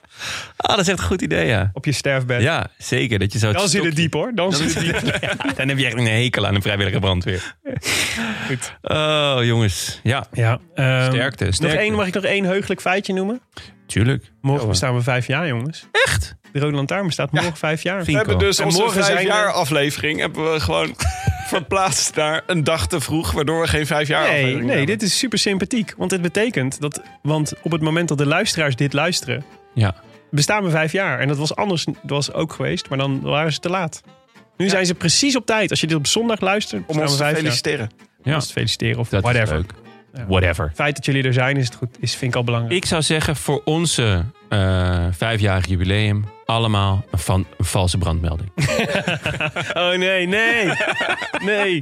Ah, 0.57 0.71
dat 0.71 0.79
is 0.79 0.89
echt 0.89 0.99
een 0.99 1.05
goed 1.05 1.23
idee, 1.23 1.47
ja. 1.47 1.71
Op 1.73 1.85
je 1.85 1.93
sterfbed. 1.93 2.43
Ja, 2.43 2.67
zeker. 2.79 3.19
Dat 3.19 3.33
je 3.33 3.39
zo 3.39 3.53
Dan 3.53 3.69
zit 3.69 3.85
het 3.85 3.97
diep 3.97 4.13
hoor. 4.13 4.33
Dan, 4.35 4.51
Dan, 4.51 4.53
zit 4.69 4.75
het 4.75 5.01
diep. 5.01 5.57
dan 5.57 5.69
heb 5.69 5.79
je 5.79 5.87
echt 5.87 5.97
een 5.97 6.07
hekel 6.07 6.47
aan 6.47 6.55
een 6.55 6.63
vrijwillige 6.63 6.99
brandweer. 6.99 7.55
Goed. 8.47 8.73
Oh, 8.83 9.39
jongens. 9.43 10.01
Ja, 10.03 10.27
Ja, 10.33 10.59
ehm, 10.75 11.11
sterkte. 11.13 11.45
Nog 11.61 11.73
één, 11.73 11.95
mag 11.95 12.07
ik 12.07 12.15
nog 12.15 12.25
één 12.25 12.45
heugelijk 12.45 12.81
feitje 12.81 13.13
noemen? 13.13 13.41
Tuurlijk. 13.87 14.31
Morgen 14.41 14.69
bestaan 14.69 14.95
we 14.95 15.03
vijf 15.03 15.27
jaar, 15.27 15.47
jongens. 15.47 15.87
Echt? 16.07 16.37
De 16.53 16.59
Rode 16.61 16.77
Lantaarn 16.77 17.07
bestaat 17.07 17.31
morgen 17.33 17.57
vijf 17.57 17.83
jaar. 17.83 18.05
We 18.05 18.13
hebben 18.13 18.39
dus 18.39 18.59
En 18.59 18.65
onze 18.65 18.79
morgen 18.79 19.03
vijf 19.05 19.15
zijn 19.15 19.27
jaar 19.27 19.47
we- 19.47 19.53
aflevering 19.53 20.21
hebben 20.21 20.53
we 20.53 20.61
gewoon 20.61 20.97
verplaatst 21.47 22.15
naar 22.17 22.43
een 22.47 22.65
dag 22.65 22.87
te 22.87 23.01
vroeg, 23.01 23.31
waardoor 23.33 23.61
we 23.61 23.69
geen 23.69 23.87
vijf 23.87 24.09
jaar 24.09 24.21
Nee, 24.23 24.31
aflevering 24.31 24.67
nee, 24.67 24.77
hebben. 24.77 24.99
dit 24.99 25.09
is 25.09 25.19
super 25.19 25.39
sympathiek. 25.39 25.95
Want 25.97 26.11
dit 26.11 26.23
betekent 26.23 26.81
dat... 26.81 27.03
Want 27.23 27.53
op 27.63 27.71
het 27.73 27.81
moment 27.81 28.09
dat 28.09 28.19
de 28.19 28.27
luisteraars 28.27 28.77
dit 28.77 28.93
luisteren... 28.93 29.45
Ja. 29.75 29.95
Bestaan 30.31 30.65
we 30.65 30.71
vijf 30.71 30.93
jaar. 30.93 31.19
En 31.19 31.29
dat 31.29 31.37
was 31.37 31.55
anders 31.57 31.85
dat 31.85 31.95
was 32.03 32.33
ook 32.33 32.53
geweest, 32.53 32.89
maar 32.89 32.99
dan 32.99 33.21
waren 33.21 33.53
ze 33.53 33.59
te 33.59 33.69
laat. 33.69 34.01
Nu 34.57 34.69
zijn 34.69 34.87
ze 34.87 34.95
precies 34.95 35.37
op 35.37 35.47
tijd. 35.47 35.71
Als 35.71 35.81
je 35.81 35.87
dit 35.87 35.97
op 35.97 36.07
zondag 36.07 36.41
luistert, 36.41 36.83
Om 36.87 37.01
ons 37.01 37.17
te 37.17 37.23
jaar. 37.23 37.35
feliciteren. 37.35 37.91
Ja. 38.23 38.35
Ons 38.35 38.47
te 38.47 38.53
feliciteren 38.53 38.99
of 38.99 39.09
Dat 39.09 39.23
whatever. 39.23 39.47
is 39.59 39.63
leuk. 39.63 39.73
Ja. 40.15 40.27
Whatever. 40.27 40.67
Het 40.67 40.75
feit 40.77 40.97
dat 40.97 41.05
jullie 41.05 41.23
er 41.23 41.33
zijn, 41.33 41.57
is 41.57 41.65
het 41.65 41.75
goed, 41.75 41.97
is, 42.01 42.15
vind 42.17 42.31
ik 42.31 42.37
al 42.37 42.45
belangrijk. 42.45 42.75
Ik 42.77 42.85
zou 42.85 43.03
zeggen, 43.03 43.37
voor 43.37 43.63
onze 43.65 44.25
eh 44.49 45.07
vijfjarig 45.11 45.67
jubileum... 45.67 46.25
allemaal 46.59 47.05
van, 47.13 47.47
een 47.59 47.65
valse 47.65 47.99
brandmelding. 47.99 48.51
Oh 49.75 49.89
nee, 49.95 50.27
nee. 50.27 50.71
Nee. 51.45 51.79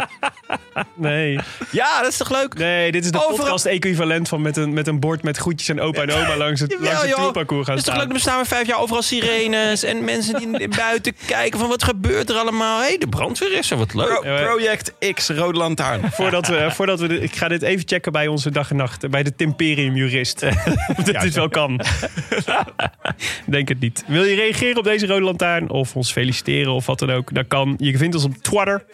Nee. 0.95 1.39
Ja, 1.71 2.01
dat 2.03 2.11
is 2.11 2.17
toch 2.17 2.31
leuk? 2.31 2.55
Nee, 2.55 2.93
dit 2.93 3.05
is 3.05 3.11
de 3.11 3.19
Overal- 3.19 3.37
podcast-equivalent 3.37 4.29
van 4.29 4.43
met 4.43 4.57
een, 4.57 4.73
met 4.73 4.87
een 4.87 5.01
bord 5.01 5.23
met 5.23 5.37
groetjes 5.37 5.69
en 5.69 5.81
opa 5.81 6.03
en 6.03 6.11
oma 6.13 6.37
langs 6.45 6.61
het, 6.61 6.77
langs 6.81 7.03
het 7.03 7.15
tourparcours 7.15 7.67
gaan 7.67 7.77
Dat 7.77 7.85
is 7.85 7.91
toch 7.91 7.99
leuk? 8.01 8.07
Er 8.09 8.13
bestaan 8.13 8.41
we 8.41 8.47
vijf 8.49 8.67
jaar 8.67 8.81
overal 8.81 9.03
sirenes 9.03 9.83
en 9.83 10.05
mensen 10.05 10.39
die 10.59 10.69
buiten 10.77 11.13
kijken 11.27 11.59
van 11.59 11.69
wat 11.69 11.83
gebeurt 11.85 12.31
er 12.31 12.37
allemaal. 12.37 12.81
Hé, 12.81 12.87
hey, 12.87 12.99
de 12.99 13.09
brandweer 13.09 13.53
is 13.59 13.71
er, 13.71 13.77
wat 13.77 13.95
leuk. 13.95 14.21
Pro- 14.21 14.21
Project 14.45 14.93
X 15.15 15.29
Rode 15.29 15.59
Lantaarn. 15.59 16.11
Voordat 16.13 16.47
we, 16.49 16.67
voordat 16.71 17.01
we 17.01 17.07
de- 17.09 17.21
ik 17.21 17.37
ga 17.37 17.49
dit 17.49 17.63
even 17.63 17.89
checken 17.89 18.13
bij 18.13 18.27
onze 18.27 18.51
dag 18.51 18.71
en 18.71 18.77
nacht, 18.77 19.11
bij 19.11 19.23
de 19.23 19.35
Timperium-jurist. 19.37 20.43
of 20.97 21.05
dit, 21.05 21.21
dit 21.21 21.35
wel 21.35 21.49
kan. 21.49 21.81
Denk 23.47 23.69
het 23.69 23.81
niet. 23.81 24.05
Wil 24.07 24.25
je 24.25 24.35
reageren 24.35 24.55
op 24.77 24.85
deze 24.85 25.07
Rode 25.07 25.25
Lantaarn 25.25 25.71
of 25.71 25.97
ons 25.97 26.13
feliciteren 26.13 26.73
of 26.73 26.87
wat 26.87 26.99
dan 26.99 27.11
ook? 27.11 27.35
Dat 27.35 27.45
kan. 27.49 27.75
Je 27.79 27.97
vindt 27.99 28.15
ons 28.15 28.25
op 28.25 28.35
Twitter. 28.37 28.85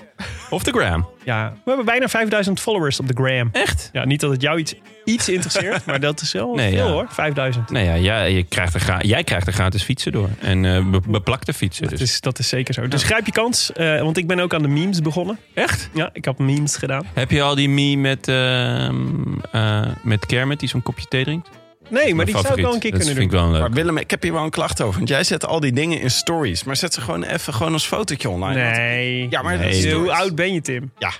Of 0.50 0.62
de 0.62 0.70
gram. 0.72 1.08
Ja, 1.24 1.50
we 1.50 1.60
hebben 1.64 1.84
bijna 1.84 2.08
5000 2.08 2.60
followers 2.60 3.00
op 3.00 3.08
de 3.08 3.14
gram. 3.22 3.48
Echt? 3.52 3.88
Ja, 3.92 4.04
niet 4.04 4.20
dat 4.20 4.30
het 4.30 4.42
jou 4.42 4.58
iets, 4.58 4.74
iets 5.04 5.28
interesseert, 5.28 5.84
maar 5.86 6.00
dat 6.00 6.20
is 6.20 6.32
wel 6.32 6.54
Nee, 6.54 6.72
veel 6.76 6.86
ja. 6.86 6.92
hoor. 6.92 7.06
5000. 7.10 7.70
Nee, 7.70 7.84
ja, 7.84 7.96
jij, 7.98 8.32
je 8.32 8.42
krijgt 8.42 8.74
er 8.74 9.06
jij 9.06 9.24
krijgt 9.24 9.46
er 9.46 9.52
gratis 9.52 9.82
fietsen 9.82 10.12
door. 10.12 10.28
En 10.40 10.64
eh, 10.64 10.90
be- 10.90 11.00
beplakte 11.08 11.52
fietsen. 11.52 11.88
Dat 11.88 11.98
Dus. 11.98 12.00
is, 12.12 12.20
dat 12.20 12.38
is 12.38 12.48
zeker 12.48 12.74
zo. 12.74 12.88
Dus 12.88 13.02
grijp 13.02 13.26
je 13.26 13.32
kans, 13.32 13.72
eh, 13.72 14.00
want 14.00 14.16
ik 14.16 14.26
ben 14.26 14.40
ook 14.40 14.54
aan 14.54 14.62
de 14.62 14.68
memes 14.68 15.00
begonnen. 15.00 15.38
Echt? 15.54 15.90
Ja, 15.94 16.10
ik 16.12 16.24
heb 16.24 16.38
memes 16.38 16.76
gedaan. 16.76 17.06
Heb 17.14 17.30
je 17.30 17.42
al 17.42 17.54
die 17.54 17.68
meme 17.68 18.00
met, 18.00 18.28
ehm, 18.28 19.04
eh, 19.52 19.86
met 20.02 20.26
Kermit 20.26 20.60
die 20.60 20.68
zo'n 20.68 20.82
kopje 20.82 21.06
thee 21.08 21.24
drinkt? 21.24 21.48
Nee, 21.92 22.14
maar 22.14 22.24
die 22.24 22.38
zou 22.38 22.54
ik 22.54 22.62
wel 22.64 22.74
een 22.74 22.80
keer 22.80 22.90
dat 22.90 23.00
kunnen 23.00 23.16
vind 23.16 23.30
doen. 23.30 23.40
ik 23.40 23.44
wel 23.44 23.52
leuk. 23.52 23.60
Maar 23.60 23.70
Willem, 23.70 23.96
ik 23.96 24.10
heb 24.10 24.22
hier 24.22 24.32
wel 24.32 24.42
een 24.44 24.50
klacht 24.50 24.80
over. 24.82 24.96
Want 24.96 25.08
jij 25.08 25.24
zet 25.24 25.46
al 25.46 25.60
die 25.60 25.72
dingen 25.72 26.00
in 26.00 26.10
stories. 26.10 26.64
Maar 26.64 26.76
zet 26.76 26.94
ze 26.94 27.00
gewoon 27.00 27.22
even 27.22 27.54
gewoon 27.54 27.72
als 27.72 27.86
fotootje 27.86 28.28
online. 28.30 28.62
Want- 28.62 28.76
Nee. 28.76 29.26
Ja, 29.30 29.42
maar 29.42 29.56
Nee. 29.58 29.66
dat 29.66 29.76
is 29.84 29.92
Hoe 29.92 30.12
oud 30.12 30.34
ben 30.34 30.52
je, 30.54 30.60
Tim? 30.60 30.92
Ja. 30.98 31.10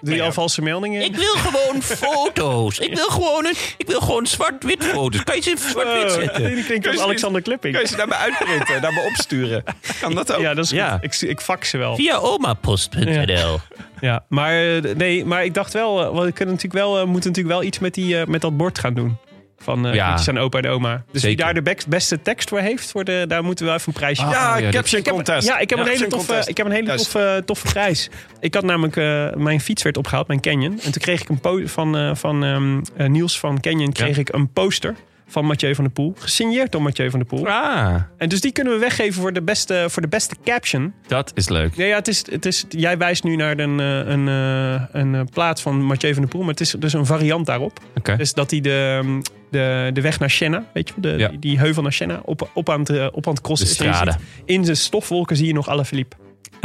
Doe 0.00 0.14
je 0.14 0.22
al 0.22 0.32
valse 0.32 0.62
meldingen? 0.62 1.02
Ik 1.04 1.16
wil 1.16 1.34
gewoon 1.34 1.82
foto's. 2.06 2.78
Ik 2.78 2.94
wil 2.94 3.08
gewoon, 3.08 3.44
een, 3.46 3.54
ik 3.76 3.86
wil 3.86 4.00
gewoon 4.00 4.26
zwart-wit 4.26 4.84
foto's. 4.84 5.22
Kan 5.24 5.36
je 5.36 5.42
ze 5.42 5.50
in 5.50 5.58
zwart-wit 5.58 6.04
Oh, 6.04 6.10
zetten? 6.10 6.54
die 6.54 6.64
klinkt 6.64 6.86
als 6.86 6.98
Alexander 7.00 7.42
Klipping. 7.42 7.72
Kan 7.74 7.82
je 7.82 7.88
ze 7.88 7.96
naar 7.96 8.08
me 8.08 8.14
uitprinten, 8.14 8.82
naar 8.82 8.92
me 8.92 9.06
opsturen? 9.08 9.62
Kan 10.00 10.14
dat 10.14 10.32
ook? 10.32 10.40
Ja, 10.40 10.54
dat 10.54 10.64
is 10.64 10.70
Ja. 10.70 10.90
goed. 11.02 11.22
Ik, 11.22 11.28
ik 11.28 11.40
fax 11.40 11.68
ze 11.70 11.78
wel. 11.78 11.96
Via 11.96 12.16
omapost.nl. 12.18 13.58
Ja, 14.00 14.24
maar, 14.28 14.74
eh, 14.76 14.94
nee, 14.94 15.24
maar 15.24 15.44
ik 15.44 15.54
dacht 15.54 15.72
wel, 15.72 16.00
eh, 16.00 16.06
we 16.24 16.32
kunnen 16.32 16.54
natuurlijk 16.54 16.84
wel, 16.84 16.98
eh, 16.98 17.04
moeten 17.06 17.30
natuurlijk 17.30 17.54
wel 17.58 17.62
iets 17.66 17.78
met, 17.78 17.94
die, 17.94 18.26
met 18.26 18.40
dat 18.40 18.56
bord 18.56 18.78
gaan 18.78 18.94
doen. 18.94 19.16
Van 19.62 19.92
Ja. 19.92 20.18
aan 20.26 20.38
opa 20.38 20.58
en 20.58 20.68
oma. 20.68 21.04
Dus 21.12 21.22
wie 21.22 21.36
daar 21.36 21.54
de 21.54 21.76
beste 21.88 22.22
tekst 22.22 22.48
voor 22.48 22.58
heeft, 22.58 22.90
voor 22.90 23.04
de, 23.04 23.24
daar 23.28 23.44
moeten 23.44 23.64
we 23.64 23.70
wel 23.70 23.80
even 23.80 23.92
een 23.92 24.00
prijsje 24.00 24.22
voor. 24.24 24.32
Ja, 24.32 24.56
ja, 24.56 24.70
caption 24.70 25.00
Ik 25.00 25.06
heb, 25.06 25.14
contest. 25.14 25.48
ja, 25.48 25.58
ik 25.58 25.70
heb 25.70 25.78
een 25.78 25.86
hele 25.86 26.06
toffe, 26.06 26.26
contest. 26.26 26.48
ik 26.48 26.56
heb 26.56 26.66
een 26.66 26.72
hele 26.72 26.94
toffe, 26.94 27.42
toffe 27.46 27.66
prijs. 27.66 28.10
Ik 28.40 28.54
had 28.54 28.64
namelijk, 28.64 28.96
eh, 28.96 29.34
mijn 29.34 29.60
fiets 29.60 29.82
werd 29.82 29.96
opgehaald, 29.96 30.26
mijn 30.28 30.40
Canyon. 30.40 30.72
En 30.72 30.92
toen 30.92 31.02
kreeg 31.02 31.20
ik 31.20 31.28
een 31.28 31.40
po 31.40 31.60
van, 31.64 31.96
eh, 31.96 32.10
van 32.14 32.44
ehm, 32.44 32.80
eh, 32.96 33.08
Niels 33.08 33.38
van 33.38 33.60
Canyon 33.60 33.92
kreeg 33.92 34.18
ik 34.18 34.32
een 34.32 34.52
poster 34.52 34.94
van 35.32 35.44
Mathieu 35.44 35.74
van 35.74 35.84
der 35.84 35.92
Poel. 35.92 36.14
Gesigneerd 36.18 36.72
door 36.72 36.82
Mathieu 36.82 37.10
van 37.10 37.18
der 37.18 37.28
Poel. 37.28 37.48
Ah, 37.48 37.94
En 38.16 38.28
dus 38.28 38.40
die 38.40 38.52
kunnen 38.52 38.72
we 38.72 38.78
weggeven 38.78 39.20
voor 39.20 39.32
de 39.32 39.42
beste, 39.42 39.84
voor 39.88 40.02
de 40.02 40.08
beste 40.08 40.34
caption. 40.44 40.92
dat 41.06 41.32
is 41.34 41.48
leuk. 41.48 41.74
Ja, 41.74 41.84
ja 41.84 41.96
het 41.96 42.08
is, 42.08 42.24
het 42.30 42.46
is, 42.46 42.64
jij 42.68 42.98
wijst 42.98 43.24
nu 43.24 43.36
naar 43.36 43.58
een, 43.58 43.80
eh, 43.80 44.12
een, 44.12 44.28
eh, 44.28 44.82
een 44.92 45.14
eh, 45.14 45.20
plaat 45.32 45.60
van 45.60 45.82
Mathieu 45.82 46.12
van 46.12 46.22
der 46.22 46.30
Poel. 46.30 46.40
Maar 46.40 46.50
het 46.50 46.60
is 46.60 46.70
dus 46.78 46.92
een 46.92 47.06
variant 47.06 47.46
daarop. 47.46 47.80
Dus 48.16 48.32
dat 48.34 48.50
hij 48.50 48.60
de, 48.60 49.00
mm, 49.02 49.22
de, 49.50 49.90
de 49.92 50.00
weg 50.00 50.18
naar 50.18 50.30
Siena, 50.30 50.64
weet 50.72 50.88
je 50.88 50.94
de, 50.96 51.08
Ja. 51.08 51.30
die, 51.40 51.58
heuvel 51.58 51.82
naar 51.82 51.92
Siena, 51.92 52.20
op, 52.24 52.50
op, 52.54 52.70
aan 52.70 52.80
het, 52.80 53.10
op 53.12 53.26
aan 53.26 53.32
het 53.32 53.42
crossen 53.42 54.06
De 54.06 54.14
In 54.44 54.64
zijn 54.64 54.76
stofwolken 54.76 55.36
zie 55.36 55.46
je 55.46 55.52
nog 55.52 55.68
Alaphilippe. 55.68 56.16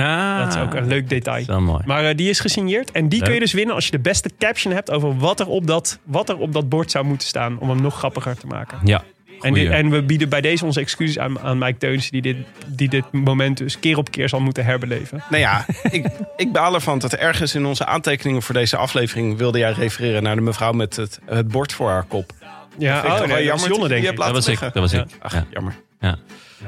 Ah, 0.06 0.40
Dat 0.44 0.56
is 0.56 0.61
ook 0.61 0.74
een 0.74 0.88
leuk 0.88 1.10
detail. 1.10 1.36
Dat 1.45 1.48
is 1.48 1.64
wel 1.64 1.74
mooi. 1.74 1.82
Maar 1.86 2.06
eh, 2.06 2.15
die 2.15 2.30
is 2.30 2.40
gesigneerd. 2.40 2.91
En 2.91 3.10
die 3.10 3.22
kun 3.22 3.34
je 3.34 3.40
dus 3.40 3.53
winnen 3.53 3.76
als 3.76 3.86
je 3.86 3.91
de 3.91 3.99
beste 3.99 4.30
caption 4.40 4.74
hebt 4.74 4.91
over 4.91 5.18
wat 5.18 5.40
er 5.40 5.48
op 5.48 5.68
dat, 5.68 5.99
wat 6.03 6.30
er 6.30 6.38
op 6.38 6.53
dat 6.53 6.69
bord 6.69 6.91
zou 6.91 7.06
moeten 7.06 7.28
staan. 7.28 7.60
Om 7.60 7.69
hem 7.69 7.82
nog 7.82 7.98
grappiger 7.98 8.38
te 8.38 8.48
maken. 8.48 8.78
Ja, 8.84 9.03
En, 9.41 9.53
dit- 9.53 9.69
en 9.69 9.90
we 9.90 10.03
bieden 10.03 10.30
bij 10.30 10.41
deze 10.41 10.65
onze 10.65 10.80
excuses 10.80 11.19
aan, 11.19 11.40
aan 11.40 11.57
Mike 11.57 11.78
Teunissen, 11.78 12.11
die 12.11 12.22
dit, 12.22 12.38
die 12.68 12.90
dit 12.90 13.11
moment 13.11 13.57
dus 13.57 13.80
keer 13.80 13.98
op 13.98 14.11
keer 14.11 14.30
zal 14.30 14.40
moeten 14.40 14.65
herbeleven. 14.65 15.24
Nou 15.30 15.41
ja, 15.41 15.65
ik, 15.91 16.07
ik 16.36 16.52
baal 16.52 16.74
ervan 16.74 16.99
dat 16.99 17.14
ergens 17.14 17.56
in 17.56 17.65
onze 17.65 17.86
aantekeningen 17.86 18.41
voor 18.41 18.53
deze 18.56 18.78
aflevering 18.78 19.38
wilde 19.38 19.57
jij 19.60 19.72
refereren 19.72 20.24
naar 20.24 20.36
de 20.36 20.41
mevrouw 20.41 20.72
met 20.72 20.95
het, 20.95 21.19
het 21.26 21.48
bord 21.48 21.74
voor 21.74 21.90
haar 21.90 22.03
kop. 22.03 22.32
Ja, 22.78 23.02
toch 23.02 23.10
wel 23.10 23.28
dat 23.28 23.65
Jonne, 23.65 23.88
denk 23.88 24.02
die 24.02 24.11
ik. 24.11 24.18
dat 24.18 24.32
was 24.32 24.48
ik. 24.48 24.60
Dat 24.60 24.74
was 24.74 24.94
ik. 24.94 25.06
Ach, 25.19 25.34
Ja. 25.34 25.45
jammer. 25.49 25.76
Ja. 25.99 26.18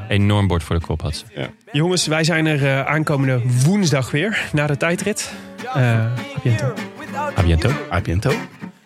Enorm 0.07 0.47
bord 0.47 0.63
voor 0.63 0.79
de 0.79 0.85
kop 0.85 1.01
had 1.01 1.15
ze. 1.15 1.49
Jongens, 1.71 2.07
wij 2.07 2.23
zijn 2.23 2.45
er 2.45 2.65
eh, 2.65 2.85
aankomende 2.85 3.41
woensdag 3.63 4.11
weer, 4.11 4.41
na 4.51 4.67
de 4.67 4.77
tijdrit. 4.77 5.31
Eh 5.75 6.05
à 6.35 6.41
bientôt. 6.43 6.73
A 7.37 7.43
bientôt. 7.43 7.73
A 7.91 8.01
bientôt. 8.01 8.35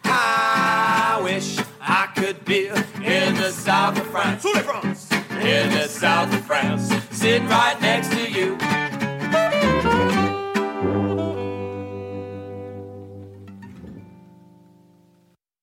I 0.06 1.22
wish 1.24 1.60
I 1.82 2.08
could 2.14 2.44
be 2.44 2.72
in 3.02 3.36
the 3.36 3.52
south 3.52 4.00
of 4.00 4.08
France. 4.08 4.48
In 5.40 5.70
the 5.70 5.88
south 5.90 6.34
of 6.34 6.46
France. 6.46 6.94
Sitting 7.12 7.48
right 7.48 7.80
next 7.82 8.10
to 8.12 8.83